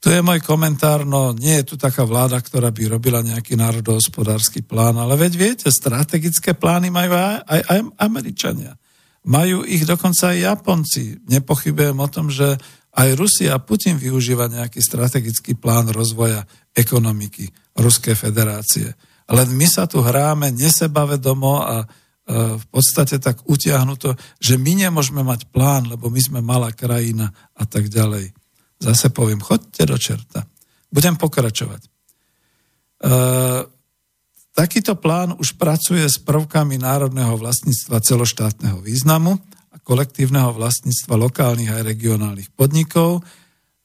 Tu 0.00 0.08
je 0.12 0.20
môj 0.20 0.44
komentár, 0.44 1.08
no 1.08 1.32
nie 1.32 1.56
je 1.64 1.72
tu 1.72 1.74
taká 1.80 2.04
vláda, 2.04 2.36
ktorá 2.36 2.68
by 2.68 3.00
robila 3.00 3.24
nejaký 3.24 3.56
národohospodársky 3.56 4.60
plán, 4.60 5.00
ale 5.00 5.16
veď 5.16 5.32
viete, 5.40 5.68
strategické 5.72 6.52
plány 6.52 6.92
majú 6.92 7.16
aj, 7.16 7.48
aj, 7.48 7.60
aj 7.64 7.80
Američania. 7.96 8.76
Majú 9.20 9.68
ich 9.68 9.84
dokonca 9.84 10.32
aj 10.32 10.38
Japonci. 10.38 11.20
Nepochybujem 11.28 11.98
o 12.00 12.08
tom, 12.08 12.32
že 12.32 12.56
aj 12.96 13.08
Rusia 13.14 13.54
a 13.54 13.62
Putin 13.62 14.00
využíva 14.00 14.50
nejaký 14.50 14.80
strategický 14.82 15.54
plán 15.54 15.92
rozvoja 15.92 16.42
ekonomiky 16.74 17.46
Ruskej 17.78 18.16
federácie. 18.18 18.90
Len 19.30 19.48
my 19.54 19.66
sa 19.68 19.86
tu 19.86 20.02
hráme 20.02 20.50
nesebavedomo 20.50 21.54
a 21.62 21.76
v 22.30 22.66
podstate 22.70 23.18
tak 23.18 23.42
utiahnuto, 23.46 24.14
že 24.38 24.54
my 24.54 24.86
nemôžeme 24.86 25.22
mať 25.22 25.50
plán, 25.50 25.90
lebo 25.90 26.10
my 26.10 26.20
sme 26.22 26.40
malá 26.42 26.70
krajina 26.70 27.30
a 27.58 27.66
tak 27.66 27.90
ďalej. 27.90 28.30
Zase 28.78 29.10
poviem, 29.10 29.42
chodte 29.42 29.82
do 29.82 29.98
čerta. 29.98 30.46
Budem 30.90 31.18
pokračovať. 31.18 31.90
Takýto 34.60 34.92
plán 34.92 35.40
už 35.40 35.56
pracuje 35.56 36.04
s 36.04 36.20
prvkami 36.20 36.76
národného 36.76 37.32
vlastníctva 37.40 37.96
celoštátneho 38.04 38.84
významu 38.84 39.40
a 39.72 39.80
kolektívneho 39.80 40.52
vlastníctva 40.52 41.16
lokálnych 41.16 41.72
a 41.72 41.80
regionálnych 41.80 42.52
podnikov, 42.52 43.24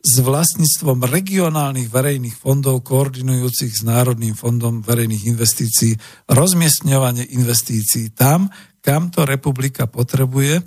s 0.03 0.19
vlastníctvom 0.19 1.07
regionálnych 1.07 1.87
verejných 1.87 2.35
fondov 2.35 2.83
koordinujúcich 2.83 3.71
s 3.71 3.87
Národným 3.87 4.35
fondom 4.35 4.83
verejných 4.83 5.31
investícií, 5.31 5.95
rozmiestňovanie 6.27 7.23
investícií 7.23 8.11
tam, 8.11 8.51
kam 8.83 9.15
to 9.15 9.23
republika 9.23 9.87
potrebuje 9.87 10.59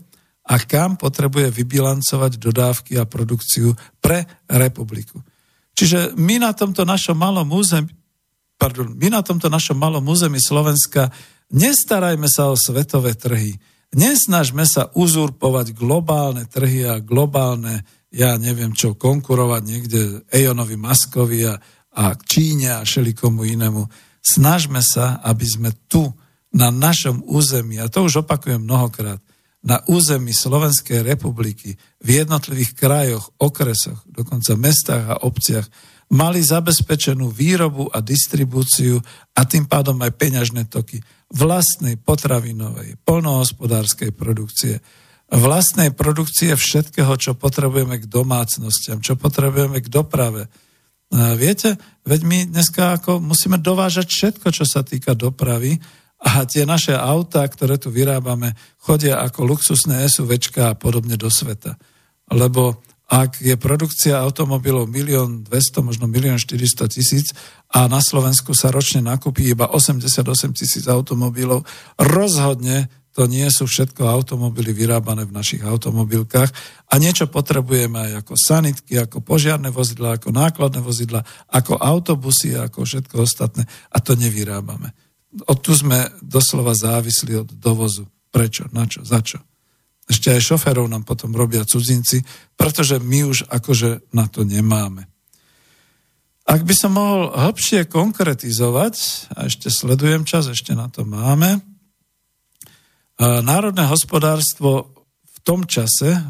a 0.48 0.54
kam 0.64 0.96
potrebuje 0.96 1.52
vybilancovať 1.52 2.40
dodávky 2.40 2.96
a 2.96 3.04
produkciu 3.04 3.76
pre 4.00 4.24
republiku. 4.48 5.20
Čiže 5.76 6.16
my 6.16 6.40
na 6.40 6.56
tomto 6.56 6.88
našom 6.88 7.20
malom 7.20 7.52
území, 7.52 7.97
pardon, 8.58 8.92
my 8.92 9.08
na 9.08 9.22
tomto 9.22 9.46
našom 9.46 9.78
malom 9.78 10.04
území 10.04 10.42
Slovenska 10.42 11.14
nestarajme 11.54 12.26
sa 12.26 12.50
o 12.50 12.58
svetové 12.58 13.14
trhy, 13.14 13.56
nesnažme 13.94 14.66
sa 14.68 14.90
uzurpovať 14.92 15.72
globálne 15.72 16.44
trhy 16.44 16.84
a 16.84 17.00
globálne 17.00 17.86
ja 18.12 18.36
neviem 18.40 18.72
čo, 18.72 18.96
konkurovať 18.96 19.62
niekde 19.64 20.00
Ejonovi 20.32 20.76
Maskovi 20.80 21.44
a, 21.44 21.60
a 21.92 22.04
Číne 22.16 22.80
a 22.80 22.84
šelikomu 22.84 23.44
inému. 23.44 23.84
Snažme 24.24 24.80
sa, 24.80 25.20
aby 25.24 25.44
sme 25.44 25.70
tu, 25.88 26.08
na 26.48 26.72
našom 26.72 27.20
území, 27.28 27.76
a 27.76 27.92
to 27.92 28.08
už 28.08 28.24
opakujem 28.24 28.64
mnohokrát, 28.64 29.20
na 29.60 29.84
území 29.84 30.32
Slovenskej 30.32 31.04
republiky, 31.04 31.76
v 32.00 32.08
jednotlivých 32.24 32.72
krajoch, 32.72 33.36
okresoch, 33.36 34.00
dokonca 34.08 34.56
mestách 34.56 35.04
a 35.12 35.20
obciach, 35.20 35.68
mali 36.08 36.40
zabezpečenú 36.40 37.28
výrobu 37.28 37.92
a 37.92 38.00
distribúciu 38.00 38.96
a 39.36 39.44
tým 39.44 39.68
pádom 39.68 40.00
aj 40.00 40.16
peňažné 40.16 40.72
toky 40.72 41.04
vlastnej 41.28 42.00
potravinovej, 42.00 42.96
polnohospodárskej 43.04 44.16
produkcie, 44.16 44.80
vlastnej 45.28 45.92
produkcie 45.92 46.56
všetkého, 46.56 47.12
čo 47.20 47.36
potrebujeme 47.36 48.00
k 48.00 48.08
domácnostiam, 48.08 49.04
čo 49.04 49.20
potrebujeme 49.20 49.84
k 49.84 49.92
doprave. 49.92 50.48
Viete, 51.12 51.76
veď 52.08 52.20
my 52.24 52.38
dneska 52.52 52.96
ako 52.96 53.20
musíme 53.20 53.60
dovážať 53.60 54.08
všetko, 54.08 54.48
čo 54.48 54.64
sa 54.64 54.80
týka 54.80 55.12
dopravy 55.12 55.76
a 56.24 56.48
tie 56.48 56.64
naše 56.64 56.96
autá, 56.96 57.44
ktoré 57.44 57.76
tu 57.76 57.92
vyrábame, 57.92 58.56
chodia 58.80 59.20
ako 59.20 59.44
luxusné 59.44 60.08
SUVčka 60.08 60.72
a 60.72 60.78
podobne 60.80 61.20
do 61.20 61.28
sveta. 61.28 61.76
Lebo 62.32 62.80
ak 63.08 63.40
je 63.40 63.56
produkcia 63.56 64.20
automobilov 64.20 64.92
1 64.92 65.48
200, 65.48 65.80
možno 65.80 66.04
1 66.04 66.36
400 66.44 66.92
tisíc 66.92 67.32
a 67.72 67.88
na 67.88 68.04
Slovensku 68.04 68.52
sa 68.52 68.68
ročne 68.68 69.00
nakúpi 69.00 69.48
iba 69.48 69.64
88 69.72 70.28
tisíc 70.52 70.84
automobilov, 70.84 71.64
rozhodne 71.96 72.92
to 73.16 73.24
nie 73.26 73.48
sú 73.50 73.66
všetko 73.66 74.06
automobily 74.06 74.70
vyrábané 74.70 75.26
v 75.26 75.34
našich 75.34 75.64
automobilkách 75.64 76.52
a 76.86 76.94
niečo 77.00 77.26
potrebujeme 77.26 77.98
aj 77.98 78.12
ako 78.22 78.34
sanitky, 78.36 78.94
ako 79.00 79.24
požiarne 79.24 79.72
vozidla, 79.72 80.20
ako 80.20 80.30
nákladné 80.30 80.78
vozidla, 80.84 81.24
ako 81.48 81.80
autobusy, 81.80 82.54
ako 82.54 82.84
všetko 82.84 83.24
ostatné 83.24 83.64
a 83.90 83.98
to 83.98 84.14
nevyrábame. 84.14 84.92
Od 85.48 85.58
tu 85.64 85.72
sme 85.72 86.12
doslova 86.20 86.76
závisli 86.76 87.34
od 87.34 87.48
dovozu. 87.56 88.04
Prečo? 88.28 88.68
Na 88.70 88.84
čo? 88.84 89.00
Za 89.02 89.24
čo? 89.24 89.47
Ešte 90.08 90.32
aj 90.32 90.40
šoferov 90.40 90.88
nám 90.88 91.04
potom 91.04 91.36
robia 91.36 91.68
cudzinci, 91.68 92.24
pretože 92.56 92.96
my 92.96 93.28
už 93.28 93.44
akože 93.52 94.08
na 94.16 94.24
to 94.24 94.42
nemáme. 94.42 95.04
Ak 96.48 96.64
by 96.64 96.72
som 96.72 96.96
mohol 96.96 97.28
hlbšie 97.36 97.92
konkretizovať, 97.92 98.94
a 99.36 99.52
ešte 99.52 99.68
sledujem 99.68 100.24
čas, 100.24 100.48
ešte 100.48 100.72
na 100.72 100.88
to 100.88 101.04
máme, 101.04 101.60
Národné 103.20 103.84
hospodárstvo 103.84 105.04
v 105.28 105.38
tom 105.44 105.68
čase, 105.68 106.24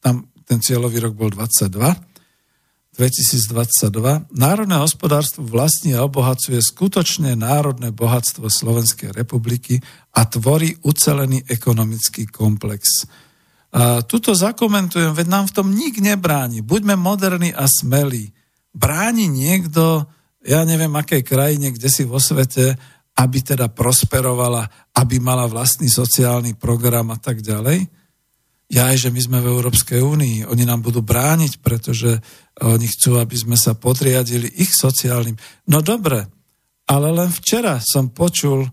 tam 0.00 0.32
ten 0.48 0.64
cieľový 0.64 1.04
rok 1.04 1.12
bol 1.12 1.28
22, 1.28 2.07
2022, 2.98 4.26
národné 4.34 4.74
hospodárstvo 4.82 5.46
vlastní 5.46 5.94
a 5.94 6.02
obohacuje 6.02 6.58
skutočne 6.58 7.38
národné 7.38 7.94
bohatstvo 7.94 8.50
Slovenskej 8.50 9.14
republiky 9.14 9.78
a 10.18 10.26
tvorí 10.26 10.74
ucelený 10.82 11.46
ekonomický 11.46 12.26
komplex. 12.26 13.06
A 13.70 14.02
tuto 14.02 14.34
zakomentujem, 14.34 15.14
veď 15.14 15.26
nám 15.30 15.46
v 15.46 15.54
tom 15.54 15.70
nik 15.70 16.02
nebráni. 16.02 16.58
Buďme 16.58 16.98
moderní 16.98 17.54
a 17.54 17.70
smelí. 17.70 18.34
Bráni 18.74 19.30
niekto, 19.30 20.10
ja 20.42 20.66
neviem, 20.66 20.90
akej 20.90 21.22
krajine, 21.22 21.70
kde 21.70 21.86
si 21.86 22.02
vo 22.02 22.18
svete, 22.18 22.74
aby 23.14 23.38
teda 23.46 23.70
prosperovala, 23.70 24.90
aby 24.98 25.22
mala 25.22 25.46
vlastný 25.46 25.86
sociálny 25.86 26.58
program 26.58 27.14
a 27.14 27.18
tak 27.22 27.46
ďalej. 27.46 27.97
Ja 28.68 28.92
aj, 28.92 29.08
že 29.08 29.10
my 29.12 29.20
sme 29.20 29.38
v 29.40 29.48
Európskej 29.48 30.04
únii, 30.04 30.44
oni 30.44 30.64
nám 30.68 30.84
budú 30.84 31.00
brániť, 31.00 31.64
pretože 31.64 32.20
oni 32.60 32.84
chcú, 32.84 33.16
aby 33.16 33.32
sme 33.32 33.56
sa 33.56 33.72
podriadili 33.72 34.44
ich 34.60 34.76
sociálnym. 34.76 35.36
No 35.72 35.80
dobre, 35.80 36.28
ale 36.84 37.08
len 37.08 37.32
včera 37.32 37.80
som 37.80 38.12
počul 38.12 38.68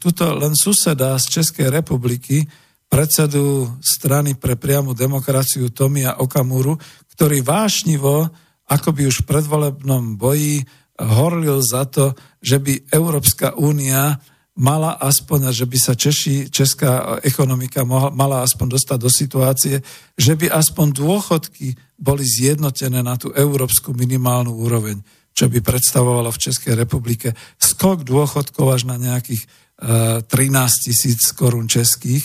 tuto 0.00 0.34
len 0.34 0.56
suseda 0.56 1.14
z 1.20 1.40
Českej 1.40 1.68
republiky, 1.68 2.48
predsedu 2.88 3.76
strany 3.82 4.34
pre 4.38 4.56
priamu 4.56 4.96
demokraciu 4.96 5.70
Tomia 5.70 6.16
Okamuru, 6.16 6.78
ktorý 7.14 7.42
vášnivo, 7.42 8.30
akoby 8.66 9.06
už 9.06 9.22
v 9.22 9.28
predvolebnom 9.36 10.18
boji, 10.18 10.64
horlil 10.96 11.60
za 11.60 11.84
to, 11.86 12.16
že 12.40 12.56
by 12.56 12.88
Európska 12.88 13.52
únia 13.58 14.16
mala 14.56 14.96
aspoň, 14.96 15.52
že 15.52 15.68
by 15.68 15.78
sa 15.78 15.92
Češi, 15.92 16.48
česká 16.48 17.20
ekonomika 17.20 17.84
mohla, 17.84 18.08
mala 18.08 18.40
aspoň 18.40 18.80
dostať 18.80 18.98
do 18.98 19.10
situácie, 19.12 19.76
že 20.16 20.32
by 20.32 20.48
aspoň 20.48 20.96
dôchodky 20.96 21.76
boli 22.00 22.24
zjednotené 22.24 23.04
na 23.04 23.20
tú 23.20 23.32
európsku 23.36 23.92
minimálnu 23.92 24.56
úroveň, 24.56 25.00
čo 25.36 25.52
by 25.52 25.60
predstavovalo 25.60 26.32
v 26.32 26.42
Českej 26.48 26.72
republike 26.72 27.36
skok 27.60 28.08
dôchodkov 28.08 28.72
až 28.72 28.88
na 28.88 28.96
nejakých 28.96 29.44
uh, 29.44 30.24
13 30.24 30.88
tisíc 30.88 31.20
korún 31.36 31.68
českých. 31.68 32.24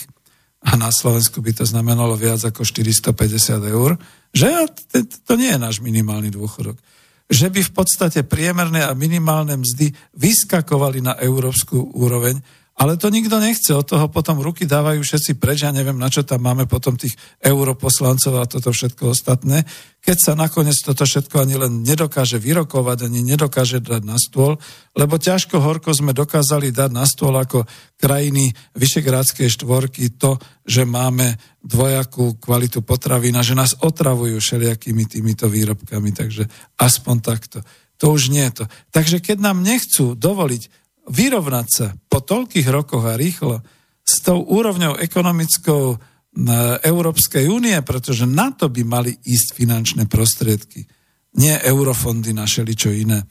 A 0.62 0.78
na 0.78 0.94
Slovensku 0.94 1.42
by 1.42 1.52
to 1.58 1.64
znamenalo 1.66 2.16
viac 2.16 2.40
ako 2.48 2.64
450 2.64 3.66
eur, 3.66 3.98
že? 4.32 4.48
To 5.28 5.34
nie 5.36 5.52
je 5.52 5.58
náš 5.60 5.82
minimálny 5.84 6.32
dôchodok 6.32 6.80
že 7.32 7.48
by 7.48 7.64
v 7.64 7.72
podstate 7.72 8.28
priemerné 8.28 8.84
a 8.84 8.92
minimálne 8.92 9.56
mzdy 9.56 9.88
vyskakovali 10.20 11.00
na 11.00 11.16
európsku 11.16 11.96
úroveň 11.96 12.36
ale 12.72 12.96
to 12.96 13.12
nikto 13.12 13.36
nechce, 13.36 13.68
od 13.76 13.84
toho 13.84 14.08
potom 14.08 14.40
ruky 14.40 14.64
dávajú 14.64 15.04
všetci 15.04 15.36
preč, 15.36 15.62
ja 15.62 15.70
neviem, 15.70 16.00
na 16.00 16.08
čo 16.08 16.24
tam 16.24 16.40
máme 16.40 16.64
potom 16.64 16.96
tých 16.96 17.12
europoslancov 17.44 18.40
a 18.40 18.48
toto 18.48 18.72
všetko 18.72 19.12
ostatné, 19.12 19.68
keď 20.02 20.16
sa 20.18 20.32
nakoniec 20.34 20.74
toto 20.80 21.04
všetko 21.04 21.36
ani 21.44 21.60
len 21.60 21.84
nedokáže 21.84 22.40
vyrokovať, 22.40 23.06
ani 23.06 23.22
nedokáže 23.22 23.78
dať 23.84 24.02
na 24.02 24.16
stôl, 24.16 24.56
lebo 24.96 25.20
ťažko 25.20 25.60
horko 25.62 25.92
sme 25.92 26.16
dokázali 26.16 26.72
dať 26.72 26.90
na 26.90 27.04
stôl 27.04 27.36
ako 27.36 27.68
krajiny 28.00 28.50
Vyšegrádskej 28.74 29.52
štvorky 29.52 30.16
to, 30.16 30.40
že 30.66 30.88
máme 30.88 31.38
dvojakú 31.62 32.40
kvalitu 32.40 32.82
potravín 32.82 33.38
a 33.38 33.46
že 33.46 33.54
nás 33.54 33.78
otravujú 33.78 34.40
všelijakými 34.42 35.06
týmito 35.06 35.46
výrobkami, 35.46 36.10
takže 36.10 36.48
aspoň 36.80 37.16
takto. 37.22 37.58
To 38.02 38.18
už 38.18 38.34
nie 38.34 38.42
je 38.50 38.62
to. 38.62 38.64
Takže 38.90 39.22
keď 39.22 39.38
nám 39.38 39.62
nechcú 39.62 40.18
dovoliť 40.18 40.81
vyrovnať 41.08 41.66
sa 41.66 41.86
po 42.08 42.22
toľkých 42.22 42.68
rokoch 42.70 43.04
a 43.06 43.18
rýchlo 43.18 43.62
s 44.02 44.22
tou 44.22 44.42
úrovňou 44.42 44.98
ekonomickou 44.98 45.98
Európskej 46.80 47.44
únie, 47.46 47.76
pretože 47.84 48.24
na 48.24 48.50
to 48.56 48.72
by 48.72 48.82
mali 48.82 49.12
ísť 49.12 49.52
finančné 49.52 50.02
prostriedky, 50.08 50.88
nie 51.36 51.54
eurofondy 51.60 52.32
na 52.32 52.48
čo 52.48 52.64
iné. 52.88 53.24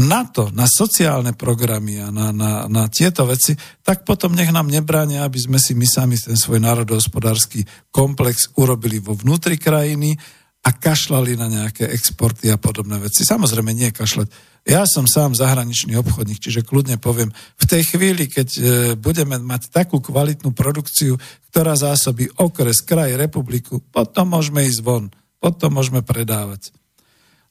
Na 0.00 0.24
to, 0.24 0.48
na 0.54 0.64
sociálne 0.64 1.34
programy 1.34 2.00
a 2.00 2.08
na, 2.08 2.32
na, 2.32 2.64
na 2.70 2.86
tieto 2.88 3.26
veci, 3.26 3.52
tak 3.84 4.06
potom 4.06 4.32
nech 4.32 4.48
nám 4.54 4.70
nebránia, 4.70 5.26
aby 5.26 5.36
sme 5.36 5.58
si 5.60 5.76
my 5.76 5.84
sami 5.84 6.16
ten 6.16 6.38
svoj 6.38 6.62
národohospodársky 6.62 7.66
komplex 7.90 8.54
urobili 8.56 9.02
vo 9.02 9.12
vnútri 9.18 9.60
krajiny 9.60 10.16
a 10.64 10.70
kašľali 10.72 11.36
na 11.36 11.50
nejaké 11.50 11.90
exporty 11.90 12.48
a 12.48 12.56
podobné 12.56 13.02
veci. 13.02 13.26
Samozrejme 13.26 13.74
nie 13.76 13.90
kašľať 13.92 14.28
ja 14.68 14.84
som 14.84 15.08
sám 15.08 15.32
zahraničný 15.32 15.96
obchodník, 15.96 16.36
čiže 16.36 16.66
kľudne 16.66 17.00
poviem, 17.00 17.32
v 17.56 17.64
tej 17.64 17.82
chvíli, 17.96 18.28
keď 18.28 18.48
e, 18.54 18.60
budeme 18.92 19.40
mať 19.40 19.72
takú 19.72 20.04
kvalitnú 20.04 20.52
produkciu, 20.52 21.16
ktorá 21.48 21.72
zásobí 21.74 22.28
okres, 22.36 22.84
kraj, 22.84 23.16
republiku, 23.16 23.80
potom 23.88 24.36
môžeme 24.36 24.68
ísť 24.68 24.80
von, 24.84 25.08
potom 25.40 25.80
môžeme 25.80 26.04
predávať. 26.04 26.76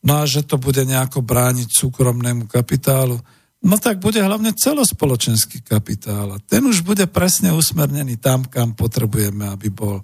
No 0.05 0.21
a 0.21 0.29
že 0.29 0.45
to 0.45 0.55
bude 0.61 0.79
nejako 0.85 1.25
brániť 1.25 1.67
súkromnému 1.73 2.47
kapitálu, 2.47 3.19
no 3.59 3.75
tak 3.81 3.99
bude 3.99 4.21
hlavne 4.21 4.55
celospoločenský 4.55 5.65
kapitál. 5.65 6.37
A 6.37 6.39
ten 6.39 6.63
už 6.63 6.85
bude 6.85 7.03
presne 7.09 7.51
usmernený 7.51 8.21
tam, 8.21 8.47
kam 8.47 8.77
potrebujeme, 8.77 9.49
aby 9.49 9.67
bol. 9.73 9.99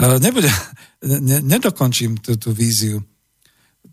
Nebude, 0.00 0.48
ne, 1.04 1.40
nedokončím 1.40 2.20
tú, 2.20 2.36
tú 2.36 2.52
víziu. 2.52 3.00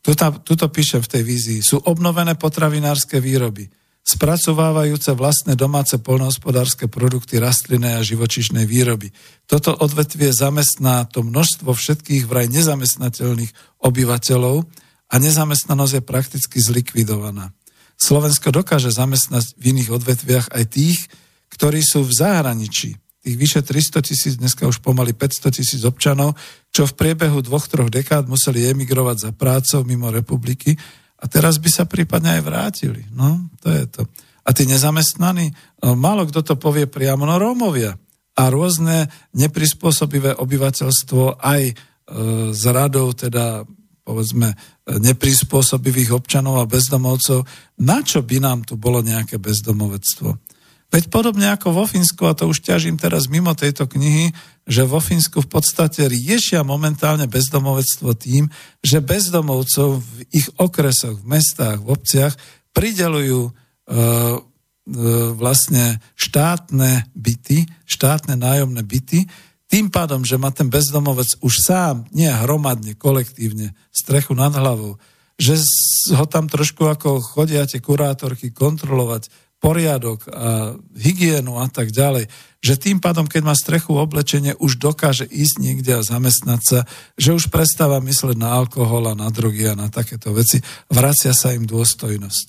Tuto, 0.08 0.40
tuto 0.40 0.72
píšem 0.72 1.04
v 1.04 1.12
tej 1.12 1.24
vízii. 1.28 1.60
Sú 1.60 1.84
obnovené 1.84 2.40
potravinárske 2.40 3.20
výroby, 3.20 3.68
spracovávajúce 4.08 5.12
vlastné 5.12 5.60
domáce 5.60 6.00
polnohospodárske 6.00 6.88
produkty 6.88 7.44
rastlinnej 7.44 8.00
a 8.00 8.08
živočišnej 8.08 8.64
výroby. 8.64 9.12
Toto 9.52 9.76
odvetvie 9.76 10.32
zamestná 10.32 11.04
to 11.12 11.28
množstvo 11.28 11.76
všetkých 11.76 12.24
vraj 12.24 12.48
nezamestnateľných 12.48 13.84
obyvateľov 13.84 14.64
a 15.12 15.16
nezamestnanosť 15.20 15.94
je 16.00 16.04
prakticky 16.08 16.58
zlikvidovaná. 16.64 17.52
Slovensko 18.00 18.56
dokáže 18.56 18.96
zamestnať 18.96 19.60
v 19.60 19.76
iných 19.76 19.92
odvetviach 19.92 20.56
aj 20.56 20.64
tých, 20.72 21.12
ktorí 21.52 21.84
sú 21.84 22.08
v 22.08 22.16
zahraničí, 22.16 22.96
tých 23.28 23.36
vyše 23.36 23.60
300 23.60 24.08
tisíc, 24.08 24.34
dneska 24.40 24.64
už 24.64 24.80
pomaly 24.80 25.12
500 25.12 25.52
tisíc 25.52 25.84
občanov, 25.84 26.40
čo 26.72 26.88
v 26.88 26.96
priebehu 26.96 27.44
dvoch, 27.44 27.68
troch 27.68 27.92
dekád 27.92 28.24
museli 28.32 28.72
emigrovať 28.72 29.28
za 29.28 29.32
prácou 29.36 29.84
mimo 29.84 30.08
republiky 30.08 30.80
a 31.20 31.28
teraz 31.28 31.60
by 31.60 31.68
sa 31.68 31.84
prípadne 31.84 32.40
aj 32.40 32.42
vrátili. 32.48 33.04
No, 33.12 33.52
to 33.60 33.68
je 33.68 33.84
to. 33.92 34.02
A 34.48 34.56
tí 34.56 34.64
nezamestnaní, 34.64 35.52
no, 35.84 36.00
málo 36.00 36.24
kto 36.24 36.40
to 36.40 36.56
povie 36.56 36.88
priamo, 36.88 37.28
no 37.28 37.36
Rómovia 37.36 38.00
a 38.40 38.44
rôzne 38.48 39.12
neprispôsobivé 39.36 40.40
obyvateľstvo 40.40 41.44
aj 41.44 41.62
e, 41.68 41.74
z 42.56 42.64
radou 42.72 43.12
teda 43.12 43.68
povedzme 44.08 44.56
neprispôsobivých 44.88 46.16
občanov 46.16 46.64
a 46.64 46.70
bezdomovcov, 46.70 47.44
na 47.84 48.00
čo 48.00 48.24
by 48.24 48.40
nám 48.40 48.64
tu 48.64 48.80
bolo 48.80 49.04
nejaké 49.04 49.36
bezdomovectvo? 49.36 50.32
Veď 50.88 51.12
podobne 51.12 51.52
ako 51.52 51.76
vo 51.76 51.84
Fínsku, 51.84 52.24
a 52.24 52.32
to 52.32 52.48
už 52.48 52.64
ťažím 52.64 52.96
teraz 52.96 53.28
mimo 53.28 53.52
tejto 53.52 53.92
knihy, 53.92 54.32
že 54.64 54.88
vo 54.88 55.04
Fínsku 55.04 55.44
v 55.44 55.50
podstate 55.52 56.08
riešia 56.08 56.64
momentálne 56.64 57.28
bezdomovectvo 57.28 58.16
tým, 58.16 58.48
že 58.80 59.04
bezdomovcov 59.04 60.00
v 60.00 60.08
ich 60.32 60.48
okresoch, 60.56 61.20
v 61.20 61.28
mestách, 61.28 61.84
v 61.84 61.92
obciach 61.92 62.34
pridelujú 62.72 63.42
e, 63.48 63.52
e, 63.52 64.00
vlastne 65.36 66.00
štátne 66.16 67.12
byty, 67.12 67.68
štátne 67.84 68.40
nájomné 68.40 68.80
byty, 68.88 69.28
tým 69.68 69.92
pádom, 69.92 70.24
že 70.24 70.40
má 70.40 70.56
ten 70.56 70.72
bezdomovec 70.72 71.44
už 71.44 71.54
sám, 71.68 72.08
nie 72.16 72.32
hromadne, 72.32 72.96
kolektívne, 72.96 73.76
strechu 73.92 74.32
nad 74.32 74.56
hlavou, 74.56 74.96
že 75.36 75.60
ho 76.16 76.24
tam 76.24 76.48
trošku 76.48 76.88
ako 76.88 77.20
chodia 77.20 77.68
tie 77.68 77.84
kurátorky 77.84 78.56
kontrolovať, 78.56 79.28
poriadok 79.58 80.30
a 80.30 80.78
hygienu 80.94 81.58
a 81.58 81.66
tak 81.66 81.90
ďalej, 81.90 82.30
že 82.62 82.78
tým 82.78 83.02
pádom, 83.02 83.26
keď 83.26 83.42
má 83.42 83.58
strechu 83.58 83.98
oblečenie, 83.98 84.54
už 84.58 84.78
dokáže 84.78 85.26
ísť 85.26 85.56
niekde 85.58 85.98
a 85.98 86.06
zamestnať 86.06 86.62
sa, 86.62 86.80
že 87.18 87.34
už 87.34 87.50
prestáva 87.50 87.98
mysleť 87.98 88.38
na 88.38 88.54
alkohol 88.54 89.10
a 89.10 89.18
na 89.18 89.34
drogy 89.34 89.66
a 89.66 89.74
na 89.74 89.90
takéto 89.90 90.30
veci, 90.34 90.62
vracia 90.94 91.34
sa 91.34 91.58
im 91.58 91.66
dôstojnosť. 91.66 92.48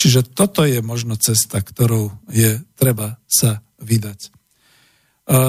Čiže 0.00 0.32
toto 0.36 0.64
je 0.64 0.80
možno 0.80 1.16
cesta, 1.16 1.60
ktorou 1.60 2.12
je 2.32 2.60
treba 2.76 3.20
sa 3.28 3.64
vydať. 3.80 4.32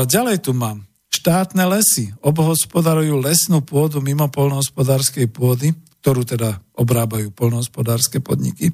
Ďalej 0.08 0.38
tu 0.44 0.52
mám. 0.56 0.88
Štátne 1.12 1.68
lesy 1.68 2.16
obhospodarujú 2.24 3.20
lesnú 3.20 3.60
pôdu 3.60 4.00
mimo 4.00 4.32
polnohospodárskej 4.32 5.28
pôdy, 5.28 5.76
ktorú 6.04 6.24
teda 6.24 6.60
obrábajú 6.76 7.36
polnohospodárske 7.36 8.24
podniky. 8.24 8.72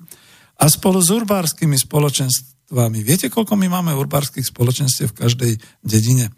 A 0.57 0.65
spolu 0.69 0.97
s 1.01 1.13
urbárskymi 1.13 1.77
spoločenstvami, 1.77 2.99
viete, 3.05 3.29
koľko 3.29 3.53
my 3.53 3.67
máme 3.69 3.91
urbárskych 3.93 4.49
spoločenstiev 4.49 5.13
v 5.13 5.19
každej 5.21 5.51
dedine? 5.85 6.33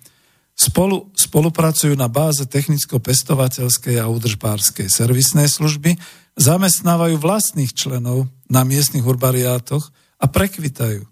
Spolu, 0.60 1.08
spolupracujú 1.16 1.96
na 1.96 2.12
báze 2.12 2.44
technicko-pestovateľskej 2.44 3.96
a 4.04 4.12
udržbárskej 4.12 4.92
servisnej 4.92 5.48
služby, 5.48 5.96
zamestnávajú 6.36 7.16
vlastných 7.16 7.72
členov 7.72 8.28
na 8.52 8.68
miestnych 8.68 9.08
urbariátoch 9.08 9.88
a 10.20 10.26
prekvitajú 10.28 11.08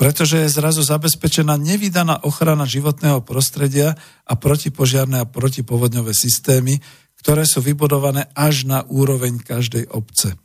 pretože 0.00 0.40
je 0.40 0.48
zrazu 0.56 0.80
zabezpečená 0.80 1.60
nevydaná 1.60 2.24
ochrana 2.24 2.64
životného 2.64 3.20
prostredia 3.20 4.00
a 4.24 4.32
protipožiarné 4.32 5.20
a 5.20 5.28
protipovodňové 5.28 6.16
systémy, 6.16 6.80
ktoré 7.20 7.44
sú 7.44 7.60
vybudované 7.60 8.24
až 8.32 8.64
na 8.64 8.80
úroveň 8.88 9.44
každej 9.44 9.92
obce. 9.92 10.40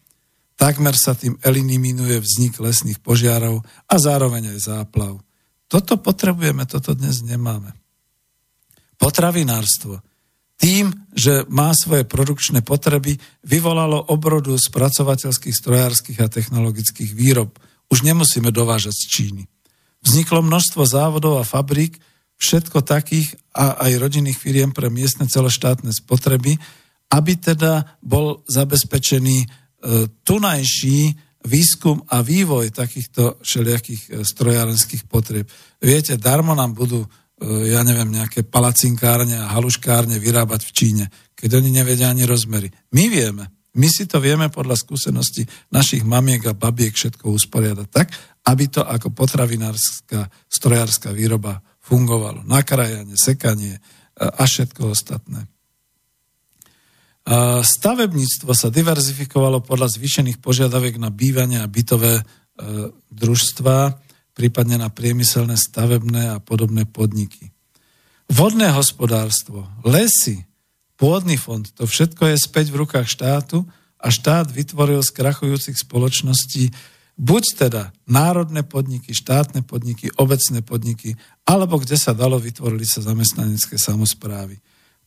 Takmer 0.55 0.95
sa 0.95 1.11
tým 1.15 1.35
eliminuje 1.43 2.15
vznik 2.23 2.55
lesných 2.63 3.03
požiarov 3.03 3.59
a 3.91 3.95
zároveň 3.99 4.55
aj 4.55 4.59
záplav. 4.71 5.19
Toto 5.67 5.99
potrebujeme, 5.99 6.63
toto 6.63 6.95
dnes 6.95 7.19
nemáme. 7.19 7.75
Potravinárstvo. 8.95 9.99
Tým, 10.55 10.95
že 11.11 11.43
má 11.51 11.75
svoje 11.75 12.07
produkčné 12.07 12.63
potreby, 12.63 13.19
vyvolalo 13.43 14.07
obrodu 14.07 14.55
spracovateľských, 14.55 15.51
strojárskych 15.51 16.19
a 16.23 16.31
technologických 16.31 17.11
výrob, 17.11 17.51
už 17.91 18.07
nemusíme 18.07 18.47
dovážať 18.55 18.95
z 18.95 19.05
Číny. 19.11 19.43
Vzniklo 19.99 20.39
množstvo 20.39 20.87
závodov 20.87 21.43
a 21.43 21.47
fabrík, 21.47 21.99
všetko 22.39 22.87
takých 22.87 23.35
a 23.51 23.83
aj 23.83 23.99
rodinných 23.99 24.39
firiem 24.39 24.71
pre 24.71 24.87
miestne 24.87 25.27
celoštátne 25.27 25.91
spotreby, 25.91 26.55
aby 27.11 27.33
teda 27.35 27.99
bol 27.99 28.43
zabezpečený 28.47 29.64
tunajší 30.25 31.13
výskum 31.45 32.01
a 32.09 32.25
vývoj 32.25 32.73
takýchto 32.73 33.39
všelijakých 33.39 34.01
e, 34.09 34.11
strojárenských 34.25 35.05
potrieb. 35.05 35.45
Viete, 35.77 36.17
darmo 36.17 36.57
nám 36.57 36.73
budú, 36.73 37.05
e, 37.05 37.07
ja 37.69 37.85
neviem, 37.85 38.09
nejaké 38.09 38.43
palacinkárne 38.43 39.37
a 39.37 39.53
haluškárne 39.53 40.17
vyrábať 40.17 40.61
v 40.65 40.71
Číne, 40.73 41.05
keď 41.37 41.61
oni 41.61 41.69
nevedia 41.69 42.09
ani 42.09 42.25
rozmery. 42.25 42.73
My 42.97 43.05
vieme, 43.07 43.53
my 43.77 43.87
si 43.87 44.09
to 44.09 44.17
vieme 44.17 44.49
podľa 44.49 44.81
skúseností 44.81 45.45
našich 45.69 46.01
mamiek 46.01 46.41
a 46.49 46.57
babiek 46.57 46.91
všetko 46.91 47.29
usporiadať 47.29 47.87
tak, 47.93 48.09
aby 48.49 48.65
to 48.71 48.81
ako 48.81 49.13
potravinárska, 49.13 50.31
strojárska 50.49 51.13
výroba 51.13 51.61
fungovalo. 51.85 52.41
Nakrajanie, 52.47 53.19
sekanie 53.19 53.77
a 54.15 54.47
všetko 54.47 54.95
ostatné. 54.95 55.45
Stavebníctvo 57.65 58.53
sa 58.53 58.69
diverzifikovalo 58.69 59.65
podľa 59.65 59.89
zvýšených 59.97 60.37
požiadaviek 60.37 61.01
na 61.01 61.09
bývanie 61.09 61.57
a 61.57 61.65
bytové 61.65 62.21
e, 62.21 62.23
družstva, 63.09 63.97
prípadne 64.37 64.77
na 64.77 64.93
priemyselné, 64.93 65.57
stavebné 65.57 66.37
a 66.37 66.37
podobné 66.37 66.85
podniky. 66.85 67.49
Vodné 68.29 68.69
hospodárstvo, 68.69 69.65
lesy, 69.81 70.45
Pôdny 70.95 71.35
fond, 71.35 71.67
to 71.75 71.83
všetko 71.83 72.31
je 72.31 72.37
späť 72.39 72.71
v 72.71 72.87
rukách 72.87 73.03
štátu 73.03 73.67
a 73.99 74.07
štát 74.07 74.47
vytvoril 74.47 75.03
z 75.03 75.11
krachujúcich 75.11 75.75
spoločností 75.75 76.71
buď 77.19 77.43
teda 77.67 77.91
národné 78.07 78.63
podniky, 78.63 79.11
štátne 79.11 79.67
podniky, 79.67 80.07
obecné 80.15 80.63
podniky, 80.63 81.19
alebo 81.43 81.83
kde 81.83 81.99
sa 81.99 82.15
dalo, 82.15 82.39
vytvorili 82.39 82.87
sa 82.87 83.03
zamestnanecké 83.03 83.75
samozprávy. 83.75 84.55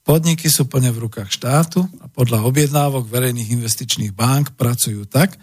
Podniky 0.09 0.49
sú 0.49 0.65
plne 0.65 0.89
v 0.89 1.05
rukách 1.05 1.29
štátu 1.29 1.85
a 2.01 2.09
podľa 2.09 2.49
objednávok 2.49 3.13
verejných 3.13 3.53
investičných 3.53 4.17
bank 4.17 4.57
pracujú 4.57 5.05
tak, 5.05 5.37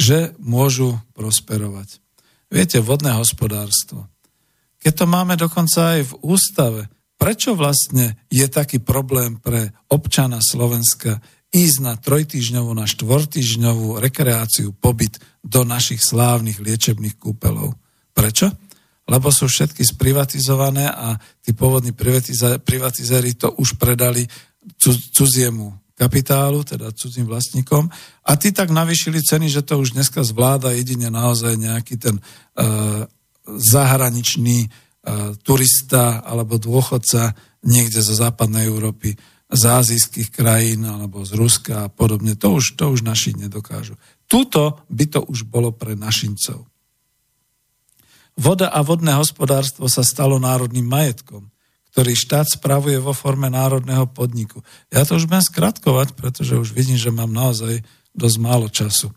že 0.00 0.32
môžu 0.40 0.96
prosperovať. 1.12 2.00
Viete, 2.48 2.80
vodné 2.80 3.12
hospodárstvo. 3.12 4.08
Keď 4.80 5.04
to 5.04 5.04
máme 5.04 5.36
dokonca 5.36 6.00
aj 6.00 6.08
v 6.08 6.12
ústave, 6.24 6.88
prečo 7.20 7.52
vlastne 7.52 8.16
je 8.32 8.48
taký 8.48 8.80
problém 8.80 9.36
pre 9.36 9.76
občana 9.92 10.40
Slovenska 10.40 11.20
ísť 11.52 11.76
na 11.84 11.92
trojtýžňovú, 12.00 12.72
na 12.72 12.88
štvortýžňovú 12.88 14.00
rekreáciu, 14.00 14.72
pobyt 14.72 15.20
do 15.44 15.68
našich 15.68 16.00
slávnych 16.00 16.64
liečebných 16.64 17.20
kúpelov. 17.20 17.76
Prečo? 18.16 18.56
Lebo 19.08 19.32
sú 19.32 19.48
všetky 19.48 19.82
sprivatizované 19.82 20.84
a 20.84 21.16
tí 21.40 21.56
pôvodní 21.56 21.96
privatizéri 22.60 23.32
to 23.34 23.56
už 23.56 23.80
predali 23.80 24.28
cudziemu 25.16 25.72
kapitálu, 25.96 26.62
teda 26.62 26.94
cudzím 26.94 27.26
vlastníkom. 27.26 27.88
A 28.28 28.30
tí 28.38 28.54
tak 28.54 28.70
navyšili 28.70 29.18
ceny, 29.24 29.50
že 29.50 29.66
to 29.66 29.80
už 29.80 29.96
dneska 29.96 30.22
zvláda 30.22 30.70
jedine 30.76 31.10
naozaj 31.10 31.58
nejaký 31.58 31.98
ten 31.98 32.20
uh, 32.20 33.08
zahraničný 33.48 34.68
turista 35.42 36.20
alebo 36.20 36.60
dôchodca 36.60 37.32
niekde 37.64 38.00
zo 38.04 38.14
západnej 38.14 38.68
Európy, 38.68 39.16
z 39.48 39.62
azijských 39.64 40.28
krajín 40.28 40.84
alebo 40.84 41.24
z 41.24 41.32
Ruska 41.32 41.88
a 41.88 41.92
podobne. 41.92 42.36
To 42.36 42.60
už, 42.60 42.76
to 42.76 42.92
už 42.92 43.00
naši 43.00 43.32
nedokážu. 43.32 43.96
Tuto 44.28 44.84
by 44.92 45.04
to 45.08 45.20
už 45.24 45.48
bolo 45.48 45.72
pre 45.72 45.96
našincov. 45.96 46.68
Voda 48.38 48.70
a 48.70 48.86
vodné 48.86 49.18
hospodárstvo 49.18 49.90
sa 49.90 50.06
stalo 50.06 50.38
národným 50.38 50.86
majetkom, 50.86 51.50
ktorý 51.90 52.14
štát 52.14 52.46
spravuje 52.46 52.94
vo 53.02 53.10
forme 53.10 53.50
národného 53.50 54.06
podniku. 54.14 54.62
Ja 54.94 55.02
to 55.02 55.18
už 55.18 55.26
budem 55.26 55.42
skratkovať, 55.42 56.14
pretože 56.14 56.54
už 56.54 56.70
vidím, 56.70 56.94
že 56.94 57.10
mám 57.10 57.34
naozaj 57.34 57.82
dosť 58.14 58.36
málo 58.38 58.70
času. 58.70 59.10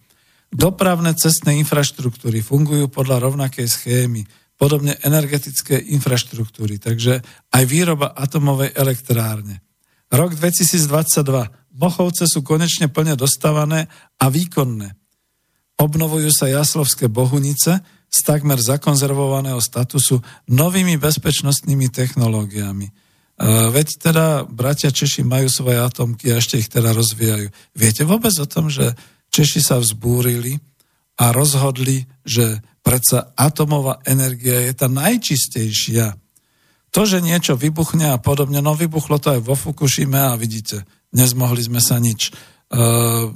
Dopravné 0.50 1.14
cestné 1.14 1.62
infraštruktúry 1.62 2.42
fungujú 2.42 2.90
podľa 2.90 3.30
rovnakej 3.30 3.70
schémy 3.70 4.26
podobne 4.58 4.98
energetické 5.06 5.78
infraštruktúry, 5.78 6.82
takže 6.82 7.22
aj 7.54 7.64
výroba 7.70 8.18
atomovej 8.18 8.74
elektrárne. 8.74 9.62
Rok 10.10 10.34
2022. 10.34 11.78
Mochovce 11.78 12.26
sú 12.26 12.42
konečne 12.42 12.90
plne 12.90 13.14
dostávané 13.14 13.86
a 14.18 14.34
výkonné. 14.34 14.98
Obnovujú 15.78 16.30
sa 16.34 16.52
jaslovské 16.52 17.06
bohunice 17.06 18.01
z 18.12 18.20
takmer 18.28 18.60
zakonzervovaného 18.60 19.64
statusu 19.64 20.20
novými 20.52 21.00
bezpečnostnými 21.00 21.88
technológiami. 21.88 22.92
E, 22.92 22.94
veď 23.72 23.88
teda 24.12 24.26
bratia 24.44 24.92
Češi 24.92 25.24
majú 25.24 25.48
svoje 25.48 25.80
atomky 25.80 26.30
a 26.30 26.44
ešte 26.44 26.60
ich 26.60 26.68
teda 26.68 26.92
rozvíjajú. 26.92 27.48
Viete 27.72 28.04
vôbec 28.04 28.36
o 28.36 28.46
tom, 28.46 28.68
že 28.68 28.92
Češi 29.32 29.64
sa 29.64 29.80
vzbúrili 29.80 30.60
a 31.24 31.32
rozhodli, 31.32 32.04
že 32.28 32.60
Predsa 32.82 33.38
atomová 33.38 34.02
energia 34.10 34.66
je 34.66 34.74
tá 34.74 34.90
najčistejšia. 34.90 36.18
To, 36.92 37.02
že 37.06 37.22
niečo 37.22 37.54
vybuchne 37.54 38.10
a 38.10 38.18
podobne, 38.18 38.60
no 38.60 38.74
vybuchlo 38.74 39.22
to 39.22 39.38
aj 39.38 39.42
vo 39.46 39.54
Fukushime 39.54 40.18
a 40.18 40.34
vidíte, 40.36 40.84
nezmohli 41.14 41.62
sme 41.62 41.78
sa 41.78 42.02
nič. 42.02 42.30
E, 42.30 42.82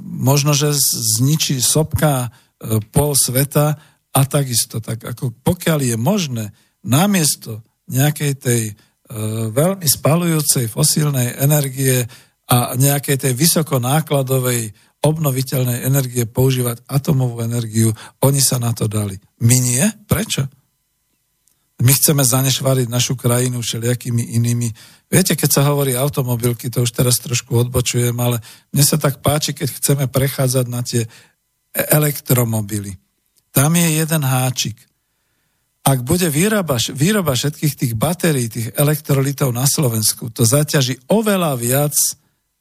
možno, 0.02 0.52
že 0.52 0.74
zničí 1.16 1.62
sopka 1.62 2.28
e, 2.58 2.82
pol 2.90 3.14
sveta 3.14 3.78
a 4.16 4.20
takisto. 4.24 4.80
Tak 4.80 5.04
ako 5.04 5.36
pokiaľ 5.44 5.78
je 5.84 5.96
možné 6.00 6.44
namiesto 6.88 7.60
nejakej 7.92 8.32
tej 8.40 8.62
e, 8.70 8.74
veľmi 9.52 9.84
spalujúcej 9.84 10.72
fosílnej 10.72 11.36
energie 11.36 12.08
a 12.48 12.72
nejakej 12.78 13.28
tej 13.28 13.32
vysokonákladovej 13.36 14.72
obnoviteľnej 15.04 15.84
energie 15.84 16.24
používať 16.24 16.82
atomovú 16.88 17.44
energiu. 17.44 17.92
Oni 18.24 18.40
sa 18.40 18.56
na 18.56 18.72
to 18.72 18.88
dali. 18.88 19.14
My 19.44 19.56
nie? 19.60 19.84
Prečo? 20.08 20.48
My 21.76 21.92
chceme 21.92 22.24
zanešváriť 22.24 22.88
našu 22.88 23.20
krajinu 23.20 23.60
všelijakými 23.60 24.32
inými. 24.40 24.72
Viete, 25.12 25.36
keď 25.36 25.60
sa 25.60 25.62
hovorí 25.68 25.92
automobilky, 25.92 26.72
to 26.72 26.82
už 26.82 26.90
teraz 26.96 27.20
trošku 27.20 27.52
odbočujem, 27.52 28.16
ale 28.16 28.40
mne 28.72 28.84
sa 28.86 28.96
tak 28.96 29.20
páči, 29.20 29.52
keď 29.52 29.68
chceme 29.76 30.04
prechádzať 30.08 30.66
na 30.72 30.80
tie 30.80 31.04
elektromobily. 31.76 32.96
Tam 33.56 33.72
je 33.72 33.88
jeden 34.04 34.20
háčik. 34.20 34.76
Ak 35.80 36.04
bude 36.04 36.28
výroba, 36.28 36.76
výroba 36.92 37.32
všetkých 37.32 37.74
tých 37.78 37.94
batérií, 37.96 38.52
tých 38.52 38.68
elektrolitov 38.76 39.48
na 39.56 39.64
Slovensku, 39.64 40.28
to 40.28 40.44
zaťaží 40.44 41.00
oveľa 41.08 41.56
viac 41.56 41.96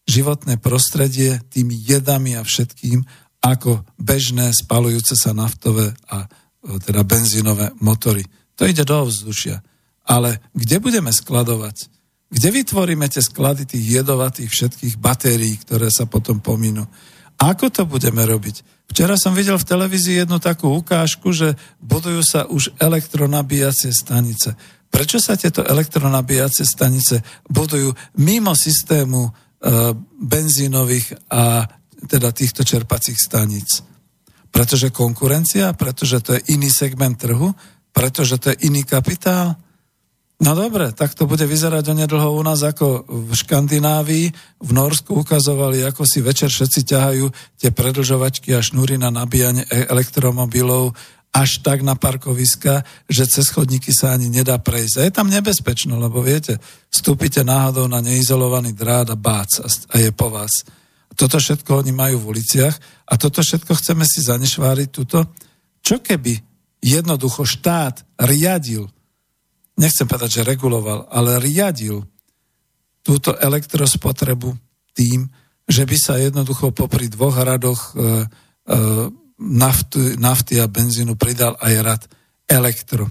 životné 0.07 0.61
prostredie 0.61 1.43
tými 1.51 1.75
jedami 1.75 2.39
a 2.39 2.47
všetkým, 2.47 3.03
ako 3.43 3.83
bežné 3.99 4.55
spalujúce 4.55 5.19
sa 5.19 5.35
naftové 5.35 5.91
a 6.07 6.29
teda 6.63 7.03
benzínové 7.03 7.75
motory. 7.83 8.23
To 8.55 8.63
ide 8.63 8.87
do 8.87 9.09
ovzdušia. 9.09 9.59
Ale 10.05 10.39
kde 10.53 10.79
budeme 10.79 11.11
skladovať? 11.11 11.91
Kde 12.29 12.49
vytvoríme 12.61 13.09
tie 13.09 13.21
sklady 13.21 13.67
tých 13.67 14.01
jedovatých 14.01 14.49
všetkých 14.49 14.95
batérií, 15.01 15.59
ktoré 15.61 15.89
sa 15.91 16.07
potom 16.07 16.39
pominú? 16.39 16.87
Ako 17.41 17.67
to 17.67 17.83
budeme 17.83 18.23
robiť? 18.23 18.87
Včera 18.87 19.19
som 19.19 19.35
videl 19.35 19.57
v 19.59 19.67
televízii 19.67 20.23
jednu 20.23 20.39
takú 20.39 20.71
ukážku, 20.71 21.33
že 21.35 21.57
budujú 21.83 22.21
sa 22.23 22.47
už 22.47 22.77
elektronabíjacie 22.79 23.91
stanice. 23.91 24.55
Prečo 24.87 25.19
sa 25.19 25.35
tieto 25.35 25.65
elektronabíjacie 25.65 26.63
stanice 26.63 27.19
budujú 27.49 27.91
mimo 28.23 28.55
systému 28.55 29.27
e, 29.27 29.31
benzínových 30.21 31.27
a 31.27 31.67
teda 32.07 32.31
týchto 32.31 32.63
čerpacích 32.63 33.19
staníc? 33.19 33.83
Pretože 34.47 34.95
konkurencia, 34.95 35.75
pretože 35.75 36.23
to 36.23 36.39
je 36.39 36.55
iný 36.55 36.71
segment 36.71 37.19
trhu, 37.19 37.51
pretože 37.91 38.39
to 38.39 38.55
je 38.55 38.71
iný 38.71 38.87
kapitál. 38.87 39.59
No 40.35 40.51
dobre, 40.51 40.91
tak 40.91 41.15
to 41.15 41.31
bude 41.31 41.47
vyzerať 41.47 41.95
onedlho 41.95 42.35
u 42.35 42.43
nás 42.43 42.59
ako 42.59 43.07
v 43.07 43.31
Škandinávii. 43.31 44.27
V 44.59 44.71
Norsku 44.75 45.23
ukazovali, 45.23 45.79
ako 45.87 46.03
si 46.03 46.19
večer 46.19 46.51
všetci 46.51 46.91
ťahajú 46.91 47.25
tie 47.55 47.71
predlžovačky 47.71 48.51
a 48.51 48.59
šnúry 48.59 48.99
na 48.99 49.07
nabíjanie 49.15 49.63
e- 49.63 49.87
elektromobilov 49.87 50.91
až 51.35 51.59
tak 51.59 51.83
na 51.83 51.99
parkoviska, 51.99 52.83
že 53.11 53.27
cez 53.27 53.51
chodníky 53.51 53.91
sa 53.91 54.15
ani 54.15 54.31
nedá 54.31 54.55
prejsť. 54.55 54.95
A 54.99 55.05
je 55.07 55.11
tam 55.11 55.27
nebezpečno, 55.27 55.99
lebo 55.99 56.23
viete, 56.23 56.59
vstúpite 56.87 57.43
náhodou 57.43 57.91
na 57.91 57.99
neizolovaný 57.99 58.71
drát 58.71 59.11
a 59.11 59.19
bác 59.19 59.51
a 59.63 59.95
je 59.99 60.11
po 60.15 60.31
vás. 60.31 60.63
Toto 61.15 61.39
všetko 61.39 61.79
oni 61.79 61.91
majú 61.95 62.23
v 62.23 62.39
uliciach 62.39 62.75
a 63.07 63.13
toto 63.15 63.39
všetko 63.39 63.71
chceme 63.71 64.03
si 64.07 64.23
zanešváriť 64.23 64.87
tuto. 64.91 65.31
Čo 65.79 65.99
keby 66.03 66.39
jednoducho 66.83 67.47
štát 67.47 68.03
riadil 68.19 68.87
nechcem 69.79 70.07
povedať, 70.07 70.41
že 70.41 70.47
reguloval, 70.47 71.11
ale 71.11 71.39
riadil 71.39 72.03
túto 73.05 73.37
elektrospotrebu 73.37 74.55
tým, 74.95 75.29
že 75.67 75.83
by 75.85 75.97
sa 75.99 76.17
jednoducho 76.17 76.73
popri 76.73 77.11
dvoch 77.11 77.35
radoch 77.37 77.93
e, 77.93 77.95
e, 77.99 78.05
nafty, 79.39 80.17
nafty 80.17 80.57
a 80.57 80.71
benzínu 80.71 81.19
pridal 81.19 81.53
aj 81.59 81.73
rad 81.83 82.03
elektro. 82.49 83.09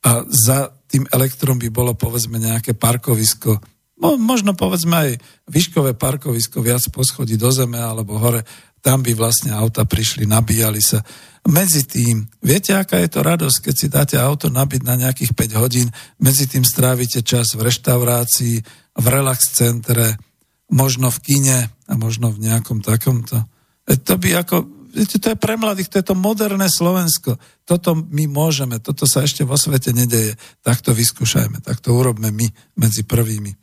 A 0.00 0.24
za 0.26 0.72
tým 0.88 1.06
elektrom 1.12 1.60
by 1.60 1.68
bolo 1.68 1.92
povedzme 1.94 2.40
nejaké 2.40 2.74
parkovisko, 2.74 3.60
možno 4.00 4.56
povedzme 4.56 4.96
aj 4.96 5.10
výškové 5.46 5.94
parkovisko 5.94 6.64
viac 6.64 6.82
poschodí 6.88 7.36
do 7.36 7.52
zeme 7.52 7.78
alebo 7.78 8.16
hore, 8.16 8.42
tam 8.80 9.04
by 9.04 9.12
vlastne 9.12 9.52
auta 9.52 9.84
prišli, 9.84 10.24
nabíjali 10.24 10.80
sa 10.80 11.04
medzi 11.48 11.88
tým, 11.88 12.28
viete, 12.44 12.76
aká 12.76 13.00
je 13.00 13.08
to 13.08 13.24
radosť, 13.24 13.58
keď 13.64 13.74
si 13.74 13.86
dáte 13.88 14.16
auto 14.20 14.52
nabiť 14.52 14.84
na 14.84 14.94
nejakých 15.00 15.32
5 15.32 15.60
hodín, 15.60 15.88
medzi 16.20 16.44
tým 16.44 16.64
strávite 16.68 17.24
čas 17.24 17.56
v 17.56 17.64
reštaurácii, 17.64 18.56
v 19.00 19.06
relax 19.08 19.56
centre, 19.56 20.20
možno 20.68 21.08
v 21.08 21.18
kine 21.24 21.58
a 21.72 21.92
možno 21.96 22.28
v 22.28 22.44
nejakom 22.44 22.84
takomto. 22.84 23.40
E, 23.88 23.96
to 23.96 24.20
by 24.20 24.36
ako, 24.36 24.68
viete, 24.92 25.16
to 25.16 25.32
je 25.32 25.38
pre 25.40 25.56
mladých, 25.56 25.88
to 25.88 25.98
je 26.04 26.06
to 26.12 26.16
moderné 26.16 26.68
Slovensko. 26.68 27.40
Toto 27.64 27.96
my 27.96 28.28
môžeme, 28.28 28.76
toto 28.76 29.08
sa 29.08 29.24
ešte 29.24 29.42
vo 29.42 29.56
svete 29.56 29.96
nedeje. 29.96 30.36
Tak 30.60 30.84
to 30.84 30.92
vyskúšajme, 30.92 31.64
tak 31.64 31.80
to 31.80 31.96
urobme 31.96 32.28
my 32.28 32.46
medzi 32.76 33.02
prvými. 33.02 33.56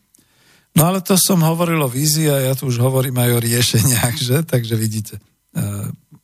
No 0.77 0.89
ale 0.89 1.01
to 1.01 1.17
som 1.17 1.41
hovoril 1.41 1.81
o 1.81 1.89
vízii 1.89 2.29
a 2.29 2.37
ja 2.41 2.53
tu 2.53 2.69
už 2.69 2.77
hovorím 2.81 3.17
aj 3.21 3.29
o 3.37 3.41
riešeniach, 3.41 4.15
že? 4.27 4.37
Takže 4.41 4.73
vidíte, 4.73 5.21
e, 5.53 5.61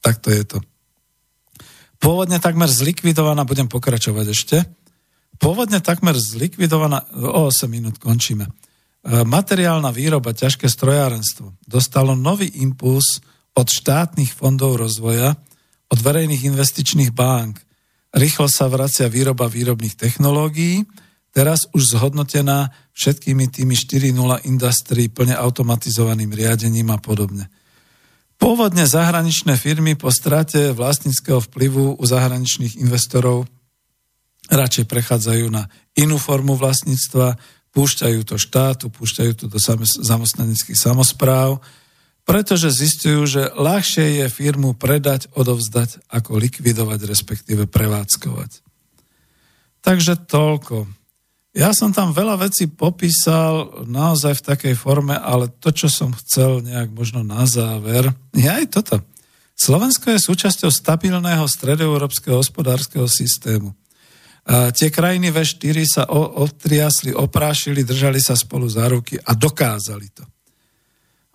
takto 0.01 0.33
je 0.33 0.43
to. 0.49 0.57
Pôvodne 2.03 2.35
takmer 2.43 2.67
zlikvidovaná, 2.67 3.47
budem 3.47 3.71
pokračovať 3.71 4.25
ešte, 4.27 4.57
pôvodne 5.39 5.79
takmer 5.79 6.19
zlikvidovaná, 6.19 7.07
o 7.15 7.47
8 7.47 7.71
minút 7.71 7.95
končíme, 7.95 8.43
e, 8.43 8.51
materiálna 9.23 9.87
výroba, 9.95 10.35
ťažké 10.35 10.67
strojárenstvo 10.67 11.63
dostalo 11.63 12.11
nový 12.11 12.51
impuls 12.59 13.23
od 13.55 13.71
štátnych 13.71 14.35
fondov 14.35 14.83
rozvoja, 14.83 15.39
od 15.87 15.99
verejných 16.03 16.43
investičných 16.43 17.15
bank. 17.15 17.63
Rýchlo 18.11 18.51
sa 18.51 18.67
vracia 18.67 19.07
výroba 19.07 19.47
výrobných 19.47 19.95
technológií, 19.95 20.83
teraz 21.31 21.71
už 21.71 21.95
zhodnotená 21.95 22.67
všetkými 22.91 23.47
tými 23.47 23.79
4.0 23.79 24.43
industrii 24.43 25.07
plne 25.07 25.39
automatizovaným 25.39 26.35
riadením 26.35 26.91
a 26.91 26.99
podobne. 26.99 27.47
Pôvodne 28.43 28.83
zahraničné 28.83 29.55
firmy 29.55 29.95
po 29.95 30.11
strate 30.11 30.75
vlastníckého 30.75 31.39
vplyvu 31.39 31.95
u 31.95 32.03
zahraničných 32.03 32.75
investorov 32.75 33.47
radšej 34.51 34.83
prechádzajú 34.83 35.47
na 35.47 35.71
inú 35.95 36.19
formu 36.19 36.59
vlastníctva, 36.59 37.39
púšťajú 37.71 38.19
to 38.27 38.35
štátu, 38.35 38.91
púšťajú 38.91 39.31
to 39.39 39.45
do 39.47 39.55
zamestnaneckých 40.03 40.75
samozpráv, 40.75 41.63
pretože 42.27 42.75
zistujú, 42.75 43.23
že 43.23 43.41
ľahšie 43.55 44.19
je 44.19 44.27
firmu 44.27 44.75
predať, 44.75 45.31
odovzdať, 45.31 46.03
ako 46.11 46.35
likvidovať, 46.35 46.99
respektíve 46.99 47.63
prevádzkovať. 47.71 48.59
Takže 49.87 50.19
toľko. 50.19 50.91
Ja 51.53 51.69
som 51.69 51.93
tam 51.93 52.17
veľa 52.17 52.49
vecí 52.49 52.65
popísal 52.65 53.85
naozaj 53.85 54.41
v 54.41 54.45
takej 54.49 54.73
forme, 54.73 55.13
ale 55.13 55.53
to, 55.61 55.69
čo 55.69 55.85
som 55.85 56.09
chcel 56.09 56.65
nejak 56.65 56.89
možno 56.89 57.21
na 57.21 57.45
záver, 57.45 58.09
je 58.33 58.49
aj 58.49 58.73
toto. 58.73 58.97
Slovensko 59.53 60.09
je 60.09 60.25
súčasťou 60.25 60.73
stabilného 60.73 61.45
stredoeurópskeho 61.45 62.41
hospodárskeho 62.41 63.05
systému. 63.05 63.69
A 64.49 64.73
tie 64.73 64.89
krajiny 64.89 65.29
V4 65.29 65.77
sa 65.85 66.03
otriasli, 66.09 67.13
oprášili, 67.13 67.85
držali 67.85 68.17
sa 68.17 68.33
spolu 68.33 68.65
za 68.65 68.89
ruky 68.89 69.21
a 69.21 69.37
dokázali 69.37 70.09
to. 70.09 70.25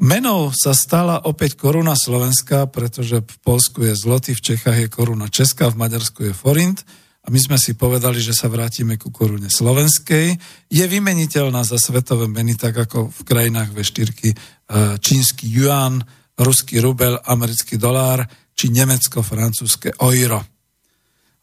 Menou 0.02 0.50
sa 0.50 0.74
stala 0.74 1.22
opäť 1.30 1.54
koruna 1.54 1.94
slovenská, 1.94 2.66
pretože 2.74 3.22
v 3.22 3.36
Polsku 3.46 3.86
je 3.86 3.94
zloty, 3.94 4.34
v 4.34 4.44
Čechách 4.50 4.78
je 4.82 4.88
koruna 4.90 5.30
česká, 5.30 5.70
v 5.70 5.78
Maďarsku 5.78 6.26
je 6.26 6.34
forint– 6.34 6.82
a 7.28 7.32
my 7.32 7.36
sme 7.36 7.60
si 7.60 7.76
povedali, 7.76 8.24
že 8.24 8.32
sa 8.32 8.48
vrátime 8.48 8.96
ku 8.96 9.12
korune 9.12 9.52
slovenskej, 9.52 10.32
je 10.72 10.84
vymeniteľná 10.88 11.60
za 11.60 11.76
svetové 11.76 12.24
meny, 12.24 12.56
tak 12.56 12.88
ako 12.88 13.12
v 13.12 13.20
krajinách 13.28 13.76
V4 13.76 14.08
e, 14.08 14.32
čínsky 14.96 15.44
yuan, 15.44 16.00
ruský 16.40 16.80
rubel, 16.80 17.20
americký 17.28 17.76
dolár 17.76 18.24
či 18.56 18.72
nemecko-francúzske 18.72 20.00
euro. 20.00 20.40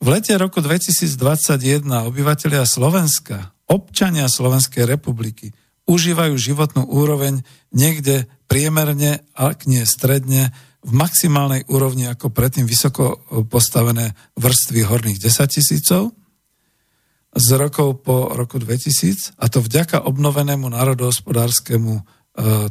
V 0.01 0.07
lete 0.09 0.33
roku 0.41 0.57
2021 0.57 1.85
obyvateľia 1.85 2.65
Slovenska, 2.65 3.53
občania 3.69 4.25
Slovenskej 4.25 4.89
republiky, 4.89 5.53
užívajú 5.85 6.33
životnú 6.33 6.89
úroveň 6.89 7.45
niekde 7.69 8.25
priemerne, 8.49 9.21
ak 9.37 9.69
nie 9.69 9.85
stredne, 9.85 10.49
v 10.85 10.91
maximálnej 10.93 11.65
úrovni 11.65 12.05
ako 12.05 12.29
predtým 12.29 12.69
vysoko 12.69 13.17
postavené 13.49 14.13
vrstvy 14.37 14.85
horných 14.85 15.17
10 15.17 15.55
tisícov 15.57 16.13
z 17.35 17.47
rokov 17.57 18.05
po 18.05 18.31
roku 18.31 18.61
2000 18.61 19.41
a 19.41 19.45
to 19.49 19.59
vďaka 19.59 20.05
obnovenému 20.05 20.71
národohospodárskému 20.71 21.93
e, 21.97 22.01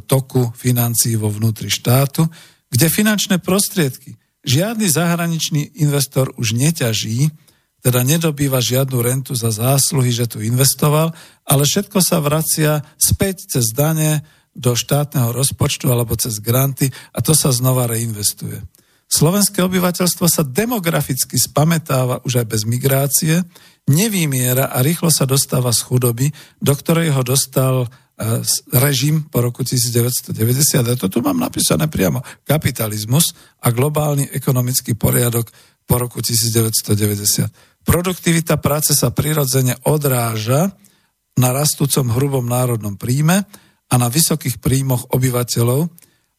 toku 0.07 0.49
financií 0.57 1.19
vo 1.19 1.29
vnútri 1.29 1.69
štátu, 1.69 2.25
kde 2.71 2.87
finančné 2.89 3.37
prostriedky 3.43 4.17
žiadny 4.45 4.87
zahraničný 4.87 5.81
investor 5.81 6.31
už 6.37 6.53
neťaží, 6.53 7.33
teda 7.81 8.01
nedobýva 8.01 8.61
žiadnu 8.61 8.97
rentu 9.01 9.33
za 9.37 9.53
zásluhy, 9.53 10.09
že 10.09 10.25
tu 10.25 10.41
investoval, 10.41 11.13
ale 11.45 11.63
všetko 11.65 12.01
sa 12.01 12.17
vracia 12.17 12.81
späť 12.97 13.57
cez 13.57 13.69
dane, 13.73 14.25
do 14.55 14.71
štátneho 14.71 15.35
rozpočtu 15.35 15.91
alebo 15.91 16.15
cez 16.15 16.39
granty 16.39 16.87
a 17.11 17.19
to 17.19 17.35
sa 17.35 17.51
znova 17.51 17.91
reinvestuje. 17.91 18.63
Slovenské 19.05 19.61
obyvateľstvo 19.61 20.25
sa 20.25 20.41
demograficky 20.41 21.37
spametáva 21.37 22.23
už 22.25 22.41
aj 22.41 22.47
bez 22.49 22.61
migrácie, 22.65 23.45
nevymiera 23.85 24.73
a 24.73 24.81
rýchlo 24.81 25.13
sa 25.13 25.29
dostáva 25.29 25.69
z 25.69 25.85
chudoby, 25.85 26.27
do 26.57 26.73
ktorej 26.73 27.13
ho 27.13 27.21
dostal 27.21 27.85
e, 27.85 27.87
režim 28.73 29.29
po 29.29 29.45
roku 29.45 29.61
1990. 29.61 30.33
A 30.81 30.97
to 30.97 31.05
tu 31.05 31.21
mám 31.21 31.37
napísané 31.37 31.85
priamo. 31.85 32.25
Kapitalizmus 32.41 33.37
a 33.61 33.69
globálny 33.69 34.33
ekonomický 34.33 34.97
poriadok 34.97 35.53
po 35.85 36.01
roku 36.01 36.17
1990. 36.25 37.85
Produktivita 37.85 38.57
práce 38.57 38.97
sa 38.97 39.13
prirodzene 39.13 39.77
odráža 39.85 40.73
na 41.37 41.53
rastúcom 41.53 42.09
hrubom 42.09 42.41
národnom 42.41 42.97
príjme 42.97 43.45
a 43.89 43.95
na 43.95 44.07
vysokých 44.09 44.59
príjmoch 44.59 45.13
obyvateľov 45.13 45.81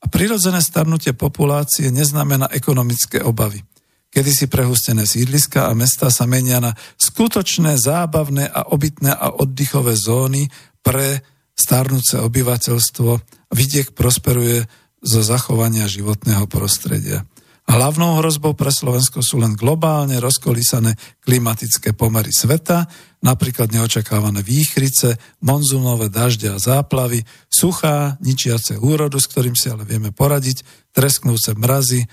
a 0.02 0.06
prirodzené 0.10 0.60
starnutie 0.60 1.16
populácie 1.16 1.89
neznamená 1.94 2.51
ekonomické 2.52 3.23
obavy. 3.23 3.62
Kedy 4.10 4.32
si 4.32 4.47
prehustené 4.48 5.05
sídliska 5.05 5.68
a 5.68 5.73
mesta 5.77 6.09
sa 6.09 6.24
menia 6.24 6.62
na 6.62 6.73
skutočné 6.97 7.77
zábavné 7.77 8.48
a 8.48 8.70
obytné 8.73 9.12
a 9.12 9.35
oddychové 9.35 9.93
zóny 9.93 10.48
pre 10.81 11.20
starnúce 11.56 12.20
obyvateľstvo. 12.20 13.10
Vidiek 13.52 13.93
prosperuje 13.93 14.64
zo 15.05 15.20
zachovania 15.20 15.89
životného 15.89 16.48
prostredia. 16.48 17.28
Hlavnou 17.66 18.22
hrozbou 18.22 18.55
pre 18.55 18.70
Slovensko 18.70 19.26
sú 19.26 19.43
len 19.43 19.59
globálne 19.59 20.22
rozkolísané 20.22 20.94
klimatické 21.26 21.98
pomery 21.98 22.30
sveta, 22.30 22.86
napríklad 23.26 23.74
neočakávané 23.74 24.47
výchrice, 24.47 25.18
monzunové 25.43 26.06
dažde 26.06 26.55
a 26.55 26.62
záplavy, 26.62 27.26
suchá, 27.51 28.22
ničiace 28.22 28.78
úrodu, 28.78 29.18
s 29.18 29.26
ktorým 29.26 29.59
si 29.59 29.66
ale 29.66 29.82
vieme 29.82 30.14
poradiť, 30.14 30.62
tresknúce 30.94 31.59
mrazy, 31.59 32.06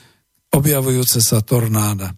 objavujúce 0.57 1.21
sa 1.21 1.45
tornáda. 1.45 2.17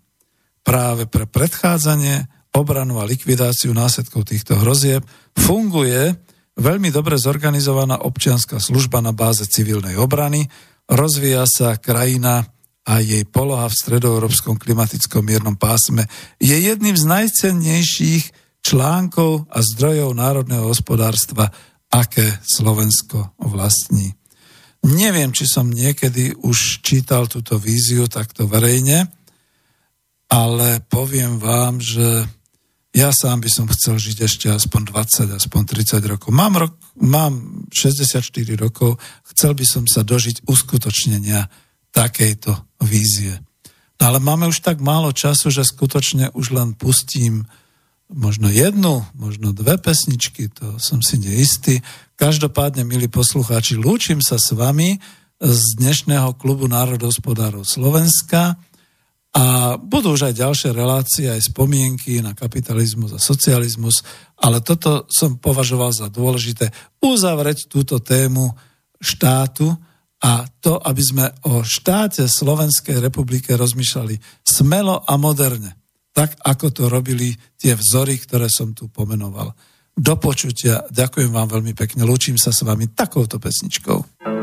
Práve 0.63 1.03
pre 1.03 1.27
predchádzanie, 1.27 2.31
obranu 2.55 3.03
a 3.03 3.05
likvidáciu 3.05 3.75
následkov 3.75 4.31
týchto 4.31 4.55
hrozieb 4.55 5.03
funguje 5.35 6.15
veľmi 6.55 6.87
dobre 6.87 7.19
zorganizovaná 7.19 7.99
občianská 7.99 8.63
služba 8.63 9.03
na 9.03 9.11
báze 9.11 9.43
civilnej 9.43 9.99
obrany, 9.99 10.47
rozvíja 10.87 11.43
sa 11.43 11.75
krajina 11.75 12.54
a 12.85 13.01
jej 13.01 13.25
poloha 13.25 13.65
v 13.65 13.79
stredoeurópskom 13.81 14.61
klimatickom 14.61 15.25
miernom 15.25 15.57
pásme 15.57 16.05
je 16.37 16.53
jedným 16.53 16.93
z 16.93 17.05
najcennejších 17.09 18.23
článkov 18.61 19.49
a 19.49 19.61
zdrojov 19.61 20.13
národného 20.13 20.69
hospodárstva, 20.69 21.49
aké 21.89 22.41
Slovensko 22.45 23.33
vlastní. 23.41 24.13
Neviem, 24.85 25.33
či 25.33 25.49
som 25.49 25.65
niekedy 25.65 26.37
už 26.45 26.85
čítal 26.85 27.25
túto 27.25 27.57
víziu 27.57 28.05
takto 28.05 28.45
verejne, 28.45 29.09
ale 30.29 30.81
poviem 30.85 31.41
vám, 31.41 31.81
že 31.81 32.25
ja 32.95 33.09
sám 33.11 33.41
by 33.41 33.49
som 33.49 33.65
chcel 33.67 33.97
žiť 33.97 34.17
ešte 34.23 34.47
aspoň 34.53 34.81
20, 34.93 35.41
aspoň 35.41 35.61
30 35.67 36.11
rokov. 36.15 36.29
Mám, 36.31 36.53
rok, 36.61 36.73
mám 37.01 37.65
64 37.73 38.29
rokov, 38.55 39.01
chcel 39.35 39.51
by 39.57 39.65
som 39.67 39.83
sa 39.89 40.05
dožiť 40.05 40.45
uskutočnenia 40.47 41.43
takejto 41.91 42.74
vízie. 42.85 43.41
No 43.99 44.13
ale 44.13 44.19
máme 44.21 44.47
už 44.47 44.61
tak 44.61 44.79
málo 44.79 45.11
času, 45.11 45.49
že 45.49 45.65
skutočne 45.65 46.31
už 46.37 46.53
len 46.53 46.77
pustím 46.77 47.49
možno 48.11 48.53
jednu, 48.53 49.01
možno 49.17 49.49
dve 49.49 49.81
pesničky, 49.81 50.53
to 50.53 50.77
som 50.77 51.01
si 51.01 51.17
neistý. 51.17 51.81
Každopádne, 52.15 52.85
milí 52.85 53.09
poslucháči, 53.09 53.75
lúčim 53.75 54.21
sa 54.21 54.37
s 54.37 54.53
vami 54.53 55.01
z 55.41 55.61
dnešného 55.81 56.37
klubu 56.37 56.69
národospodárov 56.69 57.65
Slovenska 57.65 58.55
a 59.35 59.75
budú 59.75 60.15
už 60.15 60.31
aj 60.31 60.39
ďalšie 60.39 60.69
relácie, 60.71 61.27
aj 61.27 61.51
spomienky 61.51 62.23
na 62.23 62.31
kapitalizmus 62.31 63.11
a 63.11 63.19
socializmus, 63.19 63.99
ale 64.39 64.63
toto 64.63 65.03
som 65.11 65.35
považoval 65.35 65.91
za 65.91 66.07
dôležité 66.07 66.71
uzavrieť 67.03 67.67
túto 67.67 67.99
tému 67.99 68.55
štátu, 69.03 69.75
a 70.23 70.47
to, 70.63 70.79
aby 70.79 71.03
sme 71.03 71.25
o 71.49 71.61
štáte 71.65 72.23
Slovenskej 72.25 73.03
republike 73.03 73.51
rozmýšľali 73.53 74.45
smelo 74.47 75.03
a 75.03 75.13
moderne, 75.19 75.75
tak 76.15 76.39
ako 76.39 76.71
to 76.71 76.83
robili 76.87 77.35
tie 77.59 77.75
vzory, 77.75 78.15
ktoré 78.23 78.47
som 78.47 78.71
tu 78.71 78.87
pomenoval. 78.87 79.51
Do 79.95 80.15
počutia, 80.19 80.87
ďakujem 80.91 81.31
vám 81.31 81.47
veľmi 81.59 81.75
pekne, 81.75 82.07
lúčim 82.07 82.39
sa 82.39 82.51
s 82.51 82.63
vami 82.63 82.91
takouto 82.91 83.39
pesničkou. 83.39 84.34